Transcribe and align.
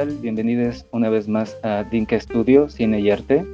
tal? 0.00 0.16
Bienvenidos 0.16 0.86
una 0.92 1.10
vez 1.10 1.28
más 1.28 1.58
a 1.62 1.84
Dinka 1.84 2.18
Studio, 2.18 2.70
Cine 2.70 3.00
y 3.00 3.10
Arte. 3.10 3.44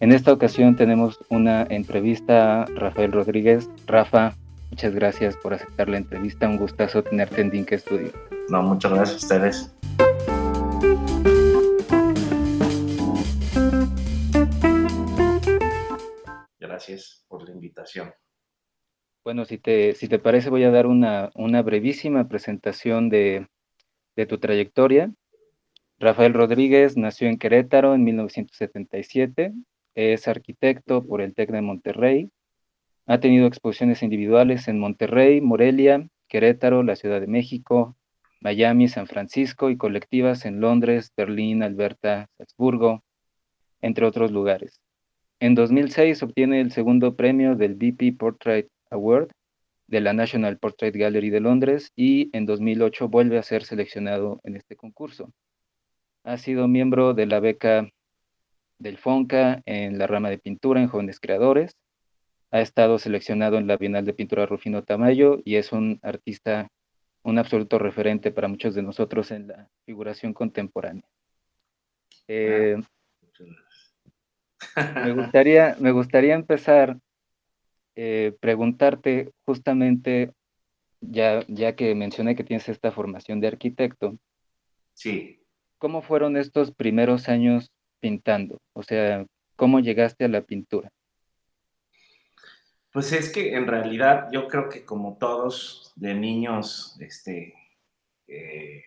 En 0.00 0.10
esta 0.10 0.32
ocasión 0.32 0.74
tenemos 0.74 1.18
una 1.28 1.66
entrevista 1.68 2.62
a 2.62 2.66
Rafael 2.76 3.12
Rodríguez. 3.12 3.68
Rafa, 3.86 4.34
muchas 4.70 4.94
gracias 4.94 5.36
por 5.36 5.52
aceptar 5.52 5.90
la 5.90 5.98
entrevista. 5.98 6.48
Un 6.48 6.56
gustazo 6.56 7.02
tenerte 7.02 7.42
en 7.42 7.50
Dinka 7.50 7.76
Studio. 7.76 8.10
No, 8.48 8.62
muchas 8.62 8.90
gracias 8.90 9.22
a 9.22 9.26
ustedes. 9.26 9.76
Gracias 16.58 17.26
por 17.28 17.46
la 17.46 17.50
invitación. 17.50 18.14
Bueno, 19.24 19.44
si 19.44 19.58
te, 19.58 19.94
si 19.94 20.08
te 20.08 20.18
parece, 20.18 20.48
voy 20.48 20.64
a 20.64 20.70
dar 20.70 20.86
una, 20.86 21.30
una 21.34 21.60
brevísima 21.60 22.28
presentación 22.28 23.10
de, 23.10 23.46
de 24.16 24.24
tu 24.24 24.38
trayectoria. 24.38 25.12
Rafael 25.98 26.34
Rodríguez 26.34 26.98
nació 26.98 27.28
en 27.28 27.38
Querétaro 27.38 27.94
en 27.94 28.04
1977, 28.04 29.54
es 29.94 30.28
arquitecto 30.28 31.02
por 31.02 31.22
el 31.22 31.32
TEC 31.32 31.50
de 31.50 31.62
Monterrey, 31.62 32.30
ha 33.06 33.18
tenido 33.18 33.46
exposiciones 33.46 34.02
individuales 34.02 34.68
en 34.68 34.78
Monterrey, 34.78 35.40
Morelia, 35.40 36.06
Querétaro, 36.28 36.82
la 36.82 36.96
Ciudad 36.96 37.18
de 37.20 37.26
México, 37.26 37.96
Miami, 38.42 38.88
San 38.88 39.06
Francisco 39.06 39.70
y 39.70 39.78
colectivas 39.78 40.44
en 40.44 40.60
Londres, 40.60 41.12
Berlín, 41.16 41.62
Alberta, 41.62 42.28
Salzburgo, 42.36 43.02
entre 43.80 44.04
otros 44.04 44.32
lugares. 44.32 44.82
En 45.40 45.54
2006 45.54 46.22
obtiene 46.22 46.60
el 46.60 46.72
segundo 46.72 47.16
premio 47.16 47.56
del 47.56 47.74
BP 47.74 48.18
Portrait 48.18 48.68
Award 48.90 49.30
de 49.86 50.00
la 50.02 50.12
National 50.12 50.58
Portrait 50.58 50.94
Gallery 50.94 51.30
de 51.30 51.40
Londres 51.40 51.90
y 51.96 52.28
en 52.36 52.44
2008 52.44 53.08
vuelve 53.08 53.38
a 53.38 53.42
ser 53.42 53.64
seleccionado 53.64 54.40
en 54.44 54.56
este 54.56 54.76
concurso. 54.76 55.32
Ha 56.26 56.38
sido 56.38 56.66
miembro 56.66 57.14
de 57.14 57.24
la 57.24 57.38
beca 57.38 57.88
del 58.80 58.98
FONCA 58.98 59.62
en 59.64 59.96
la 59.96 60.08
rama 60.08 60.28
de 60.28 60.38
pintura 60.38 60.80
en 60.80 60.88
jóvenes 60.88 61.20
creadores. 61.20 61.76
Ha 62.50 62.60
estado 62.62 62.98
seleccionado 62.98 63.58
en 63.58 63.68
la 63.68 63.76
Bienal 63.76 64.04
de 64.04 64.12
Pintura 64.12 64.44
Rufino 64.44 64.82
Tamayo 64.82 65.40
y 65.44 65.54
es 65.54 65.70
un 65.70 66.00
artista, 66.02 66.66
un 67.22 67.38
absoluto 67.38 67.78
referente 67.78 68.32
para 68.32 68.48
muchos 68.48 68.74
de 68.74 68.82
nosotros 68.82 69.30
en 69.30 69.46
la 69.46 69.68
figuración 69.84 70.32
contemporánea. 70.32 71.04
Eh, 72.26 72.76
me, 74.74 75.12
gustaría, 75.14 75.76
me 75.78 75.92
gustaría 75.92 76.34
empezar 76.34 76.98
eh, 77.94 78.36
preguntarte 78.40 79.30
justamente, 79.44 80.32
ya, 81.00 81.44
ya 81.46 81.76
que 81.76 81.94
mencioné 81.94 82.34
que 82.34 82.42
tienes 82.42 82.68
esta 82.68 82.90
formación 82.90 83.38
de 83.38 83.46
arquitecto. 83.46 84.18
Sí. 84.92 85.45
¿Cómo 85.78 86.02
fueron 86.02 86.36
estos 86.36 86.72
primeros 86.72 87.28
años 87.28 87.70
pintando? 88.00 88.58
O 88.72 88.82
sea, 88.82 89.26
¿cómo 89.56 89.80
llegaste 89.80 90.24
a 90.24 90.28
la 90.28 90.42
pintura? 90.42 90.90
Pues 92.90 93.12
es 93.12 93.30
que 93.30 93.54
en 93.54 93.66
realidad 93.66 94.28
yo 94.32 94.48
creo 94.48 94.70
que 94.70 94.84
como 94.84 95.18
todos 95.18 95.92
de 95.96 96.14
niños, 96.14 96.96
este, 97.00 97.54
eh, 98.26 98.84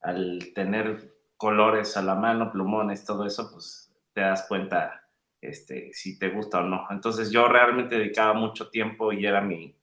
al 0.00 0.52
tener 0.52 1.14
colores 1.36 1.96
a 1.96 2.02
la 2.02 2.16
mano, 2.16 2.50
plumones, 2.50 3.04
todo 3.04 3.24
eso, 3.24 3.50
pues 3.52 3.94
te 4.12 4.20
das 4.20 4.46
cuenta 4.48 5.08
este, 5.40 5.92
si 5.92 6.18
te 6.18 6.30
gusta 6.30 6.58
o 6.58 6.62
no. 6.62 6.86
Entonces 6.90 7.30
yo 7.30 7.46
realmente 7.46 7.96
dedicaba 7.96 8.34
mucho 8.34 8.68
tiempo 8.70 9.12
y 9.12 9.26
era 9.26 9.40
mi, 9.40 9.76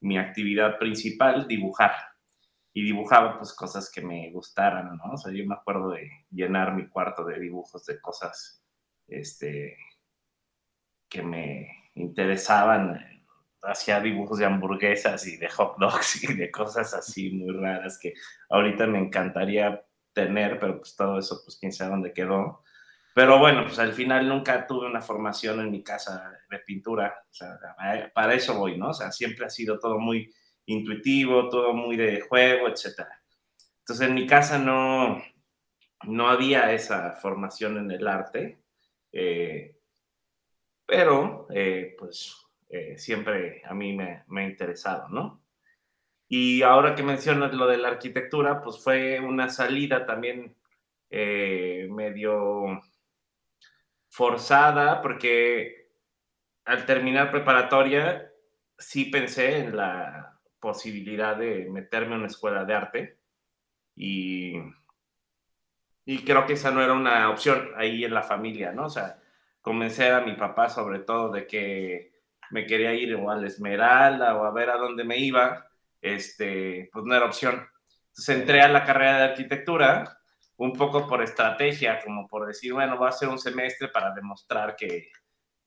mi 0.00 0.16
actividad 0.16 0.78
principal 0.78 1.46
dibujar 1.46 1.92
y 2.74 2.82
dibujaba 2.84 3.38
pues 3.38 3.52
cosas 3.52 3.90
que 3.90 4.00
me 4.00 4.30
gustaran, 4.30 4.96
¿no? 4.96 5.12
O 5.12 5.16
sea, 5.16 5.32
yo 5.32 5.44
me 5.46 5.54
acuerdo 5.54 5.90
de 5.90 6.10
llenar 6.30 6.74
mi 6.74 6.88
cuarto 6.88 7.24
de 7.24 7.38
dibujos 7.38 7.84
de 7.84 8.00
cosas 8.00 8.62
este, 9.08 9.76
que 11.08 11.22
me 11.22 11.90
interesaban. 11.94 13.24
Hacía 13.62 14.00
dibujos 14.00 14.38
de 14.38 14.46
hamburguesas 14.46 15.26
y 15.26 15.36
de 15.36 15.48
hot 15.50 15.76
dogs 15.78 16.24
y 16.24 16.34
de 16.34 16.50
cosas 16.50 16.94
así 16.94 17.30
muy 17.30 17.54
raras 17.54 17.98
que 17.98 18.14
ahorita 18.48 18.86
me 18.86 18.98
encantaría 18.98 19.84
tener, 20.12 20.58
pero 20.58 20.78
pues 20.78 20.96
todo 20.96 21.18
eso, 21.18 21.42
pues 21.44 21.58
quién 21.58 21.72
sabe 21.72 21.90
dónde 21.90 22.12
quedó. 22.12 22.62
Pero 23.14 23.38
bueno, 23.38 23.64
pues 23.64 23.78
al 23.78 23.92
final 23.92 24.26
nunca 24.26 24.66
tuve 24.66 24.86
una 24.86 25.02
formación 25.02 25.60
en 25.60 25.70
mi 25.70 25.82
casa 25.82 26.32
de 26.50 26.58
pintura. 26.60 27.22
O 27.30 27.34
sea, 27.34 27.58
para 28.14 28.34
eso 28.34 28.54
voy, 28.54 28.78
¿no? 28.78 28.88
O 28.88 28.94
sea, 28.94 29.12
siempre 29.12 29.44
ha 29.44 29.50
sido 29.50 29.78
todo 29.78 29.98
muy 29.98 30.32
intuitivo, 30.66 31.48
todo 31.48 31.74
muy 31.74 31.96
de 31.96 32.20
juego, 32.22 32.68
etc. 32.68 33.06
Entonces 33.80 34.08
en 34.08 34.14
mi 34.14 34.26
casa 34.26 34.58
no, 34.58 35.22
no 36.04 36.28
había 36.28 36.72
esa 36.72 37.12
formación 37.12 37.78
en 37.78 37.90
el 37.90 38.06
arte, 38.06 38.58
eh, 39.12 39.76
pero 40.86 41.46
eh, 41.50 41.94
pues 41.98 42.36
eh, 42.68 42.96
siempre 42.98 43.62
a 43.64 43.74
mí 43.74 43.92
me, 43.94 44.24
me, 44.28 44.42
ha 44.42 44.48
interesado, 44.48 45.08
¿no? 45.08 45.42
Y 46.28 46.62
ahora 46.62 46.94
que 46.94 47.02
mencionas 47.02 47.52
lo 47.52 47.66
de 47.66 47.76
la 47.76 47.88
arquitectura, 47.88 48.62
pues 48.62 48.82
fue 48.82 49.20
una 49.20 49.48
salida 49.50 50.06
también 50.06 50.56
medio 51.10 52.80
forzada, 54.08 55.02
porque 55.02 55.90
al 56.64 56.86
terminar 56.86 57.30
preparatoria 57.30 58.32
sí 58.78 59.06
pensé 59.06 59.58
en 59.58 59.76
la 59.76 60.31
posibilidad 60.62 61.36
de 61.36 61.68
meterme 61.68 62.14
en 62.14 62.20
una 62.20 62.28
escuela 62.28 62.64
de 62.64 62.74
arte 62.74 63.18
y, 63.96 64.54
y 66.04 66.24
creo 66.24 66.46
que 66.46 66.52
esa 66.54 66.70
no 66.70 66.80
era 66.82 66.92
una 66.92 67.28
opción 67.28 67.72
ahí 67.76 68.04
en 68.04 68.14
la 68.14 68.22
familia, 68.22 68.72
¿no? 68.72 68.86
O 68.86 68.90
sea, 68.90 69.20
convencer 69.60 70.14
a 70.14 70.20
mi 70.20 70.34
papá 70.34 70.68
sobre 70.68 71.00
todo 71.00 71.32
de 71.32 71.46
que 71.48 72.12
me 72.50 72.64
quería 72.64 72.94
ir 72.94 73.14
o 73.16 73.28
a 73.30 73.36
la 73.36 73.48
Esmeralda 73.48 74.36
o 74.36 74.44
a 74.44 74.52
ver 74.52 74.70
a 74.70 74.78
dónde 74.78 75.04
me 75.04 75.18
iba, 75.18 75.66
este, 76.00 76.88
pues 76.92 77.04
no 77.04 77.14
era 77.14 77.26
opción. 77.26 77.66
Entonces 78.08 78.36
entré 78.36 78.60
a 78.62 78.68
la 78.68 78.84
carrera 78.84 79.18
de 79.18 79.24
arquitectura 79.24 80.18
un 80.58 80.74
poco 80.74 81.08
por 81.08 81.22
estrategia, 81.22 82.00
como 82.04 82.28
por 82.28 82.46
decir, 82.46 82.72
bueno, 82.72 82.96
voy 82.96 83.06
a 83.06 83.10
hacer 83.10 83.28
un 83.28 83.38
semestre 83.38 83.88
para 83.88 84.14
demostrar 84.14 84.76
que, 84.76 85.08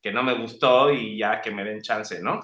que 0.02 0.12
no 0.12 0.24
me 0.24 0.36
gustó 0.36 0.92
y 0.92 1.18
ya 1.18 1.42
que 1.42 1.52
me 1.52 1.66
den 1.66 1.82
chance, 1.82 2.22
¿no? 2.22 2.40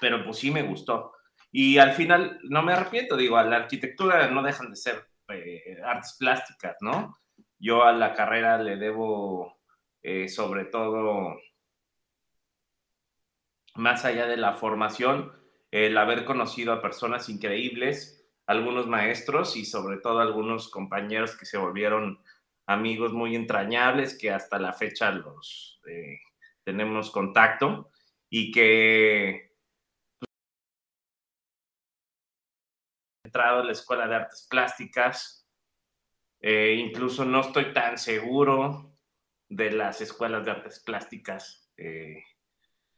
Pero 0.00 0.22
pues 0.24 0.38
sí 0.38 0.50
me 0.50 0.62
gustó. 0.62 1.15
Y 1.52 1.78
al 1.78 1.92
final 1.92 2.38
no 2.44 2.62
me 2.62 2.72
arrepiento, 2.72 3.16
digo, 3.16 3.36
a 3.36 3.44
la 3.44 3.56
arquitectura 3.56 4.28
no 4.30 4.42
dejan 4.42 4.70
de 4.70 4.76
ser 4.76 5.06
eh, 5.28 5.78
artes 5.84 6.16
plásticas, 6.18 6.76
¿no? 6.80 7.16
Yo 7.58 7.84
a 7.84 7.92
la 7.92 8.12
carrera 8.12 8.58
le 8.58 8.76
debo 8.76 9.56
eh, 10.08 10.28
sobre 10.28 10.66
todo, 10.66 11.36
más 13.74 14.04
allá 14.04 14.28
de 14.28 14.36
la 14.36 14.52
formación, 14.52 15.32
el 15.72 15.98
haber 15.98 16.24
conocido 16.24 16.72
a 16.72 16.80
personas 16.80 17.28
increíbles, 17.28 18.24
algunos 18.46 18.86
maestros 18.86 19.56
y 19.56 19.64
sobre 19.64 19.96
todo 19.96 20.20
algunos 20.20 20.68
compañeros 20.70 21.36
que 21.36 21.44
se 21.44 21.58
volvieron 21.58 22.20
amigos 22.66 23.14
muy 23.14 23.34
entrañables 23.34 24.16
que 24.16 24.30
hasta 24.30 24.60
la 24.60 24.72
fecha 24.72 25.10
los 25.10 25.80
eh, 25.88 26.20
tenemos 26.62 27.10
contacto 27.10 27.90
y 28.30 28.52
que 28.52 29.45
entrado 33.36 33.60
a 33.60 33.64
la 33.64 33.72
Escuela 33.72 34.08
de 34.08 34.14
Artes 34.14 34.46
Plásticas. 34.48 35.46
Eh, 36.40 36.74
incluso 36.78 37.24
no 37.24 37.40
estoy 37.40 37.72
tan 37.74 37.98
seguro 37.98 38.96
de 39.48 39.72
las 39.72 40.00
escuelas 40.00 40.44
de 40.44 40.50
artes 40.50 40.80
plásticas. 40.80 41.70
Eh, 41.76 42.22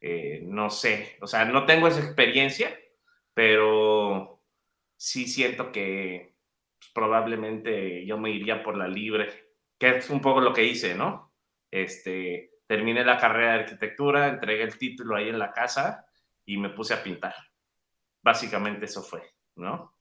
eh, 0.01 0.41
no 0.45 0.71
sé, 0.71 1.19
o 1.21 1.27
sea, 1.27 1.45
no 1.45 1.67
tengo 1.67 1.89
esa 1.89 2.01
experiencia, 2.01 2.79
pero 3.35 4.45
sí 4.97 5.27
siento 5.27 5.73
que 5.73 6.37
pues, 6.79 6.91
probablemente 6.95 8.07
yo 8.07 8.17
me 8.17 8.31
iría 8.31 8.63
por 8.63 8.77
la 8.77 8.87
libre, 8.87 9.29
que 9.77 9.97
es 9.97 10.09
un 10.11 10.21
poco 10.21 10.41
lo 10.41 10.53
que 10.53 10.65
hice, 10.65 10.95
¿no? 10.95 11.35
Este, 11.71 12.53
terminé 12.67 13.05
la 13.05 13.19
carrera 13.19 13.55
de 13.55 13.61
arquitectura, 13.61 14.29
entregué 14.29 14.63
el 14.63 14.79
título 14.79 15.17
ahí 15.17 15.29
en 15.29 15.39
la 15.39 15.53
casa 15.53 16.07
y 16.45 16.57
me 16.59 16.71
puse 16.71 16.95
a 16.95 17.03
pintar. 17.03 17.35
Básicamente 18.23 18.85
eso 18.85 19.03
fue, 19.03 19.23
¿no? 19.57 19.98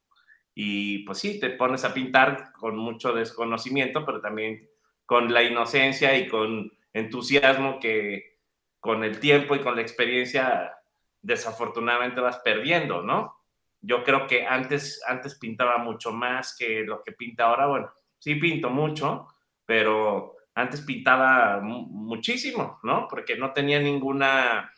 Y 0.60 1.04
pues 1.06 1.20
sí, 1.20 1.40
te 1.40 1.52
pones 1.52 1.86
a 1.86 1.94
pintar 1.94 2.52
con 2.54 2.76
mucho 2.76 3.14
desconocimiento, 3.14 4.04
pero 4.04 4.22
también 4.22 4.68
con 5.06 5.32
la 5.32 5.44
inocencia 5.44 6.18
y 6.18 6.28
con 6.28 6.72
entusiasmo 6.94 7.80
que 7.80 8.40
con 8.80 9.04
el 9.04 9.20
tiempo 9.20 9.56
y 9.56 9.60
con 9.62 9.76
la 9.76 9.84
experiencia 9.84 10.74
desafortunadamente 11.22 12.22
vas 12.22 12.40
perdiendo, 12.40 13.04
¿no? 13.04 13.36
Yo 13.82 14.04
creo 14.04 14.26
que 14.26 14.48
antes, 14.48 15.04
antes 15.08 15.36
pintaba 15.36 15.78
mucho 15.78 16.12
más 16.12 16.58
que 16.58 16.82
lo 16.82 17.04
que 17.04 17.12
pinta 17.12 17.44
ahora. 17.44 17.68
Bueno, 17.68 17.92
sí 18.18 18.34
pinto 18.34 18.72
mucho, 18.72 19.28
pero 19.64 20.38
antes 20.56 20.82
pintaba 20.82 21.60
muchísimo, 21.62 22.80
¿no? 22.82 23.08
Porque 23.08 23.38
no 23.38 23.54
tenía 23.54 23.80
ninguna 23.80 24.74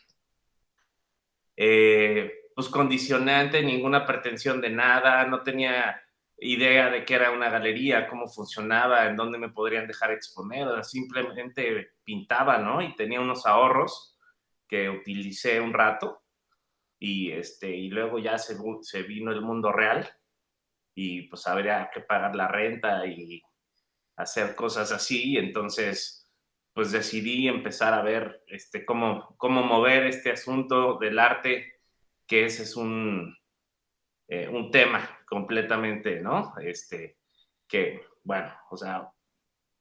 eh, 1.56 2.38
pues 2.60 2.68
condicionante, 2.68 3.64
ninguna 3.64 4.06
pretensión 4.06 4.60
de 4.60 4.70
nada, 4.70 5.26
no 5.28 5.44
tenía 5.44 6.04
idea 6.40 6.90
de 6.90 7.06
qué 7.06 7.14
era 7.14 7.32
una 7.32 7.50
galería, 7.50 8.06
cómo 8.06 8.28
funcionaba, 8.28 9.06
en 9.06 9.16
dónde 9.16 9.38
me 9.38 9.48
podrían 9.48 9.88
dejar 9.88 10.12
exponer, 10.12 10.84
simplemente 10.84 11.94
pintaba, 12.04 12.58
¿no? 12.58 12.82
Y 12.82 12.94
tenía 12.98 13.22
unos 13.22 13.46
ahorros 13.46 14.20
que 14.68 14.90
utilicé 14.90 15.62
un 15.62 15.72
rato 15.72 16.22
y, 17.00 17.32
este, 17.32 17.74
y 17.74 17.88
luego 17.88 18.20
ya 18.20 18.38
se, 18.38 18.58
vino 19.04 19.32
el 19.32 19.40
mundo 19.40 19.72
real 19.72 20.10
y 20.94 21.30
pues 21.30 21.48
habría 21.48 21.90
que 21.94 22.02
pagar 22.02 22.36
la 22.36 22.50
renta 22.50 23.08
y 23.08 23.42
hacer 24.18 24.54
cosas 24.54 24.92
así, 24.92 25.38
entonces 25.38 26.30
pues 26.74 26.92
decidí 26.92 27.48
empezar 27.48 27.94
a 27.94 28.02
ver 28.02 28.44
este, 28.48 28.84
cómo, 28.84 29.34
cómo 29.38 29.64
mover 29.64 30.08
este 30.08 30.32
asunto 30.32 30.98
del 30.98 31.20
arte, 31.20 31.79
que 32.30 32.46
ese 32.46 32.64
es 32.64 32.76
un, 32.78 33.36
eh, 34.28 34.48
un 34.48 34.70
tema 34.70 35.20
completamente, 35.28 36.22
¿no? 36.22 36.54
Este, 36.62 37.18
que, 37.68 38.04
bueno, 38.24 38.54
o 38.70 38.78
sea, 38.78 39.10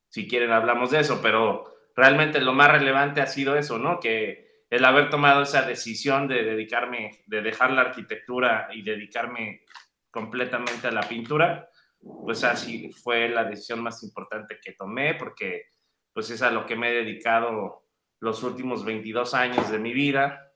si 0.09 0.27
quieren 0.27 0.51
hablamos 0.51 0.91
de 0.91 1.01
eso, 1.01 1.21
pero 1.23 1.91
realmente 1.95 2.41
lo 2.41 2.55
más 2.55 2.73
relevante 2.73 3.21
ha 3.21 3.27
sido 3.27 3.55
eso, 3.55 3.79
¿no? 3.79 4.01
Que 4.01 4.65
el 4.71 4.85
haber 4.87 5.11
tomado 5.11 5.43
esa 5.43 5.63
decisión 5.63 6.27
de 6.27 6.43
dedicarme, 6.43 7.23
de 7.27 7.43
dejar 7.43 7.71
la 7.73 7.83
arquitectura 7.83 8.69
y 8.73 8.83
dedicarme 8.83 9.65
completamente 10.11 10.89
a 10.89 10.93
la 10.93 11.03
pintura, 11.03 11.69
pues 12.01 12.45
así 12.45 12.91
fue 12.93 13.29
la 13.29 13.45
decisión 13.45 13.83
más 13.83 14.03
importante 14.03 14.59
que 14.63 14.73
tomé, 14.73 15.15
porque 15.15 15.67
pues 16.15 16.31
es 16.31 16.41
a 16.41 16.51
lo 16.51 16.65
que 16.65 16.77
me 16.77 16.91
he 16.91 17.05
dedicado 17.05 17.85
los 18.21 18.43
últimos 18.43 18.87
22 18.87 19.35
años 19.35 19.71
de 19.71 19.79
mi 19.79 19.93
vida. 19.93 20.48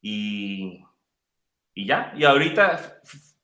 Y, 0.00 0.84
y 1.74 1.86
ya, 1.86 2.12
y 2.16 2.24
ahorita, 2.24 3.00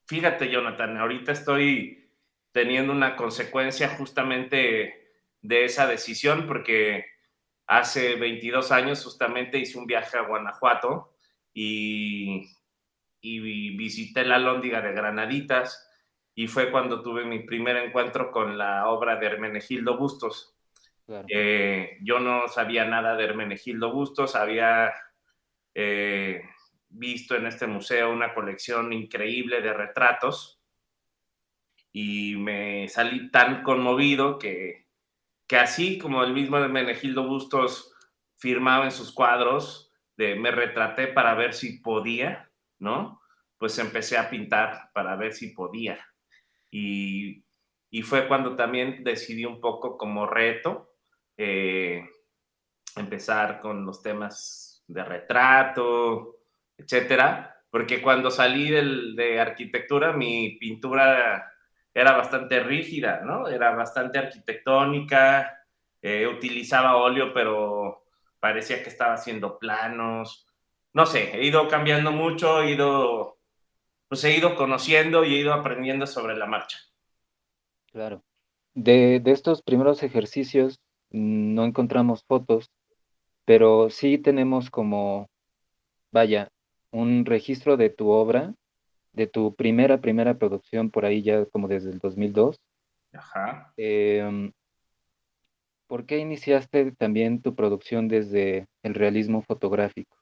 fíjate 0.07 0.51
Jonathan, 0.51 0.97
ahorita 0.97 1.33
estoy 1.33 2.11
teniendo 2.53 2.93
una 2.93 3.17
consecuencia 3.17 3.89
justamente 3.89 5.19
de 5.43 5.65
esa 5.65 5.87
decisión 5.87 6.47
porque 6.47 7.07
hace 7.67 8.15
22 8.17 8.71
años 8.73 9.05
justamente 9.05 9.59
hice 9.59 9.79
un 9.79 9.87
viaje 9.87 10.17
a 10.17 10.23
Guanajuato 10.23 11.17
y, 11.53 12.49
y 13.21 13.77
visité 13.77 14.25
la 14.25 14.39
Lóndiga 14.39 14.81
de 14.83 14.93
Granaditas 14.93 15.91
y 16.35 16.47
fue 16.49 16.71
cuando 16.71 17.03
tuve 17.03 17.25
mi 17.25 17.41
primer 17.41 17.77
encuentro 17.77 18.31
con 18.31 18.59
la 18.59 18.89
obra 18.89 19.17
de 19.17 19.27
Hermenegildo 19.27 19.97
Bustos. 19.97 20.55
Eh, 21.29 21.99
yo 22.03 22.19
no 22.19 22.49
sabía 22.49 22.85
nada 22.85 23.15
de 23.15 23.25
Hermenegildo 23.25 23.93
Bustos, 23.93 24.35
había 24.35 24.93
eh, 25.75 26.43
visto 26.89 27.35
en 27.35 27.47
este 27.47 27.67
museo 27.67 28.13
una 28.13 28.33
colección 28.35 28.93
increíble 28.93 29.61
de 29.61 29.73
retratos 29.73 30.61
y 31.93 32.37
me 32.37 32.89
salí 32.89 33.31
tan 33.31 33.63
conmovido 33.63 34.39
que, 34.39 34.87
que 35.47 35.57
así 35.57 35.99
como 35.99 36.23
el 36.25 36.33
mismo 36.33 36.59
Menegildo 36.69 37.27
Bustos 37.27 37.93
firmaba 38.37 38.85
en 38.85 38.93
sus 38.93 39.13
cuadros, 39.13 39.93
de 40.17 40.37
me 40.37 40.51
retraté 40.51 41.09
para 41.09 41.35
ver 41.35 41.55
si 41.55 41.79
podía, 41.81 42.51
¿no? 42.79 43.21
Pues 43.59 43.79
empecé 43.79 44.17
a 44.17 44.29
pintar 44.31 44.91
para 44.93 45.17
ver 45.17 45.33
si 45.33 45.51
podía. 45.55 46.05
Y, 46.71 47.45
y 47.91 48.03
fue 48.03 48.27
cuando 48.27 48.57
también 48.57 49.05
decidí 49.05 49.45
un 49.45 49.61
poco 49.61 49.97
como 49.97 50.27
reto 50.27 50.95
eh, 51.37 52.05
empezar 52.97 53.61
con 53.61 53.87
los 53.87 54.03
temas 54.03 54.74
de 54.87 55.05
retrato, 55.05 56.37
etcétera, 56.77 57.63
porque 57.71 58.03
cuando 58.03 58.31
salí 58.31 58.71
de 58.71 59.41
arquitectura, 59.41 60.13
mi 60.13 60.57
pintura 60.59 61.53
era 61.95 62.13
bastante 62.13 62.61
rígida, 62.61 63.21
¿no? 63.21 63.49
Era 63.49 63.71
bastante 63.71 64.19
arquitectónica, 64.19 65.65
eh, 66.03 66.27
utilizaba 66.27 66.97
óleo, 66.97 67.33
pero 67.33 68.05
parecía 68.41 68.83
que 68.83 68.91
estaba 68.91 69.15
haciendo 69.15 69.59
planos. 69.59 70.47
No 70.93 71.07
sé, 71.07 71.37
he 71.37 71.45
ido 71.47 71.69
cambiando 71.69 72.11
mucho, 72.11 72.63
he 72.63 72.73
ido, 72.73 73.39
pues 74.09 74.25
he 74.25 74.37
ido 74.37 74.57
conociendo 74.57 75.25
y 75.25 75.35
he 75.35 75.39
ido 75.39 75.53
aprendiendo 75.53 76.07
sobre 76.07 76.37
la 76.37 76.47
marcha. 76.47 76.79
Claro. 77.93 78.25
De, 78.75 79.21
de 79.21 79.31
estos 79.31 79.63
primeros 79.63 80.03
ejercicios 80.03 80.81
mm, 81.11 81.55
no 81.55 81.65
encontramos 81.65 82.25
fotos, 82.25 82.73
pero 83.45 83.91
sí 83.91 84.19
tenemos 84.19 84.71
como, 84.71 85.29
vaya, 86.11 86.49
un 86.91 87.25
registro 87.25 87.77
de 87.77 87.91
tu 87.91 88.11
obra, 88.11 88.55
de 89.13 89.27
tu 89.27 89.55
primera, 89.55 90.01
primera 90.01 90.39
producción 90.39 90.91
por 90.91 91.05
ahí 91.05 91.23
ya 91.23 91.45
como 91.47 91.69
desde 91.69 91.91
el 91.91 91.99
2002. 91.99 92.61
Ajá. 93.13 93.73
Em, 93.77 94.53
¿Por 95.87 96.07
qué 96.07 96.19
iniciaste 96.19 96.93
también 96.93 97.43
tu 97.43 97.55
producción 97.55 98.09
desde 98.09 98.67
el 98.83 98.95
realismo 98.95 99.43
fotográfico? 99.43 100.17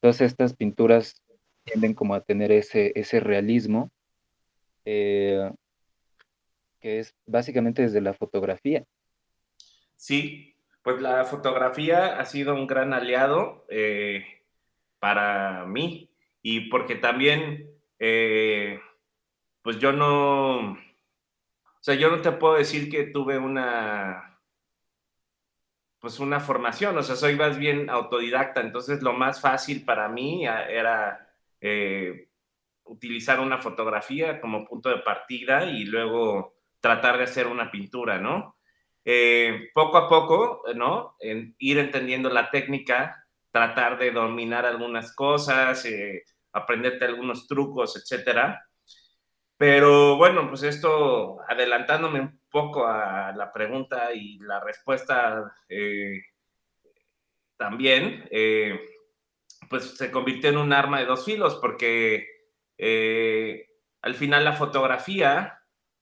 Todas 0.00 0.20
estas 0.20 0.54
pinturas 0.54 1.22
tienden 1.64 1.94
como 1.94 2.14
a 2.14 2.20
tener 2.20 2.52
ese, 2.52 2.92
ese 2.94 3.18
realismo, 3.18 3.90
eh, 4.84 5.50
que 6.80 7.00
es 7.00 7.14
básicamente 7.26 7.82
desde 7.82 8.00
la 8.00 8.14
fotografía. 8.14 8.84
Sí, 9.96 10.54
pues 10.82 11.00
la 11.00 11.24
fotografía 11.24 12.18
ha 12.18 12.24
sido 12.24 12.54
un 12.54 12.66
gran 12.66 12.92
aliado 12.92 13.66
eh, 13.68 14.42
para 14.98 15.64
mí 15.66 16.10
y 16.42 16.68
porque 16.70 16.96
también, 16.96 17.70
eh, 17.98 18.80
pues 19.62 19.78
yo 19.78 19.92
no, 19.92 20.72
o 20.72 20.78
sea, 21.80 21.94
yo 21.94 22.10
no 22.10 22.20
te 22.22 22.32
puedo 22.32 22.54
decir 22.54 22.90
que 22.90 23.04
tuve 23.04 23.38
una, 23.38 24.40
pues 26.00 26.20
una 26.20 26.40
formación, 26.40 26.96
o 26.96 27.02
sea, 27.02 27.16
soy 27.16 27.36
más 27.36 27.58
bien 27.58 27.90
autodidacta, 27.90 28.60
entonces 28.60 29.02
lo 29.02 29.12
más 29.12 29.40
fácil 29.40 29.84
para 29.84 30.08
mí 30.08 30.46
era 30.46 31.28
eh, 31.60 32.28
utilizar 32.84 33.40
una 33.40 33.58
fotografía 33.58 34.40
como 34.40 34.64
punto 34.64 34.88
de 34.88 34.98
partida 34.98 35.64
y 35.64 35.84
luego 35.84 36.54
tratar 36.80 37.18
de 37.18 37.24
hacer 37.24 37.46
una 37.46 37.70
pintura, 37.70 38.18
¿no? 38.18 38.57
Eh, 39.04 39.70
poco 39.72 39.96
a 39.96 40.08
poco, 40.08 40.62
¿no? 40.74 41.16
Ir 41.58 41.78
entendiendo 41.78 42.28
la 42.28 42.50
técnica, 42.50 43.24
tratar 43.50 43.98
de 43.98 44.10
dominar 44.10 44.66
algunas 44.66 45.14
cosas, 45.14 45.86
aprenderte 46.52 47.04
algunos 47.04 47.46
trucos, 47.46 47.96
etcétera. 47.96 48.62
Pero 49.58 50.16
bueno, 50.16 50.48
pues 50.48 50.62
esto, 50.62 51.38
adelantándome 51.48 52.20
un 52.20 52.40
poco 52.48 52.86
a 52.86 53.32
la 53.32 53.52
pregunta 53.52 54.12
y 54.14 54.38
la 54.38 54.60
respuesta 54.60 55.52
eh, 55.68 56.22
también, 57.56 58.28
eh, 58.30 58.78
pues 59.68 59.96
se 59.96 60.12
convirtió 60.12 60.50
en 60.50 60.58
un 60.58 60.72
arma 60.72 61.00
de 61.00 61.06
dos 61.06 61.24
filos 61.24 61.56
porque 61.56 62.24
eh, 62.78 63.66
al 64.00 64.14
final 64.14 64.44
la 64.44 64.52
fotografía, 64.52 65.57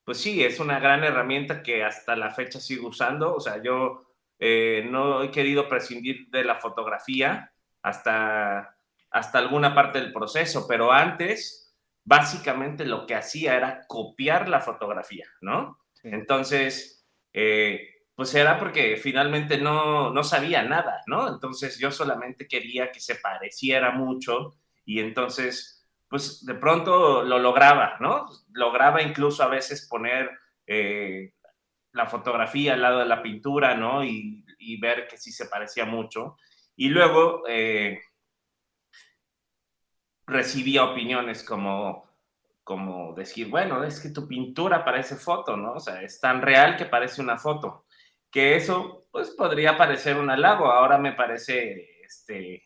pues 0.07 0.19
sí, 0.19 0.43
es 0.43 0.59
una 0.59 0.81
gran 0.81 1.05
herramienta 1.05 1.63
que 1.63 1.85
hasta 1.85 2.17
la 2.17 2.31
fecha 2.31 2.61
sigo 2.61 2.89
usando. 2.89 3.35
O 3.35 3.41
sea, 3.41 3.63
yo 3.63 4.07
no 4.39 5.23
he 5.23 5.31
querido 5.31 5.69
prescindir 5.69 6.29
de 6.31 6.45
la 6.45 6.57
fotografía 6.57 7.53
hasta 7.83 8.77
hasta 9.17 9.39
alguna 9.39 9.75
parte 9.75 10.01
del 10.01 10.13
proceso, 10.13 10.67
pero 10.69 10.93
antes 10.93 11.75
básicamente 12.05 12.85
lo 12.85 13.07
que 13.07 13.15
hacía 13.15 13.57
era 13.57 13.87
copiar 13.87 14.49
la 14.49 14.61
fotografía, 14.61 15.27
¿no? 15.41 15.79
Entonces, 16.03 17.09
eh, 17.33 18.05
pues 18.15 18.35
era 18.35 18.59
porque 18.59 18.97
finalmente 18.97 19.59
no, 19.59 20.13
no 20.13 20.23
sabía 20.23 20.63
nada, 20.63 21.03
¿no? 21.07 21.29
Entonces 21.29 21.79
yo 21.79 21.91
solamente 21.91 22.47
quería 22.47 22.93
que 22.93 23.01
se 23.01 23.17
pareciera 23.17 23.91
mucho 23.91 24.55
y 24.85 25.01
entonces, 25.01 25.76
pues 26.09 26.45
de 26.45 26.55
pronto 26.55 27.23
lo 27.23 27.39
lograba, 27.39 27.97
¿no? 28.01 28.27
Lograba 28.53 29.03
incluso 29.03 29.43
a 29.43 29.49
veces 29.49 29.89
poner 29.89 30.31
eh, 30.67 31.33
la 31.93 32.07
fotografía 32.07 32.75
al 32.75 32.83
lado 32.83 32.99
de 33.01 33.07
la 33.07 33.23
pintura, 33.23 33.75
¿no? 33.75 34.05
Y, 34.05 34.45
ver 34.81 35.07
que 35.07 35.17
sí 35.17 35.31
se 35.31 35.47
parecía 35.47 35.85
mucho. 35.85 36.37
Y 36.75 36.89
luego, 36.89 37.45
eh, 37.49 38.01
recibía 40.27 40.85
opiniones 40.85 41.45
como, 41.45 42.07
como 42.65 43.15
decir, 43.15 43.49
bueno, 43.49 43.85
es 43.85 44.01
que 44.01 44.11
tu 44.11 44.27
pintura 44.27 44.85
parece 44.85 45.17
foto, 45.17 45.57
¿no? 45.57 45.75
O 45.75 45.81
sea, 45.81 46.03
es 46.03 46.21
tan 46.21 46.43
real 46.43 46.77
que 46.77 46.87
parece 46.87 47.23
una 47.23 47.39
foto. 47.39 47.87
Que 48.31 48.57
eso, 48.57 49.07
pues, 49.13 49.31
podría 49.31 49.77
parecer 49.77 50.17
un 50.17 50.31
halago. 50.31 50.67
Ahora 50.67 50.99
me 50.99 51.13
parece, 51.13 52.01
este, 52.03 52.65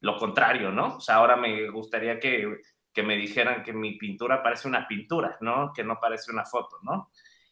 lo 0.00 0.16
contrario, 0.16 0.70
¿no? 0.70 0.96
O 0.96 1.00
sea, 1.00 1.16
ahora 1.16 1.36
me 1.36 1.68
gustaría 1.70 2.20
que, 2.20 2.60
que 2.92 3.02
me 3.02 3.16
dijeran 3.16 3.62
que 3.62 3.72
mi 3.72 3.96
pintura 3.96 4.42
parece 4.42 4.68
una 4.68 4.86
pintura, 4.86 5.36
¿no? 5.40 5.72
Que 5.74 5.84
no 5.84 5.98
parece 6.00 6.30
una 6.30 6.44
foto, 6.44 6.78
¿no? 6.82 7.10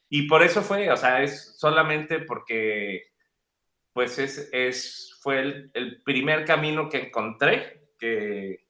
Y 0.09 0.26
por 0.26 0.42
eso 0.42 0.62
fue, 0.62 0.90
o 0.90 0.97
sea, 0.97 1.23
es 1.23 1.56
solamente 1.59 2.20
porque, 2.20 3.12
pues, 3.92 4.18
es, 4.18 4.50
es 4.52 5.18
fue 5.23 5.40
el, 5.40 5.70
el 5.75 6.02
primer 6.02 6.44
camino 6.44 6.88
que 6.88 7.06
encontré 7.06 7.90
que 7.99 8.66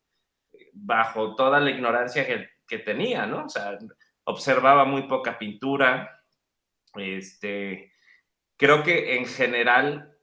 bajo 0.72 1.34
toda 1.36 1.60
la 1.60 1.70
ignorancia 1.70 2.26
que, 2.26 2.78
tenía, 2.78 3.26
¿no? 3.26 3.46
O 3.46 3.48
sea, 3.48 3.76
observaba 4.24 4.84
muy 4.84 5.02
poca 5.08 5.38
pintura. 5.38 6.22
Este, 6.94 7.92
creo 8.56 8.84
que 8.84 9.16
en 9.16 9.26
general 9.26 10.16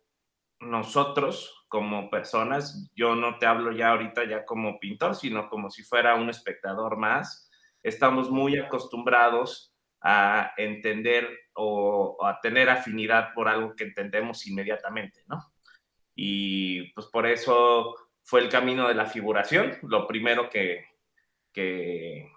nosotros 0.62 1.57
como 1.68 2.10
personas, 2.10 2.90
yo 2.96 3.16
no 3.16 3.38
te 3.38 3.46
hablo 3.46 3.72
ya 3.72 3.90
ahorita 3.90 4.26
ya 4.26 4.46
como 4.46 4.80
pintor, 4.80 5.16
sino 5.16 5.50
como 5.50 5.70
si 5.70 5.84
fuera 5.84 6.16
un 6.16 6.30
espectador 6.30 6.98
más, 6.98 7.50
estamos 7.84 8.30
muy 8.30 8.58
acostumbrados 8.58 9.74
a 10.02 10.54
entender 10.58 11.28
o, 11.54 12.18
a 12.26 12.40
tener 12.40 12.70
afinidad 12.70 13.34
por 13.34 13.48
algo 13.48 13.76
que 13.76 13.86
entendemos 13.86 14.46
inmediatamente, 14.48 15.24
¿no? 15.28 15.52
Y 16.16 16.92
pues 16.94 17.08
por 17.08 17.28
eso 17.28 17.96
fue 18.24 18.42
el 18.42 18.50
camino 18.50 18.88
de 18.88 18.96
la 18.96 19.06
figuración, 19.06 19.78
lo 19.84 20.08
primero 20.08 20.50
que, 20.50 20.86
que 21.52 22.32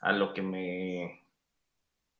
a 0.00 0.12
lo 0.12 0.32
que 0.32 0.42
me, 0.42 1.26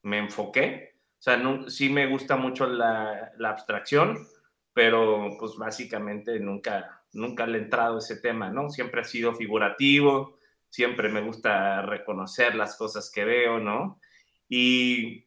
me 0.02 0.19
enfoqué. 0.19 0.97
O 1.19 1.23
sea, 1.23 1.37
no, 1.37 1.69
sí 1.69 1.88
me 1.88 2.07
gusta 2.07 2.37
mucho 2.37 2.66
la, 2.66 3.33
la, 3.37 3.50
abstracción, 3.50 4.26
pero 4.73 5.37
pues 5.38 5.57
básicamente 5.57 6.38
nunca, 6.41 7.05
nunca 7.12 7.47
le 7.47 7.59
he 7.59 7.62
entrado 7.62 7.99
ese 7.99 8.17
tema, 8.17 8.50
¿no? 8.50 8.71
Siempre 8.71 9.00
ha 9.02 9.05
sido 9.05 9.35
figurativo, 9.35 10.38
siempre 10.69 11.09
me 11.09 11.21
gusta 11.21 11.83
reconocer 11.83 12.55
las 12.55 12.76
cosas 12.76 13.11
que 13.11 13.25
veo, 13.25 13.59
¿no? 13.59 14.00
Y 14.49 15.26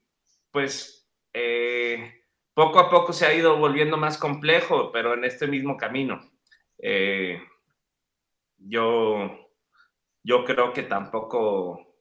pues 0.51 1.07
eh, 1.33 2.23
poco 2.53 2.79
a 2.79 2.89
poco 2.89 3.13
se 3.13 3.25
ha 3.25 3.33
ido 3.33 3.57
volviendo 3.57 3.97
más 3.97 4.17
complejo, 4.17 4.91
pero 4.91 5.13
en 5.13 5.25
este 5.25 5.47
mismo 5.47 5.77
camino. 5.77 6.21
Eh, 6.77 7.41
yo, 8.57 9.51
yo 10.23 10.45
creo 10.45 10.73
que 10.73 10.83
tampoco 10.83 11.95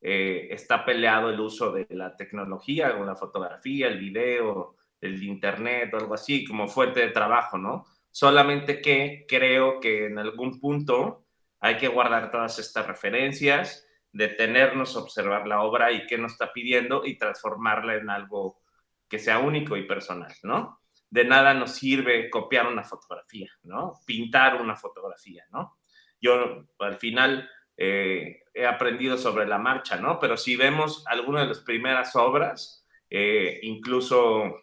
eh, 0.00 0.48
está 0.50 0.84
peleado 0.84 1.30
el 1.30 1.40
uso 1.40 1.72
de 1.72 1.86
la 1.90 2.16
tecnología, 2.16 2.96
o 2.96 3.04
la 3.04 3.16
fotografía, 3.16 3.88
el 3.88 3.98
video, 3.98 4.76
el 5.00 5.22
internet 5.22 5.92
o 5.92 5.98
algo 5.98 6.14
así 6.14 6.44
como 6.44 6.68
fuente 6.68 7.00
de 7.00 7.08
trabajo, 7.08 7.58
¿no? 7.58 7.86
Solamente 8.10 8.80
que 8.80 9.24
creo 9.28 9.80
que 9.80 10.06
en 10.06 10.18
algún 10.18 10.60
punto 10.60 11.24
hay 11.60 11.76
que 11.76 11.88
guardar 11.88 12.30
todas 12.30 12.58
estas 12.58 12.86
referencias, 12.86 13.86
detenernos, 14.12 14.96
observar 14.96 15.46
la 15.46 15.62
obra 15.62 15.92
y 15.92 16.06
qué 16.06 16.18
nos 16.18 16.32
está 16.32 16.52
pidiendo 16.52 17.02
y 17.04 17.16
transformarla 17.16 17.94
en 17.94 18.10
algo 18.10 18.60
que 19.08 19.18
sea 19.18 19.38
único 19.38 19.76
y 19.76 19.86
personal, 19.86 20.32
¿no? 20.42 20.80
De 21.08 21.24
nada 21.24 21.54
nos 21.54 21.72
sirve 21.72 22.30
copiar 22.30 22.66
una 22.66 22.84
fotografía, 22.84 23.50
¿no? 23.64 24.00
Pintar 24.06 24.60
una 24.60 24.76
fotografía, 24.76 25.44
¿no? 25.52 25.78
Yo 26.20 26.66
al 26.78 26.98
final 26.98 27.48
eh, 27.76 28.42
he 28.54 28.66
aprendido 28.66 29.16
sobre 29.16 29.46
la 29.46 29.58
marcha, 29.58 29.96
¿no? 29.96 30.18
Pero 30.20 30.36
si 30.36 30.56
vemos 30.56 31.04
algunas 31.06 31.42
de 31.42 31.48
las 31.48 31.60
primeras 31.60 32.14
obras, 32.14 32.86
eh, 33.08 33.58
incluso 33.62 34.54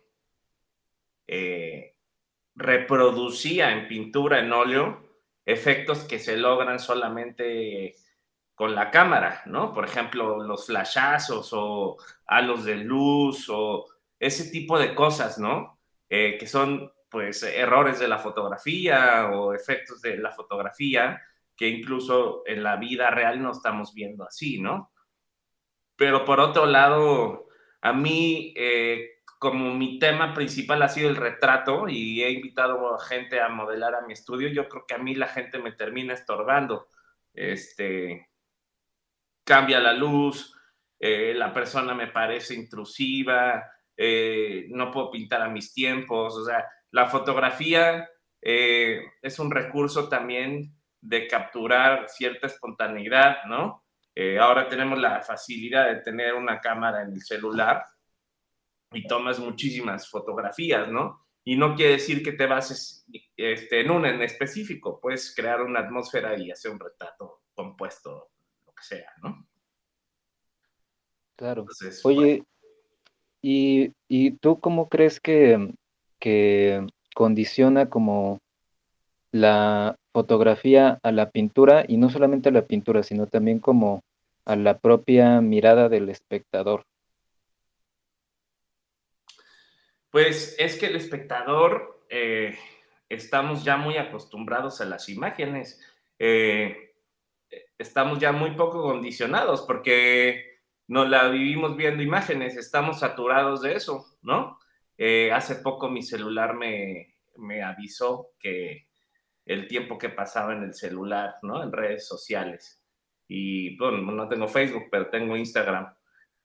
eh, 1.27 1.95
reproducía 2.55 3.71
en 3.71 3.87
pintura, 3.87 4.39
en 4.39 4.51
óleo, 4.51 5.07
efectos 5.45 6.03
que 6.05 6.19
se 6.19 6.37
logran 6.37 6.79
solamente 6.79 7.95
con 8.55 8.73
la 8.73 8.89
cámara, 8.89 9.43
¿no? 9.45 9.73
Por 9.73 9.85
ejemplo, 9.85 10.41
los 10.43 10.65
flashazos 10.65 11.49
o 11.53 11.97
halos 12.25 12.65
de 12.65 12.75
luz 12.77 13.47
o 13.49 13.85
ese 14.19 14.49
tipo 14.49 14.79
de 14.79 14.95
cosas, 14.95 15.37
¿no? 15.37 15.79
Eh, 16.09 16.37
que 16.39 16.47
son 16.47 16.91
pues 17.09 17.43
errores 17.43 17.99
de 17.99 18.07
la 18.07 18.17
fotografía 18.17 19.29
o 19.31 19.53
efectos 19.53 20.01
de 20.01 20.17
la 20.17 20.31
fotografía 20.31 21.21
que 21.57 21.67
incluso 21.67 22.43
en 22.45 22.63
la 22.63 22.77
vida 22.77 23.09
real 23.09 23.41
no 23.41 23.51
estamos 23.51 23.93
viendo 23.93 24.23
así, 24.23 24.61
¿no? 24.61 24.91
Pero 25.95 26.23
por 26.23 26.39
otro 26.39 26.67
lado, 26.67 27.47
a 27.81 27.91
mí, 27.91 28.53
eh, 28.55 29.16
como 29.39 29.73
mi 29.75 29.99
tema 29.99 30.33
principal 30.33 30.81
ha 30.81 30.89
sido 30.89 31.09
el 31.09 31.15
retrato 31.15 31.87
y 31.87 32.23
he 32.23 32.31
invitado 32.31 32.95
a 32.95 32.99
gente 32.99 33.39
a 33.39 33.49
modelar 33.49 33.95
a 33.95 34.01
mi 34.01 34.13
estudio, 34.13 34.49
yo 34.49 34.67
creo 34.67 34.85
que 34.87 34.95
a 34.95 34.99
mí 34.99 35.15
la 35.15 35.27
gente 35.27 35.59
me 35.59 35.73
termina 35.73 36.13
estorbando. 36.13 36.87
Este, 37.33 38.29
cambia 39.43 39.79
la 39.79 39.93
luz, 39.93 40.55
eh, 40.99 41.33
la 41.35 41.53
persona 41.53 41.93
me 41.93 42.07
parece 42.07 42.55
intrusiva, 42.55 43.63
eh, 43.95 44.65
no 44.69 44.91
puedo 44.91 45.11
pintar 45.11 45.41
a 45.41 45.49
mis 45.49 45.71
tiempos, 45.73 46.35
o 46.35 46.45
sea, 46.45 46.65
la 46.91 47.05
fotografía 47.05 48.09
eh, 48.41 49.01
es 49.21 49.37
un 49.37 49.51
recurso 49.51 50.09
también 50.09 50.75
de 50.99 51.27
capturar 51.27 52.09
cierta 52.09 52.47
espontaneidad, 52.47 53.43
¿no? 53.45 53.83
Ahora 54.41 54.67
tenemos 54.67 54.97
la 54.97 55.21
facilidad 55.21 55.89
de 55.89 56.01
tener 56.01 56.33
una 56.33 56.59
cámara 56.59 57.03
en 57.03 57.13
el 57.13 57.21
celular 57.21 57.85
y 58.93 59.07
tomas 59.07 59.39
muchísimas 59.39 60.09
fotografías, 60.09 60.89
¿no? 60.89 61.25
Y 61.43 61.55
no 61.55 61.75
quiere 61.75 61.93
decir 61.93 62.23
que 62.23 62.33
te 62.33 62.45
bases 62.45 63.05
este, 63.35 63.81
en 63.81 63.91
una 63.91 64.09
en 64.09 64.21
específico, 64.21 64.99
puedes 64.99 65.33
crear 65.35 65.61
una 65.61 65.79
atmósfera 65.81 66.37
y 66.37 66.51
hacer 66.51 66.71
un 66.71 66.79
retrato 66.79 67.43
compuesto, 67.53 68.31
lo 68.65 68.73
que 68.73 68.83
sea, 68.83 69.11
¿no? 69.21 69.47
Claro. 71.35 71.65
Oye, 72.03 72.43
¿Y, 73.41 74.31
tú 74.41 74.59
cómo 74.59 74.89
crees 74.89 75.19
que, 75.19 75.73
condiciona 77.15 77.89
como 77.89 78.39
la 79.31 79.95
fotografía 80.13 80.99
a 81.01 81.11
la 81.11 81.31
pintura 81.31 81.85
y 81.87 81.97
no 81.97 82.09
solamente 82.09 82.49
a 82.49 82.51
la 82.51 82.65
pintura, 82.65 83.03
sino 83.03 83.27
también 83.27 83.59
como 83.59 84.01
a 84.45 84.55
la 84.55 84.77
propia 84.77 85.41
mirada 85.41 85.89
del 85.89 86.09
espectador? 86.09 86.83
Pues 90.09 90.55
es 90.57 90.77
que 90.77 90.87
el 90.87 90.95
espectador 90.95 92.05
eh, 92.09 92.57
estamos 93.09 93.63
ya 93.63 93.77
muy 93.77 93.97
acostumbrados 93.97 94.81
a 94.81 94.85
las 94.85 95.09
imágenes, 95.09 95.81
eh, 96.19 96.93
estamos 97.77 98.19
ya 98.19 98.31
muy 98.31 98.51
poco 98.51 98.81
condicionados 98.81 99.61
porque 99.61 100.61
nos 100.87 101.09
la 101.09 101.27
vivimos 101.27 101.75
viendo 101.75 102.01
imágenes, 102.01 102.55
estamos 102.55 102.99
saturados 102.99 103.61
de 103.61 103.73
eso, 103.73 104.17
¿no? 104.21 104.59
Eh, 104.97 105.31
hace 105.31 105.55
poco 105.55 105.89
mi 105.89 106.01
celular 106.01 106.55
me, 106.55 107.15
me 107.37 107.61
avisó 107.61 108.31
que 108.39 108.87
el 109.45 109.67
tiempo 109.67 109.97
que 109.97 110.09
pasaba 110.09 110.53
en 110.53 110.63
el 110.63 110.73
celular, 110.73 111.35
¿no? 111.41 111.61
En 111.63 111.71
redes 111.71 112.07
sociales. 112.07 112.81
Y 113.27 113.77
bueno, 113.77 114.11
no 114.11 114.27
tengo 114.27 114.47
Facebook, 114.47 114.85
pero 114.89 115.09
tengo 115.09 115.35
Instagram, 115.35 115.93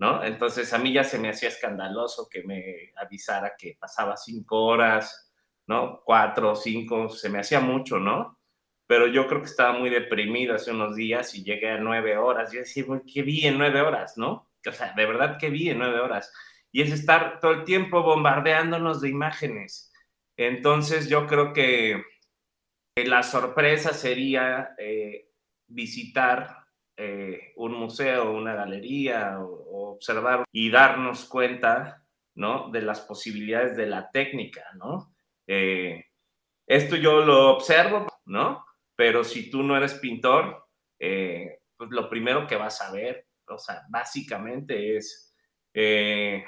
¿no? 0.02 0.22
Entonces 0.24 0.72
a 0.72 0.78
mí 0.78 0.92
ya 0.92 1.04
se 1.04 1.18
me 1.18 1.30
hacía 1.30 1.48
escandaloso 1.48 2.28
que 2.30 2.42
me 2.42 2.92
avisara 2.96 3.54
que 3.56 3.76
pasaba 3.78 4.16
cinco 4.16 4.64
horas, 4.64 5.32
¿no? 5.66 6.02
Cuatro, 6.04 6.54
cinco, 6.56 7.08
se 7.08 7.30
me 7.30 7.38
hacía 7.38 7.60
mucho, 7.60 7.98
¿no? 7.98 8.38
pero 8.92 9.06
yo 9.06 9.26
creo 9.26 9.40
que 9.40 9.46
estaba 9.46 9.72
muy 9.72 9.88
deprimido 9.88 10.54
hace 10.54 10.70
unos 10.70 10.94
días 10.96 11.34
y 11.34 11.42
llegué 11.42 11.70
a 11.70 11.78
nueve 11.78 12.18
horas. 12.18 12.52
Yo 12.52 12.58
decía, 12.58 12.84
¿qué 13.10 13.22
vi 13.22 13.46
en 13.46 13.56
nueve 13.56 13.80
horas, 13.80 14.18
no? 14.18 14.50
O 14.66 14.70
sea, 14.70 14.92
de 14.92 15.06
verdad, 15.06 15.38
¿qué 15.40 15.48
vi 15.48 15.70
en 15.70 15.78
nueve 15.78 15.98
horas? 15.98 16.30
Y 16.70 16.82
es 16.82 16.92
estar 16.92 17.40
todo 17.40 17.52
el 17.52 17.64
tiempo 17.64 18.02
bombardeándonos 18.02 19.00
de 19.00 19.08
imágenes. 19.08 19.90
Entonces, 20.36 21.08
yo 21.08 21.26
creo 21.26 21.54
que 21.54 22.04
la 22.96 23.22
sorpresa 23.22 23.94
sería 23.94 24.74
eh, 24.76 25.30
visitar 25.68 26.61
eh, 27.02 27.52
un 27.56 27.74
museo, 27.74 28.32
una 28.32 28.54
galería 28.54 29.38
o, 29.40 29.92
observar 29.94 30.44
y 30.52 30.70
darnos 30.70 31.26
cuenta, 31.26 32.04
¿no? 32.34 32.70
De 32.70 32.82
las 32.82 33.00
posibilidades 33.00 33.76
de 33.76 33.86
la 33.86 34.10
técnica, 34.10 34.64
¿no? 34.74 35.14
Eh, 35.46 36.06
esto 36.66 36.96
yo 36.96 37.24
lo 37.24 37.50
observo, 37.50 38.06
¿no? 38.24 38.64
pero 38.96 39.24
si 39.24 39.50
tú 39.50 39.62
no 39.62 39.76
eres 39.76 39.94
pintor, 39.94 40.68
eh, 40.98 41.60
pues 41.76 41.90
lo 41.90 42.08
primero 42.08 42.46
que 42.46 42.56
vas 42.56 42.80
a 42.80 42.92
ver, 42.92 43.26
o 43.48 43.58
sea, 43.58 43.82
básicamente 43.88 44.96
es, 44.96 45.34
eh, 45.74 46.44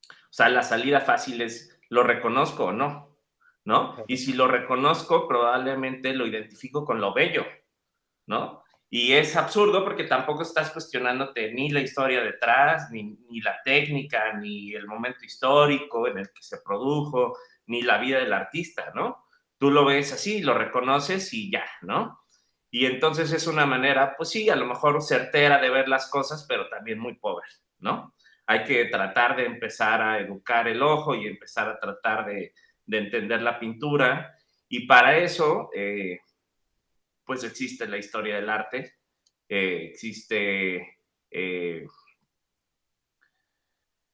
o 0.00 0.32
sea, 0.32 0.48
la 0.48 0.62
salida 0.62 1.00
fácil 1.00 1.40
es, 1.42 1.78
¿lo 1.88 2.02
reconozco 2.02 2.66
o 2.66 2.72
no? 2.72 3.18
¿No? 3.64 3.96
Y 4.06 4.18
si 4.18 4.34
lo 4.34 4.46
reconozco, 4.46 5.26
probablemente 5.26 6.12
lo 6.12 6.26
identifico 6.26 6.84
con 6.84 7.00
lo 7.00 7.14
bello, 7.14 7.46
¿no? 8.26 8.62
Y 8.94 9.12
es 9.12 9.34
absurdo 9.34 9.82
porque 9.82 10.04
tampoco 10.04 10.42
estás 10.42 10.70
cuestionándote 10.70 11.52
ni 11.52 11.70
la 11.70 11.80
historia 11.80 12.22
detrás, 12.22 12.90
ni, 12.92 13.18
ni, 13.28 13.40
la 13.40 13.60
técnica, 13.64 14.34
ni 14.34 14.72
el 14.72 14.86
momento 14.86 15.24
histórico 15.24 16.06
en 16.06 16.18
el 16.18 16.26
que 16.26 16.42
se 16.42 16.58
produjo, 16.58 17.36
ni 17.66 17.82
la 17.82 17.98
vida 17.98 18.18
del 18.18 18.32
artista, 18.32 18.92
¿no? 18.94 19.24
tú 19.58 19.70
lo 19.70 19.86
ves 19.86 20.12
así, 20.12 20.42
lo 20.42 20.52
reconoces 20.52 21.32
y 21.32 21.50
ya, 21.50 21.64
¿no? 21.80 22.20
Y 22.70 22.84
entonces 22.84 23.32
es 23.32 23.46
una 23.46 23.64
manera, 23.64 24.14
pues 24.14 24.28
sí, 24.28 24.50
a 24.50 24.56
lo 24.56 24.66
mejor 24.66 25.00
certera 25.00 25.58
de 25.58 25.70
ver 25.70 25.88
las 25.88 26.10
cosas, 26.10 26.44
pero 26.46 26.68
también 26.68 26.98
muy 26.98 27.14
pobre, 27.14 27.46
¿no? 27.78 28.14
Hay 28.46 28.64
que 28.64 28.84
tratar 28.86 29.36
de 29.36 29.46
empezar 29.46 30.02
a 30.02 30.18
educar 30.18 30.68
el 30.68 30.82
ojo 30.82 31.14
y 31.14 31.26
empezar 31.26 31.68
a 31.68 31.78
tratar 31.78 32.26
de, 32.26 32.52
entender 32.86 33.40
la 33.40 33.58
pintura. 33.58 34.36
Y 34.68 34.86
para 34.86 35.16
eso, 35.16 35.70
eh, 35.74 36.18
pues 37.24 37.44
existe 37.44 37.86
la 37.86 37.98
historia 37.98 38.36
del 38.36 38.48
arte, 38.48 38.94
eh, 39.48 39.88
existe 39.90 40.98
eh, 41.36 41.84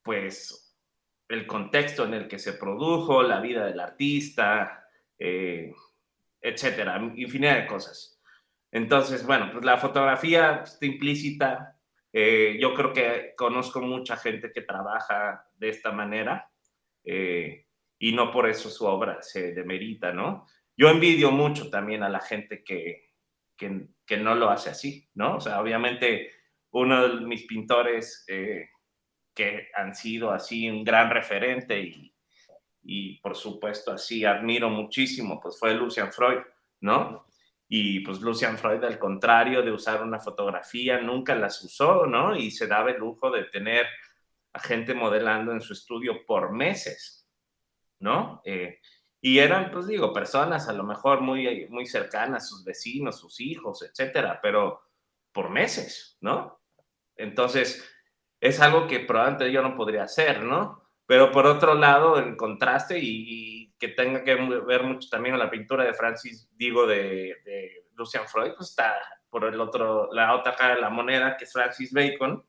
pues 0.02 0.74
el 1.28 1.46
contexto 1.46 2.04
en 2.04 2.14
el 2.14 2.28
que 2.28 2.38
se 2.38 2.54
produjo, 2.54 3.22
la 3.22 3.40
vida 3.40 3.66
del 3.66 3.78
artista, 3.78 4.88
eh, 5.18 5.72
etcétera, 6.40 6.98
infinidad 7.14 7.56
de 7.60 7.66
cosas. 7.66 8.18
Entonces, 8.72 9.26
bueno, 9.26 9.50
pues 9.52 9.64
la 9.64 9.76
fotografía 9.76 10.62
está 10.64 10.86
implícita. 10.86 11.76
Eh, 12.12 12.56
yo 12.58 12.74
creo 12.74 12.92
que 12.92 13.34
conozco 13.36 13.80
mucha 13.82 14.16
gente 14.16 14.50
que 14.50 14.62
trabaja 14.62 15.46
de 15.58 15.68
esta 15.68 15.92
manera 15.92 16.50
y 17.02 18.12
no 18.12 18.30
por 18.30 18.48
eso 18.48 18.70
su 18.70 18.86
obra 18.86 19.20
se 19.20 19.52
demerita, 19.52 20.12
¿no? 20.12 20.46
Yo 20.80 20.88
envidio 20.88 21.30
mucho 21.30 21.68
también 21.68 22.02
a 22.02 22.08
la 22.08 22.20
gente 22.20 22.64
que, 22.64 23.10
que, 23.54 23.88
que 24.06 24.16
no 24.16 24.34
lo 24.34 24.48
hace 24.48 24.70
así, 24.70 25.10
¿no? 25.12 25.36
O 25.36 25.40
sea, 25.42 25.60
obviamente 25.60 26.30
uno 26.70 27.06
de 27.06 27.20
mis 27.26 27.44
pintores 27.44 28.24
eh, 28.28 28.70
que 29.34 29.68
han 29.74 29.94
sido 29.94 30.30
así 30.30 30.70
un 30.70 30.82
gran 30.82 31.10
referente 31.10 31.78
y, 31.78 32.16
y 32.82 33.20
por 33.20 33.36
supuesto 33.36 33.92
así 33.92 34.24
admiro 34.24 34.70
muchísimo, 34.70 35.38
pues 35.38 35.58
fue 35.58 35.74
Lucian 35.74 36.10
Freud, 36.10 36.38
¿no? 36.80 37.26
Y 37.68 38.00
pues 38.00 38.22
Lucian 38.22 38.56
Freud, 38.56 38.82
al 38.82 38.98
contrario 38.98 39.60
de 39.60 39.72
usar 39.72 40.02
una 40.02 40.18
fotografía, 40.18 40.98
nunca 40.98 41.34
las 41.34 41.62
usó, 41.62 42.06
¿no? 42.06 42.34
Y 42.34 42.50
se 42.50 42.66
daba 42.66 42.90
el 42.90 42.96
lujo 42.96 43.30
de 43.30 43.44
tener 43.44 43.84
a 44.54 44.60
gente 44.60 44.94
modelando 44.94 45.52
en 45.52 45.60
su 45.60 45.74
estudio 45.74 46.24
por 46.24 46.52
meses, 46.52 47.28
¿no? 47.98 48.40
Eh, 48.46 48.78
y 49.20 49.38
eran, 49.38 49.70
pues 49.70 49.86
digo, 49.86 50.12
personas 50.12 50.68
a 50.68 50.72
lo 50.72 50.84
mejor 50.84 51.20
muy, 51.20 51.66
muy 51.68 51.86
cercanas, 51.86 52.48
sus 52.48 52.64
vecinos, 52.64 53.18
sus 53.20 53.40
hijos, 53.40 53.82
etcétera, 53.82 54.40
pero 54.42 54.80
por 55.32 55.50
meses, 55.50 56.16
¿no? 56.20 56.60
Entonces, 57.16 57.86
es 58.40 58.60
algo 58.60 58.86
que 58.86 59.00
probablemente 59.00 59.52
yo 59.52 59.62
no 59.62 59.76
podría 59.76 60.04
hacer, 60.04 60.42
¿no? 60.42 60.82
Pero 61.06 61.30
por 61.32 61.46
otro 61.46 61.74
lado, 61.74 62.18
en 62.18 62.36
contraste 62.36 62.98
y, 63.00 63.74
que 63.78 63.88
tenga 63.88 64.22
que 64.22 64.34
ver 64.34 64.82
mucho 64.82 65.08
también 65.08 65.34
con 65.34 65.38
la 65.38 65.50
pintura 65.50 65.84
de 65.84 65.94
Francis, 65.94 66.50
digo, 66.54 66.86
de, 66.86 67.36
de 67.44 67.86
Lucian 67.94 68.28
Freud, 68.28 68.52
pues 68.54 68.70
está 68.70 68.94
por 69.30 69.44
el 69.44 69.60
otro, 69.60 70.12
la 70.12 70.34
otra 70.34 70.54
cara 70.54 70.74
de 70.74 70.80
la 70.80 70.90
moneda, 70.90 71.36
que 71.36 71.44
es 71.44 71.52
Francis 71.52 71.92
Bacon, 71.92 72.44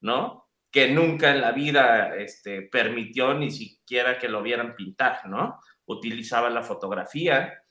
¿no? 0.00 0.48
Que 0.70 0.90
nunca 0.90 1.30
en 1.30 1.40
la 1.40 1.52
vida 1.52 2.16
este, 2.16 2.62
permitió 2.62 3.34
ni 3.34 3.50
siquiera 3.50 4.18
que 4.18 4.28
lo 4.28 4.42
vieran 4.42 4.74
pintar, 4.74 5.26
¿no? 5.28 5.60
Utilizaba 5.86 6.50
la 6.50 6.62
fotografía 6.62 7.62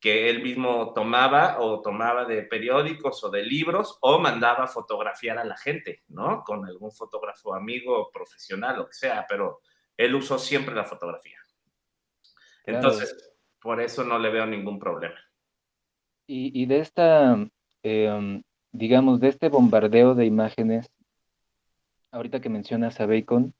que 0.00 0.28
él 0.28 0.42
mismo 0.42 0.92
tomaba 0.92 1.58
o 1.60 1.80
tomaba 1.80 2.24
de 2.24 2.42
periódicos 2.42 3.24
o 3.24 3.30
de 3.30 3.42
libros 3.42 3.98
o 4.00 4.18
mandaba 4.18 4.66
fotografiar 4.66 5.38
a 5.38 5.44
la 5.44 5.56
gente, 5.56 6.02
¿no? 6.08 6.44
Con 6.44 6.66
algún 6.66 6.92
fotógrafo 6.92 7.54
amigo, 7.54 8.10
profesional, 8.12 8.76
lo 8.76 8.86
que 8.86 8.94
sea, 8.94 9.26
pero 9.28 9.60
él 9.96 10.14
usó 10.14 10.38
siempre 10.38 10.74
la 10.74 10.84
fotografía. 10.84 11.38
Entonces, 12.64 13.32
por 13.60 13.80
eso 13.80 14.04
no 14.04 14.18
le 14.18 14.30
veo 14.30 14.46
ningún 14.46 14.78
problema. 14.78 15.18
Y, 16.28 16.66
de 16.66 16.80
esta, 16.80 17.36
em, 17.82 18.42
digamos, 18.72 19.20
de 19.20 19.28
este 19.28 19.48
bombardeo 19.48 20.14
de 20.14 20.26
imágenes, 20.26 20.90
ahorita 22.10 22.40
que 22.40 22.48
mencionas 22.48 23.00
a 23.00 23.06
Bacon, 23.06 23.54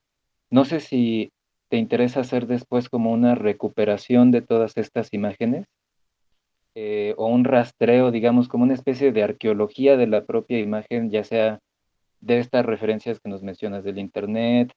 no 0.50 0.64
sé 0.64 0.80
si 0.80 1.32
te 1.68 1.76
interesa 1.76 2.20
hacer 2.20 2.46
después 2.46 2.88
como 2.88 3.12
una 3.12 3.34
recuperación 3.34 4.30
de 4.30 4.42
todas 4.42 4.76
estas 4.76 5.12
imágenes 5.12 5.66
eh, 6.74 7.14
o 7.16 7.26
un 7.26 7.44
rastreo, 7.44 8.10
digamos, 8.10 8.48
como 8.48 8.64
una 8.64 8.74
especie 8.74 9.10
de 9.12 9.22
arqueología 9.22 9.96
de 9.96 10.06
la 10.06 10.24
propia 10.24 10.58
imagen, 10.60 11.10
ya 11.10 11.24
sea 11.24 11.58
de 12.20 12.38
estas 12.38 12.66
referencias 12.66 13.18
que 13.20 13.30
nos 13.30 13.42
mencionas 13.42 13.84
del 13.84 13.98
Internet, 13.98 14.72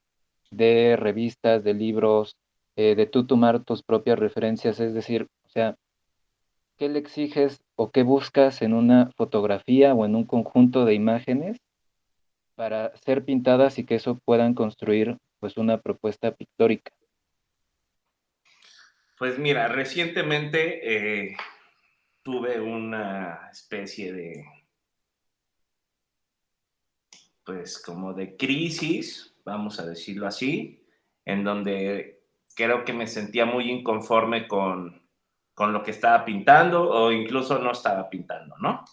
de 0.51 0.96
revistas, 0.98 1.63
de 1.63 1.74
libros, 1.74 2.37
eh, 2.75 2.96
de 2.96 3.05
tú 3.05 3.27
tomar 3.27 3.63
tus 3.63 3.83
propias 3.83 4.18
referencias, 4.18 4.79
es 4.79 4.94
decir, 4.94 5.27
o 5.46 5.50
sea, 5.50 5.75
¿qué 6.77 6.87
le 6.87 7.00
exiges 7.00 7.61
o 7.75 7.92
qué 7.92 8.03
buscas 8.03 8.61
en 8.61 8.74
una 8.74 9.11
fotografía 9.18 9.94
o 9.94 10.05
en 10.05 10.16
un 10.16 10.24
conjunto 10.24 10.85
de 10.85 10.94
imágenes 10.94 11.57
para 12.55 12.96
ser 12.98 13.25
pintadas 13.25 13.77
y 13.79 13.85
que 13.85 13.96
eso 13.96 14.20
puedan 14.25 14.53
construir 14.53 15.18
pues 15.39 15.57
una 15.57 15.81
propuesta 15.81 16.35
pictórica? 16.35 16.91
Pues 19.17 19.37
mira, 19.37 19.67
recientemente 19.67 21.27
eh, 21.27 21.37
tuve 22.23 22.59
una 22.59 23.49
especie 23.51 24.13
de, 24.13 24.45
pues 27.43 27.81
como 27.81 28.13
de 28.13 28.37
crisis, 28.37 29.35
vamos 29.43 29.79
a 29.79 29.85
decirlo 29.85 30.27
así, 30.27 30.85
en 31.25 31.43
donde 31.43 32.21
creo 32.55 32.85
que 32.85 32.93
me 32.93 33.07
sentía 33.07 33.45
muy 33.45 33.69
inconforme 33.69 34.47
con, 34.47 35.01
con 35.53 35.73
lo 35.73 35.83
que 35.83 35.91
estaba 35.91 36.23
pintando 36.23 36.89
o 36.89 37.11
incluso 37.11 37.59
no 37.59 37.71
estaba 37.71 38.09
pintando, 38.09 38.55
¿no? 38.59 38.85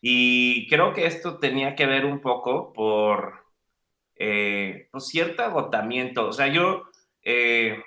Y 0.00 0.68
creo 0.68 0.94
que 0.94 1.06
esto 1.06 1.38
tenía 1.38 1.74
que 1.74 1.86
ver 1.86 2.04
un 2.04 2.20
poco 2.20 2.72
por 2.72 3.47
eh, 4.18 4.88
pues 4.90 5.06
cierto 5.06 5.42
agotamiento. 5.42 6.26
O 6.28 6.32
sea, 6.32 6.48
yo, 6.48 6.84
eh, 7.22 7.82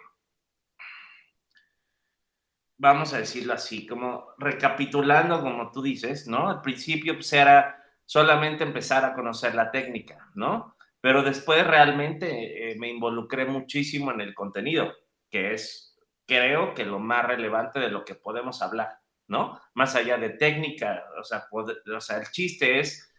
vamos 2.78 3.14
a 3.14 3.20
decirlo 3.20 3.54
así, 3.54 3.86
como 3.86 4.28
recapitulando, 4.38 5.42
como 5.42 5.72
tú 5.72 5.82
dices, 5.82 6.28
¿no? 6.28 6.50
Al 6.50 6.62
principio 6.62 7.16
pues 7.16 7.32
era 7.34 7.78
solamente 8.06 8.64
empezar 8.64 9.06
a 9.06 9.14
conocer 9.14 9.56
la 9.56 9.72
técnica, 9.72 10.30
¿no? 10.36 10.76
Pero 11.00 11.24
después 11.24 11.66
realmente 11.66 12.72
eh, 12.72 12.76
me 12.78 12.90
involucré 12.90 13.46
muchísimo 13.46 14.12
en 14.12 14.22
el 14.22 14.34
contenido 14.34 14.94
que 15.30 15.54
es, 15.54 15.98
creo 16.28 16.74
que 16.74 16.86
lo 16.86 17.00
más 17.00 17.26
relevante 17.26 17.80
de 17.80 17.90
lo 17.90 18.04
que 18.04 18.16
podemos 18.16 18.62
hablar, 18.62 19.00
¿no? 19.28 19.60
Más 19.74 19.96
allá 19.96 20.18
de 20.18 20.32
técnica, 20.32 21.06
o 21.20 21.24
sea, 21.24 21.46
o 21.52 22.02
sea, 22.02 22.18
el 22.18 22.30
chiste 22.32 22.80
es 22.80 23.11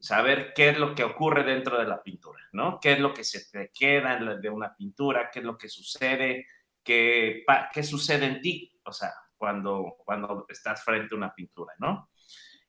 saber 0.00 0.52
qué 0.54 0.70
es 0.70 0.78
lo 0.78 0.94
que 0.94 1.04
ocurre 1.04 1.44
dentro 1.44 1.78
de 1.78 1.86
la 1.86 2.02
pintura, 2.02 2.40
¿no? 2.52 2.80
¿Qué 2.80 2.92
es 2.92 2.98
lo 2.98 3.14
que 3.14 3.22
se 3.22 3.48
te 3.50 3.70
queda 3.72 4.16
de 4.16 4.50
una 4.50 4.74
pintura? 4.74 5.30
¿Qué 5.30 5.40
es 5.40 5.44
lo 5.44 5.56
que 5.56 5.68
sucede? 5.68 6.46
¿Qué, 6.82 7.44
qué 7.72 7.82
sucede 7.82 8.26
en 8.26 8.40
ti? 8.40 8.72
O 8.84 8.92
sea, 8.92 9.12
cuando, 9.36 9.96
cuando 10.04 10.46
estás 10.48 10.82
frente 10.82 11.14
a 11.14 11.18
una 11.18 11.34
pintura, 11.34 11.74
¿no? 11.78 12.10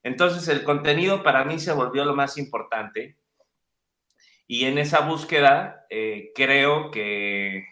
Entonces, 0.03 0.47
el 0.47 0.63
contenido 0.63 1.23
para 1.23 1.45
mí 1.45 1.59
se 1.59 1.73
volvió 1.73 2.03
lo 2.05 2.15
más 2.15 2.37
importante 2.37 3.17
y 4.51 4.65
en 4.65 4.77
esa 4.79 4.99
búsqueda 4.99 5.85
eh, 5.89 6.33
creo 6.35 6.91
que 6.91 7.65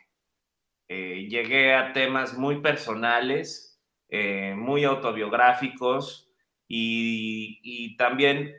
eh, 0.88 1.28
llegué 1.30 1.74
a 1.74 1.92
temas 1.92 2.38
muy 2.38 2.62
personales, 2.62 3.82
eh, 4.08 4.54
muy 4.56 4.86
autobiográficos 4.86 6.32
y, 6.68 7.98
también 7.98 8.56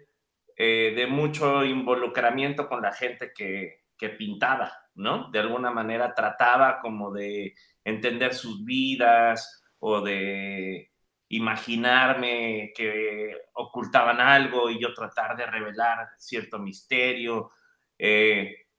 eh, 0.62 0.92
de 0.94 1.06
mucho 1.06 1.64
involucramiento 1.64 2.68
con 2.68 2.82
la 2.82 2.92
gente 2.92 3.32
que, 3.34 3.78
pintaba, 4.18 4.72
¿no? 4.94 5.30
De 5.30 5.38
alguna 5.38 5.70
manera 5.70 6.14
trataba 6.14 6.80
como 6.80 7.12
de 7.12 7.54
entender 7.84 8.34
sus 8.34 8.64
vidas 8.64 9.62
o 9.78 10.00
de 10.00 10.90
imaginarme 11.28 12.72
que 12.74 13.36
ocultaban 13.52 14.20
algo 14.20 14.70
y 14.70 14.80
yo 14.80 14.94
tratar 14.94 15.36
de 15.36 15.46
revelar 15.46 16.08
cierto 16.18 16.58
misterio, 16.58 17.52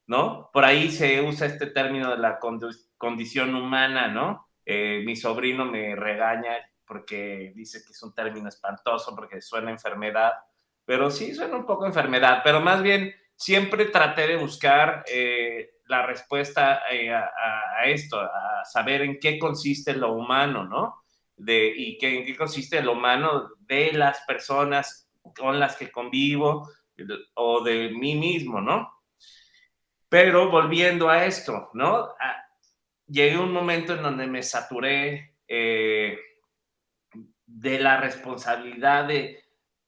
¿no? 0.08 0.50
Por 0.52 0.65
ahí 0.65 0.89
se 0.91 1.22
usa 1.22 1.48
este 1.48 1.67
término 1.67 2.12
de 2.12 2.17
la 2.17 2.39
condición 2.98 3.56
humana, 3.56 4.08
¿no? 4.08 4.50
Eh, 4.65 5.02
mi 5.06 5.15
sobrino 5.15 5.65
me 5.65 5.96
regaña 5.96 6.58
porque 6.86 7.54
dice 7.56 7.80
que 7.86 7.91
es 7.91 8.04
un 8.04 8.13
término 8.13 8.50
espantoso 8.50 9.15
porque 9.15 9.41
suena 9.41 9.72
enfermedad, 9.72 10.34
pero 10.92 11.10
sí 11.10 11.34
suena 11.34 11.56
un 11.56 11.66
poco 11.66 11.86
enfermedad, 11.86 12.42
pero 12.44 12.60
más 12.60 12.84
bien 12.84 13.16
siempre 13.34 13.86
traté 13.86 14.28
de 14.28 14.36
buscar 14.36 15.06
eh, 15.08 15.76
la 15.86 16.06
respuesta 16.06 16.82
eh, 16.92 17.10
a, 17.14 17.86
esto, 17.86 18.20
a 18.20 18.66
saber 18.66 19.02
en 19.04 19.18
qué 19.18 19.40
consiste 19.40 19.94
lo 19.94 20.12
humano, 20.12 20.66
¿no? 20.66 21.06
De, 21.38 21.72
y 21.74 21.98
qué, 21.98 22.18
en 22.18 22.26
qué 22.26 22.36
consiste 22.36 22.82
lo 22.82 22.92
humano 22.92 23.52
de 23.60 23.94
las 23.94 24.20
personas 24.28 25.10
con 25.34 25.62
las 25.62 25.78
que 25.78 25.90
convivo 25.90 26.70
o 27.36 27.64
de 27.64 27.92
mí 27.92 28.16
mismo, 28.16 28.60
¿no? 28.60 28.92
Pero 30.10 30.52
volviendo 30.52 31.08
a 31.08 31.24
esto, 31.24 31.70
¿no? 31.74 32.10
llegué 33.08 33.36
a 33.36 33.40
un 33.40 33.54
momento 33.54 33.94
en 33.94 34.02
donde 34.02 34.28
me 34.28 34.44
saturé 34.44 35.38
eh, 35.48 36.20
de 37.46 37.80
la 37.80 37.96
responsabilidad 37.96 39.06
de 39.06 39.41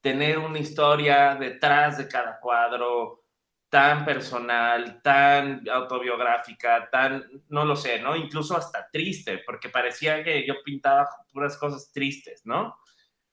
tener 0.04 0.38
una 0.38 0.60
historia 0.60 1.34
detrás 1.36 1.98
de 1.98 2.10
cada 2.10 2.38
cuadro 2.42 3.24
tan 3.70 4.04
personal, 4.04 5.02
tan 5.02 5.68
autobiográfica, 5.68 6.90
tan, 6.92 7.26
no 7.48 7.64
lo 7.64 7.78
sé, 7.78 8.00
¿no? 8.00 8.14
Incluso 8.16 8.58
hasta 8.58 8.90
triste, 8.92 9.40
porque 9.46 9.70
parecía 9.70 10.22
que 10.22 10.46
yo 10.46 10.56
pintaba 10.62 11.08
puras 11.32 11.58
cosas 11.58 11.90
tristes, 11.94 12.46
¿no? 12.46 12.78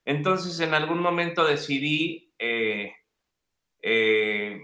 Entonces 0.05 0.61
en 0.61 0.73
algún 0.73 0.99
momento 0.99 1.45
decidí 1.45 2.33
eh, 2.39 2.93
eh, 3.81 4.61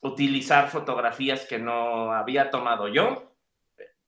utilizar 0.00 0.70
fotografías 0.70 1.44
que 1.44 1.58
no 1.58 2.12
había 2.12 2.48
tomado 2.50 2.88
yo, 2.88 3.36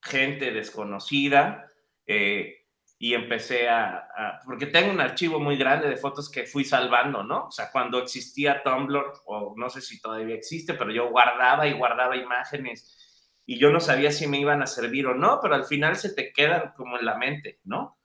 gente 0.03 0.51
desconocida, 0.51 1.69
eh, 2.07 2.64
y 3.05 3.13
empecé 3.13 3.69
a, 3.69 4.41
porque 4.47 4.65
tengo 4.65 4.91
un 4.91 4.99
archivo 4.99 5.39
muy 5.39 5.59
grande 5.59 5.91
de 5.91 5.99
fotos 5.99 6.31
que 6.31 6.47
fui 6.47 6.65
salvando, 6.65 7.23
¿no? 7.23 7.49
O 7.49 7.51
sea, 7.51 7.71
cuando 7.71 7.99
existía 7.99 8.63
Tumblr, 8.63 9.13
o 9.27 9.53
no 9.59 9.69
sé 9.69 9.83
si 9.83 10.01
todavía 10.01 10.35
existe, 10.35 10.73
pero 10.73 10.91
yo 10.91 11.11
guardaba 11.11 11.67
y 11.67 11.75
guardaba 11.75 12.17
imágenes 12.17 13.43
y 13.45 13.59
yo 13.59 13.71
no 13.71 13.79
sabía 13.79 14.11
si 14.11 14.27
me 14.27 14.41
iban 14.41 14.63
a 14.63 14.67
servir 14.67 15.07
o 15.07 15.15
no, 15.15 15.39
pero 15.43 15.55
al 15.55 15.67
final 15.67 15.97
se 15.97 16.15
te 16.15 16.33
quedan 16.33 16.73
como 16.79 16.99
en 16.99 17.05
la 17.05 17.19
mente, 17.19 17.61
¿no? 17.65 17.99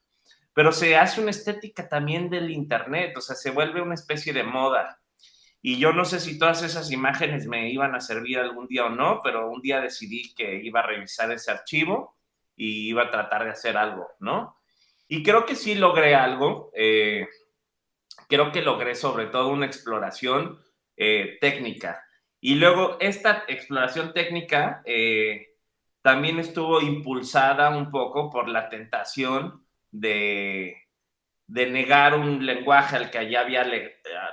Pero 0.51 0.73
se 0.73 0.97
hace 0.97 1.21
una 1.21 1.31
estética 1.31 1.87
también 1.87 2.29
del 2.29 2.51
Internet, 2.51 3.15
o 3.15 3.21
sea, 3.21 3.37
se 3.37 3.51
vuelve 3.51 3.81
una 3.81 3.95
especie 3.95 4.33
de 4.33 4.43
moda. 4.43 4.99
Y 5.61 5.79
yo 5.79 5.93
no 5.93 6.03
sé 6.03 6.19
si 6.19 6.37
todas 6.37 6.61
esas 6.61 6.91
imágenes 6.91 7.47
me 7.47 7.71
iban 7.71 7.95
a 7.95 8.01
servir 8.01 8.37
algún 8.37 8.67
día 8.67 8.87
o 8.87 8.89
no, 8.89 9.21
pero 9.23 9.49
un 9.49 9.61
día 9.61 9.79
decidí 9.79 10.35
que 10.35 10.61
iba 10.61 10.81
a 10.81 10.87
revisar 10.87 11.31
ese 11.31 11.51
archivo 11.51 12.17
y 12.57 12.89
iba 12.89 13.03
a 13.03 13.11
tratar 13.11 13.45
de 13.45 13.51
hacer 13.51 13.77
algo, 13.77 14.05
¿no? 14.19 14.58
Y 15.09 15.23
creo 15.23 15.45
que 15.45 15.55
sí 15.55 15.75
logré 15.75 16.15
algo. 16.15 16.71
Eh, 16.75 17.27
creo 18.29 18.51
que 18.51 18.61
logré 18.61 18.95
sobre 18.95 19.25
todo 19.25 19.49
una 19.49 19.65
exploración 19.65 20.61
eh, 20.95 21.37
técnica. 21.41 22.05
Y 22.39 22.55
luego 22.55 22.97
esta 23.01 23.43
exploración 23.47 24.13
técnica 24.13 24.81
eh, 24.85 25.55
también 26.01 26.39
estuvo 26.39 26.79
impulsada 26.79 27.75
un 27.75 27.91
poco 27.91 28.29
por 28.29 28.47
la 28.47 28.69
tentación 28.69 29.65
de, 29.91 30.75
de 31.47 31.69
negar 31.71 32.13
un 32.13 32.45
lenguaje 32.45 32.95
al 32.95 33.09
que 33.09 33.29
ya 33.29 33.41
había 33.41 33.65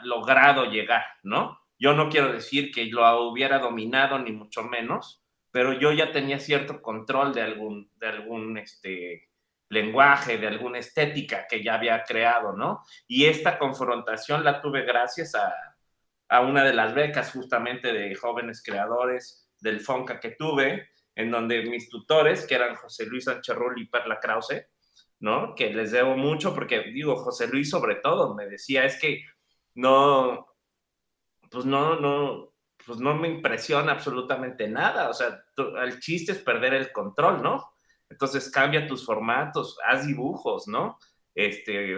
logrado 0.02 0.66
llegar, 0.66 1.02
¿no? 1.22 1.58
Yo 1.78 1.94
no 1.94 2.10
quiero 2.10 2.32
decir 2.32 2.70
que 2.70 2.84
lo 2.86 3.28
hubiera 3.28 3.58
dominado, 3.58 4.18
ni 4.18 4.32
mucho 4.32 4.62
menos, 4.62 5.22
pero 5.50 5.72
yo 5.72 5.92
ya 5.92 6.12
tenía 6.12 6.38
cierto 6.38 6.82
control 6.82 7.34
de 7.34 7.42
algún, 7.42 7.90
de 7.96 8.06
algún 8.08 8.58
este, 8.58 9.28
lenguaje, 9.68 10.38
de 10.38 10.46
alguna 10.46 10.78
estética 10.78 11.46
que 11.48 11.62
ya 11.62 11.74
había 11.74 12.02
creado, 12.04 12.52
¿no? 12.52 12.82
Y 13.06 13.26
esta 13.26 13.58
confrontación 13.58 14.44
la 14.44 14.60
tuve 14.60 14.82
gracias 14.82 15.34
a, 15.34 15.52
a 16.28 16.40
una 16.40 16.64
de 16.64 16.74
las 16.74 16.94
becas 16.94 17.32
justamente 17.32 17.92
de 17.92 18.14
jóvenes 18.14 18.62
creadores 18.62 19.48
del 19.60 19.80
FONCA 19.80 20.20
que 20.20 20.30
tuve, 20.30 20.88
en 21.14 21.30
donde 21.30 21.62
mis 21.62 21.88
tutores, 21.88 22.46
que 22.46 22.54
eran 22.54 22.76
José 22.76 23.06
Luis 23.06 23.26
Ancherrul 23.26 23.80
y 23.80 23.88
Perla 23.88 24.20
Krause, 24.20 24.66
¿no? 25.20 25.54
Que 25.54 25.72
les 25.72 25.92
debo 25.92 26.16
mucho 26.16 26.54
porque, 26.54 26.82
digo, 26.92 27.16
José 27.16 27.48
Luis 27.48 27.70
sobre 27.70 27.96
todo 27.96 28.34
me 28.34 28.46
decía, 28.46 28.84
es 28.84 29.00
que 29.00 29.24
no, 29.74 30.46
pues 31.50 31.64
no, 31.64 31.98
no, 31.98 32.52
pues 32.84 32.98
no 32.98 33.14
me 33.14 33.28
impresiona 33.28 33.92
absolutamente 33.92 34.68
nada, 34.68 35.08
o 35.08 35.14
sea, 35.14 35.42
el 35.82 36.00
chiste 36.00 36.32
es 36.32 36.38
perder 36.38 36.74
el 36.74 36.92
control, 36.92 37.42
¿no? 37.42 37.75
Entonces 38.08 38.50
cambia 38.50 38.86
tus 38.86 39.04
formatos, 39.04 39.78
haz 39.86 40.06
dibujos, 40.06 40.68
¿no? 40.68 40.98
Este, 41.34 41.96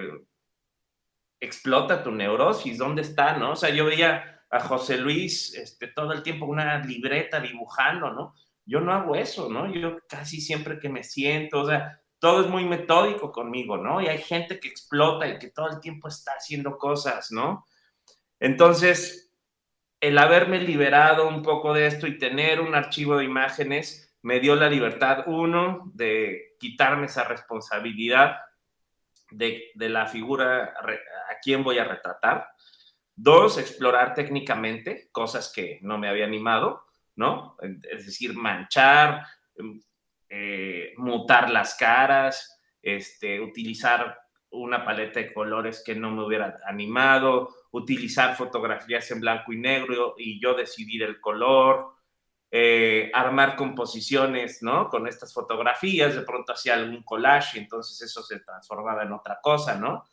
explota 1.40 2.02
tu 2.02 2.10
neurosis, 2.10 2.78
¿dónde 2.78 3.02
está, 3.02 3.36
no? 3.36 3.52
O 3.52 3.56
sea, 3.56 3.70
yo 3.70 3.84
veía 3.84 4.42
a 4.50 4.60
José 4.60 4.96
Luis 4.96 5.54
este, 5.54 5.88
todo 5.88 6.12
el 6.12 6.22
tiempo 6.22 6.46
una 6.46 6.78
libreta 6.78 7.40
dibujando, 7.40 8.10
¿no? 8.12 8.34
Yo 8.64 8.80
no 8.80 8.92
hago 8.92 9.14
eso, 9.14 9.48
¿no? 9.48 9.72
Yo 9.72 9.98
casi 10.08 10.40
siempre 10.40 10.78
que 10.78 10.88
me 10.88 11.04
siento, 11.04 11.60
o 11.60 11.66
sea, 11.66 12.00
todo 12.18 12.42
es 12.42 12.48
muy 12.48 12.64
metódico 12.64 13.30
conmigo, 13.30 13.76
¿no? 13.76 14.00
Y 14.00 14.08
hay 14.08 14.18
gente 14.18 14.58
que 14.58 14.68
explota 14.68 15.28
y 15.28 15.38
que 15.38 15.50
todo 15.50 15.68
el 15.68 15.80
tiempo 15.80 16.08
está 16.08 16.32
haciendo 16.32 16.76
cosas, 16.76 17.30
¿no? 17.30 17.64
Entonces, 18.40 19.32
el 20.00 20.18
haberme 20.18 20.60
liberado 20.60 21.28
un 21.28 21.42
poco 21.42 21.74
de 21.74 21.86
esto 21.86 22.06
y 22.06 22.18
tener 22.18 22.60
un 22.60 22.74
archivo 22.74 23.16
de 23.16 23.24
imágenes 23.24 24.07
me 24.22 24.40
dio 24.40 24.56
la 24.56 24.68
libertad, 24.68 25.24
uno, 25.26 25.90
de 25.94 26.56
quitarme 26.58 27.06
esa 27.06 27.24
responsabilidad 27.24 28.38
de, 29.30 29.70
de 29.74 29.88
la 29.88 30.06
figura 30.06 30.74
a 30.74 31.38
quien 31.42 31.62
voy 31.62 31.78
a 31.78 31.84
retratar. 31.84 32.48
Dos, 33.14 33.58
explorar 33.58 34.14
técnicamente 34.14 35.08
cosas 35.10 35.52
que 35.52 35.78
no 35.82 35.98
me 35.98 36.08
había 36.08 36.24
animado, 36.24 36.84
¿no? 37.16 37.56
Es 37.90 38.06
decir, 38.06 38.34
manchar, 38.34 39.24
eh, 40.28 40.92
mutar 40.96 41.50
las 41.50 41.74
caras, 41.74 42.60
este, 42.80 43.40
utilizar 43.40 44.18
una 44.50 44.84
paleta 44.84 45.20
de 45.20 45.32
colores 45.32 45.82
que 45.84 45.94
no 45.94 46.10
me 46.10 46.24
hubiera 46.24 46.58
animado, 46.66 47.48
utilizar 47.72 48.36
fotografías 48.36 49.10
en 49.10 49.20
blanco 49.20 49.52
y 49.52 49.58
negro 49.58 50.14
y 50.16 50.40
yo 50.40 50.54
decidir 50.54 51.02
el 51.02 51.20
color, 51.20 51.97
eh, 52.50 53.10
armar 53.12 53.56
composiciones, 53.56 54.62
¿no? 54.62 54.88
Con 54.88 55.06
estas 55.06 55.34
fotografías, 55.34 56.14
de 56.14 56.22
pronto 56.22 56.52
hacía 56.52 56.74
algún 56.74 57.02
collage 57.02 57.58
y 57.58 57.62
entonces 57.62 58.00
eso 58.00 58.22
se 58.22 58.40
transformaba 58.40 59.02
en 59.02 59.12
otra 59.12 59.38
cosa, 59.42 59.74
¿no? 59.74 60.04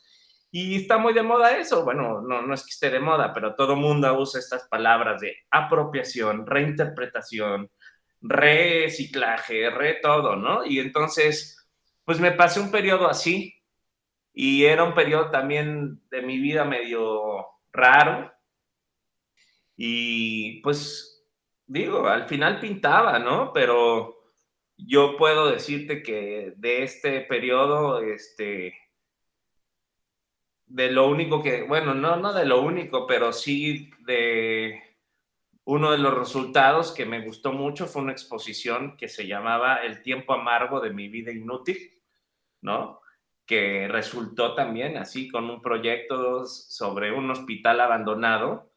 Y 0.51 0.75
está 0.75 0.97
muy 0.97 1.13
de 1.13 1.23
moda 1.23 1.57
eso, 1.57 1.83
bueno, 1.83 2.21
no, 2.21 2.41
no 2.41 2.53
es 2.53 2.63
que 2.63 2.71
esté 2.71 2.89
de 2.89 2.99
moda, 2.99 3.33
pero 3.33 3.55
todo 3.55 3.75
mundo 3.75 4.13
usa 4.19 4.39
estas 4.39 4.67
palabras 4.67 5.21
de 5.21 5.35
apropiación, 5.51 6.45
reinterpretación, 6.45 7.69
reciclaje, 8.21 9.69
re 9.69 9.99
todo, 10.01 10.35
¿no? 10.35 10.65
Y 10.65 10.79
entonces, 10.79 11.67
pues 12.03 12.19
me 12.19 12.31
pasé 12.31 12.59
un 12.59 12.71
periodo 12.71 13.07
así 13.07 13.53
y 14.33 14.65
era 14.65 14.83
un 14.83 14.93
periodo 14.93 15.31
también 15.31 16.01
de 16.09 16.21
mi 16.21 16.39
vida 16.39 16.65
medio 16.65 17.45
raro 17.71 18.31
y 19.77 20.61
pues 20.61 21.14
digo, 21.67 22.07
al 22.07 22.27
final 22.27 22.59
pintaba, 22.59 23.19
¿no? 23.19 23.51
Pero 23.53 24.15
yo 24.77 25.17
puedo 25.17 25.49
decirte 25.49 26.03
que 26.03 26.53
de 26.57 26.83
este 26.83 27.21
periodo, 27.21 28.01
este, 28.01 28.73
de 30.65 30.91
lo 30.91 31.07
único 31.07 31.41
que, 31.41 31.63
bueno, 31.63 31.93
no, 31.93 32.17
no 32.17 32.33
de 32.33 32.45
lo 32.45 32.61
único, 32.61 33.07
pero 33.07 33.31
sí 33.33 33.91
de 34.05 34.81
uno 35.65 35.91
de 35.91 35.97
los 35.97 36.13
resultados 36.13 36.91
que 36.91 37.05
me 37.05 37.21
gustó 37.21 37.51
mucho 37.51 37.87
fue 37.87 38.03
una 38.03 38.11
exposición 38.11 38.97
que 38.97 39.07
se 39.07 39.25
llamaba 39.27 39.77
El 39.77 40.01
tiempo 40.01 40.33
amargo 40.33 40.79
de 40.79 40.91
mi 40.91 41.07
vida 41.07 41.31
inútil, 41.31 42.01
¿no? 42.61 43.01
Que 43.45 43.87
resultó 43.87 44.53
también 44.53 44.97
así 44.97 45.29
con 45.29 45.49
un 45.49 45.61
proyecto 45.61 46.45
sobre 46.45 47.11
un 47.11 47.31
hospital 47.31 47.79
abandonado, 47.81 48.71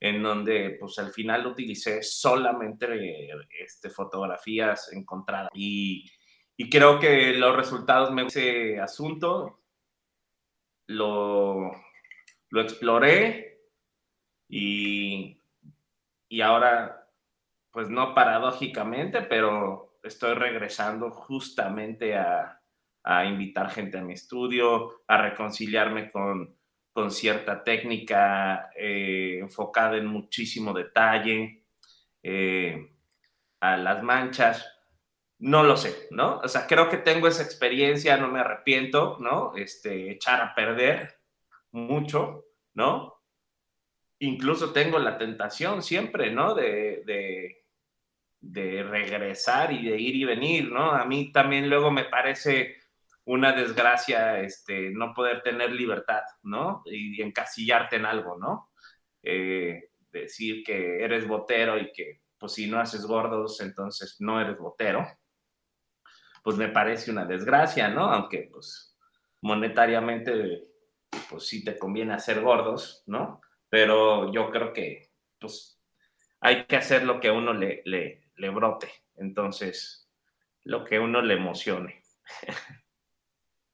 en 0.00 0.22
donde 0.22 0.76
pues 0.78 0.98
al 0.98 1.12
final 1.12 1.46
utilicé 1.46 2.02
solamente 2.02 3.28
este, 3.58 3.90
fotografías 3.90 4.92
encontradas. 4.92 5.50
Y, 5.54 6.10
y 6.56 6.68
creo 6.68 6.98
que 6.98 7.34
los 7.34 7.56
resultados 7.56 8.12
me 8.12 8.26
ese 8.26 8.80
asunto 8.80 9.60
lo, 10.88 11.70
lo 12.50 12.60
exploré 12.60 13.60
y 14.48 15.36
y 16.28 16.40
ahora, 16.40 17.08
pues 17.70 17.88
no 17.88 18.14
paradójicamente, 18.14 19.22
pero 19.22 19.98
estoy 20.02 20.34
regresando 20.34 21.10
justamente 21.10 22.16
a, 22.16 22.60
a 23.04 23.24
invitar 23.24 23.70
gente 23.70 23.98
a 23.98 24.02
mi 24.02 24.14
estudio, 24.14 25.02
a 25.06 25.22
reconciliarme 25.22 26.10
con, 26.10 26.55
con 26.96 27.10
cierta 27.10 27.62
técnica 27.62 28.70
eh, 28.74 29.36
enfocada 29.38 29.98
en 29.98 30.06
muchísimo 30.06 30.72
detalle, 30.72 31.62
eh, 32.22 32.90
a 33.60 33.76
las 33.76 34.02
manchas. 34.02 34.66
No 35.38 35.62
lo 35.62 35.76
sé, 35.76 36.08
¿no? 36.10 36.38
O 36.38 36.48
sea, 36.48 36.66
creo 36.66 36.88
que 36.88 36.96
tengo 36.96 37.28
esa 37.28 37.42
experiencia, 37.42 38.16
no 38.16 38.28
me 38.28 38.40
arrepiento, 38.40 39.18
¿no? 39.20 39.54
Este, 39.56 40.10
echar 40.10 40.40
a 40.40 40.54
perder 40.54 41.20
mucho, 41.70 42.46
¿no? 42.72 43.12
incluso 44.18 44.72
tengo 44.72 44.98
la 44.98 45.18
tentación 45.18 45.82
siempre, 45.82 46.30
¿no? 46.30 46.54
De, 46.54 47.02
de, 48.40 48.82
regresar 48.84 49.70
y 49.70 49.90
de 49.90 50.00
ir 50.00 50.16
y 50.16 50.24
venir, 50.24 50.72
¿no? 50.72 50.92
A 50.92 51.04
mí 51.04 51.30
también 51.30 51.68
luego 51.68 51.90
me 51.90 52.04
parece 52.04 52.76
una 53.26 53.52
desgracia 53.52 54.40
este, 54.40 54.90
no 54.90 55.12
poder 55.14 55.42
tener 55.42 55.72
libertad, 55.72 56.22
¿no? 56.42 56.82
Y, 56.86 57.20
encasillarte 57.22 57.96
en 57.96 58.06
algo, 58.06 58.38
¿no? 58.38 58.70
Eh, 59.22 59.90
decir 60.10 60.64
que 60.64 61.04
eres 61.04 61.28
botero 61.28 61.78
y 61.78 61.92
que, 61.92 62.22
pues 62.38 62.52
si 62.54 62.68
no 62.68 62.80
haces 62.80 63.04
gordos, 63.06 63.60
entonces 63.60 64.16
no 64.20 64.40
eres 64.40 64.58
botero, 64.58 65.06
pues 66.42 66.56
me 66.56 66.68
parece 66.68 67.10
una 67.10 67.26
desgracia, 67.26 67.88
¿no? 67.88 68.04
Aunque, 68.10 68.48
pues, 68.50 68.96
monetariamente, 69.42 70.64
pues 71.28 71.46
sí 71.46 71.64
te 71.64 71.78
conviene 71.78 72.14
hacer 72.14 72.40
gordos, 72.40 73.02
¿no? 73.06 73.40
pero 73.68 74.32
yo 74.32 74.50
creo 74.50 74.72
que 74.72 75.10
pues 75.38 75.80
hay 76.40 76.66
que 76.66 76.76
hacer 76.76 77.04
lo 77.04 77.20
que 77.20 77.28
a 77.28 77.32
uno 77.32 77.52
le, 77.52 77.82
le, 77.84 78.50
brote, 78.50 78.88
entonces 79.16 80.10
lo 80.62 80.84
que 80.84 80.96
a 80.96 81.00
uno 81.00 81.22
le 81.22 81.34
emocione. 81.34 82.02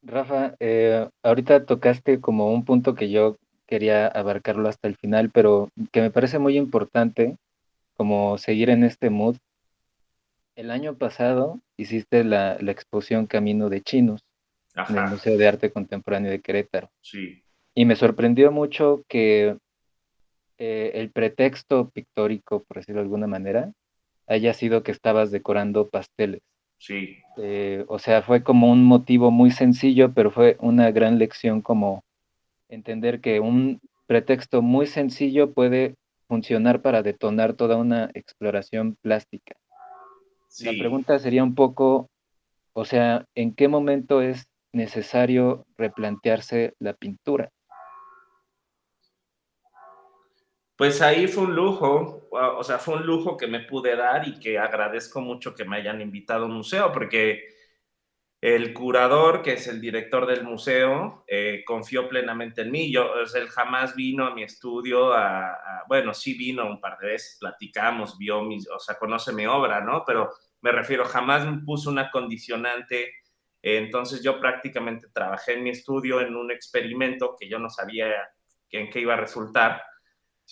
Rafa, 0.03 0.55
eh, 0.61 1.09
ahorita 1.23 1.65
tocaste 1.65 2.21
como 2.21 2.53
un 2.53 2.65
punto 2.65 2.95
que 2.95 3.11
yo 3.11 3.37
quería 3.67 4.07
abarcarlo 4.07 4.69
hasta 4.69 4.89
el 4.89 4.97
final, 4.97 5.31
pero 5.31 5.69
que 5.93 6.01
me 6.01 6.11
parece 6.11 6.39
muy 6.39 6.57
importante 6.57 7.37
como 7.97 8.37
seguir 8.39 8.71
en 8.71 8.85
este 8.85 9.11
mood, 9.11 9.37
el 10.57 10.71
año 10.71 10.97
pasado 10.97 11.61
hiciste 11.77 12.25
la, 12.25 12.59
la 12.61 12.73
exposición 12.73 13.27
Camino 13.27 13.69
de 13.69 13.81
Chinos 13.81 14.23
en 14.75 14.99
el 14.99 15.11
Museo 15.11 15.37
de 15.37 15.49
Arte 15.49 15.71
Contemporáneo 15.71 16.31
de 16.31 16.41
Querétaro. 16.41 16.91
Sí. 17.01 17.43
Y 17.75 17.85
me 17.85 17.97
sorprendió 17.97 18.53
mucho 18.53 19.05
que 19.09 19.57
eh, 20.59 20.91
el 20.95 21.11
pretexto 21.11 21.91
pictórico, 21.91 22.65
por 22.65 22.79
decirlo 22.79 23.01
de 23.01 23.07
alguna 23.07 23.27
manera, 23.27 23.73
haya 24.27 24.53
sido 24.55 24.83
que 24.83 24.93
estabas 24.93 25.31
decorando 25.31 25.89
pasteles. 25.89 26.41
Sí. 26.83 27.19
Eh, 27.37 27.85
o 27.87 28.01
sea, 28.01 28.23
fue 28.23 28.43
como 28.43 28.69
un 28.69 28.83
motivo 28.83 29.31
muy 29.31 29.53
sencillo, 29.53 30.13
pero 30.13 30.33
fue 30.33 30.57
una 30.59 30.91
gran 30.91 31.17
lección 31.17 31.63
como 31.63 32.03
entender 32.69 33.21
que 33.21 33.39
un 33.39 33.81
pretexto 34.07 34.63
muy 34.63 34.89
sencillo 34.89 35.53
puede 35.53 35.95
funcionar 36.27 36.83
para 36.83 37.05
detonar 37.05 37.53
toda 37.55 37.77
una 37.77 38.11
exploración 38.15 38.97
plástica. 39.01 39.55
La 40.59 40.73
pregunta 40.73 41.21
sería 41.21 41.45
un 41.45 41.55
poco, 41.55 42.11
o 42.73 42.85
sea, 42.85 43.27
¿en 43.37 43.55
qué 43.55 43.69
momento 43.69 44.21
es 44.21 44.49
necesario 44.73 45.65
replantearse 45.77 46.75
la 46.81 46.95
pintura? 46.95 47.51
Pues 50.83 51.01
ahí 51.01 51.29
fue 51.29 51.45
un 51.45 51.55
lujo, 51.55 52.27
o 52.33 52.65
sea, 52.65 52.77
fue 52.81 52.97
un 52.97 53.07
lujo 53.07 53.37
que 53.37 53.47
me 53.47 53.61
pude 53.61 53.95
dar 53.95 54.27
y 54.27 54.41
que 54.41 54.59
agradezco 54.59 55.21
mucho 55.21 55.55
que 55.55 55.65
me 55.65 55.77
hayan 55.77 56.01
invitado 56.01 56.43
a 56.43 56.47
un 56.47 56.55
museo, 56.55 56.91
porque 56.91 57.45
el 58.41 58.75
curador, 58.75 59.43
que 59.43 59.53
es 59.53 59.69
el 59.69 59.81
director 59.81 60.27
del 60.27 60.43
museo, 60.43 61.23
eh, 61.29 61.63
confió 61.65 62.09
plenamente 62.09 62.63
en 62.63 62.73
mí. 62.73 62.93
Yo, 62.93 63.13
o 63.13 63.27
sea, 63.27 63.43
él 63.43 63.49
jamás 63.49 63.95
vino 63.95 64.27
a 64.27 64.35
mi 64.35 64.43
estudio, 64.43 65.13
a, 65.13 65.85
bueno, 65.87 66.13
sí 66.13 66.35
vino 66.37 66.67
un 66.67 66.81
par 66.81 66.99
de 66.99 67.07
veces, 67.07 67.37
platicamos, 67.39 68.19
vio 68.19 68.43
mis, 68.43 68.69
o 68.69 68.81
sea, 68.81 68.97
conoce 68.97 69.33
mi 69.33 69.47
obra, 69.47 69.83
¿no? 69.83 70.03
Pero 70.05 70.31
me 70.63 70.73
refiero, 70.73 71.05
jamás 71.05 71.47
me 71.47 71.63
puso 71.65 71.91
una 71.91 72.11
condicionante. 72.11 73.13
entonces 73.63 74.21
yo 74.21 74.41
prácticamente 74.41 75.07
trabajé 75.13 75.53
en 75.53 75.63
mi 75.63 75.71
estudio 75.71 76.21
en 76.21 76.35
un 76.35 76.51
experimento 76.51 77.37
que 77.39 77.49
yo 77.49 77.61
no 77.61 77.71
sabía 77.71 78.09
en 78.73 78.91
qué 78.91 78.99
iba 78.99 79.15
a 79.15 79.19
resultar. 79.19 79.81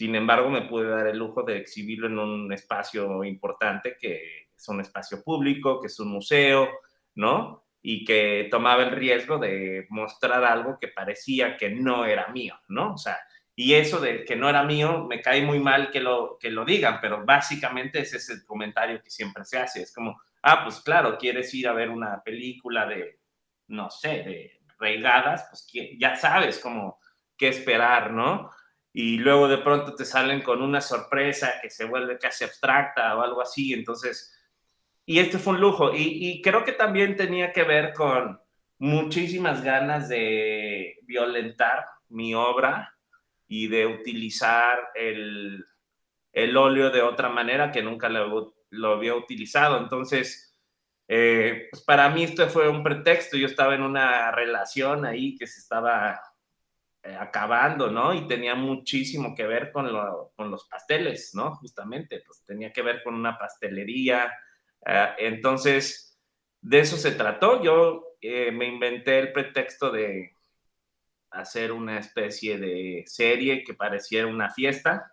Sin 0.01 0.15
embargo, 0.15 0.49
me 0.49 0.63
pude 0.63 0.89
dar 0.89 1.07
el 1.09 1.19
lujo 1.19 1.43
de 1.43 1.59
exhibirlo 1.59 2.07
en 2.07 2.19
un 2.19 2.51
espacio 2.55 3.23
importante, 3.23 3.99
que 4.01 4.49
es 4.57 4.69
un 4.71 4.81
espacio 4.81 5.23
público, 5.23 5.79
que 5.79 5.89
es 5.89 6.01
un 6.01 6.11
museo, 6.11 6.71
¿no? 7.17 7.67
y 7.83 8.07
que 8.07 8.49
tomaba 8.51 8.85
el 8.85 8.93
riesgo 8.93 9.37
de 9.37 9.85
mostrar 9.91 10.43
algo 10.43 10.79
que 10.81 10.89
parecía 10.89 11.59
que 11.59 11.69
no 11.69 12.07
era 12.07 12.29
mío, 12.29 12.59
¿no? 12.69 12.95
O 12.95 12.97
sea, 12.97 13.19
y 13.55 13.75
eso 13.75 14.01
de 14.01 14.25
que 14.25 14.37
no 14.37 14.49
era 14.49 14.63
mío, 14.63 15.05
me 15.07 15.21
cae 15.21 15.43
muy 15.43 15.59
mal 15.59 15.91
que 15.91 16.01
lo, 16.01 16.39
que 16.41 16.51
lo 16.51 16.65
digan, 16.65 16.99
pero 17.03 17.27
básicamente 17.27 18.01
ese 18.01 18.17
es 18.17 18.31
el 18.31 18.43
comentario 18.47 19.03
que 19.03 19.11
siempre 19.11 19.45
se 19.45 19.59
hace. 19.59 19.83
Es 19.83 19.93
como, 19.93 20.19
ah, 20.43 20.65
pues 20.65 20.81
claro, 20.81 21.19
quieres 21.19 21.53
ir 21.53 21.69
a 21.69 21.75
ver 21.75 21.91
una 21.91 22.23
película 22.23 22.87
de, 22.87 23.21
no 23.67 23.91
sé, 23.91 24.23
de 24.23 24.61
reigadas, 24.79 25.47
pues 25.51 25.67
ya 25.99 26.17
sabes 26.17 26.59
cómo 26.59 26.99
qué 27.37 27.49
esperar, 27.49 28.13
¿no? 28.13 28.51
Y 28.93 29.19
luego 29.19 29.49
de 29.49 29.59
pronto 29.59 29.95
te 29.95 30.05
salen 30.05 30.43
con 30.43 30.63
una 30.63 30.81
sorpresa 30.81 31.55
que 31.63 31.71
se 31.71 31.85
vuelve 31.85 32.19
casi 32.19 32.45
abstracta 32.45 33.17
o 33.17 33.23
algo 33.23 33.41
así, 33.41 33.73
entonces 33.73 34.37
y 35.11 35.19
este 35.19 35.41
fue 35.41 35.55
un 35.55 35.61
lujo. 35.61 35.91
Y, 35.93 36.41
creo 36.41 36.65
que 36.65 36.71
también 36.71 37.17
tenía 37.17 37.53
que 37.53 37.65
ver 37.65 37.93
con 37.95 38.41
muchísimas 38.79 39.65
ganas 39.65 40.09
de 40.09 41.01
violentar 41.03 41.85
mi 42.11 42.33
obra 42.33 42.97
y 43.49 43.67
de 43.67 43.87
utilizar 43.87 44.79
el, 44.95 45.65
el 46.33 46.57
óleo 46.57 46.91
de 46.91 47.03
otra 47.03 47.29
manera 47.29 47.73
que 47.73 47.83
nunca 47.83 48.09
lo, 48.09 48.55
lo 48.71 48.93
había 48.93 49.17
utilizado. 49.17 49.79
Entonces, 49.79 50.57
eh, 51.09 51.67
pues 51.73 51.83
para 51.83 52.09
mí 52.11 52.23
esto 52.23 52.49
fue 52.49 52.69
un 52.69 52.85
pretexto. 52.85 53.37
Yo 53.37 53.49
estaba 53.49 53.75
en 53.75 53.83
una 53.83 54.31
relación 54.31 55.05
ahí 55.05 55.35
que 55.37 55.49
se 55.49 55.59
estaba 55.59 56.21
eh, 57.03 57.17
acabando, 57.19 57.91
¿no? 57.91 58.15
Y 58.15 58.27
tenía 58.29 58.55
muchísimo 58.55 59.35
que 59.35 59.47
ver 59.47 59.73
con, 59.73 59.91
los 59.93 60.69
pasteles, 60.69 61.35
¿no? 61.35 61.55
Justamente, 61.57 62.23
pues 62.27 62.45
tenía 62.45 62.73
que 62.73 62.83
ver 62.83 63.03
con 63.03 63.15
una 63.15 63.39
pastelería, 63.39 64.31
Ah, 64.87 65.15
entonces, 65.19 66.19
de 66.61 66.81
eso 66.81 66.97
se 66.97 67.13
trató. 67.13 67.63
Yo 67.63 68.17
eh, 68.21 68.51
me 68.53 68.67
inventé 68.67 69.19
el 69.19 69.33
pretexto 69.33 69.91
de 69.91 70.35
hacer 71.31 71.73
una 71.73 71.99
especie 71.99 72.59
de 72.59 73.05
serie 73.07 73.63
que 73.65 73.75
pareciera 73.75 74.27
una 74.27 74.51
fiesta 74.51 75.13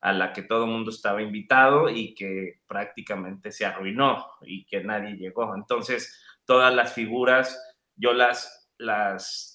a 0.00 0.12
la 0.12 0.32
que 0.32 0.42
todo 0.42 0.64
el 0.64 0.70
mundo 0.70 0.90
estaba 0.90 1.22
invitado 1.22 1.88
y 1.88 2.14
que 2.14 2.60
prácticamente 2.66 3.52
se 3.52 3.64
arruinó 3.66 4.26
y 4.42 4.64
que 4.66 4.82
nadie 4.82 5.16
llegó. 5.16 5.54
Entonces, 5.54 6.20
todas 6.44 6.74
las 6.74 6.94
figuras 6.94 7.58
yo 7.94 8.12
las, 8.12 8.70
las 8.78 9.51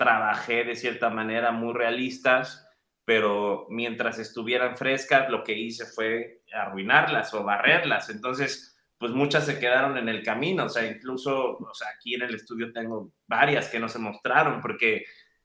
trabajé 0.00 0.64
de 0.64 0.76
cierta 0.76 1.10
manera 1.10 1.52
muy 1.52 1.74
realistas, 1.74 2.66
pero 3.04 3.66
mientras 3.68 4.18
estuvieran 4.18 4.78
frescas, 4.78 5.28
lo 5.28 5.44
que 5.44 5.52
hice 5.52 5.84
fue 5.84 6.40
arruinarlas 6.54 7.34
o 7.34 7.44
barrerlas. 7.44 8.08
Entonces, 8.08 8.80
pues 8.96 9.12
muchas 9.12 9.44
se 9.44 9.58
quedaron 9.58 9.98
en 9.98 10.08
el 10.08 10.22
camino, 10.22 10.64
o 10.64 10.68
sea, 10.70 10.86
incluso, 10.86 11.58
aquí 11.94 12.14
en 12.14 12.22
el 12.22 12.34
estudio 12.34 12.72
tengo 12.72 13.12
varias 13.26 13.68
que 13.68 13.78
no 13.78 13.90
se 13.90 13.98
mostraron 13.98 14.62
porque 14.62 15.04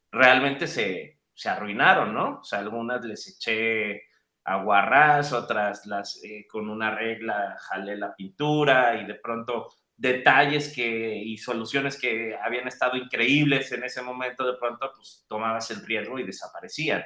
realmente 0.10 0.68
se, 0.68 1.20
se 1.34 1.50
arruinaron, 1.50 2.13
¿no? 2.13 2.39
O 2.39 2.44
sea, 2.46 2.60
algunas 2.60 3.04
les 3.04 3.28
eché 3.28 4.04
aguarrás, 4.46 5.34
otras 5.34 5.86
las 5.86 6.24
eh, 6.24 6.48
con 6.50 6.70
una 6.70 6.96
regla 6.96 7.58
jalé 7.60 7.98
la 7.98 8.15
pintura 8.15 9.02
y 9.02 9.06
de 9.06 9.15
pronto 9.15 9.68
detalles 9.98 10.74
que 10.74 11.16
y 11.16 11.38
soluciones 11.38 12.00
que 12.00 12.36
habían 12.36 12.68
estado 12.68 12.98
increíbles 12.98 13.72
en 13.72 13.84
ese 13.84 14.02
momento 14.02 14.46
de 14.46 14.58
pronto 14.58 14.92
pues 14.96 15.26
tomabas 15.28 15.72
el 15.72 15.86
riesgo 15.86 16.20
y 16.20 16.24
desaparecían 16.24 17.04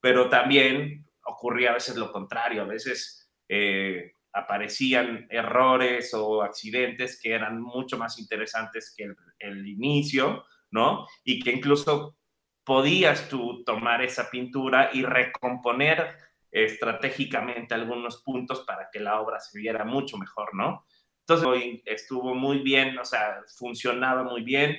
pero 0.00 0.28
también 0.28 1.06
ocurría 1.24 1.70
a 1.70 1.74
veces 1.74 1.96
lo 1.96 2.10
contrario 2.10 2.62
a 2.62 2.66
veces 2.66 3.30
eh, 3.48 4.14
aparecían 4.32 5.26
errores 5.30 6.14
o 6.14 6.42
accidentes 6.42 7.20
que 7.20 7.32
eran 7.32 7.60
mucho 7.60 7.98
más 7.98 8.18
interesantes 8.18 8.94
que 8.96 9.12
el, 9.38 9.66
inicio, 9.66 10.44
¿no? 10.70 11.06
Y 11.24 11.40
que 11.40 11.52
incluso 11.52 12.16
podías 12.64 13.28
tú 13.28 13.62
tomar 13.64 14.02
esa 14.02 14.30
pintura 14.30 14.90
y 14.92 15.02
recomponer 15.02 16.16
estratégicamente 16.50 17.74
algunos 17.74 18.22
puntos 18.22 18.60
para 18.60 18.88
que 18.90 19.00
la 19.00 19.20
obra 19.20 19.40
se 19.40 19.58
viera 19.58 19.84
mucho 19.84 20.16
mejor, 20.16 20.54
¿no? 20.54 20.86
Entonces 21.26 21.80
estuvo 21.84 22.34
muy 22.34 22.58
bien, 22.58 22.98
o 22.98 23.04
sea, 23.04 23.42
funcionaba 23.56 24.24
muy 24.24 24.42
bien 24.42 24.76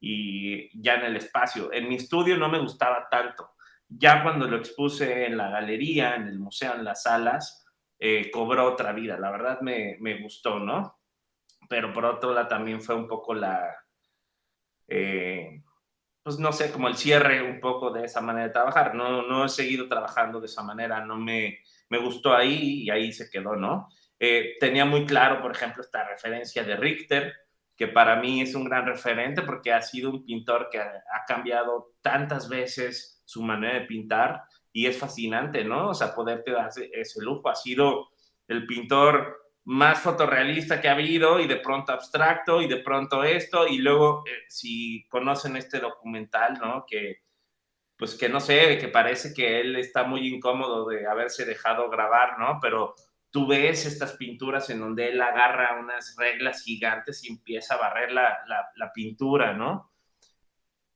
y 0.00 0.80
ya 0.80 0.94
en 0.94 1.06
el 1.06 1.16
espacio. 1.16 1.72
En 1.72 1.88
mi 1.88 1.96
estudio 1.96 2.36
no 2.36 2.48
me 2.48 2.60
gustaba 2.60 3.08
tanto. 3.10 3.50
Ya 3.88 4.22
cuando 4.22 4.46
lo 4.46 4.56
expuse 4.56 5.26
en 5.26 5.36
la 5.36 5.50
galería, 5.50 6.14
en 6.14 6.28
el 6.28 6.38
museo, 6.38 6.74
en 6.74 6.84
las 6.84 7.02
salas, 7.02 7.66
eh, 7.98 8.30
cobró 8.30 8.72
otra 8.72 8.92
vida. 8.92 9.18
La 9.18 9.30
verdad 9.30 9.60
me, 9.60 9.96
me, 10.00 10.20
gustó, 10.22 10.58
¿no? 10.58 10.98
Pero 11.68 11.92
por 11.92 12.04
otro 12.04 12.32
lado 12.32 12.48
también 12.48 12.80
fue 12.80 12.94
un 12.94 13.06
poco 13.06 13.34
la, 13.34 13.76
eh, 14.88 15.62
pues 16.22 16.38
no 16.38 16.52
sé, 16.52 16.72
como 16.72 16.88
el 16.88 16.96
cierre 16.96 17.42
un 17.42 17.60
poco 17.60 17.90
de 17.90 18.04
esa 18.04 18.20
manera 18.20 18.46
de 18.46 18.52
trabajar. 18.52 18.94
No, 18.94 19.22
no 19.22 19.44
he 19.44 19.48
seguido 19.48 19.88
trabajando 19.88 20.40
de 20.40 20.46
esa 20.46 20.62
manera, 20.62 21.04
no 21.04 21.16
me, 21.16 21.58
me 21.88 21.98
gustó 21.98 22.34
ahí 22.34 22.82
y 22.84 22.90
ahí 22.90 23.12
se 23.12 23.30
quedó, 23.30 23.56
¿no? 23.56 23.88
Eh, 24.24 24.56
tenía 24.60 24.84
muy 24.84 25.04
claro, 25.04 25.42
por 25.42 25.50
ejemplo, 25.50 25.82
esta 25.82 26.06
referencia 26.06 26.62
de 26.62 26.76
Richter, 26.76 27.34
que 27.76 27.88
para 27.88 28.14
mí 28.14 28.40
es 28.40 28.54
un 28.54 28.62
gran 28.62 28.86
referente 28.86 29.42
porque 29.42 29.72
ha 29.72 29.82
sido 29.82 30.10
un 30.10 30.24
pintor 30.24 30.68
que 30.70 30.78
ha, 30.78 30.84
ha 30.84 31.24
cambiado 31.26 31.96
tantas 32.00 32.48
veces 32.48 33.20
su 33.24 33.42
manera 33.42 33.80
de 33.80 33.86
pintar 33.86 34.44
y 34.72 34.86
es 34.86 34.96
fascinante, 34.96 35.64
¿no? 35.64 35.88
O 35.88 35.94
sea, 35.94 36.14
poderte 36.14 36.52
dar 36.52 36.70
ese 36.92 37.20
lujo. 37.20 37.48
Ha 37.48 37.56
sido 37.56 38.10
el 38.46 38.64
pintor 38.64 39.50
más 39.64 39.98
fotorrealista 39.98 40.80
que 40.80 40.88
ha 40.88 40.92
habido 40.92 41.40
y 41.40 41.48
de 41.48 41.56
pronto 41.56 41.90
abstracto 41.90 42.62
y 42.62 42.68
de 42.68 42.76
pronto 42.76 43.24
esto 43.24 43.66
y 43.66 43.78
luego 43.78 44.22
eh, 44.24 44.44
si 44.48 45.04
conocen 45.08 45.56
este 45.56 45.80
documental, 45.80 46.60
¿no? 46.60 46.84
Que 46.86 47.22
pues 47.96 48.14
que 48.14 48.28
no 48.28 48.38
sé, 48.38 48.78
que 48.78 48.88
parece 48.88 49.34
que 49.34 49.60
él 49.60 49.74
está 49.74 50.04
muy 50.04 50.28
incómodo 50.28 50.86
de 50.88 51.08
haberse 51.08 51.44
dejado 51.44 51.90
grabar, 51.90 52.38
¿no? 52.38 52.58
Pero 52.62 52.94
tú 53.32 53.48
ves 53.48 53.86
estas 53.86 54.12
pinturas 54.12 54.70
en 54.70 54.78
donde 54.78 55.08
él 55.08 55.20
agarra 55.20 55.80
unas 55.80 56.14
reglas 56.16 56.62
gigantes 56.62 57.24
y 57.24 57.32
empieza 57.32 57.74
a 57.74 57.78
barrer 57.78 58.12
la, 58.12 58.38
la, 58.76 58.92
pintura, 58.92 59.52
¿no? 59.54 59.92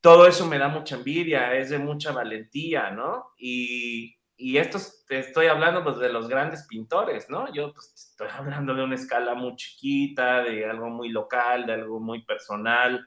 todo 0.06 0.28
eso 0.28 0.46
me 0.46 0.58
da 0.58 0.68
mucha 0.68 0.94
envidia, 0.94 1.52
es 1.56 1.70
de 1.70 1.80
mucha 1.80 2.12
valentía, 2.12 2.92
¿no? 2.92 3.32
Y, 3.36 4.16
y 4.36 4.58
esto 4.58 4.78
estoy 5.08 5.46
hablando 5.46 5.82
pues, 5.82 5.98
de 5.98 6.12
los 6.12 6.28
grandes 6.28 6.64
pintores, 6.68 7.28
¿no? 7.28 7.52
Yo 7.52 7.72
pues, 7.72 7.92
estoy 7.92 8.28
hablando 8.32 8.72
de 8.72 8.84
una 8.84 8.94
escala 8.94 9.34
muy 9.34 9.56
chiquita, 9.56 10.44
de 10.44 10.64
algo 10.64 10.90
muy 10.90 11.08
local, 11.08 11.66
de 11.66 11.72
algo 11.72 11.98
muy 11.98 12.22
personal. 12.24 13.04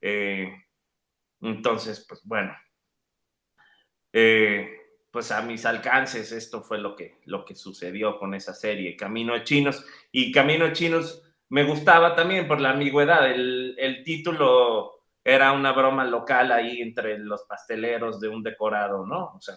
Eh, 0.00 0.52
entonces, 1.40 2.04
pues 2.06 2.20
bueno, 2.24 2.52
eh, 4.12 4.81
pues 5.12 5.30
a 5.30 5.42
mis 5.42 5.64
alcances 5.66 6.32
esto 6.32 6.62
fue 6.62 6.78
lo 6.78 6.96
que, 6.96 7.20
lo 7.26 7.44
que 7.44 7.54
sucedió 7.54 8.18
con 8.18 8.34
esa 8.34 8.54
serie, 8.54 8.96
Camino 8.96 9.34
de 9.34 9.44
Chinos. 9.44 9.84
Y 10.10 10.32
Camino 10.32 10.64
de 10.64 10.72
Chinos 10.72 11.22
me 11.50 11.64
gustaba 11.64 12.16
también 12.16 12.48
por 12.48 12.60
la 12.60 12.70
ambigüedad. 12.70 13.30
El, 13.30 13.76
el 13.78 14.02
título 14.02 15.04
era 15.22 15.52
una 15.52 15.72
broma 15.72 16.04
local 16.04 16.50
ahí 16.50 16.80
entre 16.80 17.18
los 17.18 17.42
pasteleros 17.44 18.18
de 18.20 18.28
un 18.28 18.42
decorado, 18.42 19.06
¿no? 19.06 19.34
O 19.36 19.40
sea, 19.40 19.56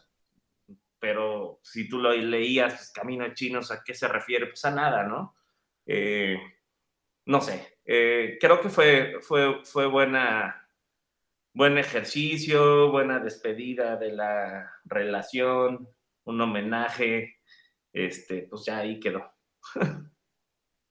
pero 0.99 1.59
si 1.63 1.87
tú 1.87 1.99
lo 1.99 2.11
leías, 2.11 2.73
pues, 2.73 2.91
Camino 2.91 3.23
de 3.23 3.33
Chinos, 3.33 3.71
¿a 3.71 3.83
qué 3.83 3.93
se 3.93 4.07
refiere? 4.07 4.47
Pues 4.47 4.65
a 4.65 4.71
nada, 4.71 5.03
¿no? 5.03 5.35
Eh, 5.85 6.37
no 7.25 7.41
sé, 7.41 7.77
eh, 7.85 8.37
creo 8.39 8.59
que 8.59 8.69
fue, 8.69 9.17
fue, 9.21 9.63
fue 9.63 9.85
buena, 9.87 10.64
buen 11.55 11.77
ejercicio, 11.77 12.91
buena 12.91 13.19
despedida 13.19 13.95
de 13.95 14.11
la 14.11 14.71
relación, 14.83 15.87
un 16.25 16.41
homenaje, 16.41 17.37
este, 17.93 18.47
pues 18.49 18.65
ya 18.65 18.79
ahí 18.79 18.99
quedó. 18.99 19.23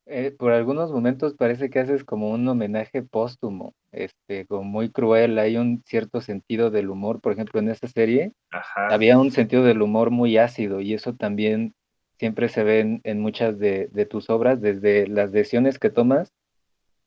Eh, 0.06 0.32
por 0.32 0.52
algunos 0.52 0.92
momentos 0.92 1.32
parece 1.32 1.70
que 1.70 1.78
haces 1.78 2.04
como 2.04 2.28
un 2.28 2.46
homenaje 2.46 3.02
póstumo, 3.02 3.72
este, 3.90 4.44
como 4.44 4.62
muy 4.62 4.90
cruel, 4.90 5.38
hay 5.38 5.56
un 5.56 5.82
cierto 5.86 6.20
sentido 6.20 6.70
del 6.70 6.90
humor, 6.90 7.22
por 7.22 7.32
ejemplo, 7.32 7.58
en 7.58 7.70
esta 7.70 7.88
serie 7.88 8.32
había 8.76 9.18
un 9.18 9.30
sentido 9.30 9.64
del 9.64 9.80
humor 9.80 10.10
muy 10.10 10.36
ácido 10.36 10.82
y 10.82 10.92
eso 10.92 11.14
también 11.14 11.74
siempre 12.18 12.50
se 12.50 12.64
ve 12.64 13.00
en, 13.02 13.20
muchas 13.20 13.58
de, 13.58 13.88
tus 14.10 14.28
obras, 14.28 14.60
desde 14.60 15.06
las 15.06 15.32
decisiones 15.32 15.78
que 15.78 15.88
tomas, 15.88 16.34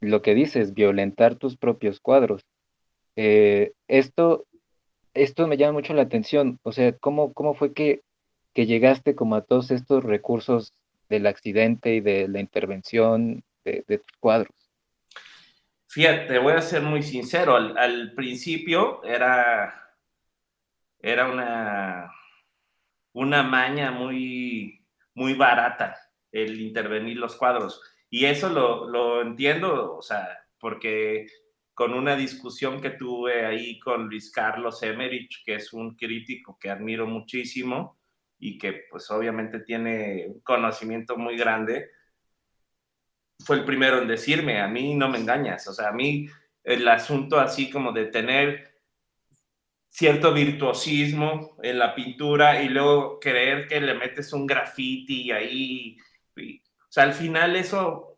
lo 0.02 0.24
que 0.24 0.34
dices, 0.34 0.74
violentar 0.74 1.36
tus 1.36 1.56
propios 1.56 2.00
cuadros. 2.00 2.48
Eh, 3.20 3.74
esto, 3.88 4.46
esto 5.16 5.48
me 5.48 5.58
llama 5.58 5.74
mucho 5.74 5.96
la 5.96 6.04
atención, 6.04 6.60
o 6.62 6.72
sea, 6.72 6.94
¿cómo, 6.94 7.34
cómo 7.34 7.56
fue 7.56 7.74
que, 7.74 8.04
que 8.54 8.68
llegaste 8.68 9.16
como 9.16 9.36
a 9.36 9.42
todos 9.42 9.72
estos 9.72 10.04
recursos 10.04 10.72
del 11.10 11.26
accidente 11.26 11.96
y 11.96 12.00
de 12.00 12.28
la 12.28 12.40
intervención 12.40 13.44
de, 13.66 13.82
tus 13.88 14.18
cuadros? 14.20 14.54
Fíjate, 15.88 16.38
voy 16.38 16.54
a 16.54 16.62
ser 16.62 16.84
muy 16.84 17.02
sincero, 17.02 17.56
al, 17.56 18.14
principio 18.14 19.04
era, 19.04 19.96
era 21.00 21.28
una, 21.28 22.12
una 23.14 23.42
maña 23.42 23.90
muy, 23.90 24.86
muy 25.16 25.34
barata 25.34 25.98
el 26.32 26.62
intervenir 26.62 27.18
los 27.18 27.36
cuadros. 27.36 27.82
Y 28.12 28.26
eso 28.26 28.50
lo, 28.50 28.88
lo 28.88 29.24
entiendo, 29.24 29.98
o 29.98 30.02
sea, 30.04 30.46
porque 30.60 31.26
con 31.78 31.94
una 31.94 32.16
discusión 32.16 32.82
que 32.82 32.90
tuve 32.90 33.46
ahí 33.46 33.78
con 33.78 34.08
Luis 34.08 34.32
Carlos 34.32 34.82
Emerich, 34.82 35.44
que 35.46 35.54
es 35.54 35.74
un 35.74 35.96
crítico 35.96 36.58
que 36.60 36.72
admiro 36.72 37.06
muchísimo, 37.06 38.00
y 38.40 38.58
que 38.58 38.86
pues 38.90 39.12
obviamente 39.12 39.60
tiene 39.60 40.26
un 40.28 40.40
conocimiento 40.40 41.18
muy 41.18 41.38
grande, 41.38 41.92
fue 43.46 43.58
el 43.58 43.64
primero 43.64 44.02
en 44.02 44.08
decirme, 44.08 44.60
a 44.60 44.68
mí 44.68 44.96
no 44.96 45.08
me 45.08 45.20
engañas, 45.20 45.68
o 45.68 45.74
sea, 45.74 45.90
a 45.90 45.92
mí 45.92 46.28
el 46.64 46.88
asunto 46.88 47.40
así 47.40 47.70
como 47.70 47.92
de 47.92 48.08
tener 48.08 48.80
cierto 49.88 50.34
virtuosismo 50.34 51.58
en 51.62 51.78
la 51.78 51.94
pintura 51.94 52.60
y 52.60 52.70
luego 52.70 53.20
creer 53.20 53.68
que 53.68 53.80
le 53.80 53.94
metes 53.94 54.34
un 54.34 54.48
graffiti 54.48 55.32
ahí, 55.32 55.96
o 56.36 56.90
sea, 56.90 57.04
al 57.04 57.14
final 57.14 57.56
eso 57.56 58.18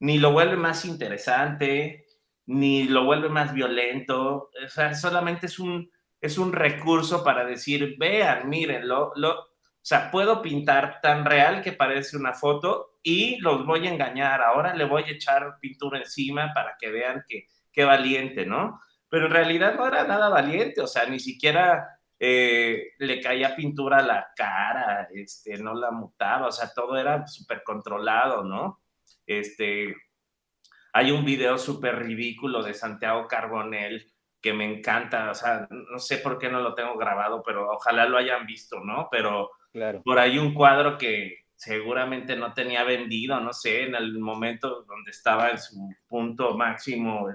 ni 0.00 0.16
lo 0.16 0.32
vuelve 0.32 0.56
más 0.56 0.86
interesante, 0.86 2.03
ni 2.46 2.84
lo 2.84 3.04
vuelve 3.04 3.28
más 3.28 3.52
violento, 3.54 4.50
o 4.64 4.68
sea, 4.68 4.94
solamente 4.94 5.46
es 5.46 5.58
un, 5.58 5.90
es 6.20 6.38
un 6.38 6.52
recurso 6.52 7.24
para 7.24 7.44
decir, 7.44 7.96
vean, 7.98 8.48
miren, 8.48 8.86
lo, 8.88 9.12
lo, 9.16 9.40
o 9.40 9.86
sea, 9.86 10.10
puedo 10.10 10.40
pintar 10.42 11.00
tan 11.02 11.24
real 11.24 11.62
que 11.62 11.72
parece 11.72 12.16
una 12.16 12.32
foto 12.32 12.98
y 13.02 13.38
los 13.40 13.66
voy 13.66 13.86
a 13.86 13.90
engañar. 13.90 14.40
Ahora 14.40 14.74
le 14.74 14.86
voy 14.86 15.02
a 15.02 15.12
echar 15.12 15.58
pintura 15.60 15.98
encima 15.98 16.52
para 16.54 16.76
que 16.80 16.90
vean 16.90 17.22
que 17.28 17.48
qué 17.74 17.84
valiente, 17.84 18.46
¿no? 18.46 18.80
Pero 19.08 19.26
en 19.26 19.32
realidad 19.32 19.74
no 19.74 19.86
era 19.86 20.04
nada 20.04 20.28
valiente, 20.28 20.80
o 20.80 20.86
sea, 20.86 21.04
ni 21.06 21.20
siquiera 21.20 21.86
eh, 22.18 22.92
le 22.98 23.20
caía 23.20 23.54
pintura 23.54 23.98
a 23.98 24.02
la 24.02 24.28
cara, 24.34 25.08
este, 25.12 25.58
no 25.58 25.74
la 25.74 25.90
mutaba, 25.90 26.46
o 26.46 26.52
sea, 26.52 26.72
todo 26.72 26.96
era 26.96 27.26
súper 27.26 27.62
controlado, 27.62 28.44
¿no? 28.44 28.80
Este, 29.26 29.94
hay 30.94 31.10
un 31.10 31.24
video 31.24 31.58
súper 31.58 31.96
ridículo 31.98 32.62
de 32.62 32.72
Santiago 32.72 33.26
Carbonell 33.26 34.06
que 34.40 34.52
me 34.52 34.64
encanta, 34.64 35.30
o 35.32 35.34
sea, 35.34 35.66
no 35.68 35.98
sé 35.98 36.18
por 36.18 36.38
qué 36.38 36.48
no 36.48 36.60
lo 36.60 36.72
tengo 36.72 36.96
grabado, 36.96 37.42
pero 37.44 37.68
ojalá 37.68 38.06
lo 38.06 38.16
hayan 38.16 38.46
visto, 38.46 38.78
¿no? 38.78 39.08
Pero 39.10 39.50
por 40.04 40.18
ahí 40.20 40.38
un 40.38 40.54
cuadro 40.54 40.96
que 40.96 41.46
seguramente 41.56 42.36
no 42.36 42.54
tenía 42.54 42.84
vendido, 42.84 43.40
no 43.40 43.52
sé, 43.52 43.82
en 43.82 43.96
el 43.96 44.20
momento 44.20 44.84
donde 44.84 45.10
estaba 45.10 45.50
en 45.50 45.58
su 45.58 45.92
punto 46.06 46.56
máximo 46.56 47.26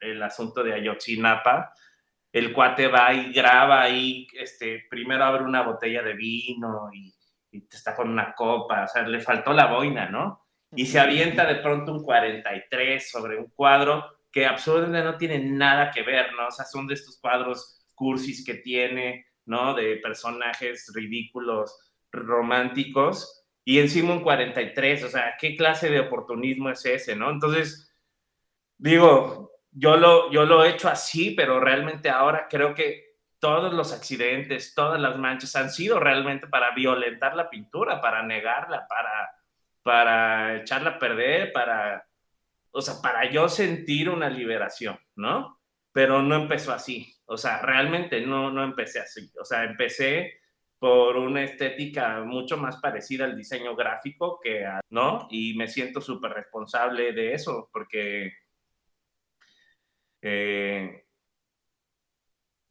el, 0.00 0.22
asunto 0.22 0.62
de 0.62 0.74
Ayotzinapa, 0.74 1.72
el 2.30 2.52
cuate 2.52 2.88
va 2.88 3.14
y 3.14 3.32
graba 3.32 3.80
ahí, 3.80 4.26
este, 4.34 4.84
primero 4.90 5.24
abre 5.24 5.44
una 5.44 5.62
botella 5.62 6.02
de 6.02 6.12
vino 6.12 6.90
y, 6.92 7.14
y 7.52 7.66
está 7.72 7.96
con 7.96 8.10
una 8.10 8.34
copa, 8.34 8.84
o 8.84 8.88
sea, 8.88 9.08
le 9.08 9.20
faltó 9.20 9.54
la 9.54 9.66
boina, 9.66 10.10
¿no? 10.10 10.47
Y 10.74 10.86
se 10.86 11.00
avienta 11.00 11.46
de 11.46 11.56
pronto 11.56 11.92
un 11.92 12.02
43 12.02 13.10
sobre 13.10 13.38
un 13.38 13.46
cuadro 13.50 14.04
que 14.30 14.46
absolutamente 14.46 15.02
no 15.02 15.16
tiene 15.16 15.38
nada 15.38 15.90
que 15.90 16.02
ver, 16.02 16.32
¿no? 16.34 16.48
O 16.48 16.50
sea, 16.50 16.64
son 16.64 16.86
de 16.86 16.94
estos 16.94 17.18
cuadros 17.18 17.86
cursis 17.94 18.44
que 18.44 18.54
tiene, 18.54 19.26
¿no? 19.46 19.74
De 19.74 19.96
personajes 19.96 20.90
ridículos, 20.94 21.78
románticos, 22.12 23.46
y 23.64 23.80
encima 23.80 24.14
un 24.14 24.22
43, 24.22 25.04
o 25.04 25.08
sea, 25.08 25.36
¿qué 25.38 25.54
clase 25.54 25.90
de 25.90 26.00
oportunismo 26.00 26.70
es 26.70 26.84
ese, 26.86 27.14
¿no? 27.14 27.30
Entonces, 27.30 27.94
digo, 28.78 29.52
yo 29.70 29.96
lo, 29.96 30.30
yo 30.30 30.46
lo 30.46 30.64
he 30.64 30.70
hecho 30.70 30.88
así, 30.88 31.32
pero 31.32 31.60
realmente 31.60 32.08
ahora 32.08 32.46
creo 32.48 32.74
que 32.74 33.08
todos 33.38 33.72
los 33.72 33.92
accidentes, 33.92 34.74
todas 34.74 35.00
las 35.00 35.18
manchas 35.18 35.54
han 35.54 35.70
sido 35.70 36.00
realmente 36.00 36.46
para 36.46 36.74
violentar 36.74 37.36
la 37.36 37.50
pintura, 37.50 38.00
para 38.00 38.22
negarla, 38.22 38.86
para, 38.88 39.30
para 39.88 40.58
echarla 40.58 40.90
a 40.90 40.98
perder, 40.98 41.50
para, 41.50 42.06
o 42.72 42.82
sea, 42.82 43.00
para 43.00 43.30
yo 43.30 43.48
sentir 43.48 44.10
una 44.10 44.28
liberación, 44.28 44.98
¿no? 45.16 45.62
Pero 45.92 46.20
no 46.20 46.34
empezó 46.34 46.74
así. 46.74 47.10
O 47.24 47.38
sea, 47.38 47.62
realmente 47.62 48.20
no, 48.20 48.50
no 48.50 48.62
empecé 48.62 49.00
así. 49.00 49.32
O 49.40 49.46
sea, 49.46 49.64
empecé 49.64 50.40
por 50.78 51.16
una 51.16 51.42
estética 51.42 52.22
mucho 52.22 52.58
más 52.58 52.76
parecida 52.82 53.24
al 53.24 53.34
diseño 53.34 53.74
gráfico 53.74 54.38
que 54.42 54.66
a, 54.66 54.78
¿no? 54.90 55.26
Y 55.30 55.54
me 55.56 55.68
siento 55.68 56.02
súper 56.02 56.32
responsable 56.32 57.14
de 57.14 57.32
eso 57.32 57.70
porque 57.72 58.34
eh, 60.20 61.06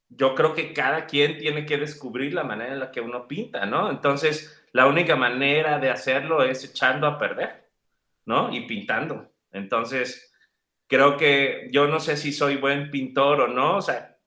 yo 0.10 0.36
creo 0.36 0.54
que 0.54 0.72
cada 0.72 1.08
quien 1.08 1.40
tiene 1.40 1.66
que 1.66 1.78
descubrir 1.78 2.36
la 2.36 2.44
manera 2.44 2.74
en 2.74 2.80
la 2.80 2.92
que 2.92 3.02
uno 3.02 3.28
pinta, 3.28 3.66
¿no? 3.66 3.90
Entonces, 3.90 4.57
la 4.74 4.88
única 4.88 5.16
manera 5.16 5.80
de 5.80 5.90
hacerlo 5.90 6.44
es 6.44 6.64
echando 6.64 7.08
a 7.08 7.18
perder, 7.18 7.70
¿no? 8.26 8.54
Y 8.54 8.68
pintando. 8.68 9.32
Entonces, 9.52 10.34
creo 10.88 11.18
que 11.18 11.70
yo 11.72 11.88
no 11.88 12.00
sé 12.00 12.18
si 12.18 12.32
soy 12.32 12.58
buen 12.58 12.92
pintor 12.92 13.42
o 13.42 13.48
no, 13.48 13.78
o 13.78 13.82
sea, 13.82 14.18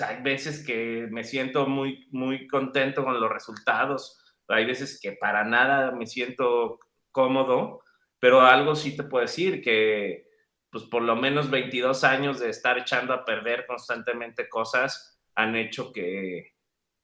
hay 0.00 0.22
veces 0.22 0.64
que 0.66 1.06
me 1.10 1.24
siento 1.24 1.66
muy, 1.66 2.08
muy 2.10 2.46
contento 2.46 3.04
con 3.04 3.20
los 3.20 3.30
resultados, 3.30 4.20
hay 4.48 4.64
veces 4.66 5.00
que 5.00 5.12
para 5.12 5.44
nada 5.44 5.92
me 5.92 6.06
siento 6.06 6.80
cómodo, 7.12 7.82
pero 8.18 8.40
algo 8.40 8.74
sí 8.74 8.96
te 8.96 9.04
puedo 9.04 9.22
decir, 9.22 9.62
que 9.62 10.28
pues 10.70 10.84
por 10.84 11.02
lo 11.02 11.14
menos 11.14 11.50
22 11.50 12.02
años 12.02 12.40
de 12.40 12.50
estar 12.50 12.76
echando 12.78 13.14
a 13.14 13.24
perder 13.24 13.64
constantemente 13.66 14.48
cosas 14.48 15.20
han 15.36 15.54
hecho 15.54 15.92
que, 15.92 16.54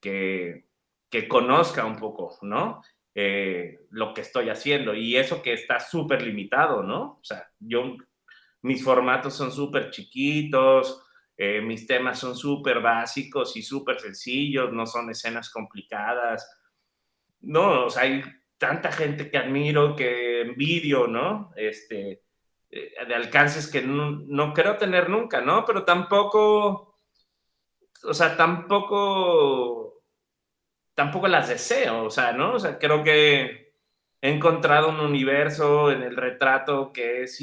que, 0.01 0.70
que 1.11 1.29
conozca 1.29 1.85
un 1.85 1.97
poco, 1.97 2.39
¿no? 2.43 2.83
Eh, 3.15 3.81
lo 3.91 4.15
que 4.15 4.21
estoy 4.21 4.49
haciendo 4.49 4.95
y 4.95 5.17
eso 5.17 5.43
que 5.43 5.53
está 5.53 5.81
súper 5.81 6.23
limitado, 6.23 6.83
¿no? 6.83 7.19
O 7.21 7.25
sea, 7.25 7.51
yo, 7.59 7.97
mis 8.63 8.85
formatos 8.85 9.35
son 9.35 9.51
súper 9.51 9.91
chiquitos, 9.91 11.03
eh, 11.37 11.61
mis 11.61 11.87
temas 11.87 12.19
son 12.19 12.37
súper 12.37 12.81
básicos 12.81 13.57
y 13.57 13.63
súper 13.63 13.99
sencillos, 13.99 14.73
no 14.73 14.87
son 14.87 15.11
escenas 15.11 15.51
complicadas. 15.51 16.49
No, 17.41 17.87
o 17.87 17.91
sea, 17.91 18.03
hay 18.03 18.23
tanta 18.59 18.93
gente 18.93 19.31
que 19.31 19.39
admiro, 19.39 19.97
que 19.97 20.43
envidio, 20.43 21.07
¿no? 21.07 21.51
Este, 21.57 22.23
eh, 22.71 22.93
de 23.09 23.15
alcances 23.15 23.69
que 23.69 23.83
no, 23.83 24.11
no, 24.11 24.53
creo 24.53 24.77
tener 24.77 25.09
nunca, 25.09 25.41
¿no? 25.41 25.65
Pero 25.65 25.85
tampoco, 25.85 26.99
o 28.05 28.15
sea, 28.15 28.37
tampoco, 28.37 30.00
tampoco 31.01 31.29
las 31.29 31.49
deseo, 31.49 32.05
o 32.05 32.11
sea, 32.11 32.33
¿no? 32.33 32.57
O 32.57 32.59
sea, 32.59 32.79
creo 32.79 33.03
que 33.03 33.73
he 34.21 34.31
encontrado 34.31 34.91
un 34.91 35.01
universo 35.01 35.91
en 35.91 36.03
el 36.03 36.15
retrato 36.15 36.93
que 36.93 37.23
es 37.23 37.41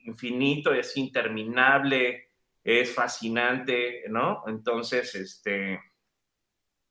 infinito, 0.00 0.74
es 0.74 0.94
interminable, 0.98 2.28
es 2.62 2.94
fascinante, 2.94 4.04
¿no? 4.10 4.42
Entonces, 4.46 5.14
este, 5.14 5.80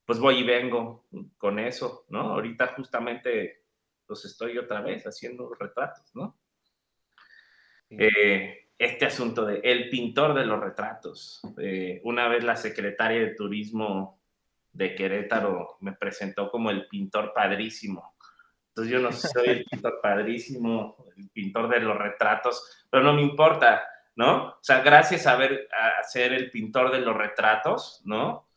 pues 0.04 0.18
voy 0.18 0.40
y 0.40 0.44
vengo 0.44 1.06
con 1.38 1.60
eso, 1.60 2.08
¿no? 2.10 2.22
Ahorita 2.22 2.74
justamente 2.76 3.66
los 4.08 4.26
estoy 4.26 4.58
otra 4.58 4.82
vez 4.82 5.06
haciendo 5.06 5.54
retratos, 5.54 6.10
¿no? 6.16 6.40
Eh, 7.92 8.72
este 8.80 9.06
asunto 9.06 9.46
de 9.46 9.60
el 9.64 9.92
pintor 9.92 10.34
de 10.34 10.48
los 10.48 10.60
retratos. 10.60 11.40
Eh, 11.60 12.02
una 12.04 12.28
vez 12.28 12.44
la 12.44 12.56
secretaria 12.56 13.20
de 13.20 13.36
Turismo 13.36 14.19
de 14.72 14.96
Querétaro 14.96 15.78
me 15.82 15.94
presentó 15.94 16.50
como 16.50 16.70
el 16.70 16.88
pintor 16.88 17.34
padrísimo. 17.34 18.16
Entonces 18.70 18.94
yo 18.94 19.00
no 19.00 19.12
soy 19.12 19.48
el 19.48 19.66
pintor 19.66 20.00
padrísimo, 20.02 21.06
el 21.18 21.30
pintor 21.30 21.70
de 21.70 21.80
los 21.82 21.98
retratos, 21.98 22.86
pero 22.90 23.04
no 23.04 23.14
me 23.14 23.22
importa, 23.22 23.84
¿no? 24.16 24.50
O 24.50 24.60
sea, 24.62 24.82
gracias 24.82 25.28
a, 25.28 25.36
ver, 25.36 25.68
a 25.74 26.04
ser 26.04 26.34
el 26.34 26.50
pintor 26.50 26.92
de 26.92 27.00
los 27.00 27.16
retratos, 27.16 28.02
¿no? 28.06 28.48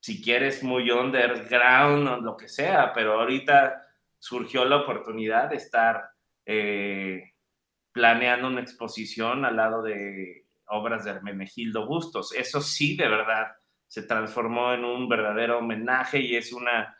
Si 0.00 0.22
quieres 0.22 0.62
muy 0.62 0.90
underground 0.90 2.08
o 2.08 2.16
lo 2.16 2.36
que 2.36 2.48
sea, 2.48 2.92
pero 2.92 3.20
ahorita 3.20 3.86
surgió 4.18 4.64
la 4.64 4.76
oportunidad 4.76 5.50
de 5.50 5.56
estar 5.56 6.10
eh, 6.46 7.34
planeando 7.92 8.48
una 8.48 8.60
exposición 8.60 9.44
al 9.44 9.56
lado 9.56 9.82
de 9.82 10.46
obras 10.68 11.04
de 11.04 11.10
Hermenegildo 11.10 11.86
Bustos. 11.86 12.32
Eso 12.32 12.60
sí, 12.60 12.96
de 12.96 13.08
verdad, 13.08 13.48
se 13.88 14.02
transformó 14.02 14.72
en 14.72 14.84
un 14.84 15.08
verdadero 15.08 15.58
homenaje 15.58 16.20
y 16.20 16.36
es 16.36 16.52
una 16.52 16.96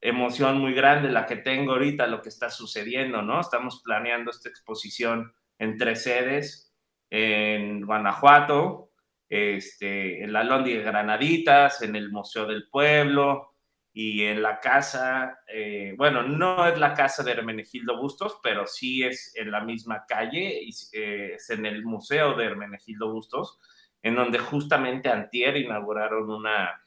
emoción 0.00 0.58
muy 0.58 0.74
grande 0.74 1.10
la 1.10 1.26
que 1.26 1.36
tengo 1.36 1.72
ahorita, 1.72 2.06
lo 2.08 2.20
que 2.20 2.30
está 2.30 2.50
sucediendo, 2.50 3.22
¿no? 3.22 3.40
Estamos 3.40 3.82
planeando 3.84 4.32
esta 4.32 4.48
exposición 4.48 5.32
en 5.58 5.78
tres 5.78 6.02
sedes, 6.02 6.74
en 7.08 7.82
Guanajuato, 7.86 8.90
este, 9.28 10.24
en 10.24 10.32
la 10.32 10.42
Londi 10.42 10.74
de 10.74 10.82
Granaditas, 10.82 11.82
en 11.82 11.94
el 11.94 12.10
Museo 12.10 12.46
del 12.46 12.68
Pueblo 12.68 13.52
y 13.92 14.22
en 14.24 14.42
la 14.42 14.58
casa, 14.58 15.40
eh, 15.46 15.94
bueno, 15.96 16.22
no 16.22 16.66
es 16.66 16.78
la 16.78 16.94
casa 16.94 17.22
de 17.22 17.32
Hermenegildo 17.32 18.00
Bustos, 18.00 18.38
pero 18.42 18.66
sí 18.66 19.04
es 19.04 19.32
en 19.36 19.50
la 19.50 19.60
misma 19.60 20.04
calle, 20.08 20.62
y, 20.62 20.70
eh, 20.92 21.34
es 21.34 21.50
en 21.50 21.66
el 21.66 21.84
Museo 21.84 22.34
de 22.34 22.46
Hermenegildo 22.46 23.12
Bustos, 23.12 23.58
en 24.02 24.14
donde 24.14 24.38
justamente 24.38 25.08
antier 25.08 25.56
inauguraron 25.56 26.28
una, 26.30 26.82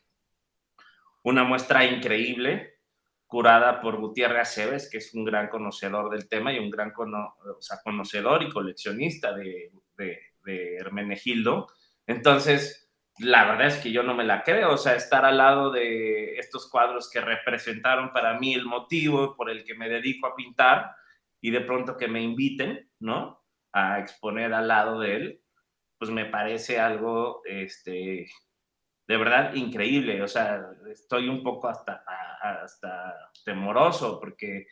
una 1.23 1.43
muestra 1.43 1.85
increíble 1.85 2.75
curada 3.25 3.81
por 3.81 3.97
Gutiérrez 3.97 4.41
Aceves, 4.41 4.89
que 4.89 4.97
es 4.97 5.13
un 5.13 5.25
gran 5.25 5.49
conocedor 5.49 6.09
del 6.11 6.29
tema 6.29 6.53
y 6.53 6.59
un 6.59 6.69
gran 6.69 6.93
conocedor 7.83 8.43
y 8.43 8.49
coleccionista 8.49 9.33
de, 9.33 9.71
de, 9.97 10.77
Hermenegildo. 10.77 11.67
Entonces, 12.05 12.91
la 13.17 13.45
verdad 13.45 13.67
es 13.67 13.77
que 13.77 13.91
yo 13.91 14.03
no 14.03 14.13
me 14.13 14.23
la 14.23 14.43
creo, 14.43 14.73
o 14.73 14.77
sea, 14.77 14.95
estar 14.95 15.25
al 15.25 15.37
lado 15.37 15.71
de 15.71 16.37
estos 16.37 16.69
cuadros 16.69 17.09
que 17.09 17.19
representaron 17.19 18.13
para 18.13 18.37
mí 18.37 18.53
el 18.53 18.65
motivo 18.65 19.35
por 19.35 19.49
el 19.49 19.63
que 19.63 19.73
me 19.73 19.89
dedico 19.89 20.27
a 20.27 20.35
pintar 20.35 20.91
y 21.41 21.49
de 21.49 21.61
pronto 21.61 21.97
que 21.97 22.07
me 22.07 22.21
inviten, 22.21 22.91
¿no? 22.99 23.43
A 23.73 23.99
exponer 23.99 24.53
al 24.53 24.67
lado 24.67 24.99
de 24.99 25.15
él, 25.15 25.41
pues 25.97 26.11
me 26.11 26.25
parece 26.25 26.79
algo, 26.79 27.41
este, 27.45 28.27
de 29.07 29.17
verdad 29.17 29.53
increíble. 29.53 30.21
O 30.21 30.27
sea, 30.27 30.69
estoy 30.89 31.29
un 31.29 31.43
poco 31.43 31.67
hasta, 31.67 32.03
hasta 32.41 33.15
temoroso 33.43 34.19
porque, 34.19 34.67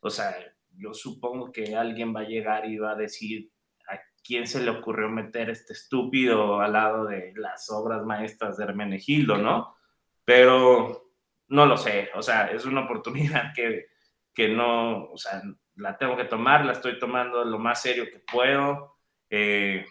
o 0.00 0.10
sea, 0.10 0.34
yo 0.70 0.94
supongo 0.94 1.52
que 1.52 1.74
alguien 1.74 2.14
va 2.14 2.20
a 2.20 2.28
llegar 2.28 2.66
y 2.66 2.78
va 2.78 2.92
a 2.92 2.96
decir 2.96 3.50
a 3.88 3.98
quién 4.22 4.46
se 4.46 4.62
le 4.62 4.70
ocurrió 4.70 5.08
meter 5.08 5.50
este 5.50 5.72
estúpido 5.72 6.60
al 6.60 6.72
lado 6.72 7.06
de 7.06 7.32
las 7.36 7.70
obras 7.70 8.04
maestras 8.04 8.56
de 8.56 8.64
Hermenegildo, 8.64 9.38
¿no? 9.38 9.76
Pero 10.24 11.12
no 11.48 11.66
lo 11.66 11.76
sé, 11.76 12.10
o 12.14 12.22
sea, 12.22 12.46
es 12.48 12.64
una 12.64 12.84
oportunidad 12.84 13.52
que, 13.54 13.86
que 14.34 14.48
no, 14.48 15.04
o 15.04 15.16
sea, 15.16 15.42
la 15.76 15.96
tengo 15.96 16.16
que 16.16 16.24
tomar, 16.24 16.64
la 16.64 16.72
estoy 16.72 16.98
tomando 16.98 17.44
lo 17.44 17.58
más 17.58 17.82
serio 17.82 18.06
que 18.06 18.18
puedo. 18.20 18.96
Eh, 19.30 19.84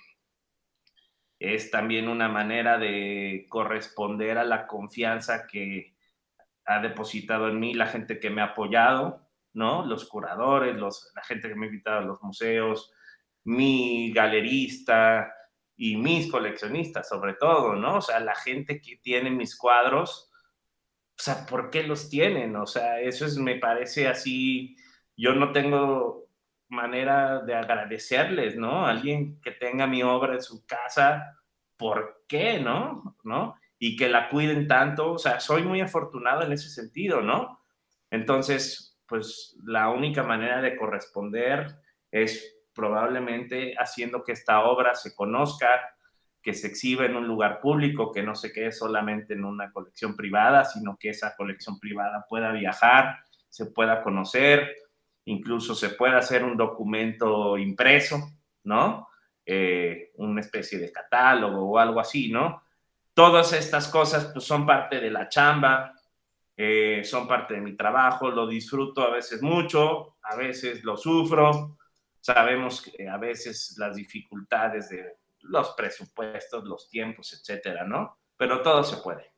es 1.54 1.70
también 1.72 2.08
una 2.08 2.30
manera 2.30 2.78
de 2.78 3.46
corresponder 3.50 4.38
a 4.38 4.43
la 4.43 4.68
confianza 4.68 5.46
que 5.48 5.96
ha 6.66 6.80
depositado 6.80 7.50
en 7.50 7.60
mí 7.60 7.74
la 7.74 7.88
gente 7.88 8.20
que 8.20 8.30
me 8.30 8.41
ha 8.41 8.46
apoyado, 8.46 9.28
¿no? 9.54 9.86
Los 9.86 10.06
curadores, 10.06 10.76
los, 10.76 11.12
la 11.16 11.24
gente 11.24 11.48
que 11.48 11.56
me 11.56 11.66
ha 11.66 11.70
invitado 11.70 12.00
a 12.00 12.06
los 12.06 12.22
museos, 12.24 12.91
mi 13.43 14.12
galerista 14.12 15.32
y 15.78 15.98
mis 15.98 16.32
coleccionistas, 16.32 17.08
sobre 17.08 17.34
todo, 17.34 17.76
¿no? 17.76 17.98
O 17.98 18.02
sea, 18.02 18.20
la 18.20 18.36
gente 18.36 18.82
que 18.82 18.98
tiene 18.98 19.30
mis 19.30 19.56
cuadros, 19.56 20.32
o 21.18 21.22
sea, 21.22 21.46
¿por 21.46 21.70
qué 21.70 21.84
los 21.84 22.10
tienen? 22.10 22.56
O 22.56 22.66
sea, 22.66 23.00
eso 23.00 23.26
es, 23.26 23.38
me 23.38 23.56
parece 23.56 24.08
así, 24.08 24.76
yo 25.16 25.34
no 25.36 25.52
tengo 25.52 26.25
manera 26.70 27.39
de 27.39 27.55
agradecerles, 27.55 28.55
¿no? 28.55 28.86
Alguien 28.86 29.39
que 29.41 29.51
tenga 29.51 29.88
mi 29.88 30.03
obra 30.03 30.34
en 30.34 30.41
su 30.41 30.66
casa, 30.66 31.38
¿por 31.78 32.24
qué, 32.28 32.59
no? 32.59 33.18
¿No? 33.24 33.55
Y 33.78 33.95
que 33.95 34.09
la 34.09 34.30
cuiden 34.30 34.68
tanto, 34.68 35.13
o 35.13 35.18
sea, 35.18 35.39
soy 35.39 35.63
muy 35.63 35.82
afortunado 35.82 36.43
en 36.43 36.51
ese 36.51 36.70
sentido, 36.70 37.22
¿no? 37.22 37.59
Entonces, 38.09 38.97
pues 39.07 39.57
la 39.63 39.89
única 39.89 40.24
manera 40.24 40.61
de 40.61 40.76
corresponder 40.76 41.80
es 42.11 42.55
probablemente 42.74 43.76
haciendo 43.78 44.24
que 44.24 44.34
esta 44.34 44.63
obra 44.66 44.95
se 44.95 45.16
conozca, 45.16 45.68
que 46.41 46.53
se 46.53 46.68
exhiba 46.68 47.05
en 47.05 47.16
un 47.16 47.28
lugar 47.28 47.59
público, 47.59 48.11
que 48.11 48.22
no 48.22 48.36
se 48.36 48.51
quede 48.51 48.72
solamente 48.72 49.34
en 49.34 49.45
una 49.45 49.72
colección 49.72 50.16
privada, 50.16 50.66
sino 50.66 50.97
que 50.97 51.09
esa 51.09 51.36
colección 51.36 51.80
privada 51.80 52.26
pueda 52.30 52.51
viajar, 52.51 53.18
se 53.49 53.68
pueda 53.68 54.03
conocer, 54.03 54.76
incluso 55.26 55.76
se 55.76 55.90
pueda 55.90 56.18
hacer 56.18 56.44
un 56.44 56.56
documento 56.56 57.58
impreso, 57.58 58.32
¿no? 58.64 59.10
Eh, 59.46 60.12
una 60.16 60.42
especie 60.42 60.80
de 60.80 60.92
catálogo 60.92 61.72
o 61.72 61.78
algo 61.78 62.00
así, 62.00 62.32
¿no? 62.32 62.64
Todas 63.14 63.54
estas 63.54 63.88
cosas 63.88 64.32
pues, 64.34 64.46
son 64.46 64.66
parte 64.66 65.00
de 65.00 65.12
la 65.12 65.30
chamba, 65.30 65.94
eh, 66.58 67.02
son 67.04 67.28
parte 67.28 67.56
de 67.56 67.62
mi 67.62 67.76
trabajo, 67.76 68.30
lo 68.30 68.48
disfruto 68.48 69.02
a 69.02 69.12
veces 69.12 69.42
mucho, 69.42 70.18
a 70.24 70.36
veces 70.36 70.84
lo 70.84 70.98
sufro, 70.98 71.78
sabemos 72.20 72.82
que 72.82 73.08
a 73.08 73.18
veces 73.18 73.76
las 73.78 73.96
dificultades 73.96 74.90
de 74.90 75.18
los 75.42 75.72
presupuestos, 75.72 76.64
los 76.64 76.90
tiempos, 76.90 77.34
etcétera, 77.34 77.84
¿no? 77.84 78.20
Pero 78.38 78.62
todo 78.62 78.84
se 78.84 78.98
puede. 78.98 79.32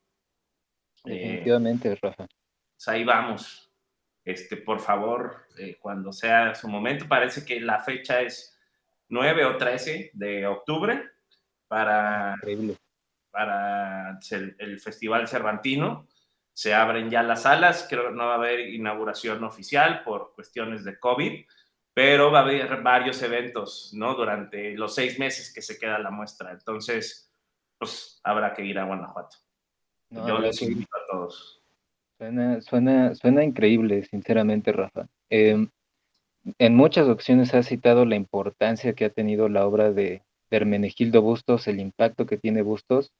Definitivamente, 1.03 1.95
Rafa. 2.01 2.27
Pues 2.75 2.87
ahí 2.87 3.03
vamos 3.03 3.66
este, 4.27 4.57
por 4.57 4.81
favor, 4.81 5.47
eh, 5.57 5.77
cuando 5.79 6.11
sea 6.11 6.53
su 6.53 6.67
momento, 6.67 7.07
parece 7.07 7.45
que 7.45 7.61
la 7.61 7.79
fecha 7.79 8.19
es 8.19 8.59
9 9.07 9.45
o 9.45 9.55
13 9.55 10.11
de 10.13 10.45
octubre 10.45 11.01
para, 11.65 12.35
para 13.31 14.19
el, 14.29 14.79
Festival 14.81 15.29
Cervantino. 15.29 16.09
Se 16.51 16.73
abren 16.73 17.09
ya 17.09 17.23
las 17.23 17.43
salas, 17.43 17.87
creo 17.89 18.09
que 18.09 18.15
no 18.15 18.25
va 18.25 18.33
a 18.33 18.35
haber 18.37 18.59
inauguración 18.59 19.41
oficial 19.45 20.03
por 20.03 20.33
cuestiones 20.35 20.83
de 20.83 20.99
COVID, 20.99 21.45
pero 21.93 22.29
va 22.29 22.39
a 22.39 22.43
haber 22.43 22.81
varios 22.81 23.21
eventos, 23.21 23.91
¿no? 23.93 24.13
Durante 24.13 24.75
los 24.75 24.93
seis 24.93 25.17
meses 25.19 25.53
que 25.53 25.61
se 25.61 25.79
queda 25.79 25.99
la 25.99 26.11
muestra. 26.11 26.51
Entonces, 26.51 27.33
pues 27.77 28.19
habrá 28.25 28.53
que 28.53 28.65
ir 28.65 28.77
a 28.77 28.83
Guanajuato. 28.83 29.37
Yo 30.09 30.37
les 30.39 30.61
invito 30.61 30.89
a 30.97 31.11
todos. 31.11 31.63
Suena, 32.17 32.61
suena, 32.61 33.15
suena 33.15 33.43
increíble, 33.43 34.03
sinceramente, 34.05 34.71
Rafa. 34.71 35.07
Em, 35.29 35.69
en 36.57 36.75
muchas 36.75 37.07
ocasiones 37.07 37.53
has 37.53 37.67
citado 37.67 38.05
la 38.05 38.15
importancia 38.15 38.93
que 38.93 39.05
ha 39.05 39.09
tenido 39.09 39.49
la 39.49 39.65
obra 39.67 39.91
de, 39.91 40.23
Hermenegildo 40.49 41.21
Bustos, 41.21 41.67
el 41.67 41.79
impacto 41.79 42.25
que 42.25 42.37
tiene 42.37 42.61
Bustos, 42.61 43.11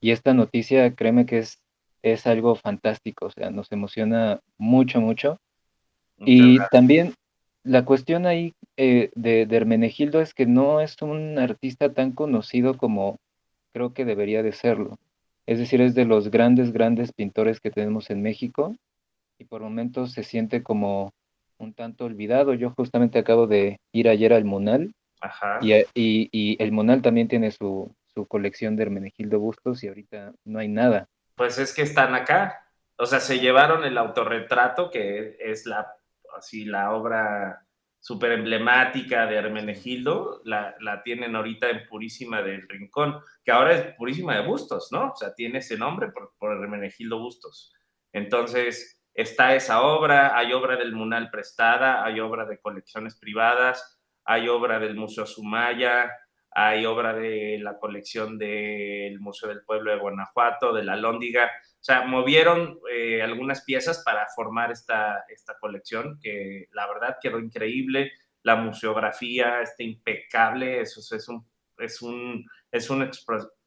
y 0.00 0.10
esta 0.10 0.34
noticia, 0.34 0.94
créeme 0.94 1.24
que 1.24 1.38
es, 1.38 1.62
es 2.02 2.26
algo 2.26 2.54
fantástico, 2.54 3.26
o 3.26 3.30
sea, 3.30 3.50
nos 3.50 3.72
emociona 3.72 4.40
mucho, 4.58 5.00
mucho. 5.00 5.40
y 6.18 6.58
también 6.70 7.14
la 7.64 7.84
cuestión 7.84 8.26
ahí 8.26 8.54
eh, 8.76 9.10
de, 9.14 9.46
de 9.46 9.56
Hermenegildo 9.56 10.20
es 10.20 10.34
que 10.34 10.46
no 10.46 10.80
es 10.80 11.00
un 11.02 11.38
artista 11.38 11.92
tan 11.92 12.12
conocido 12.12 12.76
como 12.76 13.18
creo 13.72 13.92
que 13.92 14.04
debería 14.04 14.42
de 14.42 14.52
serlo. 14.52 14.98
Es 15.46 15.58
decir, 15.58 15.80
es 15.80 15.94
de 15.94 16.04
los 16.04 16.30
grandes, 16.30 16.72
grandes 16.72 17.12
pintores 17.12 17.60
que 17.60 17.70
tenemos 17.70 18.10
en 18.10 18.22
México 18.22 18.76
y 19.38 19.44
por 19.44 19.62
momentos 19.62 20.12
se 20.12 20.24
siente 20.24 20.62
como 20.62 21.12
un 21.58 21.72
tanto 21.72 22.04
olvidado. 22.04 22.54
Yo 22.54 22.70
justamente 22.70 23.18
acabo 23.18 23.46
de 23.46 23.78
ir 23.92 24.08
ayer 24.08 24.32
al 24.32 24.44
Monal 24.44 24.92
Y, 25.94 26.62
el 26.62 26.72
Monal 26.72 27.02
también 27.02 27.28
tiene 27.28 27.50
su, 27.50 27.94
colección 28.28 28.76
de 28.76 28.82
Hermenegildo 28.84 29.38
Bustos 29.38 29.84
y 29.84 29.88
ahorita 29.88 30.32
no 30.44 30.58
hay 30.58 30.68
nada. 30.68 31.06
Pues 31.34 31.58
es 31.58 31.74
que 31.74 31.82
están 31.82 32.14
acá. 32.14 32.62
O 32.96 33.04
sea, 33.04 33.20
se 33.20 33.38
llevaron 33.38 33.84
el 33.84 33.98
autorretrato, 33.98 34.90
que 34.90 35.36
es 35.38 35.66
la, 35.66 35.92
así, 36.36 36.64
la 36.64 36.92
obra 36.92 37.65
súper 38.06 38.30
emblemática 38.30 39.26
de 39.26 39.34
Hermenegildo, 39.34 40.40
la, 40.44 40.76
la, 40.78 41.02
tienen 41.02 41.34
ahorita 41.34 41.70
en 41.70 41.88
Purísima 41.88 42.40
del 42.40 42.68
Rincón, 42.68 43.18
que 43.44 43.50
ahora 43.50 43.72
es 43.72 43.96
Purísima 43.96 44.36
de 44.36 44.46
Bustos, 44.46 44.92
¿no? 44.92 45.10
O 45.10 45.16
sea, 45.16 45.34
tiene 45.34 45.58
ese 45.58 45.76
nombre 45.76 46.12
por, 46.12 46.32
por 46.38 46.52
Hermenegildo 46.52 47.18
Bustos. 47.18 47.74
Entonces, 48.12 49.02
está 49.12 49.56
esa 49.56 49.82
obra, 49.82 50.38
hay 50.38 50.52
obra 50.52 50.76
del 50.76 50.92
Munal 50.92 51.30
prestada, 51.32 52.04
hay 52.04 52.20
obra 52.20 52.44
de 52.44 52.60
colecciones 52.60 53.18
privadas, 53.18 53.98
hay 54.24 54.48
obra 54.48 54.78
del 54.78 54.94
Museo 54.94 55.26
Sumaya, 55.26 56.08
hay 56.52 56.86
obra 56.86 57.12
de 57.12 57.58
la 57.60 57.76
colección 57.76 58.38
del 58.38 59.18
Museo 59.18 59.48
del 59.48 59.64
Pueblo 59.64 59.90
de 59.90 59.98
Guanajuato, 59.98 60.72
de 60.72 60.84
la 60.84 60.94
Lóndiga, 60.94 61.50
sea, 61.86 62.04
movieron 62.04 62.80
eh, 62.92 63.22
algunas 63.22 63.62
piezas 63.62 64.02
para 64.04 64.26
formar 64.34 64.72
esta, 64.72 65.24
esta 65.28 65.56
colección 65.58 66.18
que 66.20 66.66
la 66.72 66.88
verdad 66.88 67.18
quedó 67.22 67.38
increíble. 67.38 68.12
La 68.42 68.56
museografía 68.56 69.60
está 69.62 69.84
impecable, 69.84 70.80
eso 70.80 71.00
es, 71.14 71.28
un, 71.28 71.46
es, 71.78 72.02
un, 72.02 72.44
es 72.72 72.90
una 72.90 73.08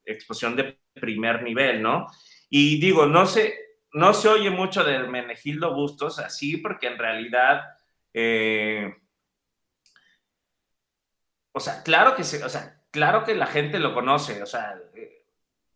exposición 0.04 0.54
de 0.54 0.78
primer 0.92 1.42
nivel, 1.42 1.80
¿no? 1.80 2.08
Y 2.50 2.78
digo, 2.78 3.06
no 3.06 3.24
se, 3.24 3.54
no 3.94 4.12
se 4.12 4.28
oye 4.28 4.50
mucho 4.50 4.84
de 4.84 4.98
Menegildo 4.98 5.74
Bustos 5.74 6.18
así, 6.18 6.58
porque 6.58 6.88
en 6.88 6.98
realidad, 6.98 7.62
eh, 8.12 8.96
o 11.52 11.60
sea, 11.60 11.82
claro 11.82 12.14
que 12.14 12.24
se, 12.24 12.44
o 12.44 12.48
sea, 12.50 12.82
claro 12.90 13.24
que 13.24 13.34
la 13.34 13.46
gente 13.46 13.78
lo 13.78 13.94
conoce, 13.94 14.42
o 14.42 14.46
sea, 14.46 14.78
eh, 14.94 15.19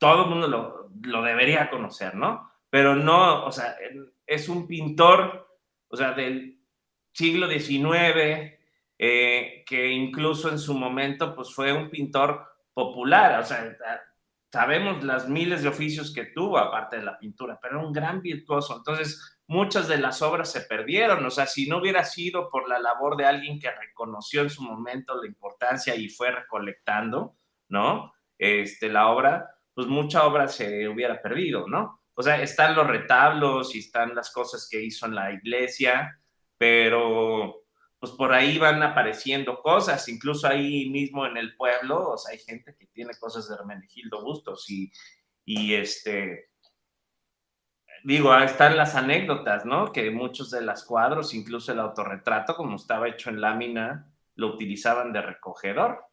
todo 0.04 0.24
el 0.24 0.28
mundo 0.28 0.48
lo, 0.48 0.90
lo 1.00 1.22
debería 1.22 1.70
conocer, 1.70 2.14
¿no? 2.14 2.52
Pero 2.68 2.94
no, 2.94 3.46
o 3.46 3.50
sea, 3.50 3.74
es 4.26 4.50
un 4.50 4.66
pintor, 4.66 5.48
o 5.88 5.96
sea, 5.96 6.12
del 6.12 6.60
siglo 7.10 7.48
XIX, 7.48 8.52
eh, 8.98 9.64
que 9.66 9.90
incluso 9.92 10.50
en 10.50 10.58
su 10.58 10.74
momento, 10.74 11.34
pues 11.34 11.54
fue 11.54 11.72
un 11.72 11.88
pintor 11.88 12.46
popular, 12.74 13.40
o 13.40 13.44
sea, 13.44 13.74
sabemos 14.52 15.02
las 15.02 15.26
miles 15.26 15.62
de 15.62 15.70
oficios 15.70 16.12
que 16.12 16.26
tuvo, 16.26 16.58
aparte 16.58 16.98
de 16.98 17.04
la 17.04 17.18
pintura, 17.18 17.58
pero 17.62 17.78
era 17.78 17.86
un 17.86 17.92
gran 17.94 18.20
virtuoso. 18.20 18.76
Entonces, 18.76 19.38
muchas 19.46 19.88
de 19.88 19.96
las 19.96 20.20
obras 20.20 20.52
se 20.52 20.60
perdieron, 20.60 21.24
o 21.24 21.30
sea, 21.30 21.46
si 21.46 21.66
no 21.66 21.78
hubiera 21.78 22.04
sido 22.04 22.50
por 22.50 22.68
la 22.68 22.78
labor 22.78 23.16
de 23.16 23.24
alguien 23.24 23.58
que 23.58 23.70
reconoció 23.70 24.42
en 24.42 24.50
su 24.50 24.62
momento 24.64 25.16
la 25.16 25.28
importancia 25.28 25.94
y 25.94 26.10
fue 26.10 26.30
recolectando, 26.30 27.38
¿no? 27.70 28.12
Este, 28.36 28.90
la 28.90 29.08
obra, 29.08 29.53
pues 29.74 29.86
mucha 29.86 30.24
obra 30.24 30.48
se 30.48 30.88
hubiera 30.88 31.20
perdido, 31.20 31.66
¿no? 31.66 32.00
O 32.14 32.22
sea, 32.22 32.40
están 32.40 32.76
los 32.76 32.86
retablos 32.86 33.74
y 33.74 33.80
están 33.80 34.14
las 34.14 34.32
cosas 34.32 34.68
que 34.70 34.82
hizo 34.82 35.06
en 35.06 35.16
la 35.16 35.32
iglesia, 35.32 36.20
pero 36.56 37.64
pues 37.98 38.12
por 38.12 38.32
ahí 38.32 38.58
van 38.58 38.82
apareciendo 38.82 39.60
cosas, 39.62 40.08
incluso 40.08 40.46
ahí 40.46 40.90
mismo 40.90 41.26
en 41.26 41.36
el 41.36 41.56
pueblo, 41.56 42.10
o 42.10 42.18
sea, 42.18 42.32
hay 42.32 42.38
gente 42.38 42.76
que 42.78 42.86
tiene 42.88 43.14
cosas 43.18 43.48
de 43.48 43.54
Hermenegildo 43.54 44.22
Bustos 44.22 44.68
y, 44.68 44.92
y 45.44 45.74
este, 45.74 46.50
digo, 48.04 48.36
están 48.36 48.76
las 48.76 48.94
anécdotas, 48.94 49.64
¿no? 49.64 49.90
Que 49.90 50.10
muchos 50.10 50.50
de 50.50 50.60
los 50.60 50.84
cuadros, 50.84 51.34
incluso 51.34 51.72
el 51.72 51.80
autorretrato, 51.80 52.54
como 52.54 52.76
estaba 52.76 53.08
hecho 53.08 53.30
en 53.30 53.40
lámina, 53.40 54.12
lo 54.36 54.48
utilizaban 54.48 55.12
de 55.12 55.22
recogedor. 55.22 56.04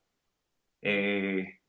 Eh, 0.81 1.60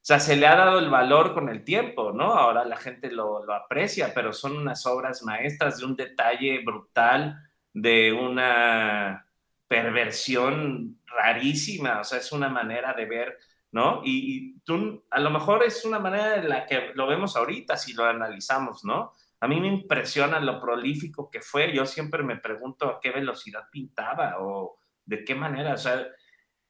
o 0.00 0.02
sea, 0.02 0.18
se 0.18 0.34
le 0.34 0.46
ha 0.46 0.56
dado 0.56 0.78
el 0.78 0.88
valor 0.88 1.34
con 1.34 1.50
el 1.50 1.62
tiempo, 1.62 2.12
¿no? 2.12 2.32
Ahora 2.32 2.64
la 2.64 2.76
gente 2.76 3.10
lo, 3.10 3.44
lo, 3.44 3.54
aprecia, 3.54 4.12
pero 4.14 4.32
son 4.32 4.56
unas 4.56 4.86
obras 4.86 5.22
maestras 5.22 5.78
de 5.78 5.84
un 5.84 5.94
detalle 5.94 6.62
brutal, 6.64 7.38
de 7.74 8.10
una 8.10 9.26
perversión 9.68 11.00
rarísima, 11.06 12.00
o 12.00 12.04
sea, 12.04 12.18
es 12.18 12.32
una 12.32 12.48
manera 12.48 12.94
de 12.94 13.04
ver, 13.04 13.38
¿no? 13.72 14.00
Y, 14.04 14.58
tú, 14.60 15.04
a 15.10 15.20
lo 15.20 15.30
mejor 15.30 15.62
es 15.64 15.84
una 15.84 15.98
manera 15.98 16.36
en 16.36 16.48
la 16.48 16.66
que 16.66 16.92
lo 16.94 17.06
vemos 17.06 17.36
ahorita, 17.36 17.76
si 17.76 17.92
lo 17.92 18.04
analizamos, 18.04 18.84
¿no? 18.84 19.12
A 19.38 19.46
mí 19.46 19.60
me 19.60 19.68
impresiona 19.68 20.40
lo 20.40 20.60
prolífico 20.60 21.30
que 21.30 21.40
fue, 21.40 21.74
yo 21.74 21.86
siempre 21.86 22.22
me 22.22 22.36
pregunto 22.36 22.88
a 22.88 23.00
qué 23.00 23.10
velocidad 23.10 23.68
pintaba 23.70 24.36
o 24.40 24.78
de 25.04 25.24
qué 25.24 25.34
manera, 25.34 25.74
o 25.74 25.78
sea, 25.78 26.06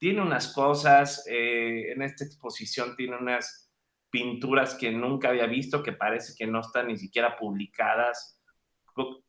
tiene 0.01 0.23
unas 0.23 0.53
cosas, 0.55 1.25
eh, 1.29 1.93
en 1.93 2.01
esta 2.01 2.25
exposición 2.25 2.97
tiene 2.97 3.19
unas 3.19 3.71
pinturas 4.09 4.75
que 4.75 4.91
nunca 4.91 5.29
había 5.29 5.47
visto, 5.47 5.83
que 5.83 5.93
parece 5.93 6.33
que 6.37 6.47
no 6.47 6.61
están 6.61 6.89
ni 6.89 6.97
siquiera 6.97 7.37
publicadas, 7.37 8.41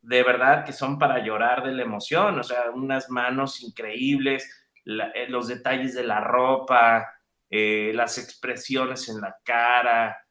de 0.01 0.23
verdad 0.23 0.65
que 0.65 0.73
son 0.73 0.97
para 0.97 1.23
llorar 1.23 1.63
de 1.63 1.73
la 1.73 1.83
emoción, 1.83 2.39
o 2.39 2.43
sea, 2.43 2.71
unas 2.71 3.09
manos 3.09 3.61
increíbles, 3.61 4.49
eh, 4.85 5.27
los 5.27 5.49
detalles 5.49 5.93
de 5.93 6.03
la 6.03 6.21
ropa, 6.21 7.05
eh, 7.49 7.91
las 7.93 8.17
expresiones 8.17 9.09
en 9.09 9.19
la 9.19 9.35
cara, 9.43 10.25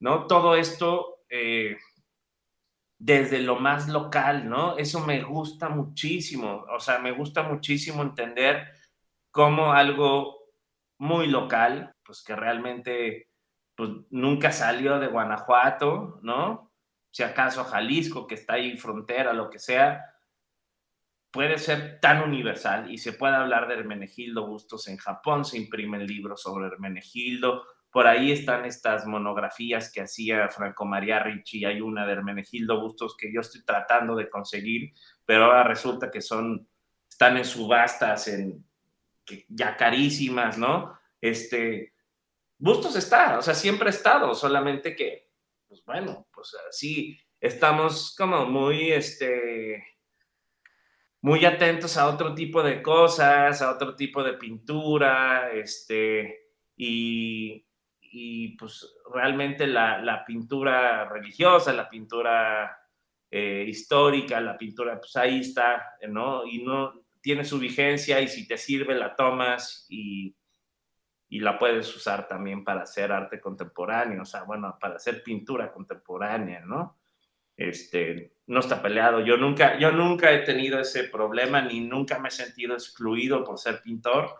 ¿no? 0.00 0.26
Todo 0.26 0.56
esto 0.56 1.20
desde 3.04 3.40
lo 3.40 3.56
más 3.56 3.88
local, 3.88 4.48
¿no? 4.48 4.78
Eso 4.78 5.04
me 5.04 5.24
gusta 5.24 5.68
muchísimo, 5.68 6.64
o 6.72 6.78
sea, 6.78 7.00
me 7.00 7.10
gusta 7.10 7.42
muchísimo 7.42 8.04
entender 8.04 8.68
cómo 9.32 9.72
algo 9.72 10.52
muy 10.98 11.26
local, 11.26 11.96
pues 12.04 12.22
que 12.22 12.36
realmente 12.36 13.28
pues, 13.74 13.90
nunca 14.10 14.52
salió 14.52 15.00
de 15.00 15.08
Guanajuato, 15.08 16.20
¿no? 16.22 16.70
Si 17.10 17.24
acaso 17.24 17.64
Jalisco, 17.64 18.28
que 18.28 18.36
está 18.36 18.54
ahí 18.54 18.76
frontera, 18.76 19.32
lo 19.32 19.50
que 19.50 19.58
sea, 19.58 20.04
puede 21.32 21.58
ser 21.58 21.98
tan 21.98 22.22
universal 22.22 22.88
y 22.88 22.98
se 22.98 23.14
puede 23.14 23.34
hablar 23.34 23.66
de 23.66 23.74
Hermenegildo 23.74 24.46
Bustos 24.46 24.86
en 24.86 24.98
Japón, 24.98 25.44
se 25.44 25.58
imprimen 25.58 26.06
libros 26.06 26.40
sobre 26.40 26.68
Hermenegildo, 26.68 27.66
por 27.92 28.06
ahí 28.06 28.32
están 28.32 28.64
estas 28.64 29.06
monografías 29.06 29.92
que 29.92 30.00
hacía 30.00 30.48
Franco 30.48 30.86
María 30.86 31.18
Ricci, 31.18 31.66
hay 31.66 31.82
una 31.82 32.06
de 32.06 32.14
Hermenegildo 32.14 32.80
Bustos 32.80 33.14
que 33.18 33.30
yo 33.30 33.42
estoy 33.42 33.62
tratando 33.64 34.16
de 34.16 34.30
conseguir, 34.30 34.94
pero 35.26 35.44
ahora 35.44 35.64
resulta 35.64 36.10
que 36.10 36.22
son, 36.22 36.66
están 37.06 37.36
en 37.36 37.44
subastas, 37.44 38.28
en, 38.28 38.64
ya 39.48 39.76
carísimas, 39.76 40.56
¿no? 40.56 40.98
Este, 41.20 41.92
Bustos 42.56 42.96
está, 42.96 43.38
o 43.38 43.42
sea, 43.42 43.52
siempre 43.52 43.88
ha 43.88 43.90
estado, 43.90 44.34
solamente 44.34 44.96
que, 44.96 45.30
pues 45.68 45.84
bueno, 45.84 46.28
pues 46.32 46.56
así 46.70 47.18
estamos 47.38 48.14
como 48.16 48.46
muy, 48.46 48.90
este, 48.90 49.84
muy 51.20 51.44
atentos 51.44 51.98
a 51.98 52.08
otro 52.08 52.34
tipo 52.34 52.62
de 52.62 52.80
cosas, 52.80 53.60
a 53.60 53.70
otro 53.70 53.94
tipo 53.94 54.22
de 54.22 54.32
pintura, 54.34 55.50
este, 55.52 56.52
y, 56.74 57.66
y 58.12 58.56
pues 58.58 58.94
realmente 59.12 59.66
la, 59.66 60.22
pintura 60.26 61.08
religiosa, 61.08 61.72
la 61.72 61.88
pintura 61.88 62.78
eh, 63.30 63.64
histórica, 63.66 64.38
la 64.38 64.58
pintura, 64.58 64.98
pues 64.98 65.16
ahí 65.16 65.40
está, 65.40 65.96
¿no? 66.08 66.44
Y 66.44 66.62
no 66.62 67.04
tiene 67.22 67.44
su 67.44 67.58
vigencia 67.58 68.20
y 68.20 68.28
si 68.28 68.46
te 68.46 68.58
sirve 68.58 68.94
la 68.94 69.16
tomas 69.16 69.86
y, 69.88 70.36
y 71.30 71.40
la 71.40 71.58
puedes 71.58 71.96
usar 71.96 72.28
también 72.28 72.62
para 72.64 72.82
hacer 72.82 73.10
arte 73.10 73.40
contemporáneo, 73.40 74.22
o 74.22 74.26
sea, 74.26 74.42
bueno, 74.42 74.76
para 74.78 74.96
hacer 74.96 75.22
pintura 75.22 75.72
contemporánea, 75.72 76.60
¿no? 76.60 76.98
Este, 77.56 78.34
no 78.46 78.60
está 78.60 78.82
peleado. 78.82 79.20
Yo 79.20 79.38
nunca, 79.38 79.78
yo 79.78 79.90
nunca 79.90 80.32
he 80.32 80.40
tenido 80.40 80.78
ese 80.78 81.04
problema 81.04 81.62
ni 81.62 81.80
nunca 81.80 82.18
me 82.18 82.28
he 82.28 82.30
sentido 82.30 82.74
excluido 82.74 83.42
por 83.42 83.58
ser 83.58 83.80
pintor 83.80 84.34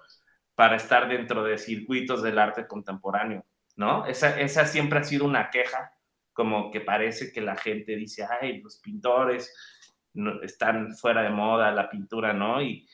para 0.55 0.77
estar 0.77 1.09
dentro 1.09 1.43
de 1.43 1.57
circuitos 1.57 2.23
del 2.23 2.39
arte 2.39 2.67
contemporáneo. 2.67 3.47
¿No? 3.77 4.07
Esa, 4.07 4.41
esa 4.41 4.67
siempre 4.67 4.99
ha 4.99 5.05
sido 5.05 5.25
una 5.25 5.51
queja, 5.51 5.93
como 6.33 6.71
que 6.71 6.81
parece 6.81 7.33
que 7.33 7.41
la 7.41 7.57
gente 7.57 7.97
dice, 7.97 8.27
ay, 8.41 8.61
los 8.61 8.79
pintores 8.79 9.55
están 10.43 10.95
fuera 10.95 11.23
de 11.23 11.31
moda, 11.31 11.71
la 11.73 11.89
pintura, 11.89 12.33
¿no? 12.33 12.63
Y, 12.63 12.87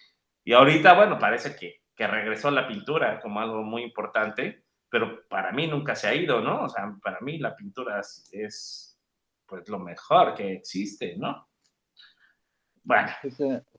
y 0.45 0.53
ahorita, 0.53 0.95
bueno, 0.95 1.19
parece 1.19 1.57
que, 1.57 1.83
que 1.95 2.07
regresó 2.07 2.51
la 2.51 2.67
pintura 2.69 3.21
como 3.21 3.41
algo 3.41 3.63
muy 3.63 3.83
importante, 3.83 4.65
pero 4.89 5.27
para 5.29 5.53
mí 5.53 5.67
nunca 5.67 5.95
se 5.95 6.09
ha 6.09 6.15
ido, 6.15 6.41
¿no? 6.41 6.65
O 6.65 6.69
sea, 6.69 6.95
para 7.03 7.21
mí 7.21 7.39
la 7.39 7.55
pintura 7.55 8.01
es, 8.01 8.99
pues 9.47 9.69
lo 9.69 9.79
mejor 9.79 10.35
que 10.35 10.53
existe, 10.53 11.17
¿no? 11.17 11.49
Bueno. 12.83 13.11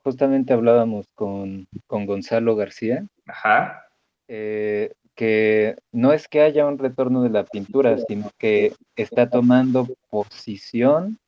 Justamente 0.03 0.53
hablábamos 0.53 1.07
con, 1.15 1.67
con 1.87 2.05
Gonzalo 2.05 2.55
García. 2.55 3.07
Ajá. 3.25 3.85
Eh, 4.27 4.93
que 5.19 5.75
no 5.91 6.13
es 6.13 6.29
que 6.29 6.39
haya 6.39 6.65
un 6.65 6.77
retorno 6.77 7.21
de 7.23 7.29
la 7.29 7.43
pintura, 7.43 7.97
sino 8.07 8.31
que 8.37 8.71
está 8.95 9.29
tomando 9.29 9.85
posición 10.09 11.19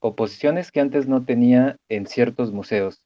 o 0.00 0.14
posiciones 0.14 0.70
que 0.70 0.80
antes 0.80 1.08
no 1.08 1.24
tenía 1.24 1.78
en 1.88 2.04
ciertos 2.06 2.52
museos. 2.52 3.00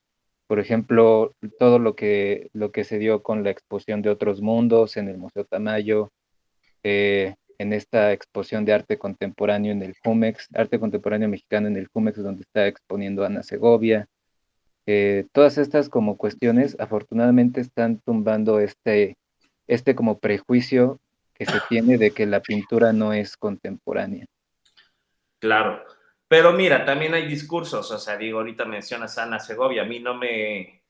Por 0.49 0.59
ejemplo, 0.59 1.37
todo 1.61 1.79
lo 1.79 1.95
que, 1.95 2.51
lo 2.53 2.73
que 2.73 2.83
se 2.83 2.99
dio 2.99 3.23
con 3.23 3.45
la 3.45 3.51
exposición 3.51 4.03
de 4.03 4.11
otros 4.11 4.43
mundos 4.43 4.97
en 4.97 5.09
el 5.09 5.17
Museo 5.17 5.45
Tamayo, 5.45 6.11
eh, 6.83 7.37
en 7.59 7.73
esta 7.73 8.13
exposición 8.13 8.65
de 8.65 8.73
arte 8.73 8.99
contemporáneo 8.99 9.71
en 9.71 9.81
el 9.85 9.95
Jumex, 10.03 10.49
arte 10.55 10.81
contemporáneo 10.81 11.29
mexicano 11.29 11.69
en 11.69 11.77
el 11.77 11.87
Jumex, 11.87 12.21
donde 12.21 12.43
está 12.43 12.67
exponiendo 12.67 13.25
Ana 13.25 13.45
Segovia, 13.45 14.09
que 14.85 15.29
todas 15.31 15.57
estas 15.57 15.89
como 15.89 16.17
cuestiones 16.17 16.75
afortunadamente 16.81 17.61
están 17.61 18.01
tumbando 18.05 18.59
este, 18.59 19.17
este 19.71 19.95
como 19.95 20.19
prejuicio 20.19 20.99
que 21.33 21.47
se 21.47 21.61
tiene 21.69 21.97
de 21.97 22.11
que 22.11 22.27
la 22.27 22.41
pintura 22.43 22.93
no 22.93 23.13
es 23.13 23.37
contemporánea. 23.37 24.27
Claro, 25.39 25.85
pero 26.29 26.53
mira, 26.53 26.85
también 26.85 27.15
hay 27.15 27.27
discursos, 27.27 27.91
o 27.91 27.99
sea, 27.99 28.17
digo, 28.17 28.39
ahorita 28.39 28.65
mencionas 28.65 29.17
a 29.17 29.23
Ana 29.23 29.39
Segovia, 29.39 29.83
a 29.83 29.87
mí 29.87 30.01
no 30.01 30.15
me, 30.15 30.83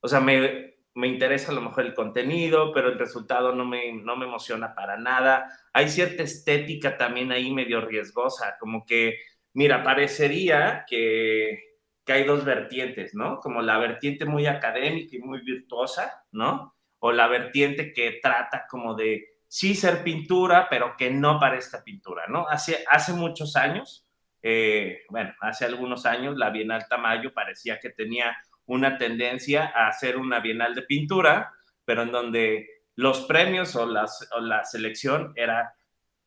o 0.00 0.08
sea, 0.08 0.20
me, 0.20 0.74
me 0.94 1.06
interesa 1.06 1.52
a 1.52 1.54
lo 1.54 1.62
mejor 1.62 1.86
el 1.86 1.94
contenido, 1.94 2.72
pero 2.72 2.88
el 2.88 2.98
resultado 2.98 3.54
no 3.54 3.64
me, 3.64 3.92
no 3.92 4.16
me 4.16 4.26
emociona 4.26 4.74
para 4.74 4.98
nada. 4.98 5.48
Hay 5.72 5.88
cierta 5.88 6.22
estética 6.22 6.98
también 6.98 7.32
ahí 7.32 7.50
medio 7.52 7.80
riesgosa, 7.80 8.56
como 8.60 8.84
que, 8.84 9.20
mira, 9.54 9.82
parecería 9.82 10.84
que, 10.86 11.78
que 12.04 12.12
hay 12.12 12.24
dos 12.24 12.44
vertientes, 12.44 13.14
¿no? 13.14 13.38
Como 13.38 13.62
la 13.62 13.78
vertiente 13.78 14.26
muy 14.26 14.46
académica 14.46 15.16
y 15.16 15.20
muy 15.20 15.40
virtuosa, 15.40 16.24
¿no? 16.32 16.74
O 17.04 17.10
la 17.12 17.26
vertiente 17.26 17.92
que 17.92 18.20
trata 18.22 18.66
como 18.68 18.94
de 18.94 19.38
sí 19.48 19.74
ser 19.74 20.02
pintura, 20.02 20.68
pero 20.70 20.96
que 20.96 21.10
no 21.10 21.38
parezca 21.38 21.82
pintura, 21.84 22.26
¿no? 22.28 22.48
Hace, 22.48 22.84
hace 22.88 23.12
muchos 23.12 23.56
años, 23.56 24.06
eh, 24.40 25.02
bueno, 25.10 25.34
hace 25.40 25.64
algunos 25.64 26.06
años, 26.06 26.36
la 26.36 26.50
Bienal 26.50 26.86
Tamayo 26.88 27.34
parecía 27.34 27.78
que 27.78 27.90
tenía 27.90 28.36
una 28.66 28.98
tendencia 28.98 29.72
a 29.74 29.88
hacer 29.88 30.16
una 30.16 30.40
bienal 30.40 30.74
de 30.74 30.82
pintura, 30.82 31.52
pero 31.84 32.02
en 32.02 32.12
donde 32.12 32.66
los 32.94 33.22
premios 33.22 33.74
o, 33.76 33.86
las, 33.86 34.28
o 34.32 34.40
la 34.40 34.64
selección 34.64 35.32
era 35.36 35.74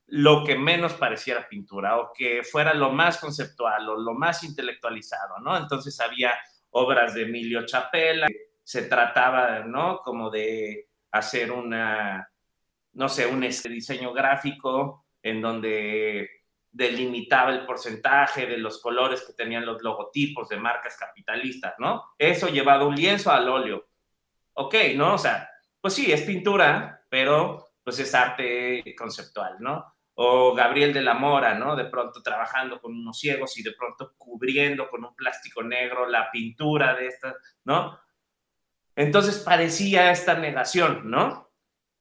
lo 0.07 0.43
que 0.43 0.57
menos 0.57 0.93
pareciera 0.93 1.47
pintura 1.47 1.97
o 1.97 2.11
que 2.13 2.43
fuera 2.43 2.73
lo 2.73 2.91
más 2.91 3.17
conceptual 3.17 3.89
o 3.89 3.97
lo 3.97 4.13
más 4.13 4.43
intelectualizado, 4.43 5.39
¿no? 5.39 5.57
Entonces 5.57 5.99
había 5.99 6.33
obras 6.71 7.13
de 7.13 7.23
Emilio 7.23 7.65
Chapela, 7.65 8.27
se 8.65 8.81
trataba, 8.83 9.59
¿no? 9.59 9.99
Como 9.99 10.31
de 10.31 10.89
hacer 11.11 11.51
una, 11.51 12.29
no 12.93 13.07
sé, 13.07 13.27
un 13.27 13.41
diseño 13.41 14.11
gráfico 14.11 15.05
en 15.21 15.39
donde 15.39 16.29
delimitaba 16.71 17.51
el 17.51 17.65
porcentaje 17.65 18.47
de 18.47 18.57
los 18.57 18.81
colores 18.81 19.21
que 19.21 19.33
tenían 19.33 19.65
los 19.65 19.81
logotipos 19.81 20.49
de 20.49 20.57
marcas 20.57 20.97
capitalistas, 20.97 21.75
¿no? 21.77 22.03
Eso 22.17 22.49
llevado 22.49 22.87
un 22.87 22.95
lienzo 22.95 23.31
al 23.31 23.47
óleo. 23.47 23.87
Ok, 24.53 24.75
¿no? 24.95 25.13
O 25.13 25.17
sea, 25.17 25.47
pues 25.79 25.93
sí, 25.93 26.11
es 26.11 26.23
pintura, 26.23 27.05
pero 27.07 27.67
pues 27.83 27.99
es 27.99 28.13
arte 28.15 28.95
conceptual, 28.97 29.57
¿no? 29.59 29.93
O 30.15 30.55
Gabriel 30.55 30.91
de 30.91 31.03
la 31.03 31.13
Mora, 31.13 31.53
¿no? 31.53 31.75
De 31.75 31.85
pronto 31.85 32.23
trabajando 32.23 32.81
con 32.81 32.93
unos 32.93 33.19
ciegos 33.19 33.57
y 33.59 33.63
de 33.63 33.73
pronto 33.73 34.13
cubriendo 34.17 34.89
con 34.89 35.05
un 35.05 35.15
plástico 35.15 35.61
negro 35.61 36.07
la 36.07 36.31
pintura 36.31 36.95
de 36.95 37.07
esta, 37.07 37.35
¿no? 37.63 37.99
Entonces 38.95 39.39
parecía 39.39 40.11
esta 40.11 40.35
negación, 40.35 41.09
¿no? 41.09 41.51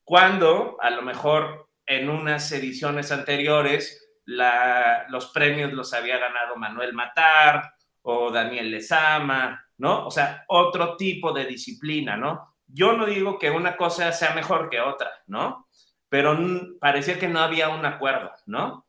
Cuando 0.05 0.77
a 0.81 0.91
lo 0.91 1.03
mejor 1.03 1.69
en 1.87 2.09
unas 2.09 2.51
ediciones 2.53 3.11
anteriores 3.13 4.01
los 4.27 5.27
premios 5.33 5.73
los 5.73 5.93
había 5.93 6.19
ganado 6.19 6.57
Manuel 6.57 6.95
Matar 6.95 7.75
o 8.03 8.31
Daniel 8.31 8.71
Lezama, 8.71 9.67
¿no? 9.79 10.07
O 10.07 10.11
sea, 10.11 10.45
otro 10.49 10.97
tipo 10.97 11.33
de 11.33 11.45
disciplina, 11.47 12.17
¿no? 12.17 12.55
Yo 12.67 12.95
no 12.95 13.07
digo 13.07 13.39
que 13.39 13.51
una 13.51 13.77
cosa 13.77 14.13
sea 14.13 14.35
mejor 14.35 14.71
que 14.71 14.81
otra, 14.81 15.11
¿no? 15.27 15.69
Pero 16.09 16.39
parecía 16.81 17.19
que 17.19 17.29
no 17.29 17.41
había 17.41 17.69
un 17.69 17.85
acuerdo, 17.85 18.31
¿no? 18.47 18.87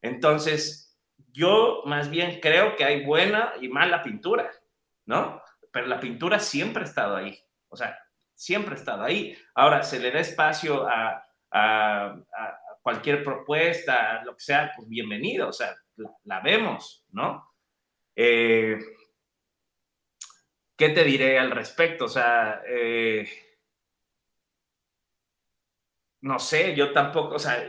Entonces, 0.00 0.98
yo 1.32 1.82
más 1.86 2.08
bien 2.08 2.40
creo 2.40 2.76
que 2.76 2.84
hay 2.84 3.04
buena 3.04 3.52
y 3.60 3.68
mala 3.68 4.02
pintura, 4.02 4.50
¿no? 5.06 5.42
Pero 5.72 5.86
la 5.86 6.00
pintura 6.00 6.38
siempre 6.38 6.82
ha 6.82 6.86
estado 6.86 7.16
ahí, 7.16 7.38
o 7.68 7.76
sea, 7.76 7.98
siempre 8.34 8.74
ha 8.74 8.78
estado 8.78 9.04
ahí. 9.04 9.36
Ahora, 9.54 9.82
se 9.82 10.00
le 10.00 10.10
da 10.10 10.20
espacio 10.20 10.86
a 10.88 11.24
cualquier 12.88 13.22
propuesta, 13.22 14.22
lo 14.24 14.34
que 14.34 14.42
sea, 14.42 14.72
pues 14.74 14.88
bienvenido, 14.88 15.48
o 15.48 15.52
sea, 15.52 15.76
la, 16.24 16.40
vemos, 16.40 17.04
¿no? 17.10 17.52
Eh, 18.16 18.78
¿Qué 20.74 20.88
te 20.88 21.04
diré 21.04 21.38
al 21.38 21.50
respecto? 21.50 22.06
O 22.06 22.08
sea, 22.08 22.62
eh, 22.66 23.28
no 26.22 26.38
sé, 26.38 26.74
yo 26.74 26.94
tampoco, 26.94 27.34
o 27.34 27.38
sea, 27.38 27.62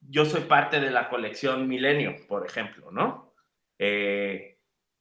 yo 0.00 0.24
soy 0.24 0.40
parte 0.40 0.80
de 0.80 0.90
la 0.90 1.08
colección 1.08 1.68
Milenio, 1.68 2.16
por 2.26 2.44
ejemplo, 2.44 2.90
¿no? 2.90 3.34
Eh, 3.78 4.58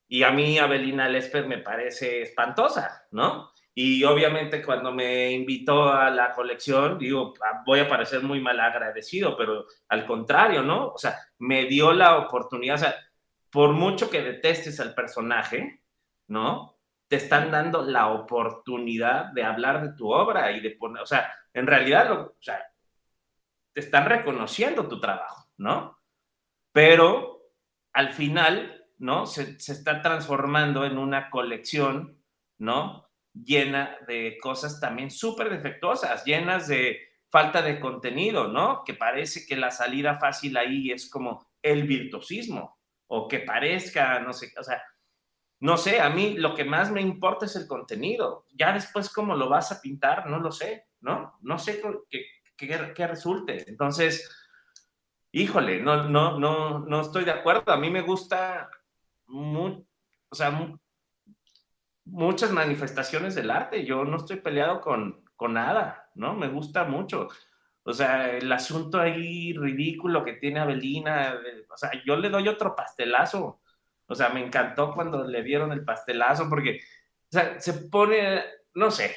y 0.07 0.21
a 0.21 0.29
mí 0.29 0.59
Abelina 0.59 1.09
Lesper 1.09 1.47
me 1.47 1.57
parece 1.57 2.21
espantosa, 2.21 3.07
¿no? 3.09 3.51
Y 3.79 4.03
obviamente 4.05 4.63
cuando 4.63 4.91
me 4.91 5.29
invitó 5.29 5.93
a 5.93 6.09
la 6.09 6.33
colección, 6.33 6.97
digo, 6.97 7.35
ah, 7.45 7.61
voy 7.63 7.79
a 7.79 7.87
parecer 7.87 8.23
muy 8.23 8.41
mal 8.41 8.59
agradecido, 8.59 9.37
pero 9.37 9.67
al 9.89 10.03
contrario, 10.07 10.63
¿no? 10.63 10.87
O 10.87 10.97
sea, 10.97 11.15
me 11.37 11.65
dio 11.65 11.93
la 11.93 12.17
oportunidad, 12.17 12.73
o 12.73 12.79
sea, 12.79 12.95
por 13.51 13.73
mucho 13.73 14.09
que 14.09 14.23
detestes 14.23 14.79
al 14.79 14.95
personaje, 14.95 15.83
¿no? 16.27 16.79
Te 17.07 17.17
están 17.17 17.51
dando 17.51 17.83
la 17.83 18.07
oportunidad 18.07 19.25
de 19.25 19.43
hablar 19.43 19.83
de 19.83 19.95
tu 19.95 20.11
obra 20.11 20.51
y 20.53 20.59
de 20.59 20.71
poner, 20.71 21.03
o 21.03 21.05
sea, 21.05 21.31
en 21.53 21.67
realidad, 21.67 22.09
lo, 22.09 22.21
o 22.21 22.41
sea, 22.41 22.59
te 23.73 23.81
están 23.81 24.07
reconociendo 24.07 24.87
tu 24.87 24.99
trabajo, 24.99 25.51
¿no? 25.57 25.99
Pero 26.71 27.43
al 27.93 28.11
final, 28.11 28.87
¿no? 28.97 29.27
Se, 29.27 29.59
se 29.59 29.73
está 29.73 30.01
transformando 30.01 30.83
en 30.83 30.97
una 30.97 31.29
colección, 31.29 32.19
¿no? 32.57 33.06
Llena 33.43 33.97
de 34.07 34.37
cosas 34.41 34.79
también 34.79 35.11
súper 35.11 35.49
defectuosas, 35.49 36.23
llenas 36.25 36.67
de 36.67 36.99
falta 37.29 37.61
de 37.61 37.79
contenido, 37.79 38.47
¿no? 38.47 38.83
Que 38.85 38.93
parece 38.93 39.45
que 39.45 39.55
la 39.55 39.71
salida 39.71 40.15
fácil 40.15 40.57
ahí 40.57 40.91
es 40.91 41.09
como 41.09 41.45
el 41.61 41.83
virtuosismo, 41.83 42.79
o 43.07 43.27
que 43.27 43.39
parezca, 43.39 44.19
no 44.19 44.33
sé, 44.33 44.53
o 44.57 44.63
sea, 44.63 44.81
no 45.59 45.77
sé, 45.77 45.99
a 45.99 46.09
mí 46.09 46.35
lo 46.37 46.53
que 46.53 46.65
más 46.65 46.91
me 46.91 47.01
importa 47.01 47.45
es 47.45 47.55
el 47.55 47.67
contenido. 47.67 48.45
Ya 48.53 48.73
después 48.73 49.09
cómo 49.09 49.35
lo 49.35 49.49
vas 49.49 49.71
a 49.71 49.81
pintar, 49.81 50.29
no 50.29 50.39
lo 50.39 50.51
sé, 50.51 50.87
¿no? 51.01 51.37
No 51.41 51.57
sé 51.57 51.81
qué, 52.57 53.07
resulte. 53.07 53.67
Entonces, 53.67 54.29
híjole, 55.31 55.81
no, 55.81 56.07
no, 56.09 56.39
no, 56.39 56.79
no 56.79 57.01
estoy 57.01 57.25
de 57.25 57.31
acuerdo. 57.31 57.71
A 57.71 57.77
mí 57.77 57.89
me 57.89 58.01
gusta, 58.01 58.69
muy, 59.25 59.83
o 60.29 60.35
sea, 60.35 60.51
muchas 62.09 62.51
manifestaciones 62.51 63.35
del 63.35 63.51
arte. 63.51 63.85
Yo 63.85 64.03
no 64.03 64.17
estoy 64.17 64.37
peleado 64.37 64.81
con, 64.81 65.23
con 65.35 65.53
nada, 65.53 66.09
¿no? 66.15 66.33
Me 66.33 66.47
gusta 66.47 66.83
mucho. 66.83 67.29
O 67.83 67.93
sea, 67.93 68.35
el 68.35 68.51
asunto 68.51 68.99
ahí 68.99 69.53
ridículo 69.53 70.25
que 70.25 70.33
tiene 70.33 70.59
Abelina, 70.59 71.39
o 71.73 71.77
sea, 71.77 71.91
yo 72.05 72.17
le 72.17 72.29
doy 72.29 72.47
otro 72.47 72.75
pastelazo. 72.75 73.61
O 74.07 74.15
sea, 74.15 74.29
me 74.29 74.45
encantó 74.45 74.93
cuando 74.93 75.25
le 75.25 75.43
dieron 75.43 75.71
el 75.71 75.85
pastelazo 75.85 76.49
porque, 76.49 76.81
se 77.29 77.73
pone, 77.89 78.43
no 78.73 78.91
sé, 78.91 79.15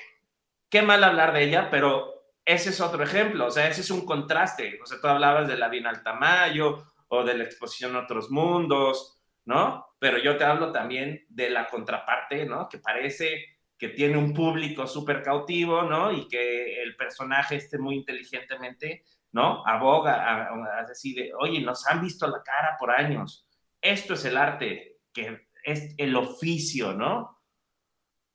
qué 0.68 0.82
mal 0.82 1.02
hablar 1.04 1.32
de 1.32 1.44
ella, 1.44 1.68
pero 1.70 2.24
ese 2.44 2.70
es 2.70 2.80
otro 2.80 3.02
ejemplo, 3.02 3.46
o 3.46 3.50
sea, 3.50 3.68
ese 3.68 3.82
es 3.82 3.90
un 3.90 4.04
contraste. 4.04 4.78
O 4.82 4.86
sea, 4.86 5.00
tú 5.00 5.06
hablabas 5.06 5.48
de 5.48 5.56
la 5.56 5.68
Bienal 5.68 6.02
Tamayo 6.02 6.84
o 7.08 7.24
de 7.24 7.34
la 7.34 7.44
exposición 7.44 7.96
Otros 7.96 8.30
Mundos, 8.30 9.19
¿no? 9.44 9.86
Pero 9.98 10.18
yo 10.18 10.36
te 10.36 10.44
hablo 10.44 10.72
también 10.72 11.24
de 11.28 11.50
la 11.50 11.66
contraparte, 11.66 12.46
¿no? 12.46 12.68
Que 12.68 12.78
parece 12.78 13.60
que 13.80 13.88
tiene 13.88 14.18
un 14.18 14.34
público 14.34 14.86
súper 14.86 15.22
cautivo, 15.22 15.82
¿no? 15.82 16.12
Y 16.12 16.28
que 16.28 16.82
el 16.82 16.96
personaje 16.96 17.56
esté 17.56 17.78
muy 17.78 17.96
inteligentemente, 17.96 19.04
¿no? 19.32 19.66
Aboga 19.66 20.78
a, 20.78 20.84
decir, 20.84 21.32
oye, 21.38 21.62
nos 21.62 21.86
han 21.86 22.02
visto 22.02 22.26
la 22.26 22.42
cara 22.42 22.76
por 22.78 22.90
años. 22.90 23.46
Esto 23.80 24.14
es 24.14 24.24
el 24.26 24.36
arte, 24.36 24.98
que 25.12 25.48
es 25.64 25.94
el 25.96 26.14
oficio, 26.14 26.92
¿no? 26.92 27.40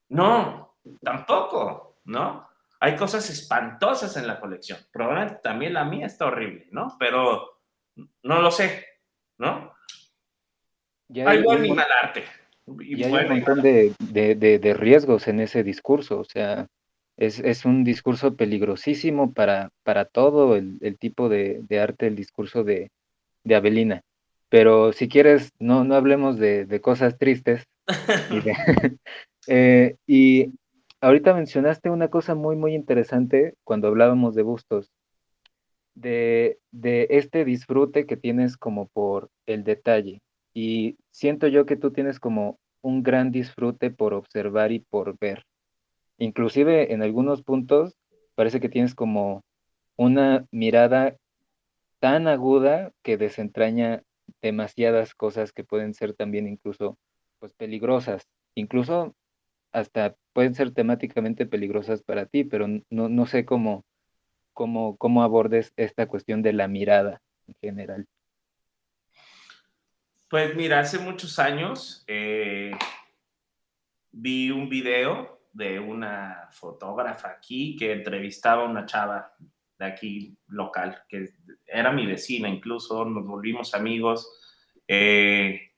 No, 0.09 0.77
tampoco, 1.03 1.99
¿no? 2.05 2.49
Hay 2.79 2.95
cosas 2.95 3.29
espantosas 3.29 4.17
en 4.17 4.25
la 4.25 4.39
colección. 4.39 4.79
Probablemente 4.91 5.41
también 5.43 5.73
la 5.73 5.85
mía 5.85 6.07
está 6.07 6.25
horrible, 6.25 6.67
¿no? 6.71 6.95
Pero 6.97 7.61
no 8.23 8.41
lo 8.41 8.49
sé, 8.49 8.85
¿no? 9.37 9.74
Hay 11.25 11.43
buen 11.43 11.65
y 11.65 11.71
mal 11.71 11.87
arte. 12.03 12.23
Y, 12.79 13.03
hay 13.03 13.25
un 13.25 13.29
montón 13.29 13.61
de, 13.61 14.75
riesgos 14.77 15.27
en 15.27 15.39
ese 15.39 15.63
discurso, 15.63 16.19
o 16.19 16.23
sea, 16.23 16.67
es, 17.17 17.65
un 17.65 17.83
discurso 17.83 18.35
peligrosísimo 18.35 19.33
para, 19.33 19.69
para 19.83 20.05
todo 20.05 20.55
el, 20.55 20.97
tipo 20.97 21.29
de, 21.29 21.63
arte, 21.79 22.07
el 22.07 22.15
discurso 22.15 22.63
de, 22.63 22.91
Avelina. 23.49 24.01
Pero 24.49 24.93
si 24.93 25.07
quieres, 25.07 25.51
no, 25.59 25.83
no 25.83 25.95
hablemos 25.95 26.37
de, 26.37 26.79
cosas 26.81 27.17
tristes. 27.17 27.65
Eh, 29.47 29.97
y, 30.07 30.53
ahorita 31.01 31.35
mencionaste 31.35 31.91
una 31.91 32.07
cosa 32.07 32.33
muy, 32.33 32.55
muy 32.55 32.73
interesante 32.73 33.53
cuando 33.63 33.87
hablábamos 33.87 34.33
de 34.33 34.41
bustos, 34.41 34.89
de, 35.93 36.57
de 36.71 37.05
este 37.11 37.45
disfrute 37.45 38.07
que 38.07 38.17
tienes 38.17 38.57
como 38.57 38.87
por 38.87 39.29
el 39.45 39.63
detalle. 39.63 40.23
Y 40.55 40.97
siento 41.11 41.47
yo 41.47 41.65
que 41.65 41.75
tú 41.75 41.91
tienes 41.91 42.19
como 42.19 42.57
un 42.81 43.03
gran 43.03 43.29
disfrute 43.29 43.91
por 43.91 44.13
observar 44.13 44.71
y 44.71 44.79
por 44.79 45.17
ver. 45.19 45.43
Inclusive 46.17 46.93
en 46.93 47.03
algunos 47.03 47.43
puntos 47.43 47.95
parece 48.35 48.61
que 48.61 48.69
tienes 48.69 48.95
como 48.95 49.43
una 49.97 50.45
mirada 50.51 51.17
tan 51.99 52.27
aguda 52.27 52.91
que 53.03 53.17
desentraña 53.17 54.03
demasiadas 54.41 55.13
cosas 55.13 55.51
que 55.51 55.65
pueden 55.65 55.93
ser 55.93 56.13
también 56.13 56.47
incluso 56.47 56.97
pues 57.39 57.51
peligrosas, 57.53 58.27
incluso 58.55 59.13
hasta 59.73 60.15
pueden 60.31 60.55
ser 60.55 60.71
temáticamente 60.71 61.45
peligrosas 61.45 62.01
para 62.01 62.27
ti, 62.27 62.45
pero 62.45 62.67
no, 62.89 63.09
no 63.09 63.25
sé 63.25 63.43
cómo, 63.43 63.83
cómo, 64.53 64.95
cómo 64.95 65.21
abordes 65.21 65.73
esta 65.75 66.07
cuestión 66.07 66.41
de 66.41 66.53
la 66.53 66.69
mirada 66.69 67.21
en 67.47 67.55
general. 67.61 68.07
Pues 70.35 70.53
mira, 70.53 70.81
hace 70.81 70.99
muchos 70.99 71.39
años 71.39 72.03
eh, 72.07 72.71
vi 74.11 74.51
un 74.51 74.67
video 74.67 75.39
de 75.53 75.79
una 75.79 76.49
fotógrafa 76.51 77.29
aquí 77.29 77.77
que 77.77 77.93
entrevistaba 77.93 78.63
a 78.63 78.69
una 78.69 78.85
chava 78.85 79.33
de 79.79 79.85
aquí 79.85 80.37
local, 80.47 81.03
que 81.07 81.29
era 81.65 81.93
mi 81.93 82.05
vecina, 82.05 82.49
incluso 82.49 83.05
nos 83.05 83.25
volvimos 83.25 83.73
amigos. 83.75 84.29
Eh, 84.85 85.71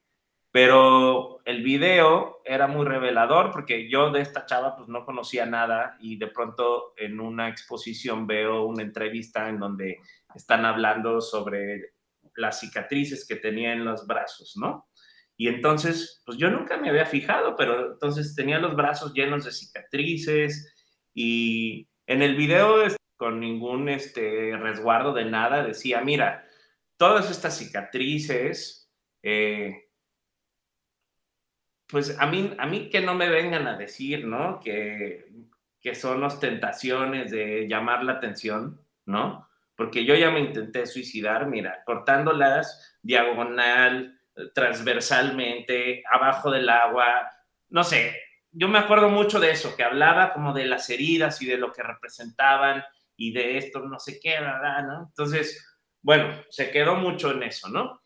pero 0.50 1.40
el 1.46 1.62
video 1.62 2.42
era 2.44 2.66
muy 2.66 2.84
revelador 2.88 3.52
porque 3.52 3.88
yo 3.88 4.10
de 4.10 4.22
esta 4.22 4.48
chava 4.48 4.76
pues 4.76 4.90
no 4.90 5.06
conocía 5.06 5.46
nada 5.46 5.98
y 6.00 6.18
de 6.18 6.30
pronto 6.30 6.96
en 6.98 7.20
una 7.20 7.48
exposición 7.48 8.26
veo 8.26 8.66
una 8.66 8.82
entrevista 8.82 9.50
en 9.50 9.60
donde 9.60 10.00
están 10.34 10.66
hablando 10.66 11.22
sobre 11.22 11.97
las 12.38 12.60
cicatrices 12.60 13.28
que 13.28 13.36
tenía 13.36 13.74
en 13.74 13.84
los 13.84 14.08
brazos, 14.08 14.56
¿no? 14.56 14.88
Y 15.36 15.48
entonces, 15.50 16.22
pues 16.26 16.38
yo 16.38 16.50
nunca 16.50 16.78
me 16.78 16.90
había 16.90 17.06
fijado, 17.06 17.56
pero 17.56 17.94
entonces 17.94 18.34
tenía 18.36 18.58
los 18.58 18.76
brazos 18.76 19.14
llenos 19.14 19.46
de 19.46 19.52
cicatrices 19.52 20.74
y 21.14 21.88
en 22.08 22.22
el 22.22 22.36
video 22.36 22.84
con 23.18 23.40
ningún 23.40 23.90
este, 23.90 24.56
resguardo 24.58 25.14
de 25.14 25.26
nada 25.26 25.64
decía, 25.64 26.02
mira, 26.02 26.48
todas 26.98 27.30
estas 27.30 27.58
cicatrices, 27.58 28.92
eh, 29.22 29.90
pues 31.88 32.18
a 32.20 32.28
mí, 32.28 32.54
a 32.58 32.66
mí 32.66 32.90
que 32.90 33.02
no 33.02 33.16
me 33.16 33.30
vengan 33.30 33.68
a 33.68 33.78
decir, 33.78 34.26
¿no? 34.26 34.60
Que, 34.60 35.26
que 35.80 35.96
son 35.96 36.24
ostentaciones 36.24 37.32
de 37.32 37.68
llamar 37.68 38.04
la 38.04 38.14
atención, 38.14 38.82
¿no? 39.06 39.47
Porque 39.78 40.04
yo 40.04 40.16
ya 40.16 40.32
me 40.32 40.42
intenté 40.42 40.86
suicidar, 40.86 41.48
mira, 41.48 41.84
cortándolas 41.86 42.98
diagonal, 43.02 44.20
transversalmente, 44.54 46.04
abajo 46.12 46.52
del 46.52 46.68
agua, 46.68 47.30
no 47.70 47.84
sé, 47.84 48.16
yo 48.52 48.68
me 48.68 48.80
acuerdo 48.80 49.10
mucho 49.10 49.40
de 49.40 49.52
eso, 49.52 49.76
que 49.76 49.84
hablaba 49.84 50.34
como 50.34 50.54
de 50.54 50.66
las 50.66 50.90
heridas 50.90 51.42
y 51.42 51.46
de 51.46 51.58
lo 51.58 51.72
que 51.72 51.84
representaban 51.84 52.84
y 53.16 53.32
de 53.32 53.58
esto, 53.58 53.80
no 53.80 54.00
sé 54.00 54.20
qué, 54.20 54.40
¿verdad? 54.40 55.04
Entonces, 55.08 55.80
bueno, 56.02 56.44
se 56.50 56.72
quedó 56.72 56.96
mucho 56.96 57.32
en 57.32 57.44
eso, 57.44 57.70
¿no? 57.70 58.02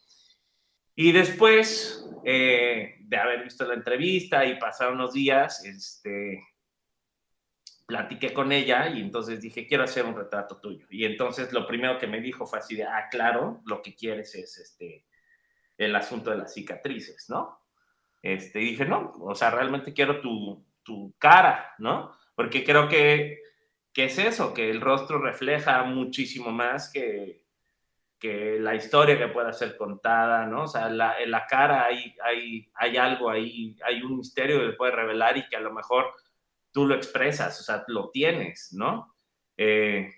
Y 0.95 1.11
después 1.11 2.05
eh, 2.25 2.95
de 2.99 3.17
haber 3.17 3.43
visto 3.43 3.65
la 3.65 3.75
entrevista 3.75 4.45
y 4.45 4.57
pasar 4.57 4.91
unos 4.91 5.13
días, 5.13 5.63
este, 5.65 6.43
platiqué 7.91 8.33
con 8.33 8.53
ella 8.53 8.87
y 8.87 9.01
entonces 9.01 9.41
dije, 9.41 9.67
quiero 9.67 9.83
hacer 9.83 10.05
un 10.05 10.15
retrato 10.15 10.61
tuyo. 10.61 10.87
Y 10.89 11.03
entonces 11.03 11.51
lo 11.51 11.67
primero 11.67 11.99
que 11.99 12.07
me 12.07 12.21
dijo 12.21 12.45
fue 12.45 12.59
así 12.59 12.77
de, 12.77 12.85
ah, 12.85 13.09
claro, 13.11 13.61
lo 13.65 13.81
que 13.81 13.93
quieres 13.93 14.33
es 14.33 14.57
este, 14.57 15.05
el 15.77 15.93
asunto 15.93 16.31
de 16.31 16.37
las 16.37 16.53
cicatrices, 16.53 17.29
¿no? 17.29 17.59
Este, 18.21 18.59
dije, 18.59 18.85
no, 18.85 19.11
o 19.19 19.35
sea, 19.35 19.51
realmente 19.51 19.93
quiero 19.93 20.21
tu, 20.21 20.65
tu 20.83 21.13
cara, 21.17 21.75
¿no? 21.79 22.15
Porque 22.33 22.63
creo 22.63 22.87
que, 22.87 23.41
que, 23.91 24.05
es 24.05 24.17
eso, 24.19 24.53
que 24.53 24.69
el 24.69 24.79
rostro 24.79 25.19
refleja 25.19 25.83
muchísimo 25.83 26.49
más 26.49 26.89
que, 26.93 27.43
que 28.17 28.57
la 28.57 28.73
historia 28.73 29.17
que 29.17 29.27
pueda 29.27 29.51
ser 29.51 29.75
contada, 29.75 30.45
¿no? 30.45 30.63
O 30.63 30.67
sea, 30.67 30.87
la, 30.87 31.21
en 31.21 31.29
la 31.29 31.45
cara 31.45 31.87
hay, 31.87 32.15
hay, 32.23 32.71
hay 32.73 32.95
algo 32.95 33.29
ahí, 33.29 33.75
hay 33.83 34.01
un 34.01 34.15
misterio 34.15 34.61
que 34.61 34.77
puede 34.77 34.93
revelar 34.93 35.35
y 35.35 35.45
que 35.49 35.57
a 35.57 35.61
lo 35.61 35.73
mejor 35.73 36.05
tú 36.71 36.85
lo 36.85 36.95
expresas, 36.95 37.59
o 37.59 37.63
sea, 37.63 37.83
lo 37.87 38.09
tienes, 38.11 38.73
¿no? 38.73 39.15
Eh, 39.57 40.11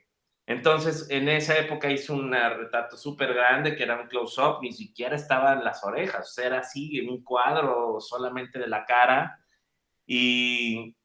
entonces, 0.46 1.08
en 1.10 1.30
esa 1.30 1.58
época 1.58 1.90
hizo 1.90 2.14
un 2.14 2.34
retrato 2.34 2.98
súper 2.98 3.34
grande 3.34 3.76
que 3.76 3.84
era 3.84 4.02
un 4.02 4.08
close-up, 4.08 4.60
ni 4.62 4.74
siquiera 4.74 5.16
estaban 5.16 5.64
las 5.64 5.84
orejas, 5.84 6.30
o 6.30 6.34
sea, 6.34 6.48
era 6.48 6.60
así, 6.60 7.00
en 7.00 7.10
un 7.10 7.24
cuadro 7.24 8.00
solamente 8.02 8.60
de 8.60 8.68
la 8.68 8.86
cara. 8.86 9.40
Y 10.06 10.96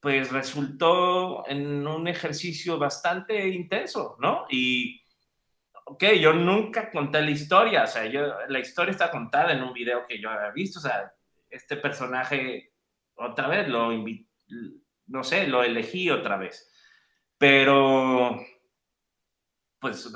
pues 0.00 0.30
resultó 0.32 1.46
en 1.48 1.86
un 1.86 2.08
ejercicio 2.08 2.78
bastante 2.78 3.48
intenso, 3.48 4.16
¿no? 4.20 4.46
Y 4.50 5.02
ok, 5.86 6.04
yo 6.20 6.32
nunca 6.32 6.90
conté 6.90 7.20
la 7.22 7.30
historia, 7.30 7.84
o 7.84 7.86
sea, 7.86 8.06
yo, 8.06 8.20
la 8.48 8.58
historia 8.60 8.92
está 8.92 9.10
contada 9.10 9.52
en 9.52 9.62
un 9.62 9.72
video 9.72 10.06
que 10.06 10.20
yo 10.20 10.30
había 10.30 10.50
visto, 10.50 10.78
o 10.78 10.82
sea, 10.82 11.12
este 11.50 11.76
personaje, 11.76 12.72
otra 13.14 13.48
vez, 13.48 13.68
lo 13.68 13.92
no 15.06 15.24
sé, 15.24 15.46
lo 15.46 15.62
elegí 15.62 16.10
otra 16.10 16.36
vez, 16.36 16.70
pero 17.36 18.40
pues 19.78 20.12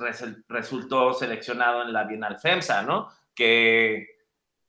resultó 0.49 1.15
seleccionado 1.15 1.83
en 1.83 1.93
la 1.93 2.05
Bienal 2.05 2.39
FEMSA, 2.39 2.83
¿no? 2.83 3.09
Que, 3.35 4.07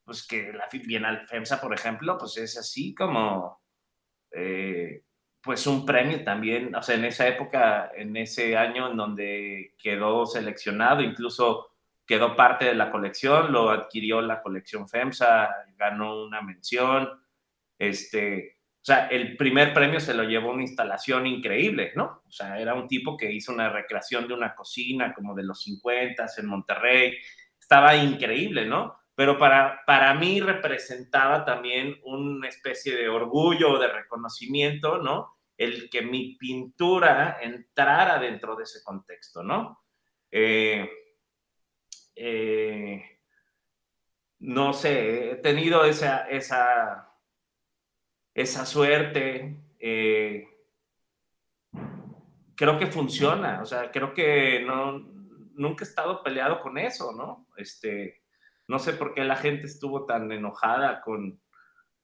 pues 0.04 0.26
que 0.26 0.52
la 0.52 0.68
Bienal 0.72 1.26
FEMSA, 1.26 1.60
por 1.60 1.74
ejemplo, 1.74 2.16
pues 2.16 2.36
es 2.36 2.56
así 2.56 2.94
como, 2.94 3.60
eh, 4.30 5.02
pues 5.40 5.66
un 5.66 5.84
premio 5.84 6.24
también, 6.24 6.74
o 6.74 6.82
sea, 6.82 6.94
en 6.94 7.04
esa 7.04 7.28
época, 7.28 7.90
en 7.94 8.16
ese 8.16 8.56
año 8.56 8.90
en 8.90 8.96
donde 8.96 9.74
quedó 9.78 10.26
seleccionado, 10.26 11.02
incluso 11.02 11.74
quedó 12.06 12.36
parte 12.36 12.66
de 12.66 12.74
la 12.74 12.90
colección, 12.90 13.52
lo 13.52 13.70
adquirió 13.70 14.20
la 14.20 14.42
colección 14.42 14.88
FEMSA, 14.88 15.50
ganó 15.76 16.24
una 16.24 16.40
mención, 16.40 17.10
este, 17.78 18.53
o 18.84 18.86
sea, 18.86 19.06
el 19.06 19.36
primer 19.38 19.72
premio 19.72 19.98
se 19.98 20.12
lo 20.12 20.24
llevó 20.24 20.52
una 20.52 20.62
instalación 20.62 21.26
increíble, 21.26 21.92
¿no? 21.96 22.22
O 22.28 22.30
sea, 22.30 22.60
era 22.60 22.74
un 22.74 22.86
tipo 22.86 23.16
que 23.16 23.32
hizo 23.32 23.50
una 23.50 23.70
recreación 23.70 24.28
de 24.28 24.34
una 24.34 24.54
cocina 24.54 25.14
como 25.14 25.34
de 25.34 25.42
los 25.42 25.62
50 25.62 26.26
en 26.36 26.46
Monterrey, 26.46 27.16
estaba 27.58 27.96
increíble, 27.96 28.66
¿no? 28.66 28.98
pero 29.14 29.38
para, 29.38 29.82
para 29.86 30.14
mí 30.14 30.40
representaba 30.40 31.44
también 31.44 32.00
una 32.04 32.48
especie 32.48 32.96
de 32.96 33.08
orgullo, 33.08 33.78
de 33.78 33.88
reconocimiento, 33.88 34.98
¿no? 34.98 35.36
El 35.56 35.88
que 35.88 36.02
mi 36.02 36.36
pintura 36.36 37.38
entrara 37.40 38.18
dentro 38.18 38.56
de 38.56 38.64
ese 38.64 38.82
contexto, 38.82 39.44
¿no? 39.44 39.84
Eh, 40.32 40.90
eh, 42.16 43.20
no 44.40 44.72
sé, 44.72 45.30
he 45.30 45.36
tenido 45.36 45.84
esa, 45.84 46.28
esa, 46.28 47.13
esa 48.34 48.66
suerte. 48.66 49.56
Eh, 49.78 50.48
creo 52.56 52.78
que 52.78 52.86
funciona, 52.86 53.60
o 53.62 53.66
sea, 53.66 53.90
creo 53.90 54.14
que 54.14 54.62
no, 54.64 54.98
nunca 55.54 55.84
he 55.84 55.88
estado 55.88 56.22
peleado 56.22 56.60
con 56.60 56.78
eso, 56.78 57.12
¿no? 57.12 57.46
Este, 57.56 58.22
no 58.68 58.78
sé 58.78 58.94
por 58.94 59.14
qué 59.14 59.24
la 59.24 59.36
gente 59.36 59.66
estuvo 59.66 60.06
tan 60.06 60.30
enojada 60.32 61.00
con, 61.00 61.40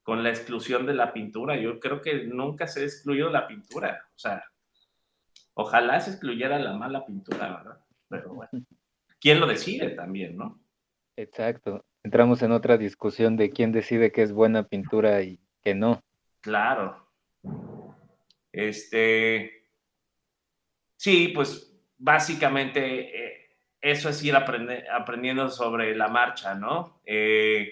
con 0.02 0.22
la 0.22 0.30
exclusión 0.30 0.86
de 0.86 0.94
la 0.94 1.12
pintura. 1.12 1.56
Yo 1.56 1.78
creo 1.80 2.00
que 2.00 2.24
nunca 2.24 2.66
se 2.66 2.84
excluyó 2.84 3.30
la 3.30 3.46
pintura. 3.46 4.06
O 4.14 4.18
sea, 4.18 4.44
ojalá 5.54 6.00
se 6.00 6.10
excluyera 6.10 6.58
la 6.58 6.74
mala 6.74 7.06
pintura, 7.06 7.56
¿verdad? 7.56 7.80
Pero 8.08 8.34
bueno, 8.34 8.66
¿quién 9.20 9.40
lo 9.40 9.46
decide 9.46 9.90
también, 9.90 10.36
no? 10.36 10.60
Exacto. 11.16 11.84
Entramos 12.02 12.42
en 12.42 12.52
otra 12.52 12.78
discusión 12.78 13.36
de 13.36 13.50
quién 13.50 13.72
decide 13.72 14.10
qué 14.10 14.22
es 14.22 14.32
buena 14.32 14.64
pintura 14.64 15.22
y 15.22 15.38
qué 15.62 15.74
no. 15.74 16.02
Claro. 16.42 17.08
Este. 18.52 19.60
Sí, 20.96 21.28
pues 21.34 21.72
básicamente 21.96 23.26
eh, 23.26 23.56
eso 23.80 24.08
es 24.10 24.22
ir 24.22 24.34
aprendiendo 24.36 25.48
sobre 25.48 25.96
la 25.96 26.08
marcha, 26.08 26.54
¿no? 26.54 27.00
Eh, 27.06 27.70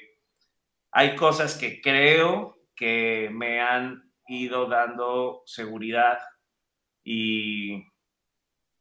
hay 0.92 1.16
cosas 1.16 1.56
que 1.58 1.80
creo 1.80 2.58
que 2.76 3.30
me 3.32 3.60
han 3.60 4.12
ido 4.28 4.66
dando 4.68 5.42
seguridad 5.46 6.18
y, 7.04 7.84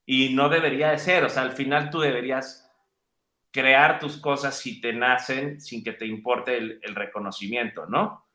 y 0.05 0.33
no 0.33 0.49
debería 0.49 0.91
de 0.91 0.97
ser, 0.99 1.23
o 1.25 1.29
sea, 1.29 1.43
al 1.43 1.51
final 1.51 1.89
tú 1.89 1.99
deberías 1.99 2.71
crear 3.51 3.99
tus 3.99 4.17
cosas 4.21 4.57
si 4.59 4.81
te 4.81 4.93
nacen 4.93 5.61
sin 5.61 5.83
que 5.83 5.93
te 5.93 6.07
importe 6.07 6.57
el, 6.57 6.79
el 6.83 6.95
reconocimiento, 6.95 7.87
¿no? 7.87 8.26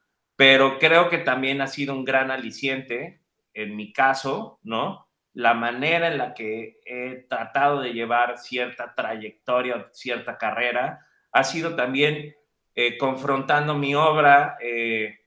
Pero 0.43 0.80
creo 0.80 1.09
que 1.09 1.18
también 1.18 1.61
ha 1.61 1.68
sido 1.68 1.95
un 1.95 2.05
gran 2.05 2.32
aliciente, 2.32 3.22
en 3.55 3.76
mi 3.76 3.93
caso, 3.93 4.59
¿no? 4.64 5.07
la 5.34 5.55
manera 5.55 6.09
en 6.09 6.18
la 6.18 6.34
que 6.34 6.80
he 6.84 7.26
tratado 7.28 7.80
de 7.80 7.93
llevar 7.93 8.36
cierta 8.38 8.93
trayectoria, 8.93 9.88
cierta 9.93 10.36
carrera, 10.38 11.07
ha 11.30 11.45
sido 11.45 11.76
también 11.76 12.34
eh, 12.74 12.99
confrontando 12.99 13.76
mi 13.76 13.95
obra 13.95 14.57
eh, 14.61 15.20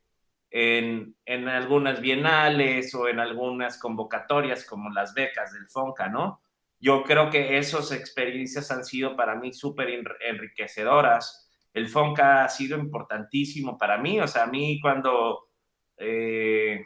en, 0.51 1.15
en, 1.25 1.47
algunas 1.47 2.01
bienales 2.01 2.93
o 2.93 3.07
en 3.07 3.21
algunas 3.21 3.77
convocatorias 3.79 4.65
como 4.65 4.89
las 4.89 5.13
becas 5.13 5.53
del 5.53 5.69
FONCA, 5.69 6.09
¿no? 6.09 6.41
Yo 6.77 7.03
creo 7.03 7.29
que 7.29 7.57
esas 7.57 7.93
experiencias 7.93 8.69
han 8.69 8.83
sido 8.83 9.15
para 9.15 9.35
mí 9.35 9.53
súper 9.53 9.87
enriquecedoras. 10.19 11.44
El 11.75 11.89
FONCA 11.89 12.45
ha 12.45 12.49
sido 12.49 12.79
importantísimo 12.79 13.77
para 13.77 13.97
mí, 13.97 14.17
o 14.21 14.27
sea, 14.27 14.43
a 14.43 14.47
mí 14.47 14.79
cuando... 14.81 15.49
Eh, 15.97 16.83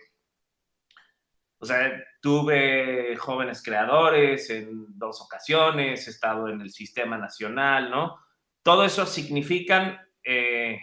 o 1.59 1.65
sea, 1.65 1.91
tuve 2.21 3.15
jóvenes 3.17 3.61
creadores 3.61 4.49
en 4.49 4.97
dos 4.97 5.21
ocasiones, 5.21 6.07
he 6.07 6.09
estado 6.09 6.47
en 6.47 6.61
el 6.61 6.71
sistema 6.71 7.19
nacional, 7.19 7.91
¿no? 7.91 8.17
Todo 8.63 8.83
eso 8.83 9.05
significan 9.05 9.99
eh, 10.23 10.79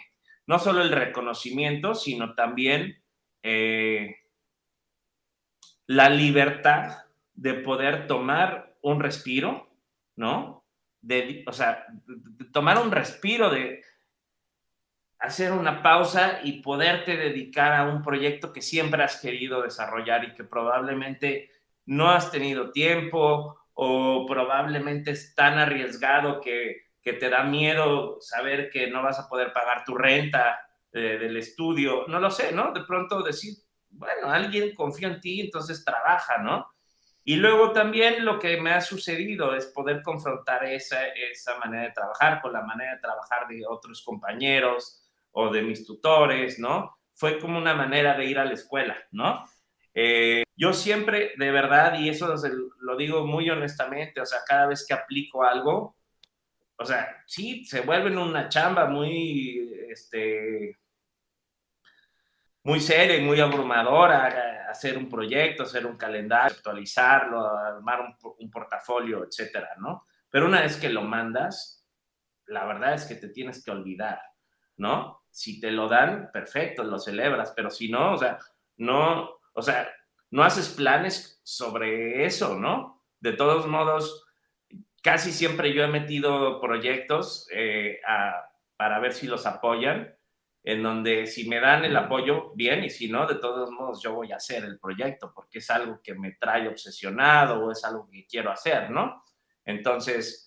no 0.47 0.61
solo 0.61 0.83
el 0.83 0.93
reconocimiento, 0.93 1.97
sino 1.97 2.35
también 2.35 3.03
eh, 3.43 4.17
la 5.87 6.11
libertad 6.11 7.07
de 7.35 7.55
poder 7.55 8.07
tomar 8.07 8.77
un 8.83 9.01
respiro, 9.01 9.69
¿no? 10.15 10.65
De, 11.01 11.43
o 11.49 11.53
sea, 11.53 11.87
tomar 12.53 12.79
un 12.79 12.93
respiro 12.93 13.51
de 13.51 13.83
hacer 15.19 15.53
una 15.53 15.83
pausa 15.83 16.41
y 16.43 16.61
poderte 16.63 17.17
dedicar 17.17 17.73
a 17.73 17.85
un 17.85 18.03
proyecto 18.03 18.53
que 18.53 18.63
siempre 18.63 19.03
has 19.03 19.21
querido 19.21 19.63
desarrollar 19.63 20.25
y 20.25 20.35
que 20.35 20.45
probablemente 20.45 21.51
no 21.87 22.11
has 22.11 22.31
tenido 22.31 22.73
tiempo 22.73 23.59
o 23.75 24.27
probablemente 24.27 25.11
es 25.13 25.35
tan 25.35 25.59
arriesgado 25.59 26.41
que 26.41 26.87
que 27.07 27.13
te 27.13 27.31
da 27.31 27.45
miedo 27.45 28.21
saber 28.21 28.69
que 28.69 28.91
no 28.91 29.01
vas 29.01 29.21
a 29.21 29.29
poder 29.29 29.53
pagar 29.53 29.85
tu 29.85 29.95
renta 29.95 30.59
eh, 30.93 31.17
del 31.21 31.37
estudio, 31.37 32.05
no 32.09 32.19
lo 32.19 32.33
sé, 32.33 32.51
¿no? 32.51 32.73
De 32.73 32.81
pronto 32.81 33.23
decir, 33.23 33.55
bueno, 33.91 34.29
alguien 34.29 34.75
confía 34.75 35.07
en 35.07 35.21
ti, 35.21 35.41
entonces 35.41 35.85
trabaja, 35.85 36.39
¿no? 36.39 36.67
Y 37.23 37.37
luego 37.37 37.71
también 37.71 38.25
lo 38.25 38.41
que 38.41 38.61
me 38.61 38.73
ha 38.73 38.81
sucedido 38.81 39.55
es 39.55 39.67
poder 39.67 40.03
confrontar 40.03 40.65
esa, 40.65 41.07
esa 41.07 41.57
manera 41.61 41.85
de 41.85 41.93
trabajar 41.93 42.43
con 42.43 42.53
la 42.53 42.63
manera 42.63 42.97
de 42.97 43.01
trabajar 43.01 43.47
de 43.47 43.63
otros 43.65 44.03
compañeros 44.03 45.06
o 45.39 45.51
de 45.51 45.63
mis 45.63 45.87
tutores, 45.87 46.59
¿no? 46.59 46.99
Fue 47.15 47.39
como 47.39 47.59
una 47.59 47.75
manera 47.75 48.17
de 48.17 48.25
ir 48.25 48.39
a 48.39 48.45
la 48.45 48.55
escuela, 48.55 48.97
¿no? 49.11 49.45
Eh, 49.93 50.45
yo 50.57 50.73
siempre, 50.73 51.33
de 51.37 51.51
verdad, 51.51 51.99
y 51.99 52.09
eso 52.09 52.35
lo 52.81 52.97
digo 52.97 53.27
muy 53.27 53.51
honestamente, 53.51 54.21
o 54.21 54.27
sea, 54.27 54.41
cada 54.47 54.67
vez 54.67 54.87
que 54.87 54.95
aplico 54.95 55.45
algo, 55.45 55.97
o 56.79 56.85
sea, 56.85 57.23
sí, 57.27 57.65
se 57.67 57.81
vuelven 57.83 58.17
una 58.17 58.49
chamba 58.49 58.87
muy, 58.87 59.75
este, 59.91 60.79
muy 62.65 62.81
seria 62.81 63.17
y 63.17 63.23
muy 63.23 63.39
abrumadora 63.41 64.71
hacer 64.71 64.97
un 64.97 65.09
proyecto, 65.09 65.65
hacer 65.65 65.87
un 65.87 65.99
calendario, 65.99 66.57
actualizarlo, 66.57 67.47
armar 67.47 68.01
un, 68.01 68.35
un, 68.39 68.51
portafolio, 68.51 69.25
etcétera, 69.25 69.71
¿no? 69.79 70.07
Pero 70.31 70.47
una 70.47 70.63
vez 70.63 70.79
que 70.79 70.89
lo 70.89 71.03
mandas, 71.03 71.87
la 72.47 72.65
verdad 72.65 72.95
es 72.95 73.05
que 73.05 73.17
te 73.17 73.29
tienes 73.29 73.63
que 73.63 73.71
olvidar, 73.71 74.21
¿no? 74.77 75.26
Si 75.37 75.61
te 75.61 75.71
lo 75.71 75.87
dan, 75.87 76.31
perfecto, 76.33 76.83
lo 76.83 76.99
celebras, 76.99 77.53
pero 77.55 77.69
si 77.69 77.91
no, 77.91 78.15
o 78.15 78.17
sea, 78.17 78.39
no, 78.79 79.39
o 79.53 79.61
sea, 79.61 79.87
no 80.31 80.43
haces 80.43 80.71
planes 80.71 81.43
sobre 81.45 82.25
eso, 82.25 82.59
¿no? 82.59 83.05
De 83.21 83.35
todos 83.35 83.67
modos, 83.67 84.27
casi 85.03 85.33
siempre 85.33 85.75
yo 85.75 85.85
he 85.85 85.89
metido 85.89 86.59
proyectos 86.59 87.47
eh, 87.53 88.01
para 88.79 88.99
ver 88.99 89.13
si 89.13 89.27
los 89.27 89.45
apoyan, 89.45 90.17
en 90.65 90.83
donde 90.83 91.27
si 91.27 91.47
me 91.47 91.61
dan 91.61 91.85
el 91.85 91.99
apoyo, 91.99 92.53
bien, 92.55 92.83
y 92.83 92.89
si 92.89 93.09
no, 93.09 93.27
de 93.27 93.35
todos 93.35 93.71
modos 93.71 94.03
yo 94.03 94.15
voy 94.15 94.33
a 94.33 94.37
hacer 94.37 94.65
el 94.65 94.79
proyecto, 94.79 95.35
porque 95.35 95.59
es 95.59 95.69
algo 95.69 96.01
que 96.03 96.15
me 96.15 96.33
trae 96.33 96.67
obsesionado 96.67 97.63
o 97.63 97.73
es 97.73 97.85
algo 97.85 98.09
que 98.11 98.27
quiero 98.27 98.51
hacer, 98.51 98.91
¿no? 98.91 99.23
Entonces, 99.67 100.46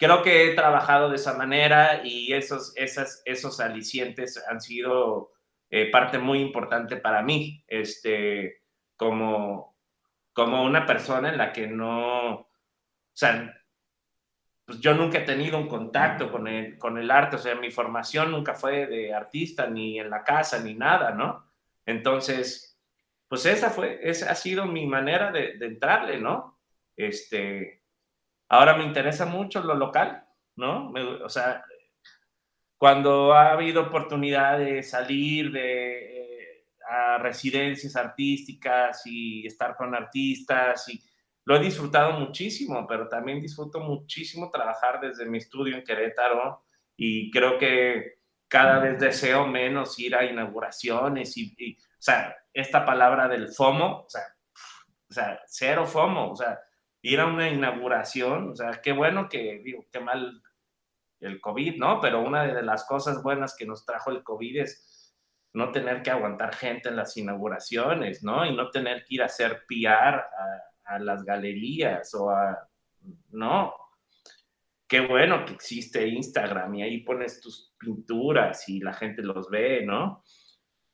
creo 0.00 0.22
que 0.22 0.46
he 0.46 0.54
trabajado 0.54 1.10
de 1.10 1.16
esa 1.16 1.34
manera 1.34 2.00
y 2.02 2.32
esos, 2.32 2.72
esas, 2.76 3.22
esos 3.26 3.60
alicientes 3.60 4.42
han 4.48 4.60
sido 4.60 5.32
eh, 5.68 5.90
parte 5.90 6.18
muy 6.18 6.40
importante 6.40 6.96
para 6.96 7.22
mí, 7.22 7.62
este, 7.68 8.62
como, 8.96 9.76
como 10.32 10.64
una 10.64 10.86
persona 10.86 11.28
en 11.28 11.36
la 11.36 11.52
que 11.52 11.66
no, 11.66 12.30
o 12.30 12.48
sea, 13.12 13.54
pues 14.64 14.80
yo 14.80 14.94
nunca 14.94 15.18
he 15.18 15.22
tenido 15.22 15.58
un 15.58 15.68
contacto 15.68 16.32
con 16.32 16.48
el, 16.48 16.78
con 16.78 16.96
el 16.96 17.10
arte, 17.10 17.36
o 17.36 17.38
sea, 17.38 17.54
mi 17.56 17.70
formación 17.70 18.30
nunca 18.30 18.54
fue 18.54 18.86
de 18.86 19.12
artista, 19.12 19.66
ni 19.66 20.00
en 20.00 20.08
la 20.08 20.24
casa, 20.24 20.60
ni 20.60 20.74
nada, 20.74 21.10
¿no? 21.10 21.46
Entonces, 21.84 22.80
pues 23.28 23.44
esa 23.44 23.68
fue, 23.68 24.00
esa 24.02 24.30
ha 24.30 24.34
sido 24.34 24.64
mi 24.64 24.86
manera 24.86 25.30
de, 25.30 25.58
de 25.58 25.66
entrarle, 25.66 26.18
¿no? 26.18 26.58
Este, 26.96 27.79
ahora 28.50 28.76
me 28.76 28.84
interesa 28.84 29.24
mucho 29.24 29.62
lo 29.62 29.74
local, 29.74 30.24
¿no? 30.56 30.92
o 31.24 31.28
sea, 31.28 31.64
cuando 32.76 33.32
ha 33.32 33.52
habido 33.52 33.82
oportunidad 33.82 34.58
de 34.58 34.82
salir 34.82 35.52
de, 35.52 36.22
eh, 36.22 36.66
a 36.88 37.18
residencias 37.18 37.94
artísticas 37.96 39.02
y 39.06 39.46
estar 39.46 39.76
con 39.76 39.94
artistas 39.94 40.88
y 40.88 41.00
lo 41.44 41.56
he 41.56 41.60
disfrutado 41.60 42.18
muchísimo, 42.18 42.86
pero 42.86 43.08
también 43.08 43.40
disfruto 43.40 43.80
muchísimo 43.80 44.50
trabajar 44.50 45.00
desde 45.00 45.26
mi 45.26 45.38
estudio 45.38 45.76
en 45.76 45.84
Querétaro 45.84 46.64
y 46.96 47.30
creo 47.30 47.56
que 47.56 48.20
cada 48.48 48.80
vez 48.80 48.98
deseo 48.98 49.46
menos 49.46 49.98
ir 49.98 50.16
a 50.16 50.24
inauguraciones 50.24 51.36
y, 51.36 51.76
o 51.78 52.02
sea, 52.02 52.36
esta 52.52 52.84
palabra 52.84 53.28
del 53.28 53.48
FOMO, 53.48 54.02
o 54.06 54.10
sea, 54.10 54.22
o 55.08 55.12
sea, 55.12 55.40
cero 55.46 55.86
FOMO, 55.86 56.32
o 56.32 56.36
sea, 56.36 56.58
ir 57.02 57.20
a 57.20 57.26
una 57.26 57.48
inauguración, 57.48 58.50
o 58.50 58.56
sea, 58.56 58.80
qué 58.82 58.92
bueno 58.92 59.28
que, 59.28 59.60
digo, 59.64 59.86
qué 59.90 60.00
mal 60.00 60.42
el 61.20 61.40
COVID, 61.40 61.76
¿no? 61.76 62.00
Pero 62.00 62.20
una 62.20 62.44
de 62.44 62.62
las 62.62 62.84
cosas 62.84 63.22
buenas 63.22 63.56
que 63.56 63.66
nos 63.66 63.84
trajo 63.84 64.10
el 64.10 64.22
COVID 64.22 64.60
es 64.60 65.14
no 65.52 65.70
tener 65.72 66.02
que 66.02 66.10
aguantar 66.10 66.54
gente 66.54 66.88
en 66.88 66.96
las 66.96 67.16
inauguraciones, 67.16 68.22
¿no? 68.22 68.46
Y 68.46 68.54
no 68.54 68.70
tener 68.70 69.04
que 69.04 69.16
ir 69.16 69.22
a 69.22 69.26
hacer 69.26 69.64
PR 69.66 70.16
a, 70.18 70.70
a 70.84 70.98
las 70.98 71.24
galerías 71.24 72.14
o 72.14 72.30
a... 72.30 72.68
No. 73.30 73.74
Qué 74.86 75.00
bueno 75.00 75.44
que 75.44 75.52
existe 75.52 76.06
Instagram 76.06 76.74
y 76.76 76.82
ahí 76.82 76.98
pones 77.02 77.40
tus 77.40 77.74
pinturas 77.78 78.68
y 78.68 78.80
la 78.80 78.92
gente 78.92 79.22
los 79.22 79.48
ve, 79.48 79.84
¿no? 79.84 80.24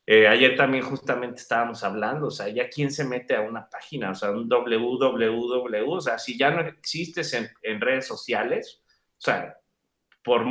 Eh, 0.06 0.28
ayer 0.28 0.56
también 0.56 0.84
justamente 0.84 1.40
estábamos 1.40 1.82
hablando, 1.82 2.28
o 2.28 2.30
sea, 2.30 2.48
ya 2.48 2.68
quién 2.68 2.92
se 2.92 3.04
mete 3.04 3.34
a 3.34 3.40
una 3.40 3.68
página, 3.68 4.12
o 4.12 4.14
sea, 4.14 4.30
un 4.30 4.48
www, 4.48 5.90
o 5.90 6.00
sea, 6.00 6.18
si 6.18 6.38
ya 6.38 6.50
no 6.50 6.60
existes 6.60 7.34
en, 7.34 7.80
redes 7.80 8.06
sociales, 8.06 8.82
o 8.86 9.20
sea, 9.20 9.58
por, 10.22 10.42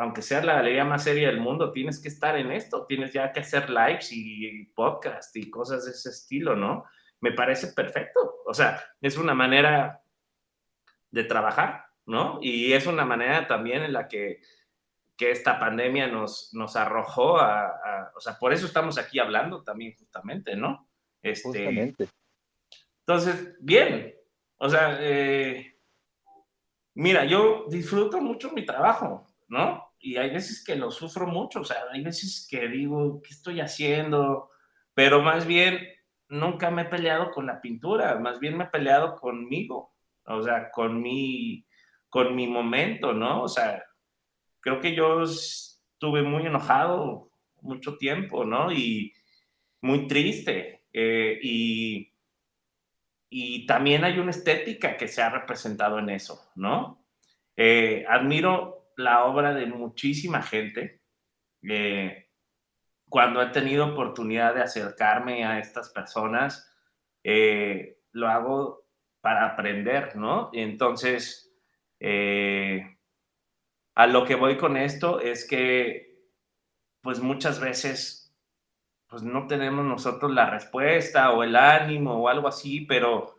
aunque 0.00 0.22
sea 0.22 0.42
la 0.42 0.54
galería 0.54 0.84
más 0.84 1.04
seria 1.04 1.28
del 1.28 1.40
mundo, 1.40 1.72
tienes 1.72 2.00
que 2.00 2.08
estar 2.08 2.38
en 2.38 2.52
esto, 2.52 2.86
tienes 2.86 3.12
ya 3.12 3.32
que 3.32 3.40
hacer 3.40 3.68
lives 3.68 4.10
y 4.12 4.64
podcast 4.74 5.36
y 5.36 5.50
cosas 5.50 5.84
de 5.84 5.90
ese 5.90 6.08
estilo, 6.08 6.56
¿no? 6.56 6.84
me 7.22 7.32
parece 7.32 7.68
perfecto. 7.68 8.42
O 8.44 8.52
sea, 8.52 8.82
es 9.00 9.16
una 9.16 9.32
manera 9.32 10.02
de 11.10 11.24
trabajar, 11.24 11.86
¿no? 12.04 12.38
Y 12.42 12.72
es 12.72 12.86
una 12.86 13.04
manera 13.06 13.46
también 13.46 13.82
en 13.82 13.92
la 13.92 14.08
que, 14.08 14.42
que 15.16 15.30
esta 15.30 15.58
pandemia 15.58 16.08
nos, 16.08 16.50
nos 16.52 16.76
arrojó 16.76 17.38
a, 17.38 18.10
O 18.16 18.20
sea, 18.20 18.38
por 18.38 18.52
eso 18.52 18.66
estamos 18.66 18.98
aquí 18.98 19.18
hablando 19.18 19.62
también 19.62 19.94
justamente, 19.96 20.56
¿no? 20.56 20.88
Este, 21.22 21.42
justamente. 21.44 22.08
Entonces, 23.06 23.56
bien. 23.60 24.14
O 24.56 24.68
sea, 24.68 24.96
eh, 25.00 25.78
mira, 26.94 27.24
yo 27.24 27.66
disfruto 27.68 28.20
mucho 28.20 28.52
mi 28.52 28.64
trabajo, 28.64 29.26
¿no? 29.48 29.92
Y 29.98 30.16
hay 30.16 30.30
veces 30.30 30.64
que 30.64 30.76
lo 30.76 30.90
sufro 30.90 31.26
mucho, 31.26 31.60
o 31.60 31.64
sea, 31.64 31.76
hay 31.92 32.02
veces 32.02 32.46
que 32.50 32.68
digo, 32.68 33.20
¿qué 33.22 33.30
estoy 33.30 33.60
haciendo? 33.60 34.50
Pero 34.94 35.22
más 35.22 35.46
bien 35.46 35.78
nunca 36.28 36.70
me 36.70 36.82
he 36.82 36.86
peleado 36.86 37.30
con 37.30 37.46
la 37.46 37.60
pintura, 37.60 38.18
más 38.18 38.40
bien 38.40 38.56
me 38.56 38.64
he 38.64 38.68
peleado 38.68 39.16
conmigo, 39.16 39.94
o 40.24 40.42
sea, 40.42 40.70
con 40.70 41.00
mi, 41.00 41.66
con 42.08 42.34
mi 42.34 42.46
momento, 42.46 43.12
¿no? 43.12 43.42
O 43.42 43.48
sea, 43.48 43.84
creo 44.62 44.80
que 44.80 44.94
yo 44.94 45.22
estuve 45.24 46.22
muy 46.22 46.46
enojado 46.46 47.30
mucho 47.60 47.98
tiempo, 47.98 48.44
¿no? 48.44 48.72
Y 48.72 49.12
muy 49.82 50.06
triste. 50.06 50.86
Eh, 50.92 51.38
y, 51.42 52.14
y 53.28 53.66
también 53.66 54.04
hay 54.04 54.18
una 54.18 54.30
estética 54.30 54.96
que 54.96 55.08
se 55.08 55.22
ha 55.22 55.30
representado 55.30 55.98
en 55.98 56.10
eso, 56.10 56.50
¿no? 56.54 57.04
Eh, 57.56 58.04
admiro 58.08 58.92
la 58.96 59.24
obra 59.24 59.52
de 59.52 59.66
muchísima 59.66 60.42
gente. 60.42 61.02
Eh, 61.68 62.28
cuando 63.08 63.42
he 63.42 63.46
tenido 63.48 63.86
oportunidad 63.86 64.54
de 64.54 64.62
acercarme 64.62 65.44
a 65.44 65.58
estas 65.58 65.90
personas, 65.90 66.72
eh, 67.22 67.98
lo 68.12 68.28
hago 68.28 68.86
para 69.20 69.46
aprender, 69.46 70.16
¿no? 70.16 70.50
Entonces, 70.52 71.54
eh, 72.00 72.98
a 73.94 74.06
lo 74.06 74.24
que 74.24 74.34
voy 74.34 74.56
con 74.56 74.76
esto 74.76 75.20
es 75.20 75.46
que 75.46 76.12
pues 77.02 77.18
muchas 77.20 77.60
veces, 77.60 78.34
pues 79.08 79.22
no 79.22 79.46
tenemos 79.46 79.84
nosotros 79.84 80.32
la 80.32 80.48
respuesta 80.48 81.32
o 81.32 81.42
el 81.42 81.56
ánimo 81.56 82.14
o 82.14 82.28
algo 82.28 82.48
así, 82.48 82.82
pero 82.82 83.36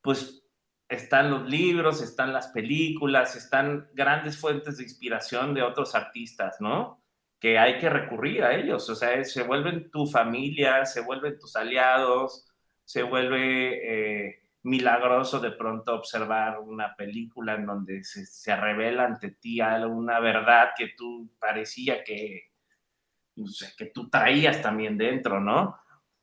pues 0.00 0.42
están 0.88 1.30
los 1.30 1.48
libros, 1.48 2.02
están 2.02 2.32
las 2.32 2.48
películas, 2.48 3.36
están 3.36 3.88
grandes 3.94 4.38
fuentes 4.38 4.78
de 4.78 4.84
inspiración 4.84 5.54
de 5.54 5.62
otros 5.62 5.94
artistas, 5.94 6.56
¿no? 6.60 7.02
Que 7.38 7.58
hay 7.58 7.78
que 7.78 7.90
recurrir 7.90 8.44
a 8.44 8.54
ellos, 8.54 8.88
o 8.88 8.94
sea, 8.94 9.22
se 9.24 9.42
vuelven 9.42 9.90
tu 9.90 10.06
familia, 10.06 10.84
se 10.86 11.00
vuelven 11.00 11.38
tus 11.38 11.56
aliados, 11.56 12.50
se 12.84 13.02
vuelve 13.02 14.26
eh, 14.28 14.41
milagroso 14.64 15.40
de 15.40 15.50
pronto 15.52 15.94
observar 15.94 16.60
una 16.60 16.94
película 16.94 17.54
en 17.54 17.66
donde 17.66 18.04
se, 18.04 18.56
revela 18.56 19.04
ante 19.04 19.30
ti 19.32 19.60
una 19.60 20.20
verdad 20.20 20.70
que 20.76 20.92
tú 20.96 21.30
parecía 21.38 22.04
que, 22.04 22.50
que 23.76 23.86
tú 23.86 24.08
traías 24.08 24.62
también 24.62 24.96
dentro, 24.96 25.40
¿no? 25.40 25.78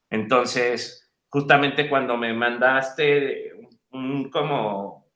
Entonces, 0.09 1.11
justamente 1.27 1.89
cuando 1.89 2.17
me 2.17 2.33
mandaste 2.33 3.53
un, 3.91 4.29
como 4.29 5.11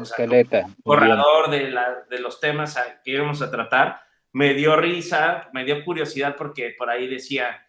escaleta, 0.00 0.66
borrador 0.82 1.50
de, 1.50 1.74
de 2.08 2.18
los 2.20 2.40
temas 2.40 2.78
que 3.04 3.10
íbamos 3.12 3.42
a 3.42 3.50
tratar, 3.50 4.00
me 4.32 4.54
dio 4.54 4.76
risa, 4.76 5.50
me 5.52 5.64
dio 5.64 5.84
curiosidad 5.84 6.36
porque 6.36 6.74
por 6.78 6.88
ahí 6.88 7.06
decía, 7.06 7.66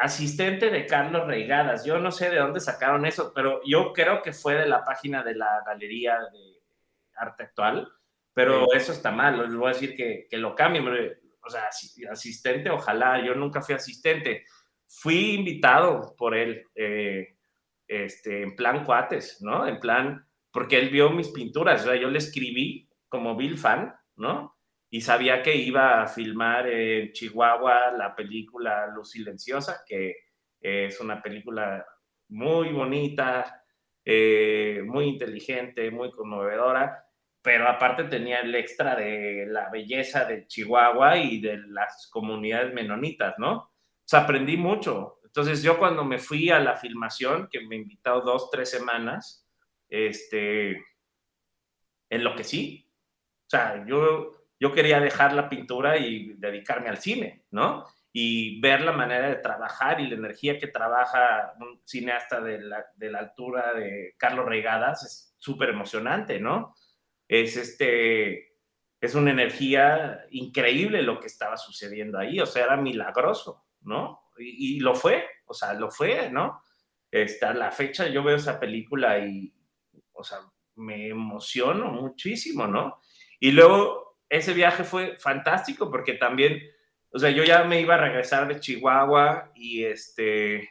asistente 0.00 0.70
de 0.70 0.86
Carlos 0.86 1.26
Reigadas. 1.26 1.84
Yo 1.84 1.98
no 1.98 2.10
sé 2.10 2.30
de 2.30 2.38
dónde 2.38 2.58
sacaron 2.58 3.04
eso, 3.04 3.32
pero 3.34 3.60
yo 3.66 3.92
creo 3.92 4.22
que 4.22 4.32
fue 4.32 4.54
de 4.54 4.66
la 4.66 4.82
página 4.82 5.22
de 5.22 5.34
la 5.34 5.62
Galería 5.66 6.18
de 6.32 6.62
Arte 7.16 7.44
Actual, 7.44 7.86
pero 8.32 8.72
eso 8.72 8.92
está 8.92 9.10
mal, 9.10 9.42
les 9.42 9.54
voy 9.54 9.70
a 9.70 9.74
decir 9.74 9.94
que, 9.94 10.26
que 10.28 10.38
lo 10.38 10.54
cambien. 10.54 10.88
O 11.42 11.50
sea, 11.50 11.68
asistente, 12.10 12.70
ojalá, 12.70 13.22
yo 13.24 13.34
nunca 13.34 13.60
fui 13.60 13.74
asistente. 13.74 14.44
Fui 14.86 15.34
invitado 15.34 16.16
por 16.16 16.34
él, 16.34 16.64
eh, 16.74 17.36
este, 17.86 18.42
en 18.42 18.56
plan 18.56 18.84
cuates, 18.84 19.42
¿no? 19.42 19.66
En 19.66 19.78
plan, 19.80 20.26
porque 20.50 20.78
él 20.78 20.88
vio 20.88 21.10
mis 21.10 21.28
pinturas, 21.28 21.82
o 21.82 21.84
sea, 21.84 21.96
yo 21.96 22.08
le 22.08 22.18
escribí 22.18 22.88
como 23.08 23.36
Bill 23.36 23.58
fan, 23.58 23.94
¿no? 24.16 24.56
Y 24.90 25.00
sabía 25.00 25.42
que 25.42 25.54
iba 25.54 26.02
a 26.02 26.08
filmar 26.08 26.68
en 26.68 27.12
Chihuahua 27.12 27.92
la 27.92 28.14
película 28.14 28.88
Luz 28.88 29.12
Silenciosa, 29.12 29.84
que 29.86 30.16
es 30.60 31.00
una 31.00 31.22
película 31.22 31.86
muy 32.28 32.72
bonita, 32.72 33.64
eh, 34.04 34.82
muy 34.84 35.06
inteligente, 35.06 35.90
muy 35.92 36.10
conmovedora, 36.10 37.04
pero 37.40 37.68
aparte 37.68 38.04
tenía 38.04 38.40
el 38.40 38.54
extra 38.54 38.96
de 38.96 39.46
la 39.48 39.70
belleza 39.70 40.24
de 40.24 40.46
Chihuahua 40.46 41.18
y 41.18 41.40
de 41.40 41.58
las 41.68 42.08
comunidades 42.12 42.74
menonitas, 42.74 43.34
¿no? 43.38 43.52
O 43.52 43.72
sea, 44.04 44.20
aprendí 44.20 44.56
mucho. 44.56 45.20
Entonces 45.24 45.62
yo 45.62 45.78
cuando 45.78 46.04
me 46.04 46.18
fui 46.18 46.50
a 46.50 46.58
la 46.58 46.76
filmación, 46.76 47.48
que 47.50 47.60
me 47.60 47.76
invitado 47.76 48.22
dos, 48.22 48.50
tres 48.50 48.70
semanas, 48.70 49.48
este, 49.88 50.84
enloquecí. 52.10 52.90
O 53.46 53.50
sea, 53.50 53.84
yo 53.86 54.39
yo 54.60 54.72
quería 54.72 55.00
dejar 55.00 55.32
la 55.32 55.48
pintura 55.48 55.96
y 55.96 56.34
dedicarme 56.34 56.90
al 56.90 56.98
cine, 56.98 57.46
¿no? 57.50 57.86
Y 58.12 58.60
ver 58.60 58.82
la 58.82 58.92
manera 58.92 59.28
de 59.28 59.36
trabajar 59.36 60.00
y 60.00 60.08
la 60.08 60.16
energía 60.16 60.58
que 60.58 60.66
trabaja 60.66 61.54
un 61.58 61.80
cineasta 61.86 62.42
de 62.42 62.60
la, 62.60 62.84
de 62.94 63.10
la 63.10 63.20
altura 63.20 63.72
de 63.72 64.14
Carlos 64.18 64.44
Regadas 64.44 65.02
es 65.04 65.34
súper 65.38 65.70
emocionante, 65.70 66.38
¿no? 66.38 66.74
Es 67.26 67.56
este, 67.56 68.58
es 69.00 69.14
una 69.14 69.30
energía 69.30 70.26
increíble 70.30 71.02
lo 71.02 71.18
que 71.18 71.28
estaba 71.28 71.56
sucediendo 71.56 72.18
ahí, 72.18 72.38
o 72.38 72.46
sea, 72.46 72.64
era 72.64 72.76
milagroso, 72.76 73.64
¿no? 73.80 74.20
Y, 74.38 74.76
y 74.76 74.80
lo 74.80 74.94
fue, 74.94 75.24
o 75.46 75.54
sea, 75.54 75.72
lo 75.72 75.90
fue, 75.90 76.30
¿no? 76.30 76.62
Esta, 77.10 77.54
la 77.54 77.70
fecha 77.70 78.08
yo 78.08 78.22
veo 78.22 78.36
esa 78.36 78.60
película 78.60 79.18
y, 79.20 79.54
o 80.12 80.22
sea, 80.22 80.40
me 80.76 81.08
emociono 81.08 81.86
muchísimo, 81.86 82.66
¿no? 82.66 83.00
Y 83.38 83.52
luego 83.52 84.09
ese 84.30 84.54
viaje 84.54 84.84
fue 84.84 85.18
fantástico 85.18 85.90
porque 85.90 86.14
también, 86.14 86.62
o 87.10 87.18
sea, 87.18 87.30
yo 87.30 87.44
ya 87.44 87.64
me 87.64 87.80
iba 87.80 87.96
a 87.96 88.00
regresar 88.00 88.48
de 88.48 88.60
Chihuahua 88.60 89.50
y 89.54 89.84
este, 89.84 90.70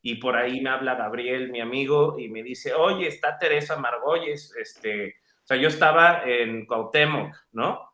y 0.00 0.14
por 0.14 0.36
ahí 0.36 0.60
me 0.60 0.70
habla 0.70 0.94
Gabriel, 0.94 1.50
mi 1.50 1.60
amigo, 1.60 2.18
y 2.18 2.28
me 2.28 2.42
dice, 2.42 2.72
oye, 2.72 3.08
está 3.08 3.36
Teresa 3.36 3.76
Margolles, 3.76 4.54
este, 4.56 5.16
o 5.42 5.46
sea, 5.46 5.56
yo 5.56 5.68
estaba 5.68 6.22
en 6.24 6.64
Cuauhtémoc, 6.66 7.34
¿no? 7.52 7.90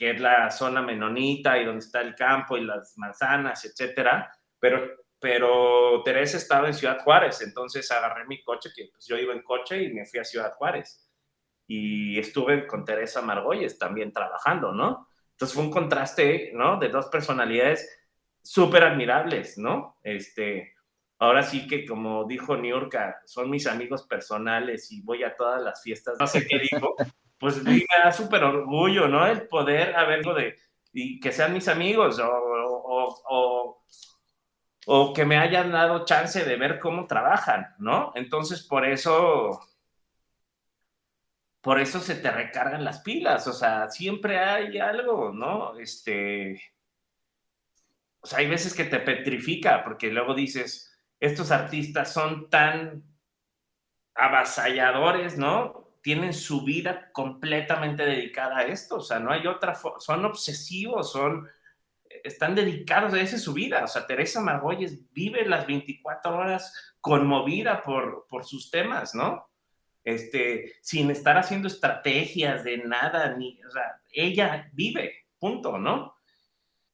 que 0.00 0.12
es 0.12 0.20
la 0.20 0.50
zona 0.50 0.80
menonita 0.80 1.58
y 1.58 1.66
donde 1.66 1.84
está 1.84 2.00
el 2.00 2.14
campo 2.14 2.56
y 2.56 2.64
las 2.64 2.96
manzanas, 2.96 3.66
etcétera, 3.66 4.32
pero, 4.58 5.04
pero 5.20 6.02
Teresa 6.02 6.38
estaba 6.38 6.68
en 6.68 6.72
Ciudad 6.72 7.00
Juárez, 7.00 7.42
entonces 7.42 7.90
agarré 7.90 8.24
mi 8.24 8.42
coche, 8.42 8.70
que 8.74 8.88
pues 8.90 9.06
yo 9.06 9.18
iba 9.18 9.34
en 9.34 9.42
coche 9.42 9.82
y 9.82 9.92
me 9.92 10.06
fui 10.06 10.18
a 10.18 10.24
Ciudad 10.24 10.54
Juárez 10.54 11.09
y 11.72 12.18
estuve 12.18 12.66
con 12.66 12.84
Teresa 12.84 13.22
Margolles 13.22 13.78
también 13.78 14.12
trabajando, 14.12 14.72
¿no? 14.72 15.06
Entonces 15.30 15.54
fue 15.54 15.62
un 15.62 15.70
contraste, 15.70 16.50
¿no? 16.52 16.80
De 16.80 16.88
dos 16.88 17.06
personalidades 17.06 17.88
súper 18.42 18.82
admirables, 18.82 19.56
¿no? 19.56 19.96
Este, 20.02 20.74
ahora 21.20 21.44
sí 21.44 21.68
que 21.68 21.86
como 21.86 22.24
dijo 22.24 22.56
Niurka, 22.56 23.20
son 23.24 23.48
mis 23.48 23.68
amigos 23.68 24.04
personales 24.08 24.90
y 24.90 25.02
voy 25.02 25.22
a 25.22 25.36
todas 25.36 25.62
las 25.62 25.80
fiestas, 25.80 26.16
no 26.18 26.26
sé 26.26 26.44
qué 26.44 26.58
dijo, 26.58 26.96
pues 27.38 27.62
me 27.62 27.84
da 28.02 28.10
súper 28.10 28.42
orgullo, 28.42 29.06
¿no? 29.06 29.24
El 29.24 29.46
poder 29.46 29.94
haberlo 29.94 30.34
de, 30.34 30.56
y 30.92 31.20
que 31.20 31.30
sean 31.30 31.52
mis 31.52 31.68
amigos 31.68 32.18
o, 32.18 32.28
o, 32.28 33.22
o, 33.28 33.82
o 34.86 35.12
que 35.14 35.24
me 35.24 35.38
hayan 35.38 35.70
dado 35.70 36.04
chance 36.04 36.44
de 36.44 36.56
ver 36.56 36.80
cómo 36.80 37.06
trabajan, 37.06 37.76
¿no? 37.78 38.10
Entonces 38.16 38.66
por 38.66 38.84
eso 38.84 39.60
por 41.60 41.78
eso 41.78 42.00
se 42.00 42.14
te 42.14 42.30
recargan 42.30 42.84
las 42.84 43.00
pilas, 43.00 43.46
o 43.46 43.52
sea, 43.52 43.90
siempre 43.90 44.38
hay 44.38 44.78
algo, 44.78 45.32
¿no? 45.32 45.78
Este, 45.78 46.60
o 48.20 48.26
sea, 48.26 48.38
hay 48.38 48.48
veces 48.48 48.74
que 48.74 48.84
te 48.84 48.98
petrifica, 49.00 49.84
porque 49.84 50.10
luego 50.10 50.34
dices, 50.34 50.90
estos 51.18 51.50
artistas 51.50 52.12
son 52.12 52.48
tan 52.48 53.04
avasalladores, 54.14 55.36
¿no? 55.36 55.98
Tienen 56.02 56.32
su 56.32 56.64
vida 56.64 57.10
completamente 57.12 58.04
dedicada 58.04 58.58
a 58.58 58.66
esto, 58.66 58.96
o 58.96 59.02
sea, 59.02 59.18
no 59.18 59.30
hay 59.30 59.46
otra, 59.46 59.74
son 59.98 60.24
obsesivos, 60.24 61.12
son, 61.12 61.46
están 62.24 62.54
dedicados 62.54 63.12
a 63.12 63.20
esa 63.20 63.38
su 63.38 63.52
vida, 63.52 63.84
o 63.84 63.86
sea, 63.86 64.06
Teresa 64.06 64.40
Margolles 64.40 65.12
vive 65.12 65.44
las 65.44 65.66
24 65.66 66.34
horas 66.34 66.94
conmovida 67.02 67.82
por, 67.82 68.26
por 68.28 68.46
sus 68.46 68.70
temas, 68.70 69.14
¿no? 69.14 69.49
Este, 70.04 70.74
sin 70.82 71.10
estar 71.10 71.36
haciendo 71.38 71.68
estrategias 71.68 72.64
de 72.64 72.78
nada, 72.78 73.36
ni, 73.36 73.60
o 73.62 73.68
ella 74.12 74.68
vive, 74.72 75.26
punto, 75.38 75.78
¿no? 75.78 76.16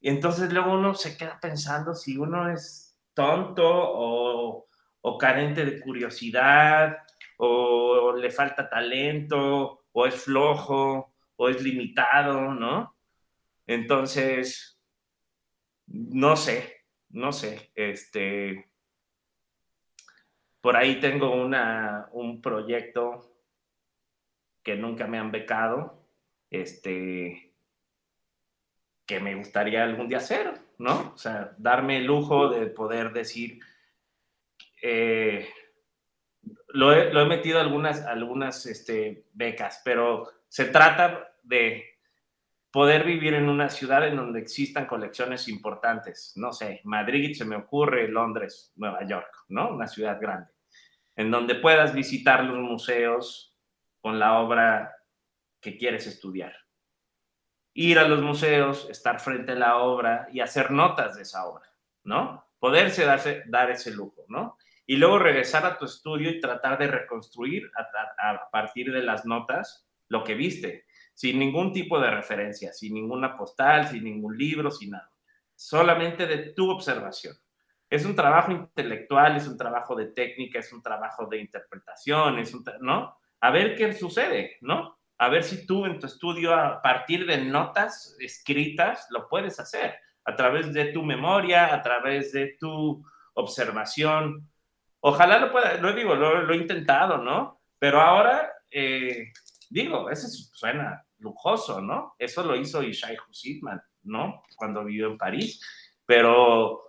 Y 0.01 0.09
entonces 0.09 0.53
luego 0.53 0.73
uno 0.73 0.95
se 0.95 1.17
queda 1.17 1.39
pensando 1.41 1.95
si 1.95 2.17
uno 2.17 2.51
es 2.51 2.97
tonto 3.15 3.65
o, 3.65 4.69
o 5.01 5.19
carente 5.19 5.65
de 5.65 5.81
curiosidad, 5.81 6.99
o, 7.39 8.13
le 8.13 8.31
falta 8.31 8.69
talento, 8.69 9.85
o 9.93 10.07
es 10.07 10.15
flojo, 10.15 11.15
o 11.37 11.49
es 11.49 11.63
limitado, 11.63 12.55
¿no? 12.55 12.97
Entonces, 13.67 14.81
no 15.87 16.37
sé, 16.37 16.85
no 17.11 17.33
sé, 17.33 17.71
este, 17.75 18.71
por 20.67 20.77
ahí 20.77 20.99
tengo 20.99 21.33
una, 21.33 22.09
un 22.11 22.43
proyecto 22.43 23.37
que 24.65 24.75
nunca 24.75 25.07
me 25.07 25.17
han 25.17 25.31
becado, 25.31 26.03
este, 26.51 27.53
que 29.07 29.21
me 29.21 29.37
gustaría 29.37 29.85
algún 29.85 30.09
día 30.09 30.19
hacer, 30.19 30.55
¿no? 30.79 31.13
O 31.15 31.19
sea, 31.19 31.55
darme 31.57 31.99
el 31.99 32.07
lujo 32.07 32.49
de 32.49 32.67
poder 32.67 33.13
decir, 33.13 33.61
eh, 34.83 35.49
lo, 36.71 36.93
he, 36.93 37.13
lo, 37.13 37.21
he, 37.21 37.27
metido 37.27 37.61
algunas, 37.61 38.05
algunas 38.05 38.67
este, 38.67 39.27
becas, 39.35 39.83
pero 39.85 40.29
se 40.49 40.65
trata 40.65 41.33
de 41.45 42.01
poder 42.73 43.05
vivir 43.05 43.35
en 43.35 43.49
una 43.49 43.69
ciudad 43.69 44.05
en 44.05 44.17
donde 44.17 44.41
existan 44.41 44.87
colecciones 44.87 45.47
importantes, 45.47 46.33
no 46.35 46.53
sé, 46.53 46.81
Madrid 46.83 47.37
se 47.37 47.45
me 47.45 47.55
ocurre, 47.55 48.09
Londres, 48.09 48.73
Nueva 48.75 49.07
York, 49.07 49.45
¿no? 49.47 49.73
Una 49.73 49.87
ciudad 49.87 50.21
grande 50.21 50.56
en 51.17 51.31
donde 51.31 51.55
puedas 51.55 51.95
visitar 51.95 52.45
los 52.45 52.59
museos 52.59 53.57
con 54.01 54.19
la 54.19 54.39
obra 54.39 54.95
que 55.61 55.77
quieres 55.77 56.07
estudiar. 56.07 56.55
Ir 57.75 57.99
a 57.99 58.07
los 58.07 58.23
museos, 58.23 58.89
estar 58.91 59.19
frente 59.21 59.53
a 59.53 59.57
la 59.57 59.79
obra 59.79 60.29
y 60.33 60.41
hacer 60.41 60.71
notas 60.71 61.17
de 61.17 61.23
esa 61.23 61.47
obra, 61.47 61.67
¿no? 62.05 62.47
Poderse 62.59 63.05
darse, 63.05 63.43
dar 63.47 63.71
ese 63.71 63.91
lujo, 63.91 64.25
¿no? 64.29 64.57
Y 64.87 64.97
luego 64.97 65.19
regresar 65.19 65.67
a 65.67 65.77
tu 65.77 65.85
estudio 65.87 66.31
y 66.31 66.41
tratar 66.41 66.79
de 66.79 66.87
reconstruir 66.87 67.71
a, 67.75 68.31
a 68.31 68.51
partir 68.51 68.93
de 68.93 69.03
las 69.03 69.27
notas 69.27 69.89
lo 70.09 70.23
que 70.23 70.35
viste. 70.35 70.85
sin 71.15 71.39
ningún 71.39 71.73
tipo 71.73 71.99
de 71.99 72.11
referencia, 72.11 72.75
sin 72.75 72.93
ninguna 72.93 73.37
postal, 73.39 73.89
sin 73.89 74.05
ningún 74.05 74.37
libro, 74.37 74.71
sin 74.71 74.91
nada. 74.91 75.11
Solamente 75.55 76.27
de 76.27 76.53
tu 76.53 76.71
observación. 76.71 77.35
Es 77.89 78.05
un 78.05 78.17
trabajo 78.17 78.53
intelectual, 78.53 79.37
es 79.37 79.47
un 79.47 79.57
trabajo 79.57 79.95
de 79.95 80.07
técnica, 80.07 80.59
es 80.59 80.73
un 80.73 80.83
trabajo 80.83 81.27
de 81.27 81.39
interpretación, 81.39 82.39
es 82.39 82.53
un, 82.53 82.65
¿no? 82.81 83.17
A 83.41 83.51
ver 83.51 83.77
qué 83.77 83.93
sucede, 83.93 84.57
¿no? 84.61 84.99
A 85.19 85.29
ver 85.29 85.45
si 85.45 85.67
tú 85.67 85.87
en 85.87 85.99
tu 85.99 86.07
estudio, 86.07 86.55
a 86.55 86.83
partir 86.83 87.27
de 87.27 87.45
notas 87.45 88.17
escritas, 88.21 89.07
lo 89.11 89.29
puedes 89.29 89.59
hacer 89.61 89.95
a 90.25 90.35
través 90.35 90.73
de 90.73 90.87
tu 90.87 91.03
memoria, 91.03 91.73
a 91.73 91.81
través 91.83 92.33
de 92.33 92.57
tu 92.59 93.03
observación. 93.35 94.51
Ojalá 95.01 95.39
lo 95.39 95.53
pueda, 95.53 95.77
lo 95.79 95.93
digo, 95.93 96.15
lo, 96.17 96.51
he 96.51 96.57
intentado, 96.57 97.19
¿no? 97.19 97.61
Pero 97.79 98.01
ahora, 98.01 98.51
eh, 98.71 99.33
digo, 99.71 100.11
eso 100.11 100.27
suena 100.29 101.05
lujoso, 101.19 101.81
¿no? 101.81 102.15
Eso 102.19 102.43
lo 102.43 102.57
hizo 102.57 102.83
Ishai 102.83 103.17
Husitman, 103.29 103.81
¿no? 104.03 104.43
Cuando 104.57 104.85
vivió 104.85 105.07
en 105.07 105.19
París. 105.19 105.61
Pero 106.05 106.86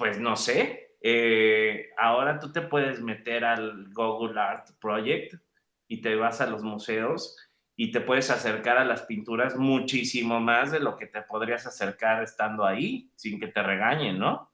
pues 0.00 0.18
no 0.18 0.34
sé, 0.34 0.94
eh, 1.02 1.90
ahora 1.98 2.40
tú 2.40 2.50
te 2.50 2.62
puedes 2.62 3.02
meter 3.02 3.44
al 3.44 3.92
Google 3.92 4.40
Art 4.40 4.70
Project 4.80 5.34
y 5.86 6.00
te 6.00 6.16
vas 6.16 6.40
a 6.40 6.46
los 6.46 6.62
museos 6.62 7.36
y 7.76 7.92
te 7.92 8.00
puedes 8.00 8.30
acercar 8.30 8.78
a 8.78 8.86
las 8.86 9.02
pinturas 9.02 9.56
muchísimo 9.56 10.40
más 10.40 10.72
de 10.72 10.80
lo 10.80 10.96
que 10.96 11.04
te 11.04 11.20
podrías 11.20 11.66
acercar 11.66 12.22
estando 12.22 12.64
ahí 12.64 13.10
sin 13.14 13.38
que 13.38 13.48
te 13.48 13.62
regañen, 13.62 14.18
¿no? 14.18 14.50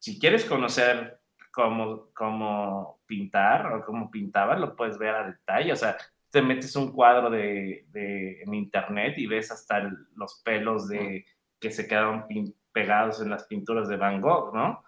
Si 0.00 0.18
quieres 0.18 0.44
conocer 0.44 1.20
cómo, 1.52 2.10
cómo 2.12 3.02
pintar 3.06 3.72
o 3.72 3.84
cómo 3.84 4.10
pintaba, 4.10 4.56
lo 4.56 4.74
puedes 4.74 4.98
ver 4.98 5.14
a 5.14 5.28
detalle, 5.28 5.72
o 5.72 5.76
sea, 5.76 5.96
te 6.28 6.42
metes 6.42 6.74
un 6.74 6.90
cuadro 6.90 7.30
de, 7.30 7.86
en 7.94 8.52
internet 8.52 9.14
y 9.16 9.28
ves 9.28 9.52
hasta 9.52 9.92
los 10.16 10.42
pelos 10.44 10.88
de 10.88 11.24
que 11.60 11.70
se 11.70 11.86
quedaron 11.86 12.26
pintados 12.26 12.61
pegados 12.72 13.20
en 13.20 13.30
las 13.30 13.44
pinturas 13.44 13.88
de 13.88 13.96
Van 13.96 14.20
Gogh, 14.20 14.54
¿no? 14.54 14.84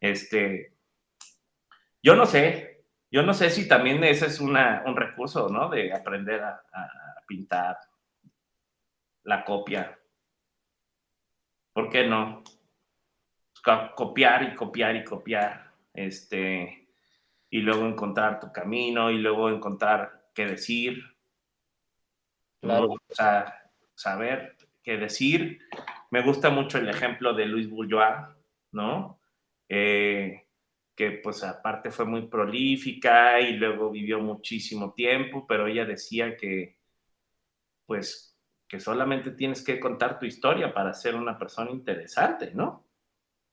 Este, 0.00 0.72
yo 2.02 2.16
no 2.16 2.26
sé, 2.26 2.84
yo 3.10 3.22
no 3.22 3.34
sé 3.34 3.50
si 3.50 3.68
también 3.68 4.02
ese 4.04 4.26
es 4.26 4.40
un 4.40 4.56
recurso, 4.96 5.48
¿no? 5.48 5.68
De 5.68 5.92
aprender 5.92 6.42
a, 6.42 6.62
pintar 7.26 7.76
la 9.24 9.44
copia. 9.44 9.98
¿Por 11.72 11.90
qué 11.90 12.06
no? 12.06 12.44
Copiar 13.96 14.44
y 14.44 14.54
copiar 14.54 14.94
y 14.94 15.02
copiar, 15.02 15.72
este, 15.92 16.88
y 17.50 17.58
luego 17.58 17.84
encontrar 17.84 18.38
tu 18.38 18.52
camino 18.52 19.10
y 19.10 19.18
luego 19.18 19.50
encontrar 19.50 20.28
qué 20.32 20.46
decir. 20.46 21.02
Claro. 22.60 22.92
O 22.92 22.98
sea, 23.08 23.70
saber 23.96 24.56
qué 24.84 24.96
decir 24.96 25.58
me 26.16 26.22
gusta 26.22 26.48
mucho 26.48 26.78
el 26.78 26.88
ejemplo 26.88 27.34
de 27.34 27.44
Luis 27.44 27.68
Bourgeois, 27.68 28.26
¿no? 28.72 29.20
Eh, 29.68 30.46
que 30.94 31.10
pues 31.10 31.44
aparte 31.44 31.90
fue 31.90 32.06
muy 32.06 32.26
prolífica 32.26 33.38
y 33.38 33.52
luego 33.52 33.90
vivió 33.90 34.18
muchísimo 34.20 34.94
tiempo, 34.94 35.46
pero 35.46 35.66
ella 35.66 35.84
decía 35.84 36.34
que 36.34 36.78
pues 37.84 38.34
que 38.66 38.80
solamente 38.80 39.32
tienes 39.32 39.62
que 39.62 39.78
contar 39.78 40.18
tu 40.18 40.24
historia 40.24 40.72
para 40.72 40.94
ser 40.94 41.14
una 41.14 41.36
persona 41.36 41.70
interesante, 41.70 42.50
¿no? 42.54 42.88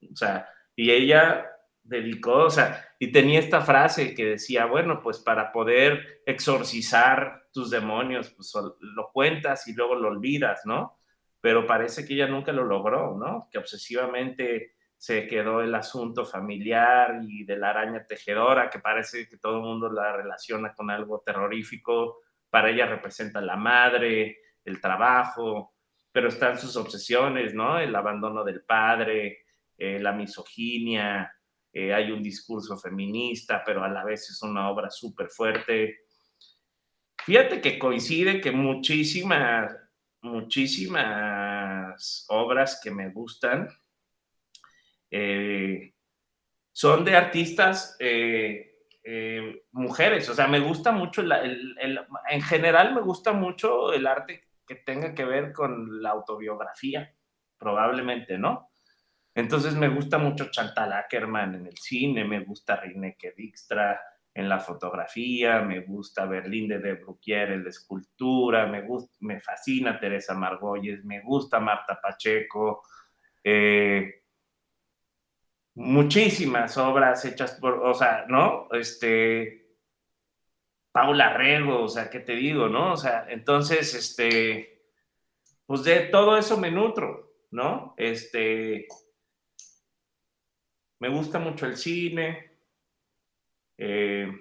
O 0.09 0.15
sea, 0.15 0.47
y 0.73 0.89
ella 0.89 1.45
dedicó, 1.83 2.45
o 2.45 2.49
sea, 2.49 2.95
y 2.97 3.11
tenía 3.11 3.39
esta 3.39 3.59
frase 3.59 4.15
que 4.15 4.23
decía, 4.23 4.67
bueno, 4.67 5.01
pues 5.01 5.19
para 5.19 5.51
poder 5.51 6.23
exorcizar 6.25 7.49
tus 7.51 7.69
demonios, 7.69 8.29
pues 8.29 8.53
lo 8.79 9.11
cuentas 9.11 9.67
y 9.67 9.73
luego 9.73 9.95
lo 9.95 10.07
olvidas, 10.07 10.61
¿no? 10.65 11.02
Pero 11.43 11.67
parece 11.67 12.05
que 12.05 12.13
ella 12.13 12.27
nunca 12.27 12.53
lo 12.53 12.63
logró, 12.63 13.17
¿no? 13.17 13.49
Que 13.51 13.57
obsesivamente 13.57 14.75
se 14.95 15.27
quedó 15.27 15.61
el 15.61 15.75
asunto 15.75 16.25
familiar 16.25 17.19
y 17.21 17.43
de 17.43 17.57
la 17.57 17.71
araña 17.71 18.07
tejedora, 18.07 18.69
que 18.69 18.79
parece 18.79 19.27
que 19.27 19.39
todo 19.39 19.57
el 19.57 19.63
mundo 19.63 19.91
la 19.91 20.15
relaciona 20.15 20.73
con 20.73 20.89
algo 20.89 21.19
terrorífico. 21.19 22.21
Para 22.49 22.69
ella 22.69 22.85
representa 22.85 23.41
la 23.41 23.57
madre, 23.57 24.37
el 24.63 24.79
trabajo, 24.79 25.73
pero 26.13 26.29
están 26.29 26.57
sus 26.57 26.77
obsesiones, 26.77 27.53
¿no? 27.53 27.77
El 27.77 27.93
abandono 27.93 28.45
del 28.45 28.61
padre, 28.61 29.39
eh, 29.77 29.99
la 29.99 30.13
misoginia, 30.13 31.29
eh, 31.73 31.93
hay 31.93 32.09
un 32.13 32.23
discurso 32.23 32.77
feminista, 32.77 33.61
pero 33.65 33.83
a 33.83 33.89
la 33.89 34.05
vez 34.05 34.29
es 34.29 34.41
una 34.43 34.69
obra 34.69 34.89
súper 34.89 35.27
fuerte. 35.27 36.05
Fíjate 37.25 37.59
que 37.59 37.77
coincide 37.77 38.39
que 38.39 38.53
muchísimas 38.53 39.82
muchísimas 40.23 42.25
obras 42.29 42.79
que 42.81 42.91
me 42.91 43.09
gustan. 43.09 43.67
Eh, 45.11 45.93
son 46.71 47.03
de 47.05 47.15
artistas 47.15 47.95
eh, 47.99 48.87
eh, 49.03 49.63
mujeres, 49.73 50.27
o 50.29 50.33
sea, 50.33 50.47
me 50.47 50.59
gusta 50.59 50.91
mucho, 50.91 51.21
en 51.21 52.41
general 52.41 52.95
me 52.95 53.01
gusta 53.01 53.31
mucho 53.31 53.93
el 53.93 54.07
arte 54.07 54.41
que 54.65 54.73
tenga 54.75 55.13
que 55.13 55.25
ver 55.25 55.53
con 55.53 56.01
la 56.01 56.09
autobiografía, 56.11 57.13
probablemente, 57.59 58.39
¿no? 58.39 58.71
Entonces 59.35 59.75
me 59.75 59.89
gusta 59.89 60.17
mucho 60.17 60.49
Chantal 60.49 60.93
Ackerman 60.93 61.55
en 61.55 61.67
el 61.67 61.77
cine, 61.77 62.23
me 62.23 62.39
gusta 62.39 62.77
Rineke 62.77 63.33
Dijkstra, 63.35 63.99
en 64.35 64.49
la 64.49 64.59
fotografía, 64.59 65.61
me 65.61 65.81
gusta 65.81 66.25
Berlín 66.25 66.67
de 66.69 66.93
Bruquier 66.95 67.51
en 67.51 67.63
la 67.63 67.69
escultura, 67.69 68.65
me, 68.65 68.81
gusta, 68.81 69.15
me 69.19 69.39
fascina 69.39 69.99
Teresa 69.99 70.33
Margolles, 70.33 71.05
me 71.05 71.21
gusta 71.21 71.59
Marta 71.59 71.99
Pacheco, 72.01 72.83
eh, 73.43 74.23
muchísimas 75.75 76.77
obras 76.77 77.23
hechas 77.25 77.53
por, 77.59 77.75
o 77.85 77.93
sea, 77.93 78.25
¿no? 78.27 78.67
Este, 78.71 79.77
Paula 80.91 81.33
Rego, 81.33 81.83
o 81.83 81.87
sea, 81.87 82.09
¿qué 82.09 82.19
te 82.19 82.33
digo, 82.35 82.67
no? 82.69 82.93
O 82.93 82.97
sea, 82.97 83.27
entonces, 83.29 83.93
este, 83.93 84.87
pues 85.65 85.83
de 85.83 86.01
todo 86.07 86.37
eso 86.37 86.57
me 86.57 86.71
nutro, 86.71 87.35
¿no? 87.51 87.93
Este, 87.97 88.87
me 90.99 91.09
gusta 91.09 91.37
mucho 91.37 91.65
el 91.65 91.77
cine, 91.77 92.52
eh, 93.77 94.31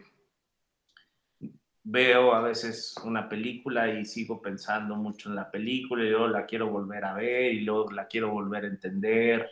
veo 1.84 2.32
a 2.32 2.40
veces 2.40 2.94
una 3.04 3.28
película 3.28 3.88
y 3.88 4.04
sigo 4.04 4.40
pensando 4.40 4.96
mucho 4.96 5.28
en 5.28 5.36
la 5.36 5.50
película 5.50 6.04
y 6.04 6.10
luego 6.10 6.28
la 6.28 6.46
quiero 6.46 6.70
volver 6.70 7.04
a 7.04 7.14
ver 7.14 7.52
y 7.52 7.60
luego 7.60 7.90
la 7.90 8.06
quiero 8.06 8.30
volver 8.30 8.64
a 8.64 8.68
entender 8.68 9.50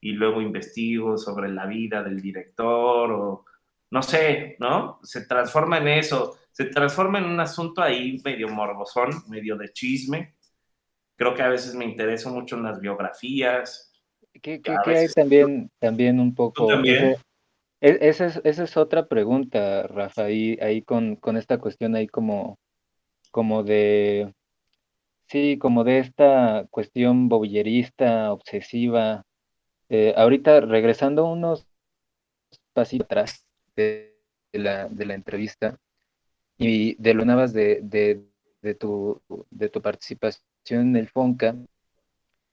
y 0.00 0.12
luego 0.12 0.40
investigo 0.40 1.16
sobre 1.16 1.48
la 1.50 1.66
vida 1.66 2.02
del 2.02 2.20
director 2.20 3.12
o 3.12 3.44
no 3.90 4.02
sé, 4.02 4.56
¿no? 4.60 5.00
Se 5.02 5.26
transforma 5.26 5.78
en 5.78 5.88
eso, 5.88 6.38
se 6.52 6.66
transforma 6.66 7.18
en 7.18 7.24
un 7.24 7.40
asunto 7.40 7.82
ahí 7.82 8.20
medio 8.24 8.48
morbosón, 8.48 9.10
medio 9.28 9.56
de 9.56 9.72
chisme. 9.72 10.36
Creo 11.16 11.34
que 11.34 11.42
a 11.42 11.48
veces 11.48 11.74
me 11.74 11.84
intereso 11.84 12.30
mucho 12.30 12.56
en 12.56 12.62
las 12.62 12.80
biografías. 12.80 13.92
¿Qué, 14.40 14.62
hay 14.86 15.08
también, 15.08 15.70
también 15.78 16.20
un 16.20 16.34
poco? 16.34 16.68
También? 16.68 17.04
E-, 17.04 17.16
esa 17.80 18.26
es, 18.26 18.40
esa 18.44 18.64
es 18.64 18.76
otra 18.76 19.06
pregunta, 19.06 19.84
Rafa, 19.84 20.24
ahí, 20.24 20.58
ahí 20.60 20.82
con, 20.82 21.16
con 21.16 21.36
esta 21.36 21.58
cuestión 21.58 21.94
ahí 21.94 22.06
como, 22.06 22.58
como 23.30 23.62
de, 23.62 24.34
sí, 25.28 25.58
como 25.58 25.84
de 25.84 25.98
esta 26.00 26.66
cuestión 26.70 27.28
bobillerista, 27.28 28.32
obsesiva. 28.32 29.24
Eh, 29.88 30.14
ahorita 30.16 30.60
regresando 30.60 31.26
unos 31.26 31.66
pasitos 32.72 33.06
atrás 33.06 33.46
de, 33.76 34.16
la, 34.52 34.88
de 34.88 35.06
la 35.06 35.14
entrevista 35.14 35.78
y 36.58 36.94
de 36.96 37.14
lo 37.14 37.24
de, 37.24 37.80
de, 37.82 38.22
de, 38.62 38.74
tu, 38.74 39.20
de 39.50 39.68
tu 39.68 39.80
participación 39.80 40.44
en 40.68 40.96
el 40.96 41.08
FONCA, 41.08 41.56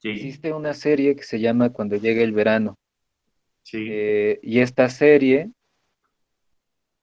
hiciste 0.02 0.54
una 0.54 0.74
serie 0.74 1.16
que 1.16 1.24
se 1.24 1.40
llama 1.40 1.72
Cuando 1.72 1.98
llegue 1.98 2.24
el 2.24 2.32
verano. 2.32 2.78
Eh, 3.73 4.39
y 4.41 4.60
esta 4.60 4.89
serie 4.89 5.52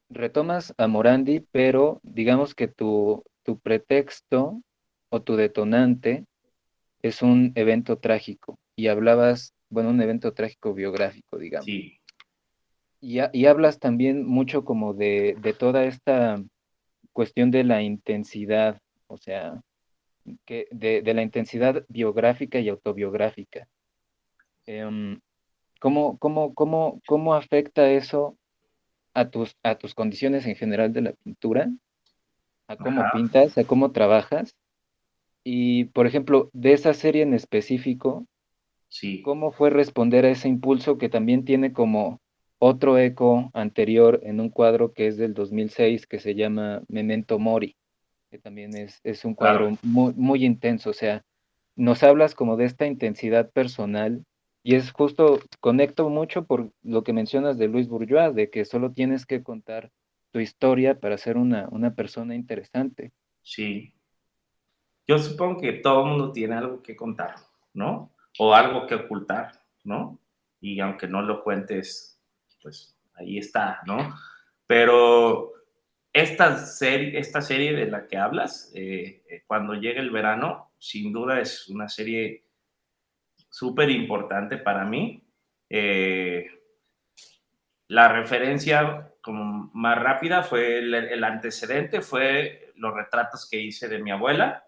retomas 0.09 0.74
a 0.78 0.86
Morandi, 0.86 1.41
pero 1.51 2.01
digamos 2.03 2.55
que 2.55 2.69
tu, 2.69 3.24
tu 3.43 3.59
pretexto 3.59 4.62
o 5.11 5.23
tu 5.23 5.36
detonante 5.36 6.24
es 7.03 7.23
un 7.23 7.53
evento 7.55 7.99
trágico. 7.99 8.59
Y 8.77 8.89
hablabas, 8.89 9.55
bueno, 9.69 9.91
un 9.91 10.01
evento 10.01 10.32
trágico 10.32 10.74
biográfico, 10.74 11.39
digamos. 11.39 11.66
Sí. 11.66 12.01
Y, 13.01 13.45
hablas 13.45 13.78
también 13.78 14.24
mucho 14.24 14.65
como 14.65 14.95
de, 14.95 15.36
toda 15.59 15.85
esta 15.85 16.43
cuestión 17.12 17.51
de 17.51 17.62
la 17.62 17.82
intensidad, 17.82 18.81
o 19.09 19.19
sea, 19.19 19.61
que 20.47 20.66
de, 20.70 21.03
la 21.12 21.20
intensidad 21.20 21.85
biográfica 21.89 22.61
y 22.61 22.70
autobiográfica. 22.70 23.69
Em, 24.65 25.20
¿Cómo, 25.85 26.16
cómo, 26.16 26.55
cómo, 26.55 27.02
cómo 27.06 27.35
afecta 27.35 27.90
eso 27.90 28.39
a 29.12 29.28
tus, 29.28 29.55
a 29.62 29.77
tus 29.77 29.94
condiciones 29.94 30.47
en 30.47 30.56
general 30.56 30.94
de 30.94 31.02
la 31.02 31.12
pintura? 31.12 31.70
¿A 32.69 32.77
cómo 32.78 33.05
pintas? 33.12 33.59
¿A 33.59 33.65
cómo 33.65 33.93
trabajas? 33.93 34.56
Y, 35.44 35.85
por 35.85 36.06
ejemplo, 36.06 36.48
de 36.55 36.73
esa 36.73 36.94
serie 36.94 37.20
en 37.20 37.35
específico, 37.35 38.27
Sí. 38.89 39.20
¿cómo 39.20 39.52
fue 39.52 39.69
responder 39.69 40.24
a 40.24 40.31
ese 40.31 40.48
impulso 40.48 40.97
que 40.97 41.11
también 41.11 41.44
tiene 41.44 41.74
como 41.74 42.19
otro 42.59 42.97
eco 42.97 43.51
anterior 43.52 44.20
en 44.23 44.40
un 44.40 44.48
cuadro 44.48 44.94
que 44.94 45.06
es 45.06 45.19
del 45.19 45.35
2006 45.35 46.06
que 46.06 46.19
se 46.19 46.35
llama 46.35 46.82
Memento 46.89 47.39
Mori, 47.39 47.77
que 48.31 48.39
también 48.39 48.74
es, 48.74 49.01
es 49.05 49.27
un 49.27 49.35
cuadro 49.35 49.66
Claro. 49.66 49.78
muy, 49.82 50.15
muy 50.15 50.47
intenso, 50.47 50.89
o 50.89 50.94
sea, 50.94 51.23
nos 51.77 52.02
hablas 52.02 52.35
como 52.35 52.56
de 52.56 52.65
esta 52.65 52.86
intensidad 52.86 53.51
personal 53.51 54.24
y 54.66 54.77
es 54.77 54.93
justo, 54.93 55.41
conecto 55.61 56.09
mucho 56.09 56.47
por 56.47 56.73
lo 56.82 57.05
que 57.05 57.12
mencionas 57.12 57.59
de 57.59 57.69
Luis 57.69 57.86
Bourgeois, 57.86 58.35
de 58.35 58.49
que 58.49 58.65
solo 58.65 58.93
tienes 58.93 59.27
que 59.27 59.43
contar 59.43 59.93
tu 60.32 60.41
historia 60.41 60.99
para 60.99 61.19
ser 61.19 61.36
una, 61.36 61.69
una 61.70 61.95
persona 61.95 62.35
interesante. 62.35 63.12
Sí. 63.43 63.93
Yo 65.07 65.19
supongo 65.19 65.61
que 65.61 65.74
todo 65.74 66.05
el 66.05 66.09
mundo 66.09 66.32
tiene 66.32 66.55
algo 66.55 66.82
que 66.82 66.97
contar, 66.97 67.35
¿no? 67.74 68.11
O 68.39 68.55
algo 68.55 68.86
que 68.86 68.95
ocultar, 68.95 69.53
¿no? 69.85 70.19
Y 70.62 70.81
aunque 70.81 71.07
no 71.07 71.20
lo 71.20 71.45
cuentes, 71.45 72.19
pues 72.62 72.97
ahí 73.16 73.36
está, 73.36 73.81
¿no? 73.86 74.16
Pero 74.66 75.53
esta 76.11 76.57
serie, 76.57 77.19
esta 77.19 77.43
serie 77.43 77.74
de 77.74 77.91
la 77.91 78.07
que 78.07 78.16
hablas, 78.16 78.73
eh, 78.74 79.23
eh 79.28 79.45
cuando 79.47 79.74
llega 79.74 80.01
el 80.01 80.11
verano, 80.11 80.73
sin 80.78 81.12
duda 81.12 81.39
es 81.39 81.69
una 81.69 81.91
serie 81.91 82.45
súper 83.55 83.89
importante 83.91 84.59
para 84.59 84.85
mí. 84.85 85.25
Eh, 85.71 86.45
la 87.87 88.09
referencia 88.09 89.15
como 89.23 89.71
más 89.73 89.97
rápida 89.97 90.43
fue 90.43 90.79
el, 90.79 90.93
el, 90.93 91.23
antecedente, 91.23 92.01
fue 92.01 92.73
los 92.75 92.93
retratos 92.93 93.49
que 93.49 93.61
hice 93.61 93.89
de 93.89 94.03
mi 94.03 94.11
abuela, 94.11 94.67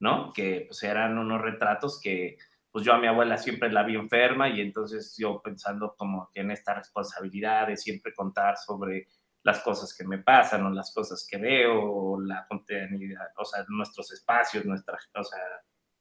¿no? 0.00 0.32
Que 0.32 0.64
pues 0.66 0.82
eran 0.82 1.18
unos 1.18 1.42
retratos 1.42 2.00
que 2.00 2.38
pues 2.70 2.86
yo 2.86 2.94
a 2.94 2.98
mi 2.98 3.06
abuela 3.06 3.36
siempre 3.36 3.70
la 3.70 3.82
vi 3.82 3.96
enferma 3.96 4.48
y 4.48 4.62
entonces 4.62 5.14
yo 5.18 5.42
pensando 5.42 5.94
como 5.94 6.30
que 6.32 6.40
en 6.40 6.52
esta 6.52 6.72
responsabilidad 6.72 7.66
de 7.66 7.76
siempre 7.76 8.14
contar 8.14 8.56
sobre 8.56 9.08
las 9.42 9.60
cosas 9.60 9.94
que 9.94 10.04
me 10.04 10.18
pasan 10.18 10.64
o 10.64 10.70
las 10.70 10.90
cosas 10.94 11.26
que 11.30 11.36
veo, 11.36 11.82
o 11.82 12.18
la 12.18 12.46
continuidad, 12.48 13.28
o 13.36 13.44
sea, 13.44 13.62
nuestros 13.68 14.10
espacios, 14.10 14.64
nuestra, 14.64 14.98
o 15.14 15.24
sea, 15.24 15.38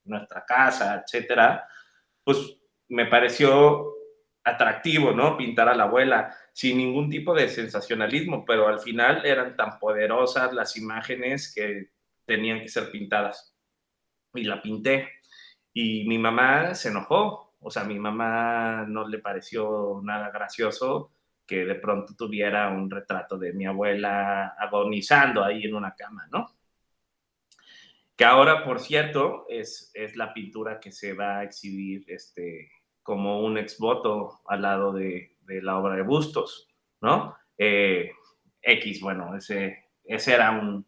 nuestra 0.06 0.46
casa, 0.46 1.04
etcétera, 1.04 1.68
pues 2.26 2.57
me 2.89 3.06
pareció 3.06 3.93
atractivo, 4.43 5.11
¿no? 5.11 5.38
Pintar 5.38 5.69
a 5.69 5.76
la 5.76 5.85
abuela 5.85 6.35
sin 6.53 6.77
ningún 6.77 7.10
tipo 7.10 7.34
de 7.34 7.47
sensacionalismo, 7.47 8.43
pero 8.45 8.68
al 8.68 8.80
final 8.80 9.26
eran 9.26 9.56
tan 9.56 9.80
poderosas 9.80 10.53
las 10.53 10.76
imágenes 10.77 11.53
que 11.53 11.91
tenían 12.26 12.60
que 12.60 12.68
ser 12.68 12.91
pintadas. 12.91 13.56
Y 14.34 14.43
la 14.43 14.61
pinté. 14.61 15.10
Y 15.73 16.07
mi 16.07 16.18
mamá 16.18 16.76
se 16.76 16.89
enojó, 16.89 17.56
o 17.60 17.72
sea, 17.72 17.84
a 17.84 17.85
mi 17.85 17.99
mamá 17.99 18.85
no 18.88 19.07
le 19.07 19.19
pareció 19.19 20.02
nada 20.03 20.30
gracioso 20.30 21.11
que 21.45 21.65
de 21.65 21.76
pronto 21.76 22.15
tuviera 22.15 22.69
un 22.69 22.89
retrato 22.89 23.38
de 23.38 23.53
mi 23.53 23.65
abuela 23.65 24.56
agonizando 24.57 25.43
ahí 25.43 25.64
en 25.64 25.76
una 25.76 25.95
cama, 25.95 26.27
¿no? 26.31 26.47
Que 28.16 28.26
ahora, 28.26 28.64
por 28.64 28.80
cierto, 28.80 29.46
es, 29.50 29.92
es 29.94 30.16
la 30.16 30.34
pintura 30.34 30.80
que 30.80 30.92
se 30.92 31.14
va 31.14 31.40
a 31.40 31.44
exhibir 31.44 32.06
este, 32.08 32.72
como 33.04 33.42
un 33.42 33.58
exvoto 33.58 34.42
al 34.48 34.62
lado 34.62 34.94
de, 34.94 35.36
de 35.42 35.62
la 35.62 35.78
obra 35.78 35.96
de 35.96 36.02
Bustos, 36.02 36.70
¿no? 37.02 37.36
Eh, 37.58 38.12
X, 38.62 39.02
bueno, 39.02 39.36
ese, 39.36 39.90
ese 40.04 40.34
era 40.34 40.52
un, 40.52 40.86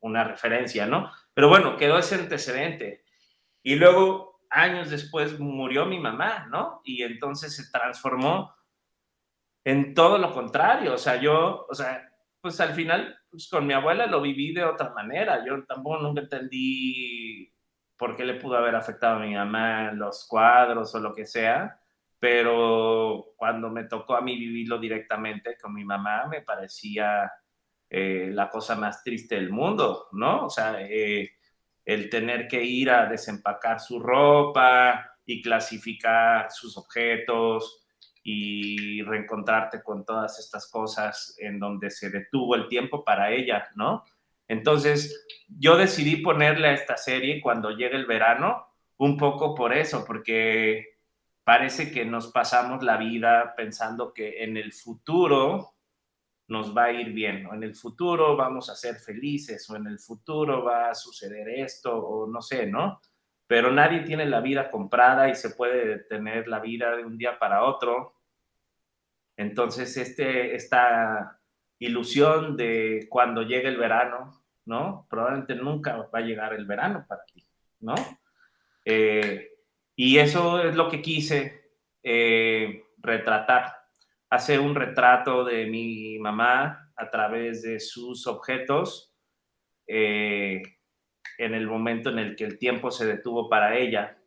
una 0.00 0.24
referencia, 0.24 0.86
¿no? 0.86 1.10
Pero 1.34 1.48
bueno, 1.48 1.76
quedó 1.76 1.98
ese 1.98 2.16
antecedente. 2.16 3.04
Y 3.62 3.76
luego, 3.76 4.40
años 4.50 4.90
después, 4.90 5.38
murió 5.38 5.86
mi 5.86 5.98
mamá, 5.98 6.46
¿no? 6.50 6.80
Y 6.84 7.02
entonces 7.02 7.54
se 7.54 7.70
transformó 7.70 8.54
en 9.64 9.94
todo 9.94 10.18
lo 10.18 10.32
contrario. 10.32 10.94
O 10.94 10.98
sea, 10.98 11.16
yo, 11.16 11.66
o 11.68 11.74
sea, 11.74 12.09
pues 12.40 12.60
al 12.60 12.74
final, 12.74 13.18
pues 13.30 13.48
con 13.48 13.66
mi 13.66 13.74
abuela 13.74 14.06
lo 14.06 14.20
viví 14.20 14.52
de 14.52 14.64
otra 14.64 14.90
manera. 14.90 15.44
Yo 15.44 15.64
tampoco 15.64 15.98
nunca 15.98 16.22
entendí 16.22 17.52
por 17.96 18.16
qué 18.16 18.24
le 18.24 18.34
pudo 18.34 18.56
haber 18.56 18.74
afectado 18.74 19.16
a 19.16 19.20
mi 19.20 19.34
mamá 19.34 19.92
los 19.92 20.26
cuadros 20.26 20.94
o 20.94 21.00
lo 21.00 21.14
que 21.14 21.26
sea. 21.26 21.78
Pero 22.18 23.32
cuando 23.36 23.70
me 23.70 23.84
tocó 23.84 24.16
a 24.16 24.20
mí 24.20 24.38
vivirlo 24.38 24.78
directamente 24.78 25.56
con 25.60 25.74
mi 25.74 25.84
mamá, 25.84 26.26
me 26.26 26.42
parecía 26.42 27.30
eh, 27.88 28.30
la 28.32 28.48
cosa 28.50 28.76
más 28.76 29.02
triste 29.02 29.36
del 29.36 29.50
mundo, 29.50 30.08
¿no? 30.12 30.46
O 30.46 30.50
sea, 30.50 30.76
eh, 30.80 31.30
el 31.84 32.10
tener 32.10 32.46
que 32.46 32.62
ir 32.62 32.90
a 32.90 33.06
desempacar 33.06 33.80
su 33.80 33.98
ropa 34.00 35.16
y 35.24 35.42
clasificar 35.42 36.50
sus 36.50 36.76
objetos 36.76 37.79
y 38.22 39.02
reencontrarte 39.02 39.82
con 39.82 40.04
todas 40.04 40.38
estas 40.38 40.70
cosas 40.70 41.34
en 41.38 41.58
donde 41.58 41.90
se 41.90 42.10
detuvo 42.10 42.54
el 42.54 42.68
tiempo 42.68 43.04
para 43.04 43.30
ella, 43.30 43.68
¿no? 43.74 44.04
Entonces, 44.46 45.26
yo 45.48 45.76
decidí 45.76 46.16
ponerle 46.16 46.68
a 46.68 46.74
esta 46.74 46.96
serie 46.96 47.40
cuando 47.40 47.70
llegue 47.70 47.96
el 47.96 48.06
verano, 48.06 48.66
un 48.98 49.16
poco 49.16 49.54
por 49.54 49.72
eso, 49.72 50.04
porque 50.04 50.98
parece 51.44 51.90
que 51.90 52.04
nos 52.04 52.32
pasamos 52.32 52.82
la 52.82 52.96
vida 52.96 53.54
pensando 53.56 54.12
que 54.12 54.42
en 54.42 54.56
el 54.56 54.72
futuro 54.72 55.74
nos 56.48 56.76
va 56.76 56.86
a 56.86 56.92
ir 56.92 57.12
bien, 57.12 57.46
o 57.46 57.54
en 57.54 57.62
el 57.62 57.76
futuro 57.76 58.36
vamos 58.36 58.68
a 58.70 58.74
ser 58.74 58.96
felices, 58.96 59.70
o 59.70 59.76
en 59.76 59.86
el 59.86 60.00
futuro 60.00 60.64
va 60.64 60.90
a 60.90 60.94
suceder 60.94 61.48
esto, 61.48 61.96
o 61.96 62.26
no 62.26 62.42
sé, 62.42 62.66
¿no? 62.66 63.00
Pero 63.50 63.72
nadie 63.72 64.02
tiene 64.02 64.26
la 64.26 64.40
vida 64.40 64.70
comprada 64.70 65.28
y 65.28 65.34
se 65.34 65.50
puede 65.50 66.04
tener 66.04 66.46
la 66.46 66.60
vida 66.60 66.94
de 66.94 67.04
un 67.04 67.18
día 67.18 67.36
para 67.36 67.64
otro. 67.64 68.14
Entonces, 69.36 69.96
este, 69.96 70.54
esta 70.54 71.40
ilusión 71.80 72.56
de 72.56 73.08
cuando 73.10 73.42
llegue 73.42 73.66
el 73.66 73.76
verano, 73.76 74.40
¿no? 74.66 75.04
Probablemente 75.10 75.56
nunca 75.56 75.96
va 75.96 76.20
a 76.20 76.22
llegar 76.22 76.54
el 76.54 76.64
verano 76.64 77.04
para 77.08 77.24
ti, 77.24 77.44
¿no? 77.80 77.96
Eh, 78.84 79.50
y 79.96 80.18
eso 80.18 80.62
es 80.62 80.76
lo 80.76 80.88
que 80.88 81.02
quise 81.02 81.72
eh, 82.04 82.84
retratar. 82.98 83.74
Hacer 84.28 84.60
un 84.60 84.76
retrato 84.76 85.44
de 85.44 85.66
mi 85.66 86.20
mamá 86.20 86.92
a 86.94 87.10
través 87.10 87.62
de 87.62 87.80
sus 87.80 88.28
objetos 88.28 89.12
eh, 89.88 90.62
en 91.38 91.54
el 91.54 91.66
momento 91.66 92.10
en 92.10 92.18
el 92.18 92.36
que 92.36 92.44
el 92.44 92.58
tiempo 92.58 92.90
se 92.90 93.06
detuvo 93.06 93.48
para 93.48 93.76
ella. 93.76 94.18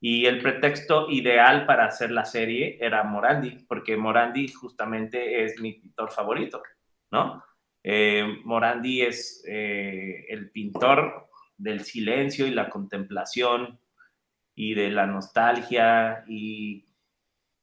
Y 0.00 0.26
el 0.26 0.40
pretexto 0.40 1.10
ideal 1.10 1.66
para 1.66 1.86
hacer 1.86 2.10
la 2.10 2.24
serie 2.24 2.78
era 2.80 3.02
Morandi, 3.02 3.64
porque 3.68 3.96
Morandi 3.96 4.48
justamente 4.48 5.44
es 5.44 5.60
mi 5.60 5.72
pintor 5.74 6.12
favorito, 6.12 6.62
¿no? 7.10 7.42
Eh, 7.82 8.24
Morandi 8.44 9.02
es 9.02 9.42
eh, 9.46 10.24
el 10.28 10.50
pintor 10.50 11.28
del 11.56 11.80
silencio 11.80 12.46
y 12.46 12.50
la 12.50 12.68
contemplación 12.68 13.80
y 14.54 14.74
de 14.74 14.90
la 14.90 15.06
nostalgia 15.06 16.24
y 16.28 16.88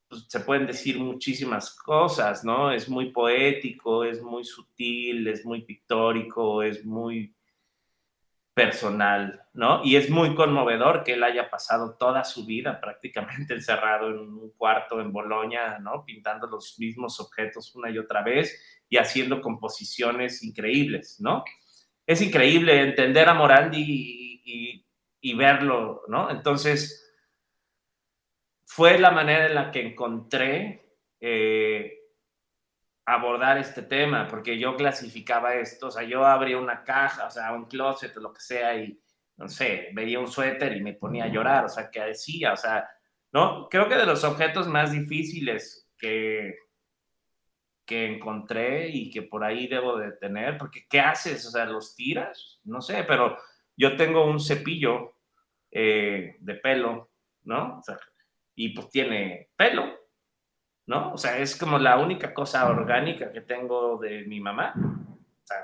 pues, 0.08 0.26
se 0.28 0.40
pueden 0.40 0.66
decir 0.66 0.98
muchísimas 0.98 1.74
cosas, 1.74 2.44
¿no? 2.44 2.72
Es 2.72 2.88
muy 2.88 3.10
poético, 3.12 4.04
es 4.04 4.22
muy 4.22 4.44
sutil, 4.44 5.26
es 5.28 5.44
muy 5.44 5.62
pictórico, 5.62 6.62
es 6.62 6.84
muy 6.84 7.35
personal, 8.56 9.42
¿no? 9.52 9.84
Y 9.84 9.96
es 9.96 10.08
muy 10.08 10.34
conmovedor 10.34 11.04
que 11.04 11.12
él 11.12 11.22
haya 11.24 11.50
pasado 11.50 11.94
toda 11.98 12.24
su 12.24 12.46
vida 12.46 12.80
prácticamente 12.80 13.52
encerrado 13.54 14.08
en 14.08 14.16
un 14.16 14.50
cuarto 14.56 14.98
en 14.98 15.12
Bolonia, 15.12 15.78
¿no? 15.78 16.06
Pintando 16.06 16.46
los 16.46 16.78
mismos 16.78 17.20
objetos 17.20 17.74
una 17.74 17.90
y 17.90 17.98
otra 17.98 18.22
vez 18.22 18.58
y 18.88 18.96
haciendo 18.96 19.42
composiciones 19.42 20.42
increíbles, 20.42 21.20
¿no? 21.20 21.44
Es 22.06 22.22
increíble 22.22 22.80
entender 22.80 23.28
a 23.28 23.34
Morandi 23.34 24.42
y, 25.20 25.34
verlo, 25.34 26.04
¿no? 26.08 26.30
Entonces, 26.30 27.12
fue 28.64 28.98
la 28.98 29.10
manera 29.10 29.48
en 29.48 29.54
la 29.54 29.70
que 29.70 29.86
encontré 29.88 30.96
eh, 31.20 31.95
abordar 33.06 33.56
este 33.56 33.82
tema, 33.82 34.26
porque 34.26 34.58
yo 34.58 34.76
clasificaba 34.76 35.54
esto, 35.54 35.86
o 35.86 35.90
sea, 35.90 36.02
yo 36.02 36.26
abría 36.26 36.58
una 36.58 36.82
caja, 36.82 37.26
o 37.26 37.30
sea, 37.30 37.52
un 37.52 37.66
closet 37.66 38.14
lo 38.16 38.32
que 38.32 38.40
sea, 38.40 38.76
y 38.76 39.00
no 39.36 39.48
sé, 39.48 39.90
veía 39.92 40.18
un 40.18 40.26
suéter 40.26 40.76
y 40.76 40.82
me 40.82 40.94
ponía 40.94 41.24
a 41.24 41.28
llorar, 41.28 41.64
o 41.66 41.68
sea, 41.68 41.88
¿qué 41.88 42.00
decía? 42.00 42.52
O 42.52 42.56
sea, 42.56 42.88
¿no? 43.32 43.68
Creo 43.68 43.88
que 43.88 43.94
de 43.94 44.06
los 44.06 44.24
objetos 44.24 44.66
más 44.66 44.90
difíciles 44.90 45.88
que, 45.96 46.56
que 47.84 48.06
encontré 48.06 48.88
y 48.88 49.08
que 49.10 49.22
por 49.22 49.44
ahí 49.44 49.68
debo 49.68 49.98
de 49.98 50.12
tener, 50.12 50.58
porque 50.58 50.86
¿qué 50.88 50.98
haces? 50.98 51.46
O 51.46 51.50
sea, 51.50 51.64
¿los 51.64 51.94
tiras? 51.94 52.60
No 52.64 52.80
sé, 52.80 53.04
pero 53.04 53.38
yo 53.76 53.96
tengo 53.96 54.26
un 54.26 54.40
cepillo 54.40 55.14
eh, 55.70 56.36
de 56.40 56.54
pelo, 56.54 57.10
¿no? 57.44 57.78
O 57.78 57.82
sea, 57.82 57.98
y 58.56 58.70
pues 58.70 58.90
tiene 58.90 59.50
pelo, 59.54 59.94
¿no? 60.86 61.12
O 61.12 61.18
sea, 61.18 61.38
es 61.38 61.56
como 61.56 61.78
la 61.78 61.98
única 61.98 62.32
cosa 62.32 62.68
orgánica 62.68 63.32
que 63.32 63.40
tengo 63.40 63.98
de 63.98 64.24
mi 64.24 64.40
mamá. 64.40 64.74
O 64.76 65.46
sea, 65.46 65.56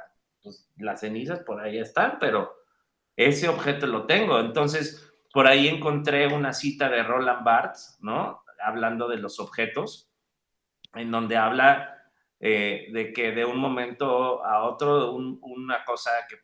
pues 0.42 0.70
las 0.76 1.00
cenizas 1.00 1.40
por 1.40 1.60
ahí 1.60 1.78
están, 1.78 2.18
pero 2.18 2.52
ese 3.16 3.48
objeto 3.48 3.86
lo 3.86 4.06
tengo. 4.06 4.40
Entonces, 4.40 5.12
por 5.32 5.46
ahí 5.46 5.68
encontré 5.68 6.26
una 6.26 6.52
cita 6.52 6.88
de 6.88 7.02
Roland 7.02 7.44
Barthes, 7.44 7.98
¿no? 8.00 8.42
Hablando 8.62 9.08
de 9.08 9.18
los 9.18 9.40
objetos, 9.40 10.10
en 10.94 11.10
donde 11.10 11.36
habla 11.36 11.98
eh, 12.40 12.88
de 12.92 13.12
que 13.12 13.32
de 13.32 13.44
un 13.44 13.58
momento 13.58 14.44
a 14.44 14.64
otro 14.64 15.12
una 15.14 15.84
cosa 15.84 16.10
que 16.28 16.36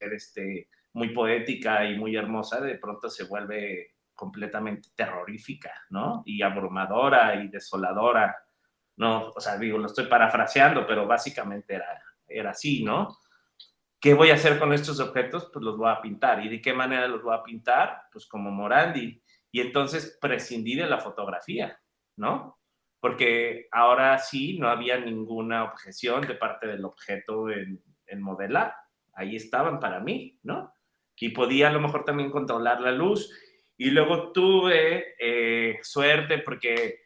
este, 0.00 0.68
muy 0.92 1.10
poética 1.10 1.84
y 1.88 1.96
muy 1.96 2.16
hermosa, 2.16 2.60
de 2.60 2.76
pronto 2.76 3.08
se 3.08 3.24
vuelve 3.24 3.91
completamente 4.22 4.90
terrorífica, 4.94 5.72
¿no? 5.90 6.22
Y 6.24 6.42
abrumadora 6.42 7.34
y 7.42 7.48
desoladora, 7.48 8.36
¿no? 8.98 9.30
O 9.34 9.40
sea, 9.40 9.58
digo, 9.58 9.78
lo 9.78 9.86
estoy 9.86 10.06
parafraseando, 10.06 10.86
pero 10.86 11.08
básicamente 11.08 11.74
era, 11.74 12.00
era 12.28 12.50
así, 12.50 12.84
¿no? 12.84 13.18
¿Qué 14.00 14.14
voy 14.14 14.30
a 14.30 14.34
hacer 14.34 14.60
con 14.60 14.72
estos 14.72 15.00
objetos? 15.00 15.50
Pues 15.52 15.64
los 15.64 15.76
voy 15.76 15.90
a 15.90 16.00
pintar. 16.00 16.46
¿Y 16.46 16.48
de 16.48 16.60
qué 16.60 16.72
manera 16.72 17.08
los 17.08 17.20
voy 17.20 17.34
a 17.34 17.42
pintar? 17.42 18.04
Pues 18.12 18.28
como 18.28 18.52
Morandi. 18.52 19.20
Y 19.50 19.60
entonces 19.60 20.16
prescindí 20.20 20.76
de 20.76 20.86
la 20.86 20.98
fotografía, 20.98 21.76
¿no? 22.16 22.60
Porque 23.00 23.66
ahora 23.72 24.18
sí 24.18 24.56
no 24.56 24.68
había 24.68 25.00
ninguna 25.00 25.64
objeción 25.64 26.20
de 26.28 26.34
parte 26.34 26.68
del 26.68 26.84
objeto 26.84 27.50
en, 27.50 27.82
en 28.06 28.22
modelar. 28.22 28.72
Ahí 29.14 29.34
estaban 29.34 29.80
para 29.80 29.98
mí, 29.98 30.38
¿no? 30.44 30.72
Y 31.16 31.30
podía 31.30 31.70
a 31.70 31.72
lo 31.72 31.80
mejor 31.80 32.04
también 32.04 32.30
controlar 32.30 32.80
la 32.80 32.92
luz 32.92 33.28
y 33.82 33.90
luego 33.90 34.30
tuve 34.30 35.16
eh, 35.18 35.80
suerte 35.82 36.38
porque 36.38 37.00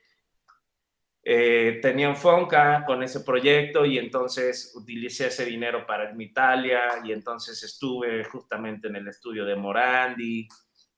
eh, 1.22 1.78
tenía 1.80 2.10
un 2.10 2.16
Fonca 2.16 2.84
con 2.86 3.02
ese 3.02 3.20
proyecto 3.20 3.86
y 3.86 3.96
entonces 3.96 4.74
utilicé 4.76 5.28
ese 5.28 5.46
dinero 5.46 5.86
para 5.86 6.14
Italia 6.20 6.82
y 7.02 7.12
entonces 7.12 7.62
estuve 7.62 8.24
justamente 8.24 8.88
en 8.88 8.96
el 8.96 9.08
estudio 9.08 9.46
de 9.46 9.56
Morandi 9.56 10.46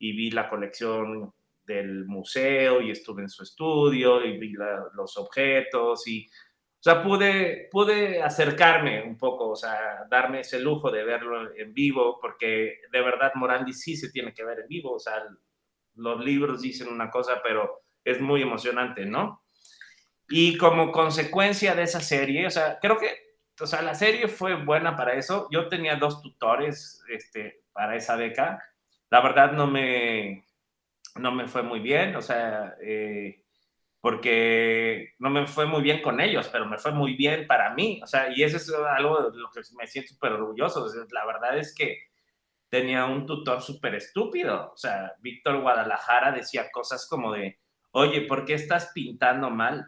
y 0.00 0.16
vi 0.16 0.32
la 0.32 0.48
colección 0.50 1.32
del 1.64 2.06
museo 2.06 2.80
y 2.80 2.90
estuve 2.90 3.22
en 3.22 3.30
su 3.30 3.44
estudio 3.44 4.24
y 4.24 4.36
vi 4.36 4.54
los 4.94 5.16
objetos 5.16 6.08
y, 6.08 6.26
o 6.26 6.82
sea, 6.82 7.04
pude, 7.04 7.68
pude 7.70 8.20
acercarme 8.20 9.00
un 9.04 9.16
poco, 9.16 9.50
o 9.50 9.56
sea, 9.56 10.06
darme 10.10 10.40
ese 10.40 10.58
lujo 10.58 10.90
de 10.90 11.04
verlo 11.04 11.54
en 11.54 11.72
vivo 11.72 12.18
porque 12.20 12.80
de 12.90 13.00
verdad 13.00 13.30
Morandi 13.36 13.72
sí 13.72 13.96
se 13.96 14.10
tiene 14.10 14.34
que 14.34 14.44
ver 14.44 14.58
en 14.58 14.66
vivo, 14.66 14.94
o 14.94 14.98
sea, 14.98 15.22
los 15.98 16.24
libros 16.24 16.62
dicen 16.62 16.88
una 16.88 17.10
cosa, 17.10 17.40
pero 17.42 17.82
es 18.04 18.20
muy 18.20 18.42
emocionante, 18.42 19.04
¿no? 19.04 19.42
Y 20.28 20.56
como 20.56 20.92
consecuencia 20.92 21.74
de 21.74 21.82
esa 21.82 22.00
serie, 22.00 22.46
o 22.46 22.50
sea, 22.50 22.78
creo 22.80 22.98
que, 22.98 23.16
o 23.60 23.66
sea, 23.66 23.82
la 23.82 23.94
serie 23.94 24.28
fue 24.28 24.62
buena 24.64 24.96
para 24.96 25.14
eso. 25.14 25.48
Yo 25.50 25.68
tenía 25.68 25.96
dos 25.96 26.22
tutores 26.22 27.02
este, 27.08 27.62
para 27.72 27.96
esa 27.96 28.16
beca. 28.16 28.62
La 29.10 29.20
verdad 29.20 29.52
no 29.52 29.66
me, 29.66 30.44
no 31.16 31.32
me 31.32 31.48
fue 31.48 31.62
muy 31.62 31.80
bien, 31.80 32.14
o 32.16 32.22
sea, 32.22 32.76
eh, 32.82 33.42
porque 34.00 35.14
no 35.18 35.30
me 35.30 35.46
fue 35.46 35.66
muy 35.66 35.82
bien 35.82 36.02
con 36.02 36.20
ellos, 36.20 36.48
pero 36.52 36.66
me 36.66 36.78
fue 36.78 36.92
muy 36.92 37.14
bien 37.14 37.46
para 37.46 37.74
mí, 37.74 38.00
o 38.02 38.06
sea, 38.06 38.28
y 38.34 38.42
eso 38.42 38.56
es 38.58 38.70
algo 38.70 39.30
de 39.30 39.38
lo 39.38 39.50
que 39.50 39.60
me 39.76 39.86
siento 39.86 40.12
súper 40.12 40.32
orgulloso. 40.32 40.86
la 41.10 41.26
verdad 41.26 41.58
es 41.58 41.74
que 41.74 42.07
tenía 42.68 43.06
un 43.06 43.26
tutor 43.26 43.62
súper 43.62 43.94
estúpido. 43.94 44.72
O 44.72 44.76
sea, 44.76 45.14
Víctor 45.20 45.60
Guadalajara 45.60 46.32
decía 46.32 46.70
cosas 46.70 47.06
como 47.08 47.32
de, 47.32 47.58
oye, 47.92 48.22
¿por 48.22 48.44
qué 48.44 48.54
estás 48.54 48.90
pintando 48.94 49.50
mal? 49.50 49.86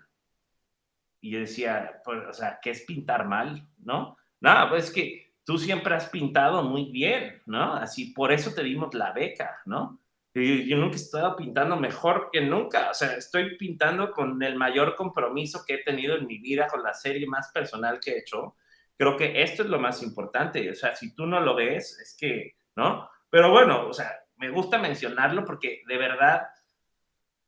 Y 1.21 1.33
yo 1.33 1.41
decía, 1.41 2.01
pues, 2.05 2.21
o 2.29 2.33
sea, 2.33 2.59
¿qué 2.63 2.71
es 2.71 2.83
pintar 2.83 3.27
mal? 3.27 3.69
¿No? 3.79 4.17
No, 4.41 4.69
pues 4.71 4.85
es 4.85 4.91
que 4.91 5.35
tú 5.45 5.59
siempre 5.59 5.95
has 5.95 6.09
pintado 6.09 6.63
muy 6.63 6.91
bien, 6.91 7.43
¿no? 7.47 7.75
Así, 7.75 8.13
por 8.13 8.33
eso 8.33 8.55
te 8.55 8.63
dimos 8.63 8.95
la 8.95 9.13
beca, 9.13 9.61
¿no? 9.67 10.01
Yo 10.33 10.77
nunca 10.77 10.97
he 10.97 11.01
estado 11.01 11.35
pintando 11.35 11.77
mejor 11.77 12.31
que 12.33 12.41
nunca, 12.41 12.91
o 12.91 12.95
sea, 12.95 13.15
estoy 13.15 13.57
pintando 13.57 14.13
con 14.13 14.41
el 14.43 14.55
mayor 14.55 14.95
compromiso 14.95 15.65
que 15.67 15.75
he 15.75 15.83
tenido 15.83 16.17
en 16.17 16.27
mi 16.27 16.39
vida, 16.39 16.69
con 16.69 16.85
la 16.85 16.95
serie 16.95 17.27
más 17.27 17.51
personal 17.53 17.99
que 17.99 18.13
he 18.13 18.19
hecho. 18.21 18.55
Creo 18.97 19.17
que 19.17 19.43
esto 19.43 19.65
es 19.65 19.69
lo 19.69 19.81
más 19.81 20.05
importante, 20.05 20.71
o 20.71 20.75
sea, 20.75 20.95
si 20.95 21.17
tú 21.17 21.27
no 21.27 21.41
lo 21.41 21.57
ves, 21.57 21.99
es 21.99 22.17
que 22.17 22.55
¿no? 22.77 23.11
Pero 23.29 23.51
bueno, 23.51 23.87
o 23.89 23.93
sea, 23.93 24.21
me 24.37 24.51
gusta 24.51 24.79
mencionarlo 24.79 25.45
porque 25.45 25.83
de 25.87 25.97
verdad, 25.97 26.49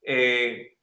eh, 0.03 0.79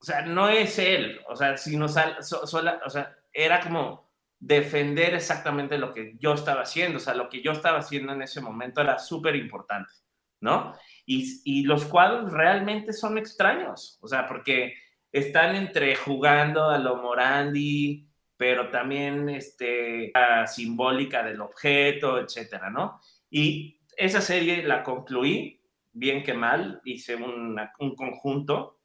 o 0.00 0.04
sea, 0.04 0.22
no 0.22 0.48
es 0.48 0.78
él, 0.78 1.20
o 1.28 1.36
sea, 1.36 1.56
sino 1.56 1.86
o 1.86 1.88
sea, 1.88 3.16
era 3.32 3.60
como 3.60 4.10
defender 4.38 5.14
exactamente 5.14 5.76
lo 5.76 5.92
que 5.92 6.16
yo 6.18 6.34
estaba 6.34 6.62
haciendo, 6.62 6.98
o 6.98 7.00
sea, 7.00 7.14
lo 7.14 7.28
que 7.28 7.42
yo 7.42 7.52
estaba 7.52 7.78
haciendo 7.78 8.12
en 8.12 8.22
ese 8.22 8.40
momento 8.40 8.80
era 8.80 8.98
súper 8.98 9.36
importante, 9.36 9.92
¿no? 10.40 10.74
Y, 11.04 11.42
y, 11.44 11.62
los 11.64 11.84
cuadros 11.84 12.32
realmente 12.32 12.92
son 12.92 13.18
extraños, 13.18 13.98
o 14.00 14.08
sea, 14.08 14.26
porque 14.26 14.74
están 15.12 15.56
entre 15.56 15.96
jugando 15.96 16.70
a 16.70 16.78
lo 16.78 16.96
Morandi, 16.96 18.09
pero 18.40 18.70
también 18.70 19.28
este, 19.28 20.10
la 20.14 20.46
simbólica 20.46 21.22
del 21.22 21.42
objeto, 21.42 22.18
etcétera, 22.18 22.70
¿no? 22.70 22.98
Y 23.28 23.78
esa 23.98 24.22
serie 24.22 24.62
la 24.62 24.82
concluí, 24.82 25.60
bien 25.92 26.22
que 26.22 26.32
mal, 26.32 26.80
hice 26.86 27.16
un 27.16 27.94
conjunto 27.96 28.80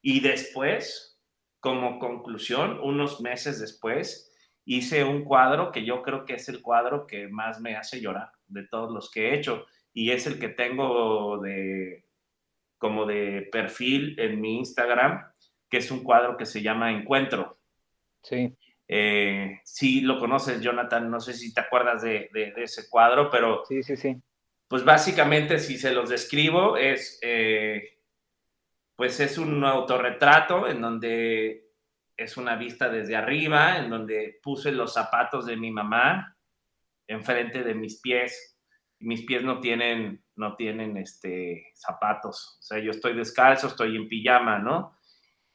y 0.00 0.20
después, 0.20 1.20
como 1.58 1.98
conclusión, 1.98 2.78
unos 2.80 3.20
meses 3.20 3.58
después, 3.58 4.32
hice 4.64 5.02
un 5.02 5.24
cuadro 5.24 5.72
que 5.72 5.84
yo 5.84 6.02
creo 6.02 6.24
que 6.24 6.34
es 6.34 6.48
el 6.48 6.62
cuadro 6.62 7.08
que 7.08 7.26
más 7.26 7.60
me 7.60 7.74
hace 7.74 8.00
llorar 8.00 8.30
de 8.46 8.68
todos 8.68 8.92
los 8.92 9.10
que 9.10 9.30
he 9.30 9.34
hecho 9.34 9.66
y 9.92 10.12
es 10.12 10.28
el 10.28 10.38
que 10.38 10.50
tengo 10.50 11.38
de 11.38 12.04
como 12.78 13.06
de 13.06 13.48
perfil 13.50 14.14
en 14.20 14.40
mi 14.40 14.58
Instagram, 14.58 15.32
que 15.68 15.78
es 15.78 15.90
un 15.90 16.04
cuadro 16.04 16.36
que 16.36 16.46
se 16.46 16.62
llama 16.62 16.92
Encuentro. 16.92 17.58
Sí. 18.22 18.56
Eh, 18.92 19.60
sí 19.62 20.00
lo 20.00 20.18
conoces, 20.18 20.60
Jonathan, 20.60 21.08
no 21.08 21.20
sé 21.20 21.32
si 21.32 21.54
te 21.54 21.60
acuerdas 21.60 22.02
de, 22.02 22.28
ese 22.56 22.90
cuadro, 22.90 23.30
pero... 23.30 23.62
Sí, 23.64 23.84
sí, 23.84 23.96
sí. 23.96 24.16
Pues 24.66 24.84
básicamente, 24.84 25.60
si 25.60 25.78
se 25.78 25.92
los 25.92 26.08
describo, 26.08 26.76
es, 26.76 27.20
eh, 27.22 28.00
pues 28.96 29.20
es 29.20 29.38
un 29.38 29.64
autorretrato 29.64 30.66
en 30.66 30.80
donde 30.80 31.70
es 32.16 32.36
una 32.36 32.56
vista 32.56 32.88
desde 32.88 33.14
arriba, 33.14 33.78
en 33.78 33.90
donde 33.90 34.40
puse 34.42 34.72
los 34.72 34.92
zapatos 34.92 35.46
de 35.46 35.56
mi 35.56 35.70
mamá 35.70 36.36
enfrente 37.06 37.62
de 37.62 37.74
mis 37.74 38.00
pies. 38.00 38.58
Mis 38.98 39.22
pies 39.22 39.44
no 39.44 39.60
tienen, 39.60 40.24
no 40.34 40.56
tienen 40.56 40.96
este, 40.96 41.70
zapatos. 41.74 42.56
O 42.58 42.62
sea, 42.62 42.80
yo 42.80 42.90
estoy 42.90 43.14
descalzo, 43.14 43.68
estoy 43.68 43.94
en 43.94 44.08
pijama, 44.08 44.58
¿no? 44.58 44.96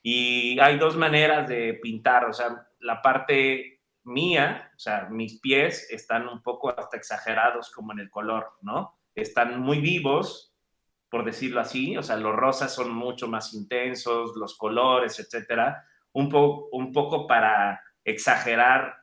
Y 0.02 0.58
hay 0.60 0.78
dos 0.78 0.96
maneras 0.96 1.50
de 1.50 1.74
pintar, 1.82 2.26
o 2.26 2.34
sea, 2.34 2.66
la 2.86 3.02
parte 3.02 3.82
mía, 4.04 4.72
o 4.76 4.80
sea, 4.80 5.08
mis 5.10 5.40
pies 5.40 5.90
están 5.90 6.28
un 6.28 6.42
poco 6.42 6.70
hasta 6.70 6.96
exagerados 6.96 7.72
como 7.72 7.92
en 7.92 8.00
el 8.00 8.10
color, 8.10 8.54
¿no? 8.62 9.00
Están 9.16 9.60
muy 9.60 9.80
vivos, 9.80 10.54
por 11.10 11.26
decirlo 11.26 11.62
así, 11.62 11.98
o 11.98 12.04
sea, 12.04 12.18
los 12.18 12.36
rosas 12.36 12.74
son 12.74 12.94
mucho 12.94 13.28
más 13.28 13.54
intensos, 13.54 14.36
los 14.36 14.56
colores, 14.58 15.20
etcétera, 15.20 15.84
un, 16.14 16.30
poco 16.30 17.28
para 17.28 17.82
exagerar 18.04 18.96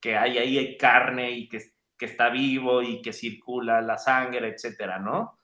que 0.00 0.16
hay 0.16 0.38
ahí 0.38 0.76
carne 0.76 1.30
y 1.32 1.48
que, 1.48 1.60
que 1.96 2.06
está 2.06 2.30
vivo 2.30 2.82
y 2.82 3.02
que 3.02 3.12
circula 3.12 3.82
la 3.82 3.98
sangre, 3.98 4.48
etcétera, 4.48 4.98
¿no? 4.98 5.38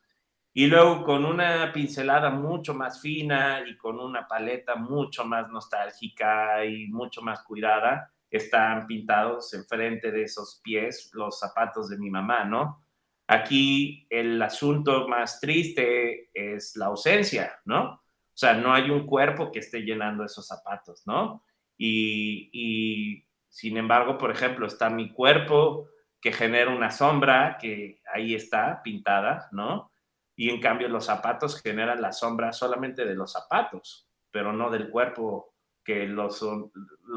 Y 0.58 0.68
luego 0.68 1.04
con 1.04 1.26
una 1.26 1.70
pincelada 1.70 2.30
mucho 2.30 2.72
más 2.72 3.02
fina 3.02 3.60
y 3.68 3.76
con 3.76 4.00
una 4.00 4.26
paleta 4.26 4.74
mucho 4.74 5.22
más 5.26 5.50
nostálgica 5.50 6.64
y 6.64 6.86
mucho 6.86 7.20
más 7.20 7.42
cuidada, 7.42 8.10
están 8.30 8.86
pintados 8.86 9.52
enfrente 9.52 10.10
de 10.10 10.22
esos 10.22 10.62
pies 10.64 11.10
los 11.12 11.38
zapatos 11.38 11.90
de 11.90 11.98
mi 11.98 12.08
mamá, 12.08 12.44
¿no? 12.44 12.82
Aquí 13.26 14.06
el 14.08 14.40
asunto 14.40 15.06
más 15.06 15.40
triste 15.40 16.30
es 16.32 16.74
la 16.74 16.86
ausencia, 16.86 17.60
¿no? 17.66 17.92
O 17.92 18.00
sea, 18.32 18.54
no 18.54 18.72
hay 18.72 18.88
un 18.88 19.04
cuerpo 19.04 19.52
que 19.52 19.58
esté 19.58 19.82
llenando 19.82 20.24
esos 20.24 20.46
zapatos, 20.46 21.02
¿no? 21.06 21.44
Y, 21.76 22.48
y 22.54 23.26
sin 23.50 23.76
embargo, 23.76 24.16
por 24.16 24.30
ejemplo, 24.30 24.66
está 24.66 24.88
mi 24.88 25.12
cuerpo 25.12 25.90
que 26.18 26.32
genera 26.32 26.70
una 26.70 26.90
sombra 26.90 27.58
que 27.60 28.00
ahí 28.10 28.34
está 28.34 28.80
pintada, 28.82 29.50
¿no? 29.52 29.92
Y 30.36 30.50
en 30.50 30.60
cambio 30.60 30.88
los 30.88 31.06
zapatos 31.06 31.60
generan 31.62 32.02
la 32.02 32.12
sombra 32.12 32.52
solamente 32.52 33.06
de 33.06 33.14
los 33.14 33.32
zapatos, 33.32 34.06
pero 34.30 34.52
no 34.52 34.70
del 34.70 34.90
cuerpo 34.90 35.54
que 35.82 36.06
los, 36.06 36.44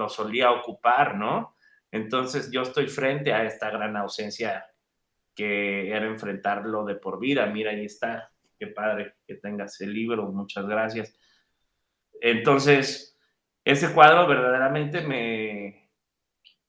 solía 0.08 0.52
ocupar, 0.52 1.16
¿no? 1.16 1.56
Entonces 1.92 2.50
yo 2.50 2.62
estoy 2.62 2.88
frente 2.88 3.34
a 3.34 3.44
esta 3.44 3.70
gran 3.72 3.98
ausencia 3.98 4.66
que 5.36 5.90
era 5.90 6.06
enfrentarlo 6.06 6.86
de 6.86 6.96
por 6.96 7.20
vida. 7.20 7.46
Mira, 7.48 7.72
ahí 7.72 7.86
está, 7.86 8.32
qué 8.58 8.68
padre 8.68 9.16
que 9.28 9.36
tengas 9.36 9.82
el 9.82 9.94
libro, 9.94 10.32
muchas 10.32 10.66
gracias. 10.66 11.18
Entonces, 12.22 13.18
ese 13.66 13.94
cuadro 13.94 14.28
verdaderamente 14.28 15.02
me, 15.02 15.90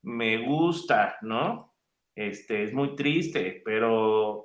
me 0.02 0.38
gusta, 0.38 1.16
¿no? 1.22 1.74
Este, 2.14 2.64
es 2.64 2.72
muy 2.72 2.96
triste, 2.96 3.62
pero 3.64 4.39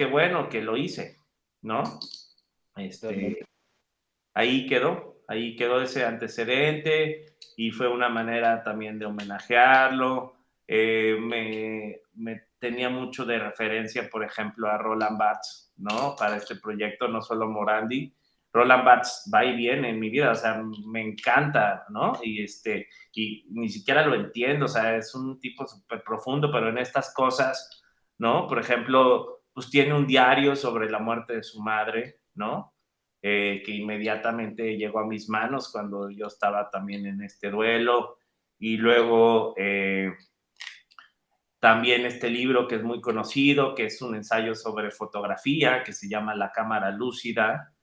qué 0.00 0.06
bueno 0.06 0.48
que 0.48 0.62
lo 0.62 0.78
hice, 0.78 1.20
¿no? 1.60 1.82
Este, 2.74 3.44
ahí 4.32 4.66
quedó, 4.66 5.20
ahí 5.28 5.54
quedó 5.56 5.82
ese 5.82 6.06
antecedente 6.06 7.36
y 7.54 7.70
fue 7.70 7.86
una 7.86 8.08
manera 8.08 8.62
también 8.62 8.98
de 8.98 9.04
homenajearlo. 9.04 10.36
Eh, 10.66 11.18
me, 11.20 12.00
me, 12.14 12.44
tenía 12.58 12.88
mucho 12.88 13.26
de 13.26 13.40
referencia, 13.40 14.08
por 14.08 14.24
ejemplo, 14.24 14.68
a 14.68 14.78
Roland 14.78 15.18
Barthes, 15.18 15.74
¿no? 15.76 16.16
Para 16.18 16.38
este 16.38 16.56
proyecto, 16.56 17.06
no 17.06 17.20
solo 17.20 17.46
Morandi. 17.46 18.10
Roland 18.54 18.86
Barthes 18.86 19.30
va 19.30 19.44
y 19.44 19.54
viene 19.54 19.90
en 19.90 20.00
mi 20.00 20.08
vida, 20.08 20.30
o 20.30 20.34
sea, 20.34 20.62
me 20.86 21.02
encanta, 21.02 21.84
¿no? 21.90 22.18
Y, 22.22 22.42
este, 22.42 22.88
y 23.12 23.44
ni 23.50 23.68
siquiera 23.68 24.06
lo 24.06 24.14
entiendo, 24.14 24.64
o 24.64 24.68
sea, 24.68 24.96
es 24.96 25.14
un 25.14 25.38
tipo 25.38 25.66
súper 25.66 26.02
profundo, 26.02 26.50
pero 26.50 26.70
en 26.70 26.78
estas 26.78 27.12
cosas, 27.12 27.84
¿no? 28.16 28.46
Por 28.48 28.58
ejemplo, 28.58 29.39
pues 29.60 29.70
tiene 29.70 29.92
un 29.92 30.06
diario 30.06 30.56
sobre 30.56 30.88
la 30.88 31.00
muerte 31.00 31.34
de 31.34 31.42
su 31.42 31.60
madre, 31.60 32.20
¿no? 32.32 32.72
Eh, 33.20 33.62
que 33.62 33.72
inmediatamente 33.72 34.78
llegó 34.78 35.00
a 35.00 35.06
mis 35.06 35.28
manos 35.28 35.70
cuando 35.70 36.08
yo 36.08 36.28
estaba 36.28 36.70
también 36.70 37.04
en 37.04 37.20
este 37.20 37.50
duelo. 37.50 38.16
Y 38.58 38.78
luego 38.78 39.52
eh, 39.58 40.14
también 41.58 42.06
este 42.06 42.30
libro 42.30 42.66
que 42.66 42.76
es 42.76 42.82
muy 42.82 43.02
conocido, 43.02 43.74
que 43.74 43.84
es 43.84 44.00
un 44.00 44.14
ensayo 44.14 44.54
sobre 44.54 44.90
fotografía, 44.90 45.82
que 45.82 45.92
se 45.92 46.08
llama 46.08 46.34
La 46.34 46.52
cámara 46.52 46.90
lúcida. 46.90 47.74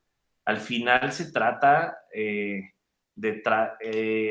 Al 0.45 0.57
final 0.57 1.11
se 1.11 1.31
trata 1.31 1.95
eh, 2.11 2.71
de, 3.17 3.41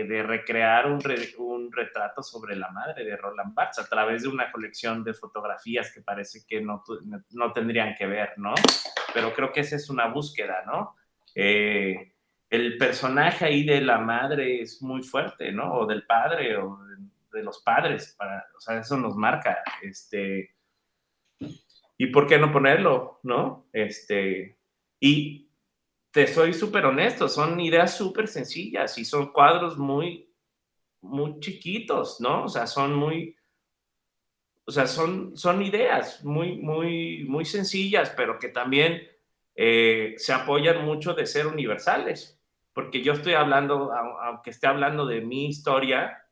de, 0.08 0.22
recrear 0.22 0.86
un, 0.86 1.72
retrato 1.72 2.22
sobre 2.22 2.54
la 2.54 2.70
madre 2.70 3.04
de 3.04 3.16
Roland 3.16 3.52
Barthes 3.52 3.80
a 3.84 3.88
través 3.88 4.22
de 4.22 4.28
una 4.28 4.50
colección 4.52 5.02
de 5.02 5.12
fotografías 5.12 5.92
que 5.92 6.02
parece 6.02 6.46
que 6.46 6.60
no, 6.60 6.84
no 7.30 7.52
tendrían 7.52 7.96
que 7.96 8.06
ver, 8.06 8.34
¿no? 8.36 8.54
Pero 9.12 9.34
creo 9.34 9.52
que 9.52 9.60
esa 9.60 9.74
es 9.74 9.90
una 9.90 10.06
búsqueda, 10.06 10.62
¿no? 10.64 10.94
Eh, 11.34 12.14
el 12.48 12.78
personaje 12.78 13.44
ahí 13.44 13.64
de 13.64 13.80
la 13.80 13.98
madre 13.98 14.62
es 14.62 14.80
muy 14.80 15.02
fuerte, 15.02 15.50
¿no? 15.50 15.74
O 15.80 15.86
del 15.86 16.06
padre, 16.06 16.56
o 16.56 16.78
de, 17.32 17.42
los 17.42 17.62
padres, 17.62 18.14
para, 18.16 18.46
o 18.56 18.60
sea, 18.60 18.78
eso 18.78 18.96
nos 18.96 19.14
marca, 19.14 19.58
este, 19.82 20.54
y 21.98 22.06
por 22.06 22.26
qué 22.26 22.38
no 22.38 22.50
ponerlo, 22.50 23.20
¿no? 23.24 23.66
Este, 23.74 24.56
y 24.98 25.45
te 26.16 26.26
soy 26.26 26.54
súper 26.54 26.86
honesto, 26.86 27.28
son 27.28 27.60
ideas 27.60 27.94
súper 27.94 28.26
sencillas 28.26 28.96
y 28.96 29.04
son 29.04 29.34
cuadros 29.34 29.76
muy, 29.76 30.32
muy 31.02 31.38
chiquitos, 31.40 32.22
¿no? 32.22 32.44
O 32.44 32.48
sea, 32.48 32.66
son 32.66 32.94
muy, 32.94 33.36
o 34.64 34.72
sea, 34.72 34.86
son, 34.86 35.36
son 35.36 35.60
ideas 35.60 36.24
muy, 36.24 36.56
muy, 36.56 37.26
muy 37.28 37.44
sencillas, 37.44 38.14
pero 38.16 38.38
que 38.38 38.48
también 38.48 39.06
eh, 39.56 40.14
se 40.16 40.32
apoyan 40.32 40.86
mucho 40.86 41.12
de 41.12 41.26
ser 41.26 41.46
universales, 41.48 42.42
porque 42.72 43.02
yo 43.02 43.12
estoy 43.12 43.34
hablando, 43.34 43.92
aunque 43.92 44.48
esté 44.48 44.68
hablando 44.68 45.04
de 45.04 45.20
mi 45.20 45.48
historia, 45.50 46.26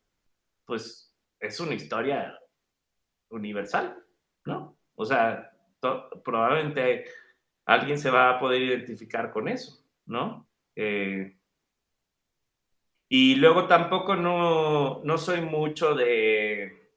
pues 0.65 1.15
es 1.39 1.61
una 1.61 1.75
historia 1.75 2.41
universal, 3.29 4.03
¿no? 4.47 4.79
O 4.95 5.05
sea, 5.05 5.53
probablemente 6.25 7.05
alguien 7.65 7.99
se 7.99 8.11
va 8.11 8.31
a 8.31 8.39
poder 8.39 8.63
identificar 8.63 9.31
con 9.31 9.49
eso, 9.49 9.85
¿no? 10.07 10.49
Eh, 10.77 11.37
y 13.09 13.37
luego 13.37 13.67
tampoco 13.67 14.17
no, 14.17 15.03
no 15.05 15.19
soy 15.19 15.41
mucho 15.41 15.95
de, 15.95 16.91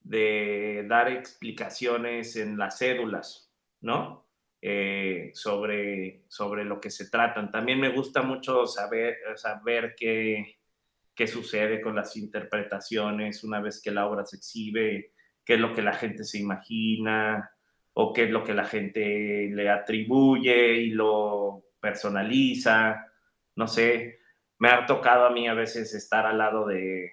de 0.00 0.86
dar 0.88 1.08
explicaciones 1.08 2.36
en 2.36 2.56
las 2.56 2.78
cédulas, 2.78 3.52
¿no? 3.80 4.26
Eh, 4.60 5.30
sobre, 5.34 6.24
sobre 6.28 6.64
lo 6.64 6.80
que 6.80 6.90
se 6.90 7.08
tratan. 7.08 7.50
También 7.50 7.78
me 7.78 7.90
gusta 7.90 8.22
mucho 8.22 8.66
saber, 8.66 9.16
saber 9.36 9.94
qué, 9.96 10.58
qué 11.14 11.26
sucede 11.28 11.80
con 11.80 11.94
las 11.94 12.16
interpretaciones 12.16 13.44
una 13.44 13.60
vez 13.60 13.80
que 13.80 13.92
la 13.92 14.06
obra 14.06 14.24
se 14.24 14.36
exhibe, 14.36 15.12
qué 15.44 15.54
es 15.54 15.60
lo 15.60 15.74
que 15.74 15.82
la 15.82 15.92
gente 15.92 16.24
se 16.24 16.38
imagina 16.38 17.50
o 18.00 18.12
qué 18.12 18.24
es 18.24 18.30
lo 18.30 18.44
que 18.44 18.54
la 18.54 18.64
gente 18.64 19.50
le 19.52 19.68
atribuye 19.68 20.74
y 20.82 20.90
lo 20.90 21.64
personaliza. 21.80 23.04
No 23.56 23.66
sé, 23.66 24.20
me 24.58 24.68
ha 24.68 24.86
tocado 24.86 25.26
a 25.26 25.30
mí 25.30 25.48
a 25.48 25.54
veces 25.54 25.92
estar 25.94 26.24
al 26.24 26.38
lado 26.38 26.64
de, 26.68 27.10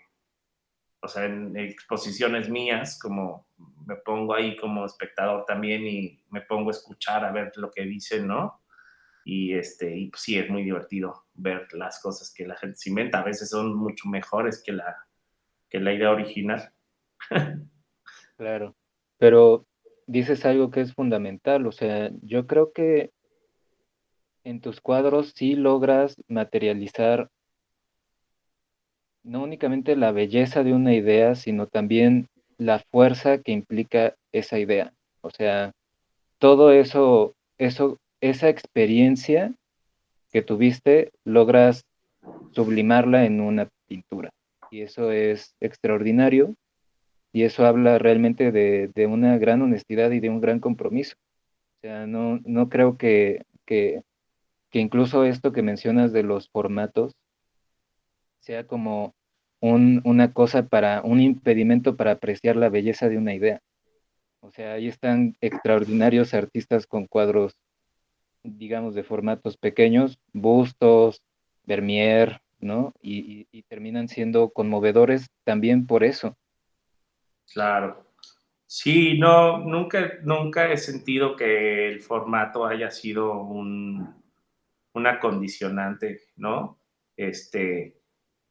o 1.02 1.08
sea, 1.08 1.26
en 1.26 1.58
exposiciones 1.58 2.52
mías, 2.52 3.00
como 3.02 3.48
me 3.88 3.96
pongo 3.96 4.36
ahí 4.36 4.56
como 4.58 4.86
espectador 4.86 5.44
también 5.46 5.88
y 5.88 6.24
me 6.30 6.42
pongo 6.42 6.70
a 6.70 6.74
escuchar 6.74 7.26
a 7.26 7.32
ver 7.32 7.52
lo 7.56 7.72
que 7.72 7.82
dicen, 7.82 8.28
¿no? 8.28 8.62
Y, 9.24 9.56
este, 9.56 9.98
y 9.98 10.12
pues 10.12 10.22
sí, 10.22 10.38
es 10.38 10.52
muy 10.52 10.62
divertido 10.62 11.26
ver 11.34 11.66
las 11.74 12.00
cosas 12.00 12.32
que 12.32 12.46
la 12.46 12.58
gente 12.58 12.78
se 12.78 12.90
inventa. 12.90 13.22
A 13.22 13.26
veces 13.26 13.50
son 13.50 13.76
mucho 13.76 14.08
mejores 14.08 14.62
que 14.64 14.74
la, 14.74 14.96
que 15.68 15.80
la 15.80 15.94
idea 15.94 16.12
original. 16.12 16.72
claro, 18.38 18.76
pero 19.18 19.66
dices 20.08 20.46
algo 20.46 20.72
que 20.72 20.82
es 20.82 20.94
fundamental, 20.94 21.66
o 21.68 21.72
sea, 21.72 22.12
yo 22.22 22.48
creo 22.48 22.72
que 22.72 23.12
en 24.44 24.62
tus 24.62 24.80
cuadros 24.80 25.34
sí 25.36 25.56
logras 25.56 26.16
materializar 26.28 27.30
no 29.24 29.42
únicamente 29.42 29.96
la 29.96 30.12
belleza 30.12 30.64
de 30.64 30.74
una 30.74 30.94
idea, 30.94 31.34
sino 31.36 31.66
también 31.66 32.28
la 32.58 32.80
fuerza 32.80 33.40
que 33.40 33.52
implica 33.52 34.16
esa 34.32 34.60
idea. 34.60 34.94
O 35.22 35.32
sea, 35.32 35.74
todo 36.38 36.72
eso, 36.72 37.34
eso, 37.58 37.98
esa 38.22 38.50
experiencia 38.50 39.54
que 40.32 40.44
tuviste, 40.44 41.12
logras 41.24 41.86
sublimarla 42.52 43.26
en 43.26 43.42
una 43.42 43.68
pintura. 43.88 44.30
Y 44.70 44.82
eso 44.82 45.12
es 45.12 45.56
extraordinario. 45.60 46.54
Y 47.36 47.44
eso 47.44 47.66
habla 47.66 47.98
realmente 48.00 48.54
de, 48.54 49.08
una 49.08 49.38
gran 49.38 49.62
honestidad 49.62 50.10
y 50.12 50.22
de 50.22 50.30
un 50.30 50.40
gran 50.40 50.62
compromiso. 50.62 51.18
O 51.80 51.82
sea, 51.82 52.08
no, 52.08 52.40
no 52.46 52.70
creo 52.70 52.98
que, 52.98 53.44
que, 53.66 54.04
que 54.70 54.80
incluso 54.80 55.26
esto 55.26 55.52
que 55.52 55.62
mencionas 55.62 56.14
de 56.14 56.24
los 56.24 56.48
formatos 56.48 57.12
sea 58.40 58.66
como 58.66 59.16
una 59.60 60.32
cosa 60.32 60.68
para, 60.70 61.02
un 61.02 61.20
impedimento 61.20 61.98
para 61.98 62.12
apreciar 62.12 62.56
la 62.56 62.70
belleza 62.70 63.10
de 63.10 63.18
una 63.18 63.36
idea. 63.36 63.60
O 64.40 64.50
sea, 64.52 64.72
ahí 64.72 64.88
están 64.88 65.36
extraordinarios 65.42 66.34
artistas 66.34 66.88
con 66.88 67.06
cuadros, 67.06 67.58
digamos, 68.44 68.96
de 68.96 69.04
formatos 69.04 69.58
pequeños, 69.58 70.20
bustos, 70.32 71.22
Vermeer, 71.66 72.40
¿no? 72.62 72.94
Y, 73.02 73.46
terminan 73.64 74.08
siendo 74.08 74.52
conmovedores 74.52 75.28
también 75.44 75.86
por 75.86 76.06
eso. 76.06 76.38
Claro. 77.54 78.06
Sí, 78.68 79.18
no, 79.20 79.60
nunca, 79.60 80.14
nunca 80.24 80.72
he 80.72 80.78
sentido 80.78 81.36
que 81.36 81.90
el 81.90 82.02
formato 82.02 82.66
haya 82.66 82.92
sido 82.92 83.40
un, 83.42 84.24
una 84.94 85.20
condicionante, 85.20 86.22
¿no? 86.38 86.82
Este, 87.18 88.02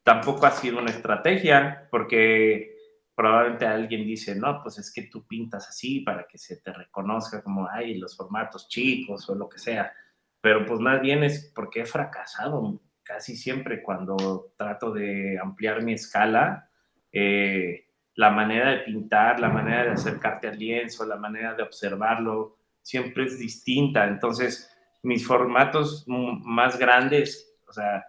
tampoco 0.04 0.46
ha 0.46 0.52
sido 0.52 0.78
una 0.80 0.90
estrategia, 0.90 1.88
porque 1.90 2.76
probablemente 3.14 3.66
alguien 3.66 4.06
dice, 4.06 4.36
no, 4.36 4.62
pues 4.62 4.78
es 4.78 4.92
que 4.92 5.04
tú 5.04 5.26
pintas 5.26 5.68
así 5.68 6.00
para 6.00 6.26
que 6.28 6.38
se 6.38 6.58
te 6.58 6.72
reconozca 6.72 7.42
como, 7.42 7.68
hay 7.68 7.96
los 7.98 8.16
formatos 8.16 8.68
chicos 8.68 9.28
o 9.30 9.34
lo 9.34 9.48
que 9.48 9.58
sea. 9.58 9.92
Pero 10.40 10.66
pues 10.66 10.80
más 10.80 11.00
bien 11.02 11.24
es 11.24 11.52
porque 11.54 11.82
he 11.82 11.86
fracasado 11.86 12.80
casi 13.02 13.36
siempre 13.36 13.82
cuando 13.82 14.52
trato 14.56 14.92
de 14.92 15.38
ampliar 15.40 15.82
mi 15.82 15.94
escala. 15.94 16.70
Eh, 17.12 17.83
la 18.16 18.30
manera 18.30 18.70
de 18.70 18.78
pintar, 18.78 19.40
la 19.40 19.48
manera 19.48 19.84
de 19.84 19.90
acercarte 19.90 20.48
al 20.48 20.58
lienzo, 20.58 21.04
la 21.04 21.16
manera 21.16 21.54
de 21.54 21.62
observarlo, 21.62 22.58
siempre 22.82 23.24
es 23.24 23.38
distinta. 23.38 24.06
Entonces, 24.06 24.70
mis 25.02 25.26
formatos 25.26 26.04
más 26.06 26.78
grandes, 26.78 27.56
o 27.68 27.72
sea, 27.72 28.04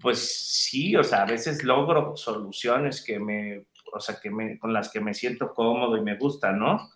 pues 0.00 0.64
sí, 0.64 0.96
o 0.96 1.04
sea, 1.04 1.22
a 1.22 1.26
veces 1.26 1.64
logro 1.64 2.16
soluciones 2.16 3.04
que 3.04 3.18
me, 3.18 3.66
o 3.92 4.00
sea, 4.00 4.16
que 4.20 4.30
me, 4.30 4.58
con 4.58 4.72
las 4.72 4.90
que 4.90 5.00
me 5.00 5.14
siento 5.14 5.52
cómodo 5.54 5.96
y 5.96 6.02
me 6.02 6.16
gusta, 6.16 6.52
¿no? 6.52 6.90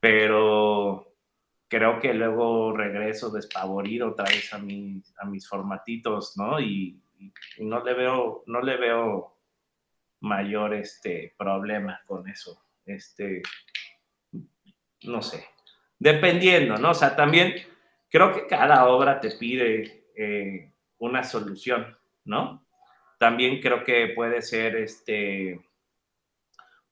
Pero 0.00 1.12
creo 1.68 2.00
que 2.00 2.12
luego 2.12 2.76
regreso 2.76 3.30
despavorido 3.30 4.10
otra 4.10 4.26
vez 4.26 4.52
a, 4.52 4.58
mis, 4.58 5.14
a 5.18 5.24
mis 5.24 5.48
formatitos, 5.48 6.36
¿no? 6.36 6.60
Y, 6.60 6.98
no 7.60 7.84
le 7.84 7.94
veo, 7.94 8.42
no 8.46 8.60
le 8.60 8.76
veo 8.76 9.36
mayor 10.22 10.74
este 10.74 11.34
problema 11.36 12.00
con 12.06 12.28
eso. 12.28 12.62
Este, 12.86 13.42
no 15.02 15.20
sé, 15.22 15.44
dependiendo, 15.98 16.76
¿no? 16.76 16.90
O 16.90 16.94
sea, 16.94 17.14
también 17.14 17.54
creo 18.08 18.32
que 18.32 18.46
cada 18.46 18.86
obra 18.86 19.20
te 19.20 19.32
pide 19.32 20.06
eh, 20.16 20.72
una 20.98 21.24
solución, 21.24 21.96
¿no? 22.24 22.66
También 23.18 23.60
creo 23.60 23.84
que 23.84 24.12
puede 24.14 24.42
ser 24.42 24.76
este, 24.76 25.60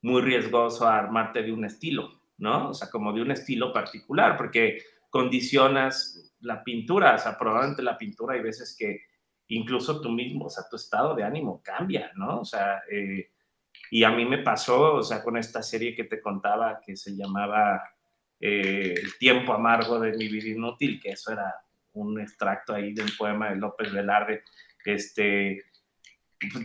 muy 0.01 0.21
riesgoso 0.21 0.87
armarte 0.87 1.43
de 1.43 1.51
un 1.51 1.65
estilo, 1.65 2.21
¿no? 2.37 2.69
O 2.69 2.73
sea, 2.73 2.89
como 2.89 3.13
de 3.13 3.21
un 3.21 3.31
estilo 3.31 3.73
particular, 3.73 4.37
porque 4.37 4.81
condicionas 5.09 6.33
la 6.39 6.63
pintura, 6.63 7.15
o 7.15 7.17
sea, 7.17 7.37
probablemente 7.37 7.83
la 7.83 7.97
pintura 7.97 8.35
hay 8.35 8.41
veces 8.41 8.75
que 8.77 9.01
incluso 9.51 10.01
tú 10.01 10.09
mismo, 10.09 10.45
o 10.45 10.49
sea, 10.49 10.63
tu 10.69 10.77
estado 10.77 11.13
de 11.13 11.23
ánimo 11.23 11.61
cambia, 11.63 12.11
¿no? 12.15 12.39
O 12.39 12.45
sea, 12.45 12.81
eh, 12.89 13.31
y 13.89 14.03
a 14.03 14.11
mí 14.11 14.25
me 14.25 14.39
pasó, 14.39 14.95
o 14.95 15.03
sea, 15.03 15.21
con 15.21 15.37
esta 15.37 15.61
serie 15.61 15.93
que 15.93 16.05
te 16.05 16.21
contaba 16.21 16.79
que 16.85 16.95
se 16.95 17.15
llamaba 17.15 17.81
eh, 18.39 18.95
El 18.97 19.17
tiempo 19.17 19.53
amargo 19.53 19.99
de 19.99 20.13
mi 20.13 20.27
vida 20.27 20.49
inútil, 20.49 20.99
que 21.01 21.11
eso 21.11 21.33
era 21.33 21.53
un 21.93 22.19
extracto 22.19 22.73
ahí 22.73 22.93
de 22.93 23.03
un 23.03 23.11
poema 23.17 23.49
de 23.49 23.57
López 23.57 23.91
Velarde, 23.91 24.43
este, 24.85 25.65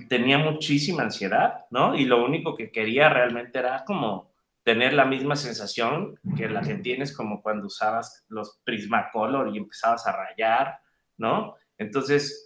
tenía 0.08 0.38
muchísima 0.38 1.02
ansiedad, 1.02 1.66
¿no? 1.70 1.96
Y 1.96 2.04
lo 2.04 2.24
único 2.24 2.54
que 2.54 2.70
quería 2.70 3.08
realmente 3.08 3.58
era 3.58 3.84
como 3.84 4.30
tener 4.62 4.94
la 4.94 5.04
misma 5.04 5.36
sensación 5.36 6.18
que 6.36 6.48
la 6.48 6.60
que 6.60 6.76
tienes 6.76 7.14
como 7.14 7.42
cuando 7.42 7.66
usabas 7.66 8.24
los 8.28 8.60
Prismacolor 8.64 9.54
y 9.54 9.58
empezabas 9.58 10.06
a 10.06 10.16
rayar, 10.16 10.78
¿no? 11.18 11.56
Entonces, 11.78 12.45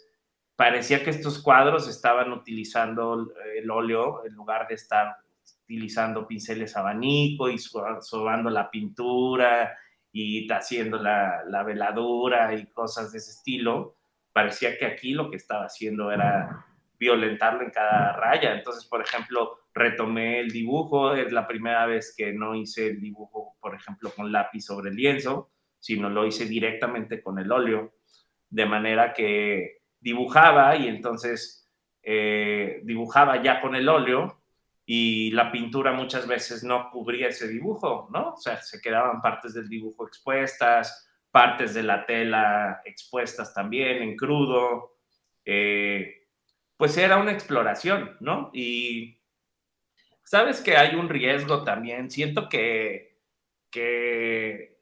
parecía 0.61 1.03
que 1.03 1.09
estos 1.09 1.43
cuadros 1.43 1.89
estaban 1.89 2.31
utilizando 2.32 3.32
el 3.57 3.70
óleo 3.70 4.27
en 4.27 4.35
lugar 4.35 4.69
de 4.69 4.74
estar 4.74 5.16
utilizando 5.65 6.27
pinceles 6.27 6.77
abanico 6.77 7.49
y 7.49 7.57
sobando 7.57 8.51
la 8.51 8.70
pintura 8.70 9.74
y 10.12 10.47
haciendo 10.53 10.99
la, 10.99 11.45
la 11.47 11.62
veladura 11.62 12.53
y 12.53 12.66
cosas 12.66 13.11
de 13.11 13.16
ese 13.16 13.31
estilo. 13.31 13.97
Parecía 14.35 14.77
que 14.77 14.85
aquí 14.85 15.15
lo 15.15 15.31
que 15.31 15.39
estaba 15.39 15.65
haciendo 15.65 16.12
era 16.12 16.66
violentarlo 16.99 17.62
en 17.62 17.70
cada 17.70 18.12
raya. 18.12 18.53
Entonces, 18.53 18.85
por 18.85 19.01
ejemplo, 19.01 19.61
retomé 19.73 20.41
el 20.41 20.51
dibujo, 20.51 21.15
es 21.15 21.32
la 21.32 21.47
primera 21.49 21.87
vez 21.87 22.15
que 22.15 22.35
no 22.35 22.55
hice 22.55 22.89
el 22.89 23.01
dibujo, 23.01 23.57
por 23.62 23.74
ejemplo, 23.74 24.11
con 24.15 24.31
lápiz 24.31 24.66
sobre 24.66 24.93
lienzo, 24.93 25.53
sino 25.78 26.11
lo 26.11 26.27
hice 26.27 26.45
directamente 26.45 27.23
con 27.23 27.39
el 27.39 27.51
óleo, 27.51 27.95
de 28.51 28.66
manera 28.66 29.15
que 29.15 29.80
dibujaba 30.01 30.77
y 30.77 30.89
entonces 30.89 31.70
eh, 32.02 32.81
dibujaba 32.85 33.43
ya 33.43 33.60
con 33.60 33.74
el 33.74 33.89
óleo 33.89 34.40
y 34.86 35.31
la 35.31 35.52
pintura 35.52 35.93
muchas 35.93 36.27
veces 36.27 36.64
no 36.64 36.90
cubría 36.90 37.28
ese 37.28 37.47
dibujo, 37.47 38.09
¿no? 38.12 38.31
O 38.31 38.36
sea, 38.36 38.60
se 38.60 38.81
quedaban 38.81 39.20
partes 39.20 39.55
del 39.55 39.68
dibujo 39.68 40.06
expuestas, 40.06 41.09
partes 41.31 41.74
de 41.74 41.85
la 41.85 42.05
tela 42.06 42.81
expuestas 42.85 43.55
también 43.55 44.02
en 44.02 44.16
crudo. 44.16 44.97
Eh, 45.44 46.27
pues 46.77 46.97
era 46.97 47.18
una 47.18 47.32
exploración, 47.32 48.16
¿no? 48.20 48.51
Y 48.52 49.20
sabes 50.24 50.60
que 50.60 50.77
hay 50.77 50.97
un 50.97 51.09
riesgo 51.09 51.62
también. 51.62 52.10
Siento 52.10 52.48
que, 52.48 53.20
que 53.70 54.80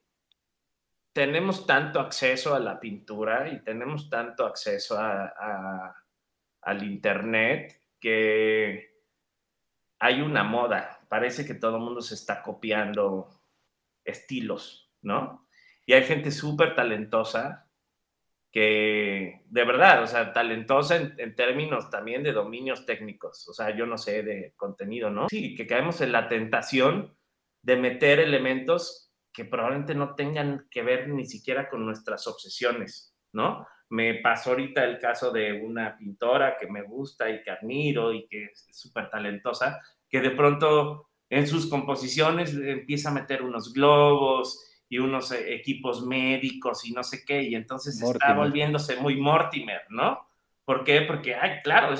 tenemos 1.18 1.66
tanto 1.66 1.98
acceso 1.98 2.54
a 2.54 2.60
la 2.60 2.78
pintura 2.78 3.48
y 3.48 3.64
tenemos 3.64 4.08
tanto 4.08 4.46
acceso 4.46 4.96
al 4.96 6.84
Internet 6.84 7.82
que 7.98 9.02
hay 9.98 10.20
una 10.20 10.44
moda. 10.44 11.00
Parece 11.08 11.44
que 11.44 11.54
todo 11.54 11.78
el 11.78 11.82
mundo 11.82 12.02
se 12.02 12.14
está 12.14 12.40
copiando 12.40 13.30
estilos, 14.04 14.92
¿no? 15.02 15.48
Y 15.84 15.94
hay 15.94 16.04
gente 16.04 16.30
súper 16.30 16.76
talentosa 16.76 17.68
que 18.52 19.42
de 19.46 19.64
verdad, 19.64 20.04
o 20.04 20.06
sea, 20.06 20.32
talentosa 20.32 20.98
en, 20.98 21.34
términos 21.34 21.90
también 21.90 22.22
de 22.22 22.32
dominios 22.32 22.86
técnicos, 22.86 23.48
o 23.48 23.52
sea, 23.52 23.76
yo 23.76 23.86
no 23.86 23.98
sé 23.98 24.22
de 24.22 24.54
contenido, 24.56 25.10
¿no? 25.10 25.28
Sí, 25.28 25.56
que 25.56 25.66
caemos 25.66 26.00
en 26.00 26.12
la 26.12 26.28
tentación 26.28 27.16
de 27.62 27.74
meter 27.74 28.20
elementos 28.20 29.07
que 29.38 29.44
probablemente 29.44 29.94
no 29.94 30.16
tengan 30.16 30.66
que 30.68 30.82
ver 30.82 31.08
ni 31.10 31.24
siquiera 31.24 31.68
con 31.68 31.86
nuestras 31.86 32.26
obsesiones, 32.26 33.14
¿no? 33.32 33.64
Me 33.88 34.14
pasó 34.14 34.50
ahorita 34.50 34.82
el 34.82 34.98
caso 34.98 35.30
de 35.30 35.52
una 35.52 35.96
pintora 35.96 36.56
que 36.58 36.66
me 36.66 36.82
gusta 36.82 37.30
y 37.30 37.40
que 37.40 37.52
admiro 37.52 38.12
y 38.12 38.26
que 38.26 38.46
es 38.46 38.66
súper 38.72 39.08
talentosa, 39.08 39.80
que 40.08 40.20
de 40.20 40.32
pronto 40.32 41.10
en 41.30 41.46
sus 41.46 41.70
composiciones 41.70 42.52
empieza 42.52 43.10
a 43.10 43.14
meter 43.14 43.44
unos 43.44 43.72
globos 43.72 44.68
y 44.88 44.98
unos 44.98 45.30
eh, 45.30 45.54
equipos 45.54 46.04
médicos 46.04 46.84
y 46.84 46.90
no 46.90 47.04
sé 47.04 47.24
qué, 47.24 47.40
y 47.40 47.54
entonces 47.54 48.02
está 48.02 48.34
volviéndose 48.34 48.96
muy 48.96 49.20
Mortimer, 49.20 49.82
¿no? 49.90 50.18
¿Por 50.64 50.82
qué? 50.82 51.02
Porque, 51.02 51.36
ay, 51.36 51.60
claro, 51.62 51.94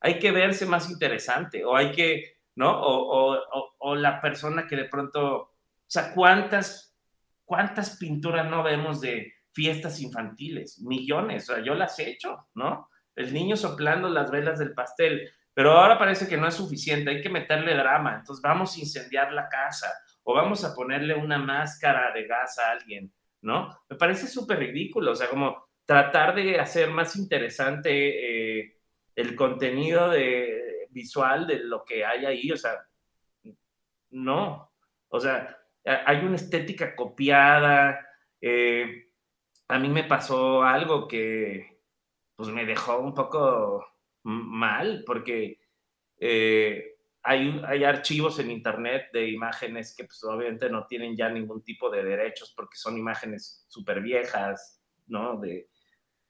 hay 0.00 0.18
que 0.18 0.32
verse 0.32 0.66
más 0.66 0.90
interesante, 0.90 1.64
o 1.64 1.76
hay 1.76 1.92
que, 1.92 2.38
¿no? 2.56 2.76
O, 2.76 3.34
o, 3.34 3.74
o, 3.78 3.94
la 3.94 4.20
persona 4.20 4.66
que 4.66 4.74
de 4.74 4.86
pronto, 4.86 5.49
sea, 5.90 6.12
¿cuántas, 6.14 6.96
cuántas 7.44 7.96
pinturas 7.96 8.48
no 8.48 8.62
vemos 8.62 9.00
de 9.00 9.32
fiestas 9.52 10.00
infantiles? 10.00 10.80
Millones, 10.80 11.48
o 11.48 11.54
sea, 11.54 11.64
yo 11.64 11.74
las 11.74 11.98
he 11.98 12.10
hecho, 12.10 12.48
¿no? 12.54 12.88
El 13.16 13.34
niño 13.34 13.56
soplando 13.56 14.08
las 14.08 14.30
velas 14.30 14.58
del 14.58 14.72
pastel, 14.72 15.30
pero 15.52 15.72
ahora 15.72 15.98
parece 15.98 16.28
que 16.28 16.36
no 16.36 16.46
es 16.46 16.54
suficiente, 16.54 17.10
hay 17.10 17.20
que 17.20 17.28
meterle 17.28 17.74
drama, 17.74 18.16
entonces 18.16 18.40
vamos 18.42 18.76
a 18.76 18.80
incendiar 18.80 19.32
la 19.32 19.48
casa, 19.48 19.92
o 20.22 20.34
vamos 20.34 20.64
a 20.64 20.74
ponerle 20.74 21.14
una 21.14 21.38
máscara 21.38 22.12
de 22.12 22.26
gas 22.26 22.58
a 22.58 22.70
alguien, 22.70 23.12
¿no? 23.42 23.76
Me 23.88 23.96
parece 23.96 24.26
súper 24.26 24.58
ridículo, 24.58 25.12
o 25.12 25.16
sea, 25.16 25.28
como 25.28 25.70
tratar 25.84 26.34
de 26.34 26.60
hacer 26.60 26.90
más 26.90 27.16
interesante 27.16 28.60
eh, 28.60 28.76
el 29.16 29.34
contenido 29.34 30.08
de, 30.08 30.86
visual 30.90 31.46
de 31.46 31.60
lo 31.64 31.84
que 31.84 32.04
hay 32.04 32.26
ahí, 32.26 32.50
o 32.50 32.56
sea, 32.56 32.74
no, 34.10 34.72
o 35.08 35.20
sea, 35.20 35.59
hay 35.84 36.18
una 36.18 36.36
estética 36.36 36.94
copiada, 36.94 38.06
eh, 38.40 39.10
a 39.68 39.78
mí 39.78 39.88
me 39.88 40.04
pasó 40.04 40.62
algo 40.62 41.06
que 41.06 41.80
pues 42.34 42.48
me 42.48 42.64
dejó 42.64 42.98
un 42.98 43.14
poco 43.14 43.86
mal, 44.22 45.04
porque 45.06 45.60
eh, 46.18 46.96
hay, 47.22 47.84
archivos 47.84 48.38
en 48.38 48.50
internet 48.50 49.10
de 49.12 49.28
imágenes 49.28 49.94
que 49.94 50.04
pues 50.04 50.22
obviamente 50.24 50.68
no 50.70 50.86
tienen 50.86 51.16
ya 51.16 51.28
ningún 51.28 51.62
tipo 51.62 51.90
de 51.90 52.02
derechos 52.02 52.52
porque 52.56 52.76
son 52.76 52.96
imágenes 52.96 53.64
súper 53.68 54.00
viejas, 54.00 54.82
¿no? 55.06 55.38
De, 55.38 55.68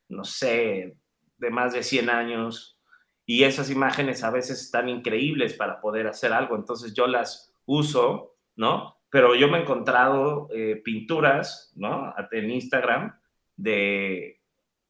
no 0.08 0.24
sé, 0.24 0.96
de 1.36 1.50
más 1.50 1.72
de 1.72 1.82
100 1.82 2.10
años. 2.10 2.78
Y 3.24 3.44
esas 3.44 3.70
imágenes 3.70 4.24
a 4.24 4.30
veces 4.30 4.60
están 4.60 4.88
increíbles 4.88 5.54
para 5.54 5.80
poder 5.80 6.08
hacer 6.08 6.32
algo. 6.32 6.56
Entonces 6.56 6.92
yo 6.92 7.06
las 7.06 7.54
uso, 7.66 8.36
¿no? 8.56 8.99
Pero 9.10 9.34
yo 9.34 9.48
me 9.48 9.58
he 9.58 9.62
encontrado 9.62 10.48
eh, 10.54 10.80
pinturas, 10.84 11.72
¿no? 11.76 12.14
En 12.30 12.50
Instagram 12.50 13.18
de, 13.56 14.40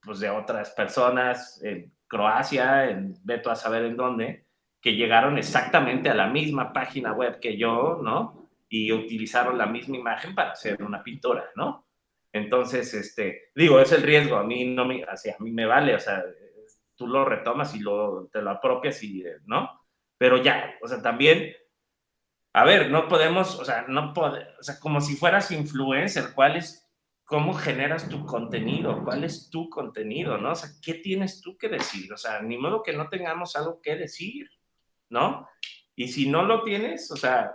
pues 0.03 0.21
de 0.21 0.31
otras 0.31 0.71
personas 0.71 1.63
en 1.63 1.93
Croacia, 2.07 2.91
en 2.91 3.15
Veto 3.25 3.51
a 3.51 3.57
saber 3.57 3.85
en 3.85 3.97
dónde, 3.97 4.47
que 4.81 4.95
llegaron 4.95 5.39
exactamente 5.39 6.09
a 6.11 6.15
la 6.15 6.27
misma 6.27 6.73
página 6.73 7.13
web 7.13 7.39
que 7.41 7.57
yo, 7.57 8.01
¿no? 8.03 8.51
Y 8.69 8.93
utilizaron 8.93 9.59
la 9.59 9.67
misma 9.67 9.97
imagen 9.97 10.35
para 10.35 10.53
hacer 10.53 10.83
una 10.83 11.03
pintura, 11.03 11.51
¿no? 11.57 11.87
Entonces, 12.33 12.95
este, 12.95 13.51
digo, 13.55 13.81
es 13.81 13.93
el 13.93 14.03
riesgo, 14.03 14.37
a 14.37 14.45
mí 14.45 14.65
no 14.65 14.85
me, 14.85 15.03
así, 15.05 15.31
a 15.31 15.37
mí 15.41 15.51
me 15.51 15.67
vale, 15.67 15.95
o 15.95 15.99
sea, 15.99 16.23
tú 16.95 17.07
lo 17.07 17.25
retomas 17.25 17.75
y 17.75 17.81
lo, 17.81 18.29
te 18.33 18.41
lo 18.41 18.51
apropias 18.51 19.03
y, 19.03 19.25
¿no? 19.47 19.81
Pero 20.17 20.37
ya, 20.37 20.75
o 20.83 20.89
sea, 20.89 21.03
también, 21.03 21.55
a 22.53 22.65
ver, 22.65 22.91
no 22.91 23.09
podemos, 23.09 23.59
o 23.59 23.65
sea, 23.65 23.85
no 23.89 24.13
podemos, 24.13 24.49
o 24.59 24.63
sea, 24.63 24.79
como 24.81 25.01
si 25.01 25.17
fueras 25.17 25.51
influencer, 25.51 26.33
¿cuál 26.35 26.57
es, 26.57 26.89
cómo 27.25 27.55
generas 27.55 28.09
tu 28.09 28.25
contenido? 28.25 29.03
¿Cuál 29.05 29.25
es 29.25 29.51
tu 29.51 29.69
contenido, 29.69 30.39
no? 30.39 30.53
O 30.53 30.55
sea, 30.55 30.71
¿qué 30.83 30.95
tienes 30.95 31.41
tú 31.41 31.57
que 31.57 31.69
decir? 31.69 32.13
O 32.13 32.17
sea, 32.17 32.41
ni 32.43 32.59
modo 32.59 32.83
que 32.83 32.93
no 32.93 33.09
tengamos 33.09 33.57
algo 33.57 33.81
que 33.81 33.97
decir. 33.97 34.49
¿no? 35.11 35.49
Y 35.95 36.09
si 36.09 36.29
no 36.29 36.45
lo 36.45 36.63
tienes, 36.63 37.11
o 37.11 37.17
sea, 37.17 37.55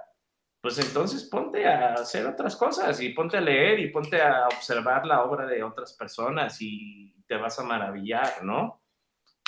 pues 0.61 0.77
entonces 0.77 1.23
ponte 1.23 1.65
a 1.65 1.93
hacer 1.93 2.27
otras 2.27 2.55
cosas 2.55 2.99
y 3.01 3.09
ponte 3.09 3.37
a 3.37 3.41
leer 3.41 3.79
y 3.79 3.89
ponte 3.89 4.21
a 4.21 4.47
observar 4.47 5.05
la 5.05 5.23
obra 5.23 5.45
de 5.47 5.63
otras 5.63 5.93
personas 5.93 6.57
y 6.61 7.15
te 7.27 7.37
vas 7.37 7.57
a 7.57 7.63
maravillar, 7.63 8.43
¿no? 8.43 8.83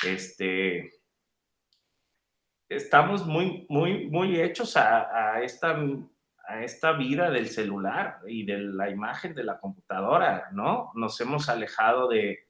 Este, 0.04 0.97
estamos 2.70 3.26
muy, 3.26 3.66
muy, 3.70 4.08
muy 4.08 4.40
hechos 4.40 4.76
a, 4.78 5.42
esta, 5.42 5.78
a 6.48 6.64
esta 6.64 6.94
vida 6.94 7.30
del 7.30 7.48
celular 7.48 8.20
y 8.28 8.46
de 8.46 8.60
la 8.60 8.90
imagen 8.90 9.34
de 9.34 9.44
la 9.44 9.60
computadora, 9.60 10.50
¿no? 10.52 10.92
Nos 10.96 11.20
hemos 11.22 11.50
alejado 11.50 12.08
de, 12.08 12.48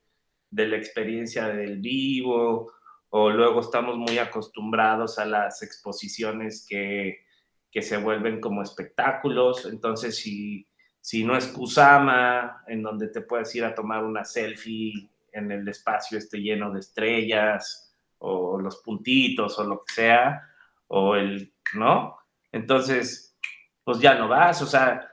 de 0.50 0.68
la 0.68 0.78
experiencia 0.78 1.48
del 1.48 1.80
vivo, 1.80 2.72
o 3.10 3.30
luego 3.30 3.62
estamos 3.62 3.98
muy 3.98 4.18
acostumbrados 4.18 5.18
a 5.20 5.26
las 5.26 5.62
exposiciones 5.64 6.66
que, 6.68 7.20
que 7.72 7.82
se 7.82 7.98
vuelven 7.98 8.42
como 8.42 8.62
espectáculos, 8.62 9.66
entonces 9.66 10.18
si, 10.18 10.68
si 11.00 11.24
no 11.24 11.38
es 11.38 11.48
Kusama, 11.48 12.64
en 12.68 12.82
donde 12.82 13.08
te 13.08 13.22
puedes 13.22 13.54
ir 13.56 13.64
a 13.64 13.76
tomar 13.76 14.04
una 14.04 14.26
selfie 14.26 15.10
en 15.32 15.52
el 15.52 15.68
espacio 15.68 16.18
este 16.18 16.40
lleno 16.40 16.72
de 16.72 16.80
estrellas, 16.80 17.87
o 18.20 18.60
los 18.60 18.78
puntitos, 18.78 19.58
o 19.60 19.64
lo 19.64 19.84
que 19.86 19.94
sea, 19.94 20.42
o 20.88 21.16
el, 21.16 21.54
¿no? 21.74 22.18
Entonces, 22.52 23.38
pues 23.84 24.00
ya 24.00 24.16
no 24.16 24.28
vas, 24.28 24.62
o 24.62 24.66
sea, 24.66 25.10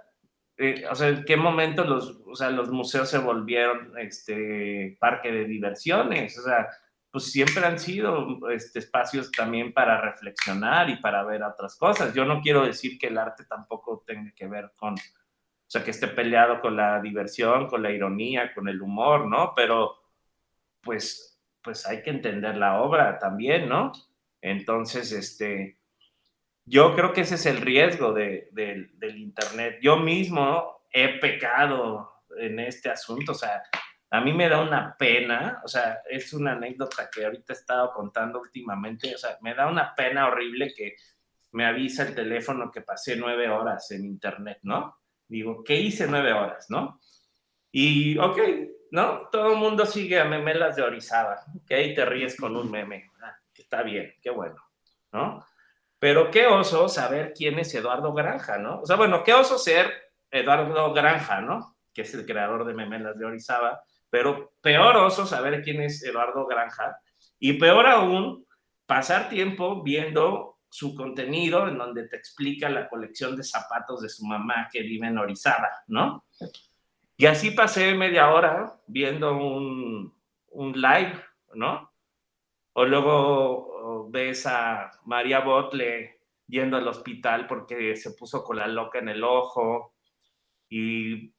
eh, 0.56 0.84
o 0.90 0.94
sea, 0.94 1.08
¿en 1.08 1.24
qué 1.24 1.36
momento 1.36 1.84
los, 1.84 2.20
o 2.26 2.34
sea, 2.36 2.50
los 2.50 2.70
museos 2.70 3.08
se 3.10 3.18
volvieron 3.18 3.96
este 3.98 4.96
parque 5.00 5.32
de 5.32 5.44
diversiones? 5.46 6.38
O 6.38 6.42
sea, 6.42 6.68
pues 7.10 7.30
siempre 7.30 7.64
han 7.64 7.78
sido 7.78 8.50
este, 8.50 8.80
espacios 8.80 9.30
también 9.30 9.72
para 9.72 10.00
reflexionar 10.00 10.90
y 10.90 10.96
para 10.96 11.24
ver 11.24 11.42
otras 11.42 11.76
cosas. 11.76 12.14
Yo 12.14 12.24
no 12.24 12.40
quiero 12.40 12.64
decir 12.66 12.98
que 12.98 13.08
el 13.08 13.18
arte 13.18 13.44
tampoco 13.44 14.02
tenga 14.06 14.32
que 14.34 14.48
ver 14.48 14.72
con, 14.76 14.94
o 14.94 15.68
sea, 15.68 15.84
que 15.84 15.92
esté 15.92 16.08
peleado 16.08 16.60
con 16.60 16.76
la 16.76 17.00
diversión, 17.00 17.68
con 17.68 17.82
la 17.82 17.92
ironía, 17.92 18.52
con 18.54 18.68
el 18.68 18.82
humor, 18.82 19.28
¿no? 19.28 19.52
Pero, 19.54 19.94
pues, 20.82 21.33
pues 21.64 21.86
hay 21.86 22.02
que 22.02 22.10
entender 22.10 22.56
la 22.56 22.80
obra 22.82 23.18
también, 23.18 23.68
¿no? 23.68 23.90
Entonces, 24.40 25.10
este, 25.10 25.78
yo 26.66 26.94
creo 26.94 27.12
que 27.12 27.22
ese 27.22 27.36
es 27.36 27.46
el 27.46 27.56
riesgo 27.56 28.12
de, 28.12 28.48
del 28.52 29.16
Internet. 29.16 29.78
Yo 29.82 29.96
mismo 29.96 30.84
he 30.92 31.18
pecado 31.18 32.22
en 32.38 32.60
este 32.60 32.90
asunto, 32.90 33.32
o 33.32 33.34
sea, 33.34 33.62
a 34.10 34.20
mí 34.20 34.32
me 34.32 34.48
da 34.48 34.60
una 34.60 34.96
pena, 34.96 35.60
o 35.64 35.68
sea, 35.68 36.00
es 36.08 36.32
una 36.32 36.52
anécdota 36.52 37.10
que 37.10 37.24
ahorita 37.24 37.52
he 37.52 37.56
estado 37.56 37.92
contando 37.92 38.40
últimamente, 38.40 39.14
o 39.14 39.18
sea, 39.18 39.38
me 39.40 39.54
da 39.54 39.66
una 39.66 39.94
pena 39.94 40.28
horrible 40.28 40.72
que 40.72 40.94
me 41.52 41.66
avisa 41.66 42.04
el 42.04 42.14
teléfono 42.14 42.70
que 42.70 42.82
pasé 42.82 43.16
nueve 43.16 43.48
horas 43.48 43.90
en 43.90 44.04
Internet, 44.04 44.58
¿no? 44.62 44.98
Digo, 45.26 45.64
¿qué 45.64 45.80
hice 45.80 46.06
nueve 46.06 46.32
horas, 46.32 46.66
no? 46.68 47.00
Y, 47.72 48.16
ok, 48.18 48.38
¿no? 48.90 49.28
Todo 49.30 49.52
el 49.52 49.58
mundo 49.58 49.86
sigue 49.86 50.20
a 50.20 50.24
memelas 50.24 50.76
de 50.76 50.82
Orizaba, 50.82 51.40
que 51.66 51.74
ahí 51.74 51.94
te 51.94 52.04
ríes 52.04 52.36
con 52.36 52.56
un 52.56 52.70
meme, 52.70 53.10
ah, 53.22 53.36
está 53.54 53.82
bien, 53.82 54.14
qué 54.22 54.30
bueno, 54.30 54.56
¿no? 55.12 55.44
Pero 55.98 56.30
qué 56.30 56.46
oso 56.46 56.88
saber 56.88 57.32
quién 57.34 57.58
es 57.58 57.74
Eduardo 57.74 58.12
Granja, 58.12 58.58
¿no? 58.58 58.80
O 58.80 58.86
sea, 58.86 58.96
bueno, 58.96 59.24
qué 59.24 59.32
oso 59.32 59.58
ser 59.58 59.90
Eduardo 60.30 60.92
Granja, 60.92 61.40
¿no? 61.40 61.76
Que 61.92 62.02
es 62.02 62.12
el 62.14 62.26
creador 62.26 62.64
de 62.64 62.74
Memelas 62.74 63.18
de 63.18 63.24
Orizaba, 63.24 63.82
pero 64.10 64.52
peor 64.60 64.96
oso 64.96 65.26
saber 65.26 65.62
quién 65.62 65.80
es 65.80 66.04
Eduardo 66.04 66.46
Granja 66.46 66.98
y 67.38 67.54
peor 67.54 67.86
aún 67.86 68.46
pasar 68.86 69.28
tiempo 69.28 69.82
viendo 69.82 70.58
su 70.68 70.94
contenido 70.94 71.68
en 71.68 71.78
donde 71.78 72.08
te 72.08 72.16
explica 72.16 72.68
la 72.68 72.88
colección 72.88 73.36
de 73.36 73.44
zapatos 73.44 74.02
de 74.02 74.08
su 74.08 74.26
mamá 74.26 74.68
que 74.72 74.82
vive 74.82 75.06
en 75.06 75.18
Orizaba, 75.18 75.70
¿no? 75.86 76.24
Y 77.16 77.26
así 77.26 77.52
pasé 77.52 77.94
media 77.94 78.30
hora 78.32 78.80
viendo 78.86 79.36
un, 79.36 80.12
un 80.48 80.72
live, 80.72 81.22
¿no? 81.54 81.92
O 82.72 82.84
luego 82.84 84.08
ves 84.10 84.46
a 84.46 84.90
María 85.04 85.40
Botle 85.40 86.20
yendo 86.46 86.76
al 86.76 86.88
hospital 86.88 87.46
porque 87.46 87.96
se 87.96 88.12
puso 88.12 88.42
con 88.44 88.56
la 88.56 88.66
loca 88.66 88.98
en 88.98 89.08
el 89.08 89.22
ojo 89.22 89.94
y, 90.68 91.32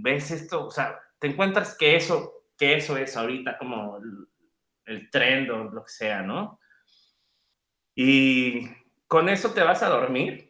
ves 0.00 0.30
esto, 0.30 0.66
o 0.66 0.70
sea, 0.70 1.00
te 1.18 1.26
encuentras 1.26 1.76
que 1.76 1.96
eso, 1.96 2.44
que 2.56 2.76
eso 2.76 2.96
es 2.96 3.16
ahorita 3.16 3.58
como 3.58 3.96
el, 3.98 4.28
el 4.84 5.10
trend 5.10 5.50
o 5.50 5.64
lo 5.64 5.82
que 5.84 5.90
sea, 5.90 6.22
¿no? 6.22 6.60
Y 7.94 8.68
con 9.08 9.28
eso 9.28 9.52
te 9.52 9.62
vas 9.62 9.82
a 9.82 9.88
dormir. 9.88 10.45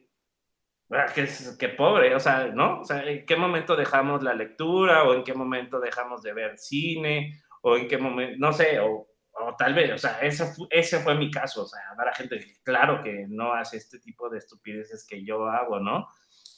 Ah, 0.90 1.06
qué 1.14 1.68
pobre, 1.70 2.14
o 2.14 2.20
sea, 2.20 2.46
¿no? 2.46 2.80
O 2.80 2.84
sea, 2.84 3.02
¿en 3.04 3.26
qué 3.26 3.36
momento 3.36 3.74
dejamos 3.74 4.22
la 4.22 4.34
lectura 4.34 5.02
o 5.04 5.14
en 5.14 5.24
qué 5.24 5.34
momento 5.34 5.80
dejamos 5.80 6.22
de 6.22 6.32
ver 6.32 6.58
cine 6.58 7.42
o 7.62 7.76
en 7.76 7.88
qué 7.88 7.98
momento, 7.98 8.36
no 8.38 8.52
sé, 8.52 8.78
o 8.80 9.08
o 9.38 9.54
tal 9.56 9.74
vez, 9.74 9.92
o 9.92 9.98
sea, 9.98 10.18
ese, 10.20 10.50
ese 10.70 11.00
fue 11.00 11.14
mi 11.14 11.30
caso, 11.30 11.64
o 11.64 11.66
sea, 11.66 11.80
habrá 11.90 12.14
gente 12.14 12.38
que 12.38 12.54
claro 12.62 13.02
que 13.02 13.26
no 13.28 13.52
hace 13.52 13.76
este 13.76 13.98
tipo 13.98 14.30
de 14.30 14.38
estupideces 14.38 15.06
que 15.06 15.24
yo 15.24 15.46
hago, 15.46 15.78
¿no? 15.78 16.08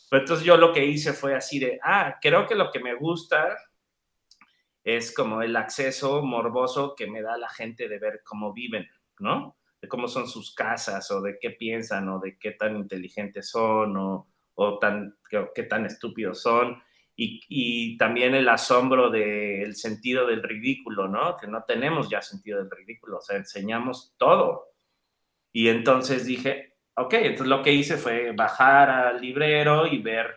Pero 0.08 0.22
entonces 0.22 0.46
yo 0.46 0.56
lo 0.56 0.72
que 0.72 0.84
hice 0.84 1.12
fue 1.12 1.34
así 1.34 1.58
de, 1.58 1.80
ah, 1.82 2.18
creo 2.20 2.46
que 2.46 2.54
lo 2.54 2.70
que 2.70 2.80
me 2.80 2.94
gusta 2.94 3.56
es 4.84 5.12
como 5.12 5.42
el 5.42 5.56
acceso 5.56 6.22
morboso 6.22 6.94
que 6.96 7.08
me 7.08 7.20
da 7.20 7.36
la 7.36 7.48
gente 7.48 7.88
de 7.88 7.98
ver 7.98 8.22
cómo 8.24 8.52
viven, 8.52 8.86
¿no? 9.18 9.57
De 9.80 9.88
cómo 9.88 10.08
son 10.08 10.28
sus 10.28 10.54
casas 10.54 11.10
o 11.10 11.20
de 11.20 11.38
qué 11.38 11.50
piensan 11.50 12.08
o 12.08 12.18
de 12.18 12.38
qué 12.38 12.52
tan 12.52 12.76
inteligentes 12.76 13.50
son 13.50 13.96
o, 13.96 14.28
o 14.54 14.78
tan, 14.78 15.16
qué 15.54 15.62
tan 15.62 15.86
estúpidos 15.86 16.42
son 16.42 16.82
y, 17.20 17.96
también 17.96 18.34
el 18.36 18.48
asombro 18.48 19.10
del 19.10 19.74
sentido 19.74 20.26
del 20.26 20.42
ridículo, 20.42 21.08
¿no? 21.08 21.36
Que 21.36 21.48
no 21.48 21.64
tenemos 21.64 22.08
ya 22.08 22.22
sentido 22.22 22.58
del 22.58 22.70
ridículo, 22.70 23.18
o 23.18 23.20
sea, 23.20 23.36
enseñamos 23.36 24.14
todo. 24.16 24.68
Y 25.52 25.68
entonces 25.68 26.24
dije, 26.26 26.76
ok, 26.94 27.14
entonces 27.14 27.48
lo 27.48 27.62
que 27.62 27.72
hice 27.72 27.96
fue 27.96 28.32
bajar 28.32 28.90
al 28.90 29.20
librero 29.20 29.88
y 29.88 29.98
ver 30.00 30.36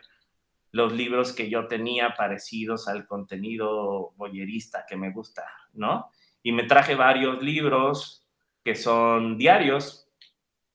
los 0.71 0.91
libros 0.91 1.33
que 1.33 1.49
yo 1.49 1.67
tenía 1.67 2.15
parecidos 2.15 2.87
al 2.87 3.05
contenido 3.05 4.13
boyerista 4.15 4.85
que 4.89 4.97
me 4.97 5.11
gusta, 5.11 5.45
¿no? 5.73 6.09
Y 6.41 6.51
me 6.51 6.63
traje 6.63 6.95
varios 6.95 7.43
libros 7.43 8.20
que 8.63 8.75
son 8.75 9.37
diarios, 9.37 10.07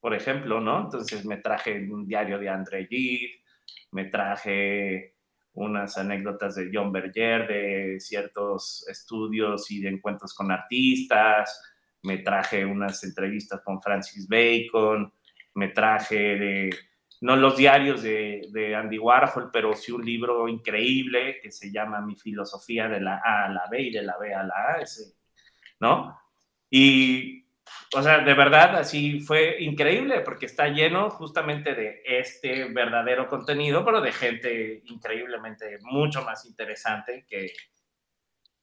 por 0.01 0.15
ejemplo, 0.15 0.61
¿no? 0.61 0.83
Entonces 0.83 1.25
me 1.25 1.39
traje 1.39 1.89
un 1.91 2.07
diario 2.07 2.39
de 2.39 2.49
André 2.49 2.87
Gide, 2.87 3.43
me 3.93 4.05
traje 4.07 5.17
unas 5.55 5.97
anécdotas 5.97 6.55
de 6.55 6.71
John 6.73 6.93
Berger, 6.93 7.49
de 7.49 8.01
ciertos 8.01 8.87
estudios 8.89 9.71
y 9.71 9.81
de 9.81 9.89
encuentros 9.89 10.35
con 10.35 10.51
artistas, 10.51 11.61
me 12.03 12.19
traje 12.19 12.65
unas 12.65 13.03
entrevistas 13.05 13.63
con 13.65 13.81
Francis 13.81 14.29
Bacon, 14.29 15.13
me 15.55 15.69
traje 15.69 16.37
de, 16.37 16.71
no 17.23 17.37
los 17.37 17.57
diarios 17.57 18.03
de, 18.03 18.75
Andy 18.77 18.99
Warhol, 18.99 19.51
pero 19.51 19.75
sí 19.75 19.93
un 19.93 20.05
libro 20.05 20.47
increíble 20.49 21.41
que 21.43 21.51
se 21.51 21.73
llama 21.73 22.01
Mi 22.01 22.15
filosofía 22.15 22.89
de 22.89 23.01
la 23.01 23.23
A 23.25 23.47
a 23.47 23.49
la 23.49 23.67
B 23.71 23.81
y 23.81 23.91
de 23.91 24.03
la 24.03 24.19
B 24.19 24.35
a 24.35 24.43
la 24.43 24.55
A, 24.55 24.85
¿no? 25.81 26.19
Y 26.69 27.46
o 27.95 28.03
sea, 28.03 28.19
de 28.19 28.35
verdad, 28.35 28.77
así 28.77 29.21
fue 29.21 29.63
increíble 29.63 30.21
porque 30.21 30.47
está 30.47 30.69
lleno 30.69 31.11
justamente 31.11 31.75
de 31.75 32.03
este 32.05 32.67
verdadero 32.67 33.29
contenido, 33.29 33.85
pero 33.85 34.01
de 34.01 34.13
gente 34.13 34.83
increíblemente 34.87 35.79
mucho 35.83 36.23
más 36.23 36.45
interesante 36.45 37.25
que, 37.29 37.53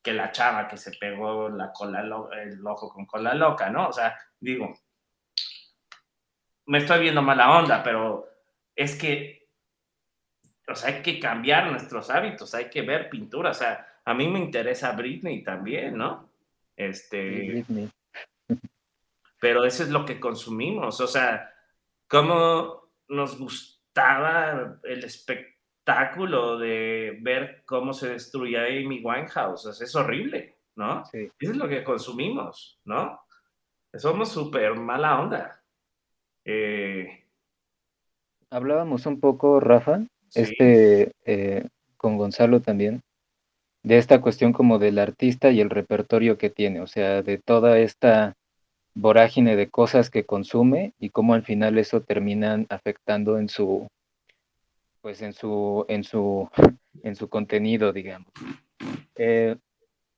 que 0.01 0.13
la 0.13 0.31
chava 0.31 0.67
que 0.67 0.77
se 0.77 0.91
pegó 0.91 1.49
la 1.49 1.71
cola, 1.71 2.01
el 2.41 2.65
ojo 2.65 2.89
con 2.89 3.05
cola 3.05 3.33
loca, 3.33 3.69
¿no? 3.69 3.87
O 3.87 3.93
sea, 3.93 4.17
digo, 4.39 4.73
me 6.65 6.79
estoy 6.79 6.99
viendo 7.01 7.21
mala 7.21 7.57
onda, 7.57 7.81
pero 7.81 8.27
es 8.75 8.95
que, 8.95 9.47
o 10.67 10.75
sea, 10.75 10.95
hay 10.95 11.01
que 11.01 11.19
cambiar 11.19 11.71
nuestros 11.71 12.09
hábitos, 12.09 12.53
hay 12.53 12.69
que 12.69 12.81
ver 12.81 13.09
pintura, 13.09 13.51
o 13.51 13.53
sea, 13.53 13.87
a 14.05 14.13
mí 14.13 14.27
me 14.27 14.39
interesa 14.39 14.91
Britney 14.91 15.43
también, 15.43 15.97
¿no? 15.97 16.29
Este 16.75 17.63
pero 19.43 19.65
eso 19.65 19.83
es 19.83 19.89
lo 19.89 20.05
que 20.05 20.21
consumimos, 20.21 21.01
o 21.01 21.07
sea, 21.07 21.53
cómo 22.07 22.93
nos 23.09 23.37
gustaba 23.37 24.79
el 24.83 25.03
espectáculo 25.03 26.57
de 26.57 27.17
ver 27.19 27.61
cómo 27.65 27.91
se 27.91 28.11
destruía 28.11 28.63
Amy 28.63 29.01
Winehouse, 29.03 29.65
o 29.65 29.73
sea, 29.73 29.85
es 29.85 29.93
horrible, 29.97 30.59
¿no? 30.77 31.03
Eso 31.11 31.33
es 31.39 31.57
lo 31.57 31.67
que 31.67 31.83
consumimos, 31.83 32.79
¿no? 32.85 33.19
Somos 33.93 34.29
súper 34.29 34.75
mala 34.75 35.19
onda. 35.19 35.61
Eh, 36.45 37.25
Hablábamos 38.49 39.05
un 39.05 39.19
poco, 39.19 39.59
Rafa, 39.59 40.05
este, 40.33 41.11
eh, 41.25 41.67
con 41.97 42.17
Gonzalo 42.17 42.61
también, 42.61 43.01
de 43.83 43.97
esta 43.97 44.21
cuestión 44.21 44.53
como 44.53 44.79
del 44.79 44.99
artista 44.99 45.51
y 45.51 45.59
el 45.59 45.69
repertorio 45.69 46.37
que 46.37 46.49
tiene, 46.49 46.79
o 46.79 46.87
sea, 46.87 47.21
de 47.23 47.39
toda 47.39 47.77
esta 47.79 48.37
vorágine 48.95 49.55
de 49.55 49.69
cosas 49.69 50.09
que 50.09 50.25
consume 50.25 50.93
y 50.99 51.09
cómo 51.09 51.33
al 51.33 51.43
final 51.43 51.77
eso 51.77 52.01
termina 52.01 52.65
afectando 52.69 53.37
en 53.37 53.49
su 53.49 53.87
pues 55.01 55.21
en 55.21 55.33
su 55.33 55.85
en 55.89 56.03
su 56.03 56.49
en 57.03 57.15
su 57.15 57.27
contenido 57.27 57.91
digamos 57.91 58.31
eh, 59.15 59.57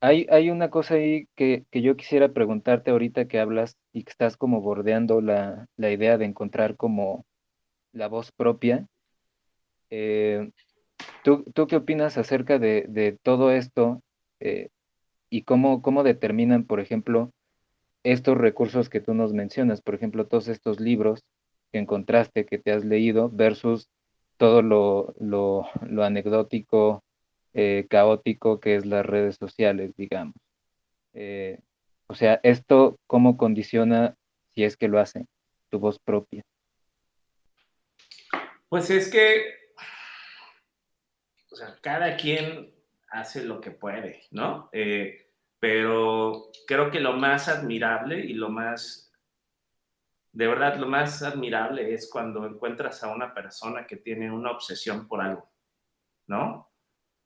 hay, 0.01 0.27
hay, 0.29 0.49
una 0.51 0.69
cosa 0.69 0.95
ahí 0.95 1.27
que, 1.35 1.65
yo 1.71 1.95
quisiera 1.95 2.29
preguntarte 2.29 2.91
ahorita 2.91 3.27
que 3.27 3.39
hablas 3.39 3.77
y 3.91 4.03
que 4.03 4.11
estás 4.11 4.37
como 4.37 4.61
bordeando 4.61 5.21
la, 5.21 5.67
idea 5.77 6.17
de 6.17 6.25
encontrar 6.25 6.75
como 6.75 7.25
la 7.91 8.07
voz 8.07 8.31
propia. 8.31 8.85
Eh, 9.89 10.51
¿tú, 11.23 11.43
¿tú, 11.53 11.67
qué 11.67 11.77
opinas 11.77 12.17
acerca 12.17 12.59
de, 12.59 13.17
todo 13.23 13.51
esto 13.51 14.01
eh, 14.39 14.69
y 15.29 15.43
cómo, 15.43 15.81
cómo 15.81 16.03
determinan, 16.03 16.65
por 16.65 16.79
ejemplo, 16.79 17.31
estos 18.05 18.37
recursos 18.37 18.87
que 18.87 19.01
tú 19.01 19.15
nos 19.15 19.33
mencionas, 19.33 19.81
por 19.81 19.95
ejemplo, 19.95 20.27
todos 20.27 20.47
estos 20.47 20.79
libros 20.79 21.23
que 21.71 21.79
encontraste, 21.79 22.45
que 22.45 22.59
te 22.59 22.71
has 22.71 22.85
leído, 22.85 23.29
versus 23.29 23.89
todo 24.37 24.61
lo, 24.61 25.15
lo, 25.19 26.03
anecdótico, 26.03 27.03
eh, 27.53 27.87
caótico 27.89 28.59
que 28.59 28.75
es 28.75 28.85
las 28.85 29.05
redes 29.05 29.37
sociales, 29.37 29.91
digamos. 29.97 30.35
Eh, 31.13 31.59
o 32.05 32.13
sea, 32.13 32.39
esto 32.43 32.99
cómo 33.07 33.37
condiciona, 33.37 34.15
si 34.53 34.63
es 34.63 34.77
que 34.77 34.87
lo 34.87 34.99
hace, 34.99 35.25
tu 35.71 35.79
voz 35.79 35.97
propia. 35.97 36.43
Pues 38.69 38.91
es 38.91 39.09
que, 39.09 39.45
o 41.51 41.55
sea, 41.55 41.75
cada 41.81 42.17
quien 42.17 42.71
hace 43.09 43.43
lo 43.43 43.61
que 43.61 43.71
puede, 43.71 44.21
¿no? 44.29 44.69
Eh, 44.73 45.24
pero 45.65 46.51
creo 46.67 46.91
que 46.91 46.99
lo 46.99 47.13
más 47.13 47.49
admirable 47.49 48.19
y 48.19 48.33
lo 48.33 48.49
más, 48.49 49.11
de 50.31 50.47
verdad, 50.47 50.77
lo 50.77 50.85
más 50.85 51.23
admirable 51.23 51.91
es 51.91 52.07
cuando 52.07 52.45
encuentras 52.45 53.03
a 53.03 53.11
una 53.11 53.33
persona 53.33 53.87
que 53.87 53.95
tiene 53.95 54.31
una 54.31 54.51
obsesión 54.51 55.07
por 55.07 55.21
algo, 55.21 55.51
¿no? 56.27 56.71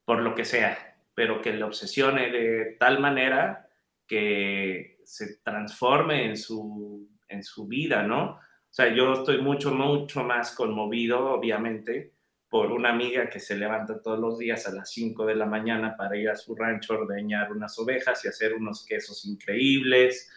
Por 0.06 0.22
lo 0.22 0.36
que 0.36 0.46
sea, 0.46 0.96
pero 1.14 1.42
que 1.42 1.52
le 1.52 1.66
obsesione 1.66 2.32
de 2.32 2.78
tal 2.80 3.02
manera 3.02 3.70
que 4.08 5.02
se 5.04 5.42
transforme 5.42 6.24
en 6.24 6.38
su, 6.38 7.10
en 7.28 7.44
su 7.44 7.68
vida, 7.68 8.04
¿no? 8.04 8.36
O 8.36 8.40
sea, 8.70 8.88
yo 8.88 9.16
estoy 9.16 9.42
mucho, 9.42 9.74
mucho 9.74 10.24
más 10.24 10.56
conmovido, 10.56 11.32
obviamente, 11.32 12.14
por 12.50 12.72
una 12.72 12.90
amiga 12.90 13.30
que 13.30 13.40
se 13.40 13.56
levanta 13.56 14.02
todos 14.02 14.20
los 14.20 14.40
días 14.40 14.68
a 14.68 14.74
las 14.74 14.92
5 14.92 15.26
de 15.26 15.36
la 15.36 15.46
mañana 15.46 15.96
para 15.96 16.18
ir 16.18 16.30
a 16.30 16.36
su 16.36 16.56
rancho 16.56 16.94
a 16.94 17.00
ordeñar 17.00 17.52
unas 17.52 17.78
ovejas 17.78 18.26
y 18.26 18.28
hacer 18.28 18.56
unos 18.56 18.86
quesos 18.86 19.24
increíbles, 19.26 20.30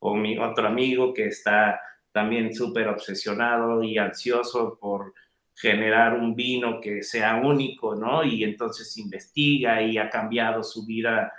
o 0.00 0.16
mi 0.16 0.36
otro 0.38 0.66
amigo 0.66 1.14
que 1.14 1.26
está 1.26 1.80
también 2.10 2.52
súper 2.52 2.88
obsesionado 2.88 3.82
y 3.84 3.98
ansioso 3.98 4.78
por 4.80 5.14
generar 5.54 6.14
un 6.14 6.34
vino 6.34 6.80
que 6.80 7.02
sea 7.02 7.36
único, 7.36 7.94
¿no? 7.94 8.24
Y 8.24 8.42
entonces 8.42 8.96
investiga 8.96 9.80
y 9.82 9.98
ha 9.98 10.10
cambiado 10.10 10.64
su 10.64 10.84
vida 10.86 11.32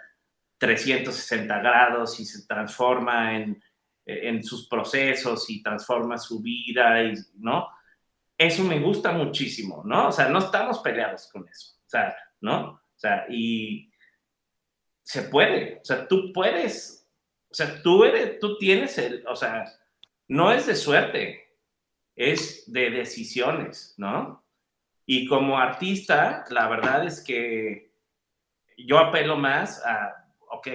360 0.59 1.59
grados 1.59 2.19
y 2.19 2.25
se 2.25 2.45
transforma 2.45 3.35
en, 3.35 3.61
en 4.05 4.43
sus 4.43 4.69
procesos 4.69 5.49
y 5.49 5.61
transforma 5.61 6.17
su 6.17 6.41
vida, 6.41 7.03
y, 7.03 7.15
¿no? 7.39 7.67
Eso 8.47 8.63
me 8.63 8.80
gusta 8.80 9.11
muchísimo, 9.11 9.84
¿no? 9.85 10.07
O 10.07 10.11
sea, 10.11 10.30
no 10.30 10.39
estamos 10.39 10.80
peleados 10.80 11.30
con 11.31 11.47
eso, 11.47 11.76
¿no? 12.39 12.72
O 12.72 12.81
sea, 12.95 13.26
y 13.30 13.91
se 15.03 15.23
puede, 15.23 15.80
o 15.81 15.85
sea, 15.85 16.07
tú 16.07 16.31
puedes, 16.34 17.07
o 17.49 17.53
sea, 17.53 17.81
tú 17.81 18.03
eres, 18.03 18.39
tú 18.39 18.57
tienes 18.57 18.97
el, 18.97 19.26
o 19.27 19.35
sea, 19.35 19.65
no 20.27 20.51
es 20.51 20.68
de 20.68 20.76
suerte, 20.76 21.57
es 22.15 22.72
de 22.72 22.89
decisiones, 22.89 23.93
¿no? 23.97 24.45
Y 25.05 25.27
como 25.27 25.57
artista, 25.57 26.45
la 26.49 26.68
verdad 26.68 27.05
es 27.05 27.23
que 27.23 27.93
yo 28.77 28.97
apelo 28.97 29.35
más 29.35 29.85
a, 29.85 30.34
ok, 30.51 30.68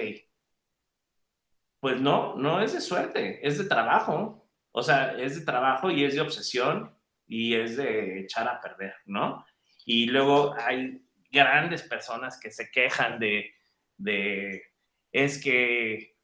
pues 1.79 1.99
no, 1.99 2.35
no 2.35 2.61
es 2.61 2.73
de 2.73 2.81
suerte, 2.81 3.45
es 3.45 3.57
de 3.57 3.65
trabajo, 3.65 4.47
o 4.71 4.83
sea, 4.83 5.17
es 5.17 5.39
de 5.39 5.45
trabajo 5.45 5.89
y 5.89 6.03
es 6.03 6.15
de 6.15 6.21
obsesión 6.21 6.96
y 7.27 7.55
es 7.55 7.77
de 7.77 8.21
echar 8.21 8.47
a 8.47 8.59
perder, 8.59 8.95
¿no? 9.05 9.45
Y 9.85 10.07
luego 10.07 10.55
hay 10.57 11.01
grandes 11.31 11.83
personas 11.83 12.39
que 12.39 12.51
se 12.51 12.71
quejan 12.71 13.19
de, 13.19 13.53
de 13.97 14.63
es 15.11 15.41
que 15.41 16.15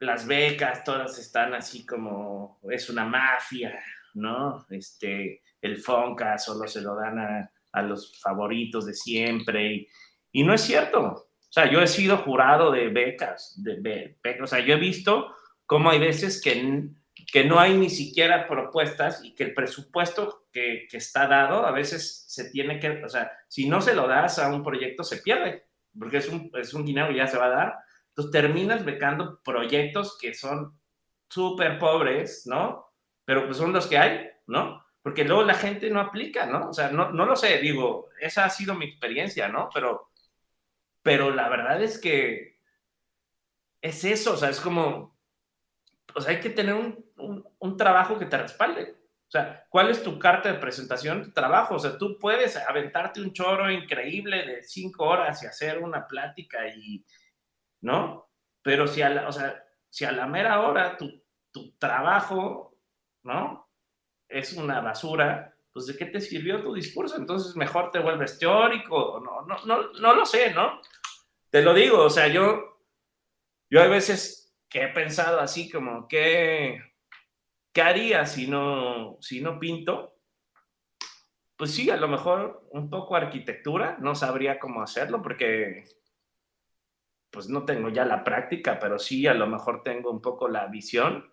las 0.00 0.26
becas 0.26 0.82
todas 0.82 1.18
están 1.18 1.54
así 1.54 1.86
como 1.86 2.60
es 2.70 2.90
una 2.90 3.04
mafia, 3.04 3.78
¿no? 4.14 4.66
Este, 4.70 5.42
el 5.60 5.78
Fonca 5.78 6.38
solo 6.38 6.66
se 6.66 6.80
lo 6.80 6.96
dan 6.96 7.18
a, 7.18 7.52
a 7.72 7.82
los 7.82 8.20
favoritos 8.20 8.86
de 8.86 8.94
siempre 8.94 9.72
y, 9.72 9.88
y, 10.32 10.42
no 10.42 10.54
es 10.54 10.62
cierto. 10.62 11.00
O 11.00 11.52
sea, 11.52 11.70
yo 11.70 11.80
he 11.80 11.86
sido 11.86 12.18
jurado 12.18 12.72
de 12.72 12.88
becas, 12.88 13.54
de, 13.62 14.16
becas, 14.22 14.42
o 14.42 14.46
sea, 14.46 14.60
yo 14.60 14.74
he 14.74 14.78
visto 14.78 15.34
cómo 15.66 15.90
hay 15.90 15.98
veces 15.98 16.40
que 16.40 16.88
que 17.32 17.44
no 17.44 17.60
hay 17.60 17.74
ni 17.74 17.90
siquiera 17.90 18.48
propuestas 18.48 19.24
y 19.24 19.34
que 19.34 19.44
el 19.44 19.54
presupuesto 19.54 20.46
que, 20.52 20.86
que, 20.90 20.96
está 20.96 21.26
dado 21.26 21.66
a 21.66 21.70
veces 21.70 22.24
se 22.28 22.50
tiene 22.50 22.78
que, 22.78 23.04
o 23.04 23.08
sea, 23.08 23.32
si 23.48 23.68
no 23.68 23.80
se 23.80 23.94
lo 23.94 24.08
das 24.08 24.38
a 24.38 24.48
un 24.48 24.62
proyecto 24.62 25.04
se 25.04 25.18
pierde, 25.18 25.66
porque 25.98 26.18
es 26.18 26.28
un, 26.28 26.50
es 26.54 26.74
un 26.74 26.84
dinero 26.84 27.08
que 27.08 27.16
ya 27.16 27.26
se 27.26 27.38
va 27.38 27.46
a 27.46 27.50
dar. 27.50 27.78
Entonces 28.08 28.32
terminas 28.32 28.84
becando 28.84 29.40
proyectos 29.42 30.18
que 30.18 30.34
son 30.34 30.78
súper 31.28 31.78
pobres, 31.78 32.46
¿no? 32.46 32.92
Pero 33.24 33.46
pues 33.46 33.56
son 33.56 33.72
los 33.72 33.86
que 33.86 33.98
hay, 33.98 34.28
¿no? 34.46 34.84
Porque 35.02 35.24
luego 35.24 35.42
la 35.42 35.54
gente 35.54 35.90
no 35.90 36.00
aplica, 36.00 36.46
¿no? 36.46 36.68
O 36.68 36.72
sea, 36.72 36.90
no, 36.90 37.10
no 37.10 37.26
lo 37.26 37.36
sé, 37.36 37.58
digo, 37.58 38.10
esa 38.20 38.44
ha 38.44 38.50
sido 38.50 38.74
mi 38.74 38.86
experiencia, 38.86 39.48
¿no? 39.48 39.68
Pero, 39.72 40.10
pero 41.02 41.30
la 41.30 41.48
verdad 41.48 41.82
es 41.82 41.98
que 41.98 42.60
es 43.80 44.04
eso, 44.04 44.34
o 44.34 44.36
sea, 44.36 44.50
es 44.50 44.60
como, 44.60 45.18
sea, 46.20 46.34
hay 46.34 46.40
que 46.40 46.50
tener 46.50 46.74
un, 46.74 47.04
un, 47.16 47.44
un, 47.58 47.76
trabajo 47.76 48.18
que 48.18 48.26
te 48.26 48.38
respalde. 48.38 48.96
O 49.26 49.30
sea, 49.32 49.66
¿cuál 49.70 49.88
es 49.88 50.02
tu 50.02 50.18
carta 50.18 50.52
de 50.52 50.58
presentación? 50.58 51.24
Tu 51.24 51.32
trabajo. 51.32 51.76
O 51.76 51.78
sea, 51.78 51.96
tú 51.96 52.18
puedes 52.18 52.56
aventarte 52.56 53.20
un 53.20 53.32
choro 53.32 53.70
increíble 53.70 54.44
de 54.44 54.62
cinco 54.62 55.04
horas 55.04 55.42
y 55.42 55.46
hacer 55.46 55.78
una 55.78 56.06
plática 56.06 56.68
y, 56.68 57.04
¿no? 57.80 58.28
Pero 58.62 58.86
si 58.86 59.00
a 59.02 59.08
la, 59.08 59.28
o 59.28 59.32
sea, 59.32 59.64
si 59.88 60.04
a 60.04 60.12
la 60.12 60.26
mera 60.26 60.60
hora 60.60 60.96
tu, 60.96 61.22
tu 61.50 61.72
trabajo, 61.78 62.76
¿no? 63.22 63.70
Es 64.28 64.52
una 64.52 64.80
basura, 64.80 65.54
pues 65.72 65.86
¿de 65.86 65.96
qué 65.96 66.06
te 66.06 66.20
sirvió 66.20 66.62
tu 66.62 66.74
discurso? 66.74 67.16
Entonces 67.16 67.56
mejor 67.56 67.90
te 67.90 68.00
vuelves 68.00 68.38
teórico. 68.38 69.20
No, 69.24 69.42
no, 69.42 69.64
no, 69.64 69.92
no 69.92 70.14
lo 70.14 70.26
sé, 70.26 70.52
¿no? 70.52 70.80
Te 71.50 71.62
lo 71.62 71.74
digo, 71.74 72.04
o 72.04 72.10
sea, 72.10 72.28
yo, 72.28 72.80
yo 73.70 73.82
a 73.82 73.86
veces 73.86 74.41
que 74.72 74.84
he 74.84 74.88
pensado 74.88 75.38
así 75.38 75.70
como, 75.70 76.08
¿qué, 76.08 76.80
qué 77.74 77.82
haría 77.82 78.24
si 78.24 78.48
no, 78.48 79.18
si 79.20 79.42
no 79.42 79.58
pinto? 79.58 80.16
Pues 81.56 81.74
sí, 81.74 81.90
a 81.90 81.98
lo 81.98 82.08
mejor 82.08 82.66
un 82.70 82.88
poco 82.88 83.14
arquitectura, 83.14 83.98
no 84.00 84.14
sabría 84.14 84.58
cómo 84.58 84.82
hacerlo 84.82 85.20
porque 85.20 85.84
pues 87.30 87.48
no 87.48 87.64
tengo 87.64 87.90
ya 87.90 88.06
la 88.06 88.24
práctica, 88.24 88.78
pero 88.78 88.98
sí, 88.98 89.26
a 89.26 89.34
lo 89.34 89.46
mejor 89.46 89.82
tengo 89.82 90.10
un 90.10 90.22
poco 90.22 90.48
la 90.48 90.66
visión, 90.66 91.30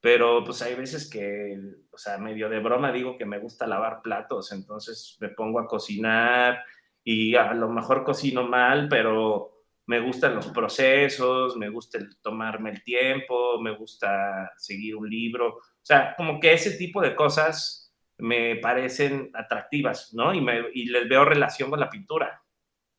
pero 0.00 0.42
pues 0.42 0.62
hay 0.62 0.74
veces 0.74 1.10
que, 1.10 1.58
o 1.90 1.98
sea, 1.98 2.16
medio 2.16 2.48
de 2.48 2.60
broma 2.60 2.90
digo 2.90 3.18
que 3.18 3.26
me 3.26 3.38
gusta 3.38 3.66
lavar 3.66 4.00
platos, 4.00 4.50
entonces 4.52 5.18
me 5.20 5.28
pongo 5.28 5.60
a 5.60 5.66
cocinar 5.66 6.64
y 7.04 7.34
a 7.36 7.52
lo 7.52 7.68
mejor 7.68 8.02
cocino 8.04 8.44
mal, 8.44 8.88
pero 8.88 9.57
me 9.88 10.00
gustan 10.00 10.34
los 10.34 10.48
procesos, 10.48 11.56
me 11.56 11.70
gusta 11.70 11.98
tomarme 12.20 12.70
el 12.70 12.84
tiempo, 12.84 13.58
me 13.58 13.74
gusta 13.74 14.52
seguir 14.58 14.94
un 14.94 15.08
libro. 15.08 15.56
O 15.56 15.62
sea, 15.82 16.14
como 16.14 16.38
que 16.38 16.52
ese 16.52 16.76
tipo 16.76 17.00
de 17.00 17.14
cosas 17.16 17.90
me 18.18 18.56
parecen 18.56 19.30
atractivas, 19.32 20.12
¿no? 20.12 20.34
Y, 20.34 20.42
me, 20.42 20.60
y 20.74 20.90
les 20.90 21.08
veo 21.08 21.24
relación 21.24 21.70
con 21.70 21.80
la 21.80 21.88
pintura. 21.88 22.42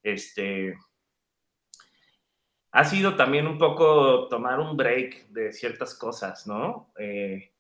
Este, 0.02 0.76
ha 2.72 2.84
sido 2.86 3.16
también 3.16 3.46
un 3.46 3.60
poco 3.60 4.28
tomar 4.28 4.60
un 4.60 4.76
break 4.76 5.28
de 5.28 5.54
ciertas 5.54 5.94
cosas, 5.94 6.48
¿no? 6.48 6.92
Eh, 6.98 7.54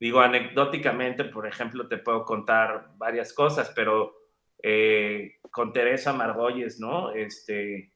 digo, 0.00 0.20
anecdóticamente, 0.20 1.24
por 1.24 1.46
ejemplo, 1.46 1.88
te 1.88 1.98
puedo 1.98 2.24
contar 2.24 2.92
varias 2.96 3.34
cosas, 3.34 3.70
pero 3.76 4.14
eh, 4.62 5.40
con 5.50 5.74
Teresa 5.74 6.14
Margolles, 6.14 6.80
¿no? 6.80 7.12
Este, 7.12 7.91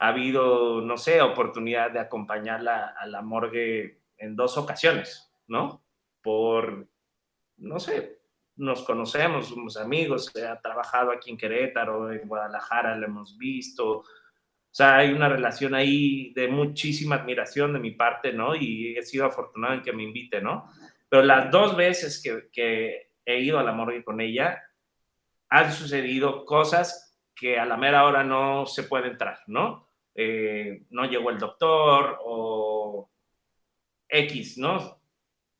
ha 0.00 0.08
habido, 0.08 0.80
no 0.80 0.96
sé, 0.96 1.20
oportunidad 1.20 1.90
de 1.90 2.00
acompañarla 2.00 2.94
a 2.98 3.06
la 3.06 3.20
morgue 3.20 4.00
en 4.16 4.34
dos 4.34 4.56
ocasiones, 4.56 5.30
¿no? 5.46 5.84
Por, 6.22 6.88
no 7.58 7.78
sé, 7.78 8.18
nos 8.56 8.82
conocemos, 8.82 9.48
somos 9.48 9.76
amigos, 9.76 10.34
ha 10.36 10.58
trabajado 10.58 11.12
aquí 11.12 11.30
en 11.30 11.36
Querétaro, 11.36 12.10
en 12.10 12.26
Guadalajara, 12.26 12.96
la 12.96 13.06
hemos 13.06 13.36
visto. 13.36 13.98
O 13.98 14.04
sea, 14.70 14.96
hay 14.96 15.12
una 15.12 15.28
relación 15.28 15.74
ahí 15.74 16.32
de 16.32 16.48
muchísima 16.48 17.16
admiración 17.16 17.74
de 17.74 17.78
mi 17.78 17.90
parte, 17.90 18.32
¿no? 18.32 18.54
Y 18.54 18.96
he 18.96 19.02
sido 19.02 19.26
afortunado 19.26 19.74
en 19.74 19.82
que 19.82 19.92
me 19.92 20.04
invite, 20.04 20.40
¿no? 20.40 20.72
Pero 21.10 21.22
las 21.24 21.50
dos 21.50 21.76
veces 21.76 22.22
que, 22.22 22.48
que 22.50 23.12
he 23.26 23.40
ido 23.40 23.58
a 23.58 23.62
la 23.62 23.72
morgue 23.72 24.02
con 24.02 24.22
ella, 24.22 24.62
han 25.50 25.70
sucedido 25.70 26.46
cosas 26.46 27.18
que 27.34 27.58
a 27.58 27.66
la 27.66 27.76
mera 27.76 28.06
hora 28.06 28.24
no 28.24 28.64
se 28.64 28.84
puede 28.84 29.08
entrar, 29.08 29.40
¿no? 29.46 29.89
Eh, 30.14 30.84
no 30.90 31.04
llegó 31.04 31.30
el 31.30 31.38
doctor 31.38 32.18
o 32.24 33.10
X, 34.08 34.58
¿no? 34.58 35.00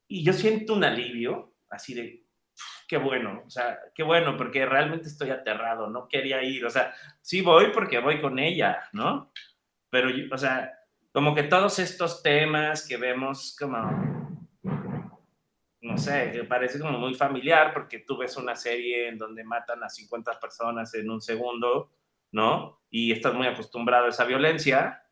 Y 0.09 0.25
yo 0.25 0.33
siento 0.33 0.75
un 0.75 0.85
alivio, 0.85 1.55
así 1.69 1.95
de, 1.95 2.25
qué 2.89 2.97
bueno, 2.97 3.45
o 3.47 3.51
sea, 3.51 3.79
qué 3.95 4.03
bueno, 4.03 4.37
porque 4.37 4.67
realmente 4.67 5.07
estoy 5.07 5.31
aterrado, 5.31 5.89
no 5.89 6.09
quería 6.09 6.43
ir, 6.43 6.65
o 6.65 6.71
sea, 6.71 6.93
sí 7.21 7.41
voy 7.41 7.71
porque 7.73 8.01
voy 8.01 8.21
con 8.21 8.39
ella, 8.41 8.83
¿no? 8.93 9.33
Pero, 9.91 10.11
o 10.33 10.39
sea, 10.39 10.73
como 11.13 11.35
que 11.35 11.45
todos 11.45 11.79
estos 11.79 12.23
temas 12.23 12.87
que 12.87 12.97
vemos 12.97 13.57
como, 13.59 13.79
no 15.81 15.99
sé, 15.99 16.33
que 16.33 16.45
parece 16.45 16.81
como 16.81 16.99
muy 16.99 17.15
familiar, 17.15 17.73
porque 17.73 18.01
tú 18.01 18.17
ves 18.17 18.37
una 18.37 18.57
serie 18.57 19.09
en 19.09 19.19
donde 19.19 19.45
matan 19.45 19.83
a 19.85 19.89
50 19.89 20.39
personas 20.41 20.93
en 20.95 21.11
un 21.11 21.21
segundo, 21.21 21.91
¿no? 22.33 22.81
Y 22.91 23.13
estás 23.13 23.35
muy 23.35 23.47
acostumbrado 23.47 24.07
a 24.07 24.11
esa 24.11 24.25
violencia, 24.25 25.03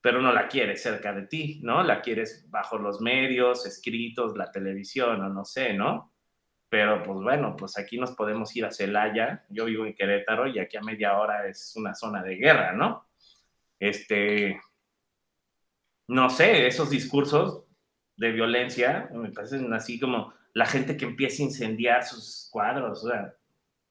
pero 0.00 0.22
no 0.22 0.32
la 0.32 0.48
quieres 0.48 0.82
cerca 0.82 1.12
de 1.12 1.26
ti, 1.26 1.60
¿no? 1.62 1.82
La 1.82 2.00
quieres 2.00 2.46
bajo 2.50 2.78
los 2.78 3.00
medios, 3.00 3.66
escritos, 3.66 4.36
la 4.36 4.50
televisión, 4.50 5.20
o 5.20 5.28
no 5.28 5.44
sé, 5.44 5.74
¿no? 5.74 6.12
pero 6.68 7.02
pues 7.02 7.20
bueno, 7.20 7.56
pues 7.56 7.78
aquí 7.78 7.98
nos 7.98 8.12
podemos 8.12 8.54
ir 8.54 8.64
a 8.64 8.70
Celaya, 8.70 9.44
yo 9.48 9.64
vivo 9.64 9.86
en 9.86 9.94
Querétaro 9.94 10.46
y 10.46 10.58
aquí 10.58 10.76
a 10.76 10.82
media 10.82 11.18
hora 11.18 11.46
es 11.48 11.74
una 11.76 11.94
zona 11.94 12.22
de 12.22 12.36
guerra, 12.36 12.72
¿no? 12.72 13.08
Este, 13.80 14.60
no 16.08 16.28
sé, 16.28 16.66
esos 16.66 16.90
discursos 16.90 17.64
de 18.16 18.32
violencia 18.32 19.08
me 19.12 19.30
parecen 19.30 19.72
así 19.72 19.98
como 19.98 20.34
la 20.52 20.66
gente 20.66 20.96
que 20.96 21.06
empieza 21.06 21.42
a 21.42 21.46
incendiar 21.46 22.04
sus 22.04 22.48
cuadros, 22.50 23.04
o 23.04 23.08
sea, 23.08 23.34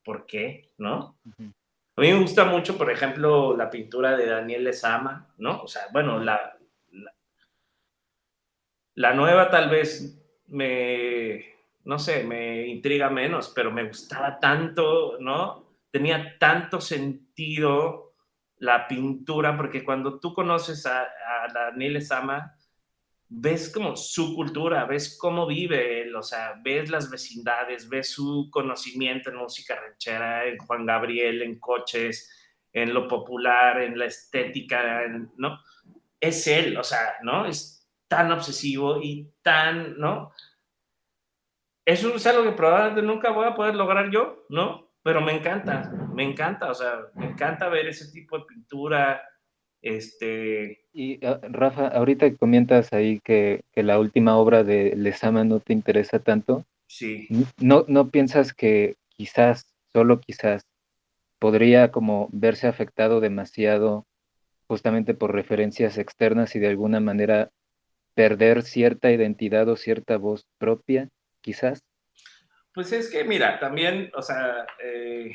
¿por 0.03 0.25
qué? 0.25 0.71
¿No? 0.77 1.17
A 1.97 2.01
mí 2.01 2.13
me 2.13 2.19
gusta 2.19 2.45
mucho, 2.45 2.77
por 2.77 2.91
ejemplo, 2.91 3.57
la 3.57 3.71
pintura 3.71 4.15
de 4.15 4.27
Daniel 4.27 4.65
Lezama, 4.65 5.33
¿no? 5.39 5.63
O 5.63 5.67
sea, 5.67 5.87
bueno, 5.91 6.19
la, 6.19 6.55
la, 8.93 9.13
nueva 9.15 9.49
tal 9.49 9.71
vez 9.71 10.23
me, 10.45 11.43
no 11.85 11.97
sé, 11.97 12.23
me 12.23 12.67
intriga 12.67 13.09
menos, 13.09 13.51
pero 13.55 13.71
me 13.71 13.87
gustaba 13.87 14.39
tanto, 14.39 15.17
¿no? 15.19 15.79
Tenía 15.89 16.37
tanto 16.37 16.79
sentido 16.81 18.13
la 18.59 18.87
pintura, 18.87 19.57
porque 19.57 19.83
cuando 19.83 20.19
tú 20.19 20.35
conoces 20.35 20.85
a, 20.85 21.07
Daniel 21.51 21.99
Sama, 22.03 22.56
ves 23.29 23.71
como 23.71 23.95
su 23.95 24.35
cultura, 24.35 24.85
ves 24.85 25.17
cómo 25.19 25.45
vive 25.45 26.01
él, 26.01 26.15
o 26.15 26.23
sea, 26.23 26.55
ves 26.63 26.89
las 26.89 27.09
vecindades, 27.09 27.89
ves 27.89 28.11
su 28.11 28.49
conocimiento 28.51 29.29
en 29.29 29.37
música 29.37 29.75
ranchera, 29.75 30.45
en 30.45 30.57
Juan 30.57 30.85
Gabriel, 30.85 31.41
en 31.41 31.59
coches, 31.59 32.31
en 32.71 32.93
lo 32.93 33.07
popular, 33.07 33.81
en 33.81 33.97
la 33.97 34.05
estética, 34.05 35.07
¿no? 35.37 35.59
Es 36.19 36.47
él, 36.47 36.77
o 36.77 36.83
sea, 36.83 37.17
¿no? 37.23 37.45
Es 37.45 37.87
tan 38.07 38.31
obsesivo 38.31 39.01
y 39.01 39.29
tan, 39.41 39.97
¿no? 39.99 40.31
eso 41.87 42.13
es 42.13 42.27
algo 42.27 42.43
que 42.43 42.51
probablemente 42.51 43.01
nunca 43.01 43.31
voy 43.31 43.47
a 43.47 43.55
poder 43.55 43.73
lograr 43.73 44.11
yo, 44.11 44.45
¿no? 44.49 44.91
Pero 45.03 45.21
me 45.21 45.31
encanta, 45.31 45.89
me 46.13 46.23
encanta, 46.23 46.69
o 46.69 46.73
sea, 46.73 46.99
me 47.15 47.27
encanta 47.27 47.69
ver 47.69 47.87
ese 47.87 48.11
tipo 48.11 48.37
de 48.37 48.43
pintura, 48.43 49.23
este... 49.89 50.81
Y 50.93 51.25
uh, 51.25 51.39
Rafa, 51.41 51.87
ahorita 51.87 52.33
comentas 52.35 52.93
ahí 52.93 53.19
que, 53.19 53.61
que, 53.73 53.83
la 53.83 53.99
última 53.99 54.37
obra 54.37 54.63
de 54.63 54.95
Lesama 54.95 55.43
no 55.43 55.59
te 55.59 55.73
interesa 55.73 56.19
tanto. 56.19 56.65
Sí. 56.87 57.27
¿No, 57.59 57.85
¿No 57.87 58.09
piensas 58.09 58.53
que 58.53 58.95
quizás, 59.09 59.65
solo 59.93 60.19
quizás, 60.19 60.63
podría 61.39 61.91
como 61.91 62.29
verse 62.31 62.67
afectado 62.67 63.19
demasiado 63.19 64.05
justamente 64.67 65.13
por 65.13 65.33
referencias 65.33 65.97
externas 65.97 66.55
y 66.55 66.59
de 66.59 66.67
alguna 66.67 66.99
manera 66.99 67.51
perder 68.15 68.63
cierta 68.63 69.11
identidad 69.11 69.69
o 69.69 69.75
cierta 69.75 70.17
voz 70.17 70.47
propia? 70.57 71.09
quizás? 71.47 71.81
Pues 72.73 72.91
es 72.91 73.09
que, 73.09 73.23
mira, 73.23 73.57
también, 73.59 74.11
o 74.13 74.21
sea, 74.21 74.67
eh, 74.83 75.33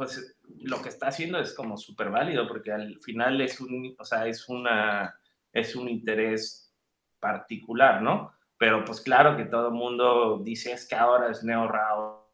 pues 0.00 0.34
lo 0.60 0.80
que 0.80 0.88
está 0.88 1.08
haciendo 1.08 1.38
es 1.38 1.52
como 1.52 1.76
súper 1.76 2.08
válido, 2.08 2.48
porque 2.48 2.72
al 2.72 2.98
final 3.02 3.38
es 3.42 3.60
un, 3.60 3.94
o 3.98 4.04
sea, 4.06 4.26
es 4.26 4.48
una, 4.48 5.14
es 5.52 5.76
un 5.76 5.90
interés 5.90 6.74
particular, 7.18 8.00
¿no? 8.00 8.32
Pero 8.56 8.82
pues 8.82 9.02
claro 9.02 9.36
que 9.36 9.44
todo 9.44 9.66
el 9.68 9.74
mundo 9.74 10.40
dice 10.42 10.72
es 10.72 10.88
que 10.88 10.94
ahora 10.94 11.30
es 11.30 11.44
Neo 11.44 11.68
Rao, 11.68 12.32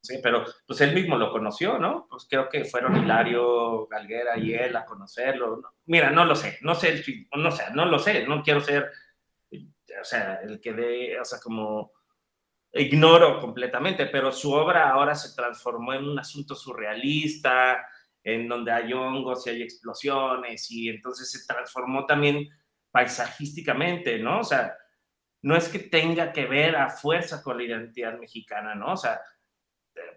sí, 0.00 0.20
pero 0.22 0.42
pues 0.66 0.80
él 0.80 0.94
mismo 0.94 1.18
lo 1.18 1.30
conoció, 1.30 1.78
¿no? 1.78 2.06
Pues 2.08 2.26
creo 2.26 2.48
que 2.48 2.64
fueron 2.64 2.96
Hilario 2.96 3.86
Galguera 3.88 4.38
y 4.38 4.54
él 4.54 4.74
a 4.74 4.86
conocerlo. 4.86 5.60
Mira, 5.84 6.08
no 6.08 6.24
lo 6.24 6.34
sé, 6.34 6.60
no 6.62 6.74
sé, 6.74 7.04
no 7.36 7.50
sé, 7.50 7.64
no 7.74 7.84
lo 7.84 7.98
sé, 7.98 8.26
no 8.26 8.42
quiero 8.42 8.62
ser, 8.62 8.90
o 9.52 10.04
sea, 10.04 10.36
el 10.36 10.62
que 10.62 10.72
dé, 10.72 11.20
o 11.20 11.26
sea, 11.26 11.40
como 11.40 11.92
ignoro 12.72 13.40
completamente, 13.40 14.06
pero 14.06 14.32
su 14.32 14.52
obra 14.52 14.90
ahora 14.90 15.14
se 15.14 15.34
transformó 15.34 15.92
en 15.92 16.04
un 16.04 16.18
asunto 16.18 16.54
surrealista, 16.54 17.86
en 18.24 18.48
donde 18.48 18.72
hay 18.72 18.92
hongos 18.92 19.46
y 19.46 19.50
hay 19.50 19.62
explosiones, 19.62 20.70
y 20.70 20.88
entonces 20.88 21.30
se 21.30 21.46
transformó 21.46 22.06
también 22.06 22.48
paisajísticamente, 22.90 24.18
¿no? 24.18 24.40
O 24.40 24.44
sea, 24.44 24.74
no 25.42 25.56
es 25.56 25.68
que 25.68 25.80
tenga 25.80 26.32
que 26.32 26.46
ver 26.46 26.76
a 26.76 26.88
fuerza 26.88 27.42
con 27.42 27.58
la 27.58 27.64
identidad 27.64 28.18
mexicana, 28.18 28.74
¿no? 28.74 28.92
O 28.92 28.96
sea, 28.96 29.20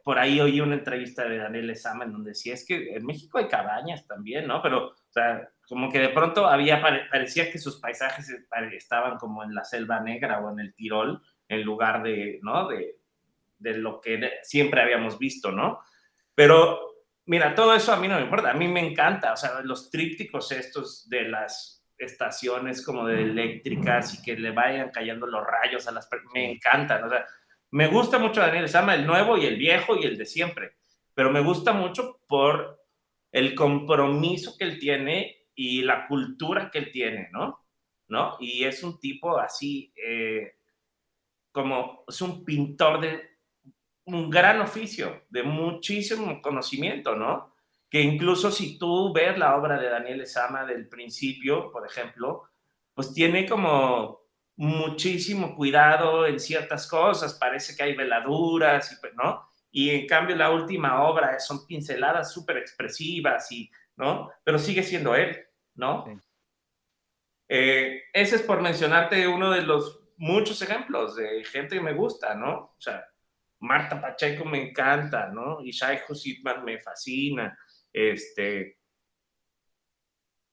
por 0.04 0.20
ahí 0.20 0.40
oí 0.40 0.62
una 0.62 0.76
entrevista 0.76 1.28
de 1.28 1.38
Daniel 1.38 1.70
Esama 1.72 2.06
en 2.06 2.12
donde 2.12 2.30
decía, 2.32 2.54
es 2.54 2.66
que 2.66 2.96
en 2.96 3.06
México 3.06 3.40
hay 3.40 3.48
cabañas 3.48 4.06
también, 4.08 4.48
¿no? 4.48 4.62
Pero, 4.62 4.90
o 4.90 4.96
sea, 5.10 5.50
como 5.68 5.92
que 5.92 6.00
de 6.00 6.10
pronto 6.10 6.46
había, 6.48 6.82
parecía 6.82 7.52
que 7.52 7.58
sus 7.58 7.80
paisajes 7.80 8.30
estaban 8.74 9.18
como 9.18 9.44
en 9.44 9.54
la 9.54 9.64
selva 9.64 10.00
negra 10.00 10.40
o 10.40 10.52
en 10.52 10.60
el 10.60 10.76
Tirol, 10.76 11.22
en 11.48 11.62
lugar 11.64 12.04
de, 12.04 12.40
¿no? 12.42 12.68
De, 12.68 12.98
de 13.58 13.78
lo 13.78 14.02
que 14.02 14.40
siempre 14.44 14.82
habíamos 14.82 15.18
visto, 15.18 15.52
¿no? 15.52 15.80
Pero 16.34 16.96
mira, 17.26 17.56
todo 17.56 17.74
eso 17.74 17.94
a 17.94 17.98
mí 17.98 18.08
no 18.08 18.16
me 18.16 18.24
importa, 18.24 18.52
a 18.52 18.56
mí 18.56 18.68
me 18.68 18.86
encanta, 18.86 19.34
o 19.34 19.38
sea, 19.38 19.62
los 19.62 19.90
trípticos 19.90 20.52
estos 20.52 21.10
de 21.10 21.24
las 21.30 21.84
estaciones 21.98 22.86
como 22.86 23.08
de 23.08 23.22
eléctricas 23.24 24.14
y 24.14 24.22
que 24.22 24.36
le 24.36 24.52
vayan 24.52 24.92
cayendo 24.92 25.26
los 25.28 25.46
rayos 25.46 25.88
a 25.88 25.92
las 25.92 26.10
me 26.34 26.52
encantan, 26.52 27.04
o 27.04 27.10
sea, 27.10 27.26
me 27.72 27.88
gusta 27.88 28.20
mucho 28.20 28.42
Daniel 28.42 28.70
Sama, 28.70 28.96
el 28.96 29.06
nuevo 29.06 29.38
y 29.38 29.46
el 29.46 29.58
viejo 29.58 29.98
y 29.98 30.04
el 30.04 30.18
de 30.18 30.26
siempre, 30.26 30.76
pero 31.14 31.32
me 31.32 31.42
gusta 31.42 31.74
mucho 31.74 32.22
por 32.28 32.82
el 33.32 33.56
compromiso 33.56 34.56
que 34.58 34.66
él 34.66 34.80
tiene 34.80 35.48
y 35.56 35.82
la 35.82 36.08
cultura 36.08 36.70
que 36.72 36.80
él 36.80 36.92
tiene, 36.92 37.30
¿no? 37.32 37.66
¿No? 38.08 38.38
Y 38.40 38.66
es 38.66 38.84
un 38.84 39.00
tipo 39.00 39.40
así, 39.40 39.92
eh, 39.96 40.54
como 41.56 42.04
es 42.06 42.22
un 42.22 42.44
pintor 42.44 43.00
de 43.00 43.30
un 44.08 44.30
gran 44.30 44.60
oficio, 44.60 45.24
de 45.30 45.42
muchísimo 45.42 46.42
conocimiento, 46.42 47.16
¿no? 47.16 47.56
Que 47.90 48.02
incluso 48.02 48.52
si 48.52 48.78
tú 48.78 49.14
ves 49.14 49.38
la 49.38 49.56
obra 49.56 49.80
de 49.80 49.88
Daniel 49.88 50.20
Esama 50.20 50.66
del 50.66 50.90
principio, 50.90 51.72
por 51.72 51.88
ejemplo, 51.88 52.44
pues 52.94 53.14
tiene 53.14 53.48
como 53.48 54.26
muchísimo 54.58 55.56
cuidado 55.56 56.28
en 56.28 56.42
ciertas 56.42 56.90
cosas, 56.90 57.36
parece 57.36 57.74
que 57.74 57.84
hay 57.84 57.96
veladuras, 57.96 58.92
y, 58.92 59.16
¿no? 59.16 59.48
Y 59.72 59.92
en 59.92 60.08
cambio 60.08 60.36
la 60.36 60.52
última 60.52 61.04
obra 61.04 61.40
son 61.40 61.66
pinceladas 61.66 62.34
súper 62.34 62.58
expresivas, 62.58 63.50
y, 63.54 63.72
¿no? 63.96 64.30
Pero 64.44 64.60
sigue 64.60 64.84
siendo 64.84 65.16
él, 65.16 65.38
¿no? 65.76 66.04
Sí. 66.06 66.20
Eh, 67.48 68.02
ese 68.12 68.36
es 68.36 68.42
por 68.42 68.62
mencionarte 68.62 69.26
uno 69.26 69.52
de 69.52 69.62
los 69.62 70.05
muchos 70.18 70.62
ejemplos 70.62 71.16
de 71.16 71.44
gente 71.44 71.76
que 71.76 71.82
me 71.82 71.94
gusta, 71.94 72.36
¿no? 72.36 72.54
O 72.56 72.76
sea, 72.80 73.06
Marta 73.60 74.00
Pacheco 74.00 74.46
me 74.46 74.70
encanta, 74.70 75.28
¿no? 75.28 75.62
Ishai 75.62 76.02
Husitman 76.08 76.64
me 76.64 76.80
fascina. 76.80 77.58
Este, 77.92 78.78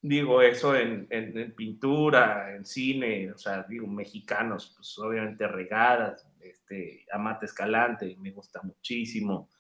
digo 0.01 0.43
eso 0.43 0.76
en, 0.76 1.06
en, 1.10 1.36
en, 1.39 1.55
pintura, 1.55 2.55
en 2.55 2.64
cine, 2.64 3.32
o 3.32 3.39
sea, 3.39 3.64
digo, 3.68 3.86
mexicanos, 3.86 4.74
pues 4.76 4.98
obviamente 4.98 5.47
regadas, 5.47 6.28
este, 6.40 7.06
Amate 7.12 7.47
Escalante, 7.47 8.16
me 8.18 8.32
gusta 8.32 8.60
muchísimo. 8.62 9.51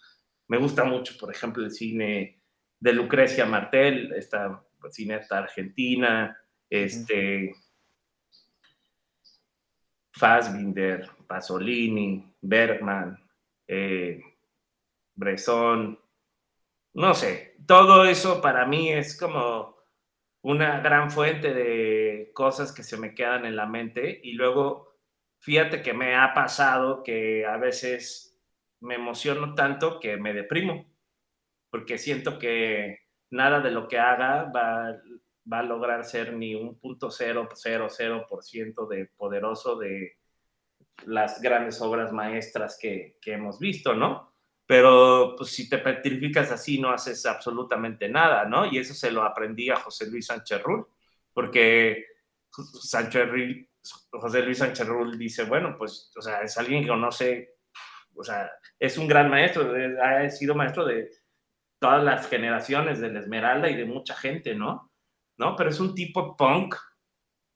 Me 0.48 0.58
gusta 0.58 0.84
mucho, 0.84 1.16
por 1.18 1.32
ejemplo, 1.32 1.64
el 1.64 1.70
cine 1.70 2.42
de 2.78 2.92
Lucrecia 2.92 3.46
Martel, 3.46 4.12
esta 4.14 4.62
cineasta 4.90 5.38
argentina, 5.38 6.36
este, 6.68 7.54
Fassbinder, 10.12 11.10
Pasolini, 11.26 12.24
Bergman, 12.40 13.18
eh, 13.66 14.20
Bresson, 15.14 15.98
no 16.94 17.14
sé, 17.14 17.56
todo 17.66 18.04
eso 18.04 18.40
para 18.40 18.66
mí 18.66 18.92
es 18.92 19.18
como 19.18 19.76
una 20.42 20.80
gran 20.80 21.10
fuente 21.10 21.54
de 21.54 22.30
cosas 22.34 22.72
que 22.72 22.82
se 22.82 22.98
me 22.98 23.14
quedan 23.14 23.46
en 23.46 23.56
la 23.56 23.66
mente. 23.66 24.20
Y 24.22 24.32
luego 24.32 24.98
fíjate 25.38 25.82
que 25.82 25.94
me 25.94 26.16
ha 26.16 26.34
pasado 26.34 27.02
que 27.02 27.46
a 27.46 27.56
veces 27.56 28.40
me 28.80 28.96
emociono 28.96 29.54
tanto 29.54 30.00
que 30.00 30.16
me 30.16 30.34
deprimo 30.34 30.92
porque 31.72 31.96
siento 31.96 32.38
que 32.38 32.98
nada 33.30 33.60
de 33.60 33.70
lo 33.70 33.88
que 33.88 33.98
haga 33.98 34.44
va, 34.54 34.94
va 35.50 35.60
a 35.60 35.62
lograr 35.62 36.04
ser 36.04 36.34
ni 36.34 36.54
un 36.54 36.78
punto 36.78 37.10
cero, 37.10 37.48
cero, 37.54 37.88
cero 37.90 38.26
por 38.28 38.44
ciento 38.44 38.86
de 38.86 39.06
poderoso 39.16 39.76
de 39.76 40.18
las 41.06 41.40
grandes 41.40 41.80
obras 41.80 42.12
maestras 42.12 42.78
que, 42.80 43.18
que, 43.20 43.32
hemos 43.32 43.58
visto, 43.58 43.94
¿no? 43.94 44.34
Pero 44.66 45.34
pues 45.36 45.50
si 45.50 45.68
te 45.68 45.78
petrificas 45.78 46.52
así 46.52 46.80
no 46.80 46.90
haces 46.90 47.26
absolutamente 47.26 48.08
nada, 48.08 48.44
¿no? 48.44 48.66
Y 48.66 48.78
eso 48.78 48.94
se 48.94 49.10
lo 49.10 49.22
aprendí 49.22 49.70
a 49.70 49.76
José 49.76 50.08
Luis 50.08 50.26
Sánchez 50.26 50.62
Rull, 50.62 50.86
porque 51.32 52.06
Sánchez 52.50 53.28
José 54.10 54.42
Luis 54.42 54.58
Sánchez 54.58 54.86
Rull 54.86 55.18
dice, 55.18 55.44
bueno, 55.44 55.74
pues, 55.76 56.12
o 56.16 56.22
sea, 56.22 56.42
es 56.42 56.56
alguien 56.56 56.82
que 56.82 56.88
conoce, 56.88 57.56
o 58.14 58.22
sea, 58.22 58.50
es 58.78 58.96
un 58.96 59.08
gran 59.08 59.28
maestro, 59.28 59.72
ha 60.02 60.28
sido 60.30 60.54
maestro 60.54 60.84
de 60.84 61.10
todas 61.80 62.04
las 62.04 62.28
generaciones 62.28 63.00
de 63.00 63.12
la 63.12 63.20
Esmeralda 63.20 63.68
y 63.68 63.74
de 63.74 63.84
mucha 63.84 64.14
gente, 64.14 64.54
¿no? 64.54 64.91
¿No? 65.42 65.56
Pero 65.56 65.70
es 65.70 65.80
un 65.80 65.92
tipo 65.92 66.36
punk, 66.36 66.76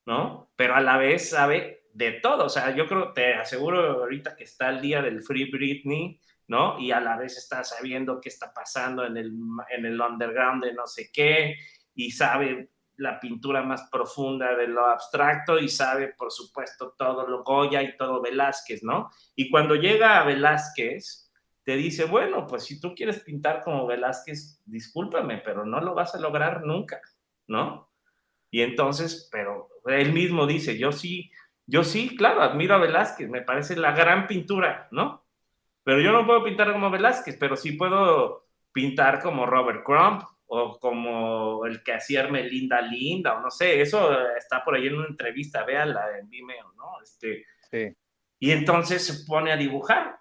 ¿no? 0.06 0.50
Pero 0.56 0.74
a 0.74 0.80
la 0.80 0.96
vez 0.96 1.30
sabe 1.30 1.84
de 1.92 2.12
todo. 2.14 2.46
O 2.46 2.48
sea, 2.48 2.74
yo 2.74 2.88
creo, 2.88 3.12
te 3.12 3.34
aseguro 3.34 4.02
ahorita 4.02 4.34
que 4.34 4.42
está 4.42 4.70
el 4.70 4.80
día 4.80 5.00
del 5.00 5.22
Free 5.22 5.48
Britney, 5.48 6.20
¿no? 6.48 6.80
Y 6.80 6.90
a 6.90 6.98
la 6.98 7.16
vez 7.16 7.38
está 7.38 7.62
sabiendo 7.62 8.20
qué 8.20 8.28
está 8.28 8.52
pasando 8.52 9.06
en 9.06 9.16
el, 9.16 9.32
en 9.70 9.86
el 9.86 10.00
underground 10.00 10.64
de 10.64 10.74
no 10.74 10.88
sé 10.88 11.10
qué, 11.12 11.54
y 11.94 12.10
sabe 12.10 12.70
la 12.96 13.20
pintura 13.20 13.62
más 13.62 13.88
profunda 13.88 14.56
de 14.56 14.66
lo 14.66 14.86
abstracto 14.86 15.60
y 15.60 15.68
sabe, 15.68 16.08
por 16.08 16.32
supuesto, 16.32 16.92
todo 16.98 17.28
lo 17.28 17.44
Goya 17.44 17.82
y 17.82 17.96
todo 17.96 18.20
Velázquez, 18.20 18.82
¿no? 18.82 19.10
Y 19.36 19.48
cuando 19.48 19.76
llega 19.76 20.18
a 20.18 20.24
Velázquez, 20.24 21.30
te 21.62 21.76
dice, 21.76 22.04
bueno, 22.06 22.48
pues 22.48 22.64
si 22.64 22.80
tú 22.80 22.94
quieres 22.96 23.20
pintar 23.20 23.62
como 23.62 23.86
Velázquez, 23.86 24.60
discúlpame, 24.64 25.38
pero 25.38 25.64
no 25.64 25.80
lo 25.80 25.94
vas 25.94 26.14
a 26.14 26.20
lograr 26.20 26.64
nunca, 26.64 27.00
¿no? 27.46 27.90
Y 28.50 28.62
entonces, 28.62 29.28
pero 29.30 29.68
él 29.86 30.12
mismo 30.12 30.46
dice, 30.46 30.78
yo 30.78 30.92
sí, 30.92 31.30
yo 31.66 31.84
sí, 31.84 32.16
claro, 32.16 32.42
admiro 32.42 32.74
a 32.74 32.78
Velázquez, 32.78 33.28
me 33.28 33.42
parece 33.42 33.76
la 33.76 33.92
gran 33.92 34.26
pintura, 34.26 34.88
¿no? 34.90 35.24
Pero 35.82 36.00
yo 36.00 36.12
no 36.12 36.26
puedo 36.26 36.44
pintar 36.44 36.72
como 36.72 36.90
Velázquez, 36.90 37.36
pero 37.38 37.56
sí 37.56 37.72
puedo 37.72 38.46
pintar 38.72 39.22
como 39.22 39.46
Robert 39.46 39.84
Crumb 39.84 40.22
o 40.46 40.78
como 40.78 41.66
el 41.66 41.82
que 41.82 41.94
hacía 41.94 42.22
Linda 42.24 42.80
Linda, 42.80 43.34
o 43.34 43.40
no 43.40 43.50
sé, 43.50 43.80
eso 43.80 44.16
está 44.36 44.64
por 44.64 44.76
ahí 44.76 44.86
en 44.86 44.96
una 44.96 45.08
entrevista, 45.08 45.64
véanla 45.64 46.18
en 46.18 46.28
Vimeo, 46.28 46.72
¿no? 46.76 47.00
Este, 47.02 47.44
sí. 47.70 47.96
Y 48.38 48.50
entonces 48.52 49.04
se 49.04 49.24
pone 49.26 49.50
a 49.50 49.56
dibujar 49.56 50.18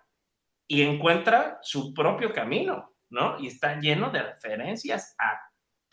y 0.67 0.81
encuentra 0.81 1.59
su 1.61 1.93
propio 1.93 2.33
camino, 2.33 2.95
¿no? 3.09 3.39
Y 3.39 3.47
está 3.47 3.79
lleno 3.79 4.09
de 4.09 4.23
referencias 4.23 5.15
a 5.19 5.44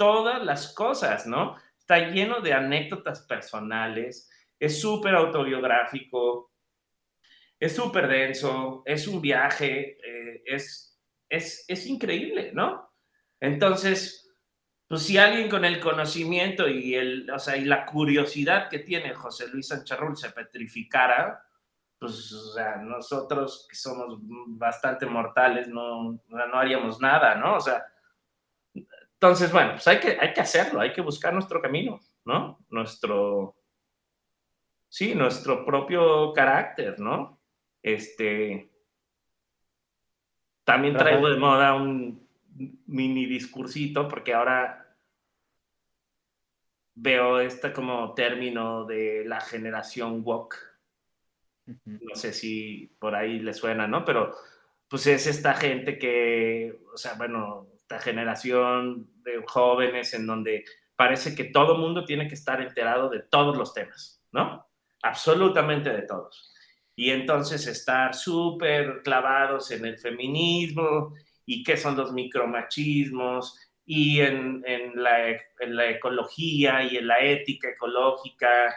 todas 0.02 0.44
las 0.44 0.74
cosas, 0.74 1.28
¿no? 1.28 1.54
Está 1.78 2.10
lleno 2.10 2.40
de 2.40 2.52
anécdotas 2.52 3.20
personales, 3.20 4.28
es 4.58 4.80
súper 4.80 5.14
autobiográfico, 5.14 6.50
es 7.60 7.76
súper 7.76 8.08
denso, 8.08 8.82
es 8.84 9.06
un 9.06 9.20
viaje, 9.20 9.98
eh, 10.04 10.42
es, 10.44 11.00
es, 11.28 11.64
es 11.68 11.86
increíble, 11.86 12.50
¿no? 12.52 12.92
Entonces, 13.38 14.28
pues 14.88 15.04
si 15.04 15.18
alguien 15.18 15.48
con 15.48 15.64
el 15.64 15.78
conocimiento 15.78 16.68
y, 16.68 16.96
el, 16.96 17.30
o 17.30 17.38
sea, 17.38 17.56
y 17.56 17.64
la 17.64 17.86
curiosidad 17.86 18.68
que 18.68 18.80
tiene 18.80 19.14
José 19.14 19.46
Luis 19.46 19.68
Sancharrul 19.68 20.16
se 20.16 20.32
petrificara, 20.32 21.46
pues 22.00 22.32
o 22.32 22.54
sea, 22.54 22.78
nosotros 22.78 23.68
que 23.70 23.76
somos 23.76 24.18
bastante 24.48 25.06
mortales 25.06 25.68
no, 25.68 26.20
no 26.26 26.58
haríamos 26.58 27.00
nada, 27.00 27.36
¿no? 27.36 27.54
O 27.54 27.60
sea, 27.60 27.86
entonces, 29.22 29.52
bueno, 29.52 29.74
pues 29.74 29.86
hay 29.86 30.00
que, 30.00 30.18
hay 30.20 30.32
que 30.32 30.40
hacerlo, 30.40 30.80
hay 30.80 30.92
que 30.92 31.00
buscar 31.00 31.32
nuestro 31.32 31.62
camino, 31.62 32.00
¿no? 32.24 32.58
Nuestro, 32.70 33.54
sí, 34.88 35.14
nuestro 35.14 35.64
propio 35.64 36.32
carácter, 36.32 36.98
¿no? 36.98 37.40
Este, 37.80 38.68
también 40.64 40.96
traigo 40.96 41.30
de 41.30 41.36
moda 41.36 41.74
un 41.74 42.28
mini 42.86 43.26
discursito 43.26 44.08
porque 44.08 44.34
ahora 44.34 44.92
veo 46.96 47.38
este 47.38 47.72
como 47.72 48.14
término 48.14 48.86
de 48.86 49.24
la 49.24 49.40
generación 49.40 50.22
woke. 50.24 50.56
No 51.84 52.16
sé 52.16 52.32
si 52.32 52.92
por 52.98 53.14
ahí 53.14 53.38
le 53.38 53.54
suena, 53.54 53.86
¿no? 53.86 54.04
Pero 54.04 54.34
pues 54.88 55.06
es 55.06 55.28
esta 55.28 55.54
gente 55.54 55.96
que, 55.96 56.82
o 56.92 56.96
sea, 56.96 57.14
bueno, 57.14 57.68
esta 57.76 58.00
generación 58.00 59.11
de 59.24 59.42
jóvenes 59.46 60.14
en 60.14 60.26
donde 60.26 60.64
parece 60.96 61.34
que 61.34 61.44
todo 61.44 61.78
mundo 61.78 62.04
tiene 62.04 62.28
que 62.28 62.34
estar 62.34 62.60
enterado 62.60 63.08
de 63.08 63.20
todos 63.20 63.56
los 63.56 63.74
temas, 63.74 64.22
¿no? 64.32 64.66
absolutamente 65.02 65.90
de 65.90 66.02
todos. 66.02 66.52
Y 66.94 67.10
entonces 67.10 67.66
estar 67.66 68.14
súper 68.14 69.02
clavados 69.02 69.70
en 69.70 69.84
el 69.84 69.98
feminismo 69.98 71.14
y 71.44 71.62
qué 71.62 71.76
son 71.76 71.96
los 71.96 72.12
micromachismos 72.12 73.58
y 73.84 74.20
en, 74.20 74.62
en, 74.66 75.02
la, 75.02 75.30
en 75.30 75.76
la 75.76 75.90
ecología 75.90 76.84
y 76.84 76.96
en 76.96 77.08
la 77.08 77.18
ética 77.18 77.70
ecológica 77.70 78.74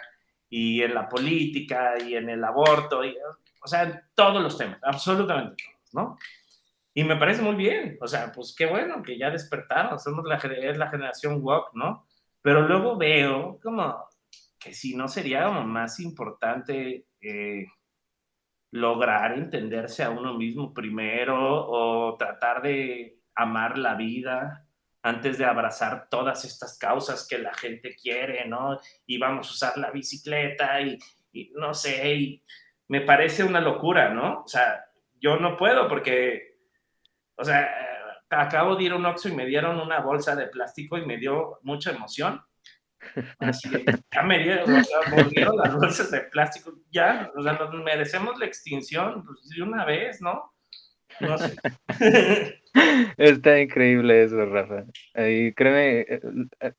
y 0.49 0.81
en 0.81 0.95
la 0.95 1.07
política 1.07 1.95
y 1.99 2.15
en 2.15 2.29
el 2.29 2.43
aborto, 2.43 3.03
y, 3.03 3.15
o 3.61 3.67
sea, 3.67 3.83
en 3.83 4.01
todos 4.15 4.41
los 4.41 4.57
temas, 4.57 4.79
absolutamente 4.83 5.63
todos, 5.63 5.93
¿no? 5.93 6.17
Y 6.95 7.03
me 7.03 7.17
parece 7.17 7.41
muy 7.41 7.55
bien, 7.55 7.97
o 8.01 8.07
sea, 8.07 8.31
pues 8.31 8.55
qué 8.57 8.65
bueno 8.65 9.03
que 9.03 9.17
ya 9.17 9.29
despertaron, 9.29 9.99
somos 9.99 10.25
la, 10.25 10.37
es 10.37 10.77
la 10.77 10.89
generación 10.89 11.39
woke, 11.43 11.73
¿no? 11.73 12.07
Pero 12.41 12.61
luego 12.67 12.97
veo 12.97 13.59
como 13.61 14.07
que 14.57 14.73
si 14.73 14.95
no 14.95 15.07
sería 15.07 15.49
más 15.49 15.99
importante 15.99 17.05
eh, 17.19 17.67
lograr 18.71 19.33
entenderse 19.33 20.03
a 20.03 20.09
uno 20.09 20.37
mismo 20.37 20.73
primero 20.73 21.37
o 21.37 22.15
tratar 22.17 22.61
de 22.61 23.19
amar 23.35 23.77
la 23.77 23.95
vida 23.95 24.65
antes 25.03 25.37
de 25.37 25.45
abrazar 25.45 26.07
todas 26.09 26.45
estas 26.45 26.79
causas 26.79 27.27
que 27.29 27.37
la 27.37 27.53
gente 27.53 27.95
quiere, 27.95 28.47
¿no? 28.47 28.79
Y 29.05 29.19
vamos 29.19 29.47
a 29.47 29.51
usar 29.51 29.77
la 29.77 29.91
bicicleta 29.91 30.81
y, 30.81 30.97
no 31.53 31.75
sé, 31.75 32.15
y 32.15 32.43
me 32.87 33.01
parece 33.01 33.43
una 33.43 33.61
locura, 33.61 34.09
¿no? 34.09 34.41
O 34.41 34.47
sea, 34.47 34.83
yo 35.19 35.37
no 35.37 35.57
puedo 35.57 35.87
porque, 35.87 36.54
o 37.37 37.43
sea, 37.43 37.69
acabo 38.29 38.75
de 38.75 38.83
ir 38.83 38.91
a 38.91 38.95
un 38.95 39.05
Oxxo 39.05 39.29
y 39.29 39.35
me 39.35 39.45
dieron 39.45 39.79
una 39.79 39.99
bolsa 39.99 40.35
de 40.35 40.47
plástico 40.47 40.97
y 40.97 41.05
me 41.05 41.17
dio 41.17 41.59
mucha 41.63 41.91
emoción 41.91 42.41
Así 43.39 43.69
que 43.69 43.85
ya 44.11 44.23
me 44.23 44.39
dieron, 44.39 44.83
volvieron 45.11 45.57
las 45.57 45.75
bolsas 45.75 46.11
de 46.11 46.21
plástico, 46.21 46.73
ya, 46.91 47.31
o 47.35 47.43
sea, 47.43 47.53
nos 47.53 47.83
merecemos 47.83 48.37
la 48.39 48.45
extinción 48.45 49.23
pues, 49.25 49.49
de 49.49 49.61
una 49.61 49.85
vez, 49.85 50.21
¿no? 50.21 50.51
No 51.19 51.37
sé. 51.37 51.55
Está 53.17 53.59
increíble 53.59 54.23
eso, 54.23 54.45
Rafa. 54.45 54.85
Y 55.15 55.53
créeme, 55.53 55.99
eh, 56.01 56.21
eh, 56.59 56.73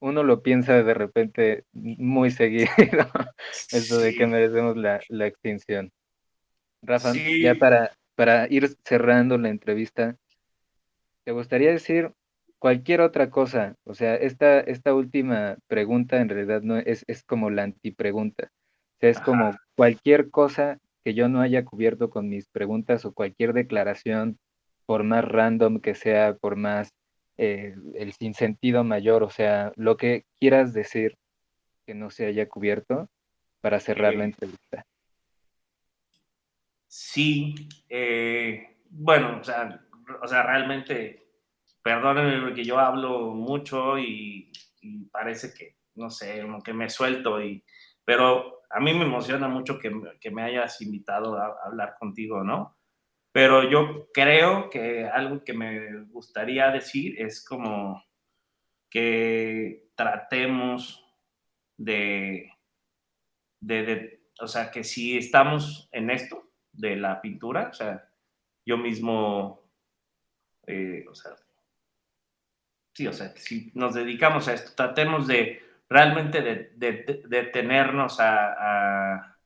uno 0.00 0.22
lo 0.22 0.42
piensa 0.42 0.82
de 0.82 0.94
repente 0.94 1.64
muy 1.72 2.30
seguido, 2.30 2.70
eso 3.70 3.98
de 3.98 4.14
que 4.14 4.26
merecemos 4.26 4.76
la, 4.76 5.00
la 5.08 5.26
extinción. 5.26 5.92
Rafa, 6.82 7.12
ya 7.14 7.54
para, 7.56 7.92
para 8.18 8.48
ir 8.50 8.76
cerrando 8.82 9.38
la 9.38 9.48
entrevista, 9.48 10.16
¿te 11.22 11.30
gustaría 11.30 11.70
decir 11.70 12.10
cualquier 12.58 13.00
otra 13.00 13.30
cosa, 13.30 13.76
o 13.84 13.94
sea, 13.94 14.16
esta, 14.16 14.58
esta 14.58 14.92
última 14.92 15.56
pregunta 15.68 16.20
en 16.20 16.28
realidad 16.28 16.62
no 16.62 16.78
es, 16.78 17.04
es 17.06 17.22
como 17.22 17.48
la 17.48 17.62
antipregunta. 17.62 18.50
O 18.50 18.98
sea, 18.98 19.10
es 19.10 19.20
como 19.20 19.56
cualquier 19.76 20.30
cosa 20.30 20.80
que 21.04 21.14
yo 21.14 21.28
no 21.28 21.40
haya 21.40 21.64
cubierto 21.64 22.10
con 22.10 22.28
mis 22.28 22.48
preguntas 22.48 23.04
o 23.04 23.12
cualquier 23.12 23.52
declaración, 23.52 24.36
por 24.84 25.04
más 25.04 25.24
random 25.24 25.78
que 25.78 25.94
sea, 25.94 26.34
por 26.34 26.56
más 26.56 26.90
eh, 27.36 27.76
el 27.94 28.12
sinsentido 28.14 28.82
mayor, 28.82 29.22
o 29.22 29.30
sea, 29.30 29.72
lo 29.76 29.96
que 29.96 30.24
quieras 30.40 30.72
decir 30.72 31.16
que 31.86 31.94
no 31.94 32.10
se 32.10 32.26
haya 32.26 32.48
cubierto 32.48 33.08
para 33.60 33.78
cerrar 33.78 34.16
la 34.16 34.24
entrevista. 34.24 34.84
Sí, 36.88 37.54
eh, 37.90 38.78
bueno, 38.88 39.38
o 39.40 39.44
sea, 39.44 39.84
o 40.22 40.26
sea, 40.26 40.42
realmente 40.42 41.28
perdónenme 41.82 42.40
porque 42.40 42.64
yo 42.64 42.78
hablo 42.78 43.34
mucho 43.34 43.98
y, 43.98 44.50
parece 45.12 45.52
que, 45.54 45.76
no 45.96 46.10
sé, 46.10 46.42
como 46.42 46.62
que 46.62 46.72
me 46.72 46.88
suelto, 46.88 47.42
y, 47.42 47.62
pero 48.04 48.62
a 48.70 48.80
mí 48.80 48.94
me 48.94 49.04
emociona 49.04 49.48
mucho 49.48 49.78
que, 49.78 49.92
que 50.20 50.30
me 50.30 50.42
hayas 50.42 50.80
invitado 50.80 51.36
a, 51.36 51.56
hablar 51.64 51.96
contigo, 51.98 52.42
¿no? 52.42 52.76
Pero 53.32 53.68
yo 53.70 54.08
creo 54.12 54.70
que 54.70 55.06
algo 55.06 55.44
que 55.44 55.52
me 55.52 56.04
gustaría 56.06 56.70
decir 56.70 57.20
es 57.20 57.44
como 57.44 58.02
que 58.90 59.90
tratemos 59.94 61.04
de, 61.76 62.50
de, 63.60 63.82
de, 63.82 64.30
o 64.40 64.46
sea, 64.46 64.70
que 64.70 64.84
si 64.84 65.18
estamos 65.18 65.88
en 65.92 66.10
esto 66.10 66.37
de 66.78 66.96
la 66.96 67.20
pintura, 67.20 67.68
o 67.70 67.74
sea, 67.74 68.08
yo 68.64 68.76
mismo, 68.76 69.62
eh, 70.66 71.04
o 71.08 71.14
sea, 71.14 71.32
sí, 72.94 73.06
o 73.06 73.12
sea, 73.12 73.34
si 73.36 73.72
nos 73.74 73.94
dedicamos 73.94 74.48
a 74.48 74.54
esto, 74.54 74.72
tratemos 74.74 75.26
de 75.26 75.62
realmente 75.88 76.42
de, 76.42 77.22
detenernos 77.28 78.20
a, 78.20 79.36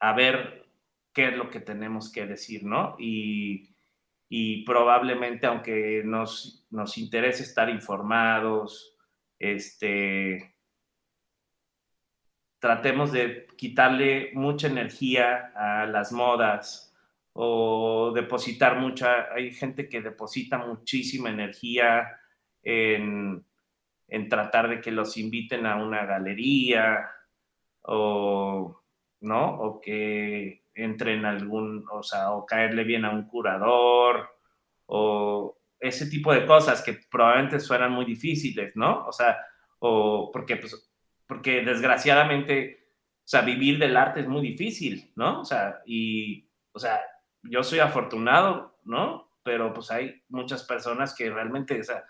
a, 0.00 0.12
ver 0.14 0.66
qué 1.12 1.28
es 1.28 1.36
lo 1.36 1.48
que 1.48 1.60
tenemos 1.60 2.10
que 2.10 2.26
decir, 2.26 2.64
¿no? 2.64 2.96
Y, 2.98 3.68
probablemente, 4.64 5.46
aunque 5.46 6.02
nos, 6.04 6.66
nos 6.70 6.98
interese 6.98 7.42
estar 7.42 7.68
informados, 7.68 8.96
este, 9.38 10.54
tratemos 12.60 13.10
de 13.10 13.48
quitarle 13.56 14.30
mucha 14.34 14.68
energía 14.68 15.52
a 15.56 15.86
las 15.86 16.12
modas, 16.12 16.90
o 17.32 18.12
depositar 18.14 18.78
mucha, 18.78 19.32
hay 19.32 19.52
gente 19.52 19.88
que 19.88 20.00
deposita 20.00 20.58
muchísima 20.58 21.30
energía 21.30 22.20
en, 22.62 23.44
tratar 24.28 24.68
de 24.68 24.80
que 24.80 24.90
los 24.90 25.16
inviten 25.16 25.66
a 25.66 25.76
una 25.76 26.04
galería 26.04 27.10
o, 27.82 28.82
¿no? 29.20 29.54
O 29.60 29.80
que 29.80 30.64
entre 30.74 31.14
en 31.14 31.24
algún, 31.24 31.86
o 31.90 32.02
sea, 32.02 32.32
o 32.32 32.44
caerle 32.44 32.84
bien 32.84 33.04
a 33.04 33.10
un 33.10 33.26
curador, 33.26 34.28
o 34.86 35.56
ese 35.78 36.10
tipo 36.10 36.32
de 36.34 36.44
cosas 36.46 36.82
que 36.82 36.98
probablemente 37.10 37.60
suenan 37.60 37.92
muy 37.92 38.04
difíciles, 38.04 38.74
¿no? 38.76 39.06
O 39.06 39.12
sea, 39.12 39.38
o 39.78 40.30
porque, 40.32 40.56
pues, 40.56 40.89
porque 41.30 41.62
desgraciadamente, 41.62 42.88
o 43.18 43.28
sea, 43.28 43.42
vivir 43.42 43.78
del 43.78 43.96
arte 43.96 44.18
es 44.18 44.26
muy 44.26 44.42
difícil, 44.42 45.12
¿no? 45.14 45.42
O 45.42 45.44
sea, 45.44 45.80
y, 45.86 46.50
o 46.72 46.78
sea, 46.80 47.00
yo 47.44 47.62
soy 47.62 47.78
afortunado, 47.78 48.80
¿no? 48.82 49.30
Pero 49.44 49.72
pues 49.72 49.92
hay 49.92 50.24
muchas 50.28 50.64
personas 50.64 51.14
que 51.14 51.30
realmente, 51.30 51.78
o 51.78 51.84
sea, 51.84 52.02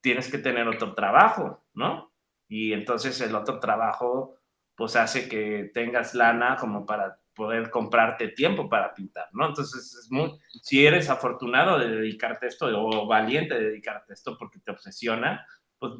tienes 0.00 0.28
que 0.28 0.38
tener 0.38 0.66
otro 0.66 0.94
trabajo, 0.94 1.62
¿no? 1.74 2.12
Y 2.48 2.72
entonces 2.72 3.20
el 3.20 3.36
otro 3.36 3.60
trabajo, 3.60 4.34
pues 4.74 4.96
hace 4.96 5.28
que 5.28 5.70
tengas 5.72 6.16
lana 6.16 6.56
como 6.56 6.84
para 6.84 7.20
poder 7.32 7.70
comprarte 7.70 8.30
tiempo 8.30 8.68
para 8.68 8.92
pintar, 8.92 9.28
¿no? 9.32 9.46
Entonces, 9.46 9.94
es 9.94 10.10
muy, 10.10 10.36
si 10.60 10.84
eres 10.84 11.08
afortunado 11.08 11.78
de 11.78 11.88
dedicarte 11.88 12.46
a 12.46 12.48
esto 12.48 12.66
o 12.66 13.06
valiente 13.06 13.54
de 13.54 13.66
dedicarte 13.66 14.12
a 14.12 14.14
esto 14.14 14.36
porque 14.36 14.58
te 14.58 14.72
obsesiona, 14.72 15.46
pues 15.78 15.92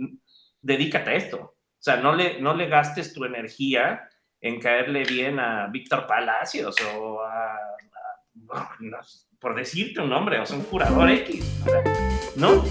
dedícate 0.61 1.11
a 1.11 1.15
esto. 1.15 1.55
O 1.81 1.83
sea, 1.83 1.97
no 1.97 2.15
le, 2.15 2.39
no 2.43 2.55
le 2.55 2.69
gastes 2.69 3.15
tu 3.15 3.25
energía 3.25 4.07
en 4.39 4.61
caerle 4.61 5.03
bien 5.05 5.41
a 5.41 5.67
Víctor 5.69 6.07
Palacios 6.07 6.77
o 6.95 7.23
a, 7.23 7.57
por 9.39 9.55
decirte 9.55 10.03
un 10.03 10.11
nombre, 10.11 10.39
o 10.39 10.45
sea, 10.45 10.59
un 10.59 10.65
curador 10.65 11.09
X, 11.09 11.63
¿no? 12.37 12.63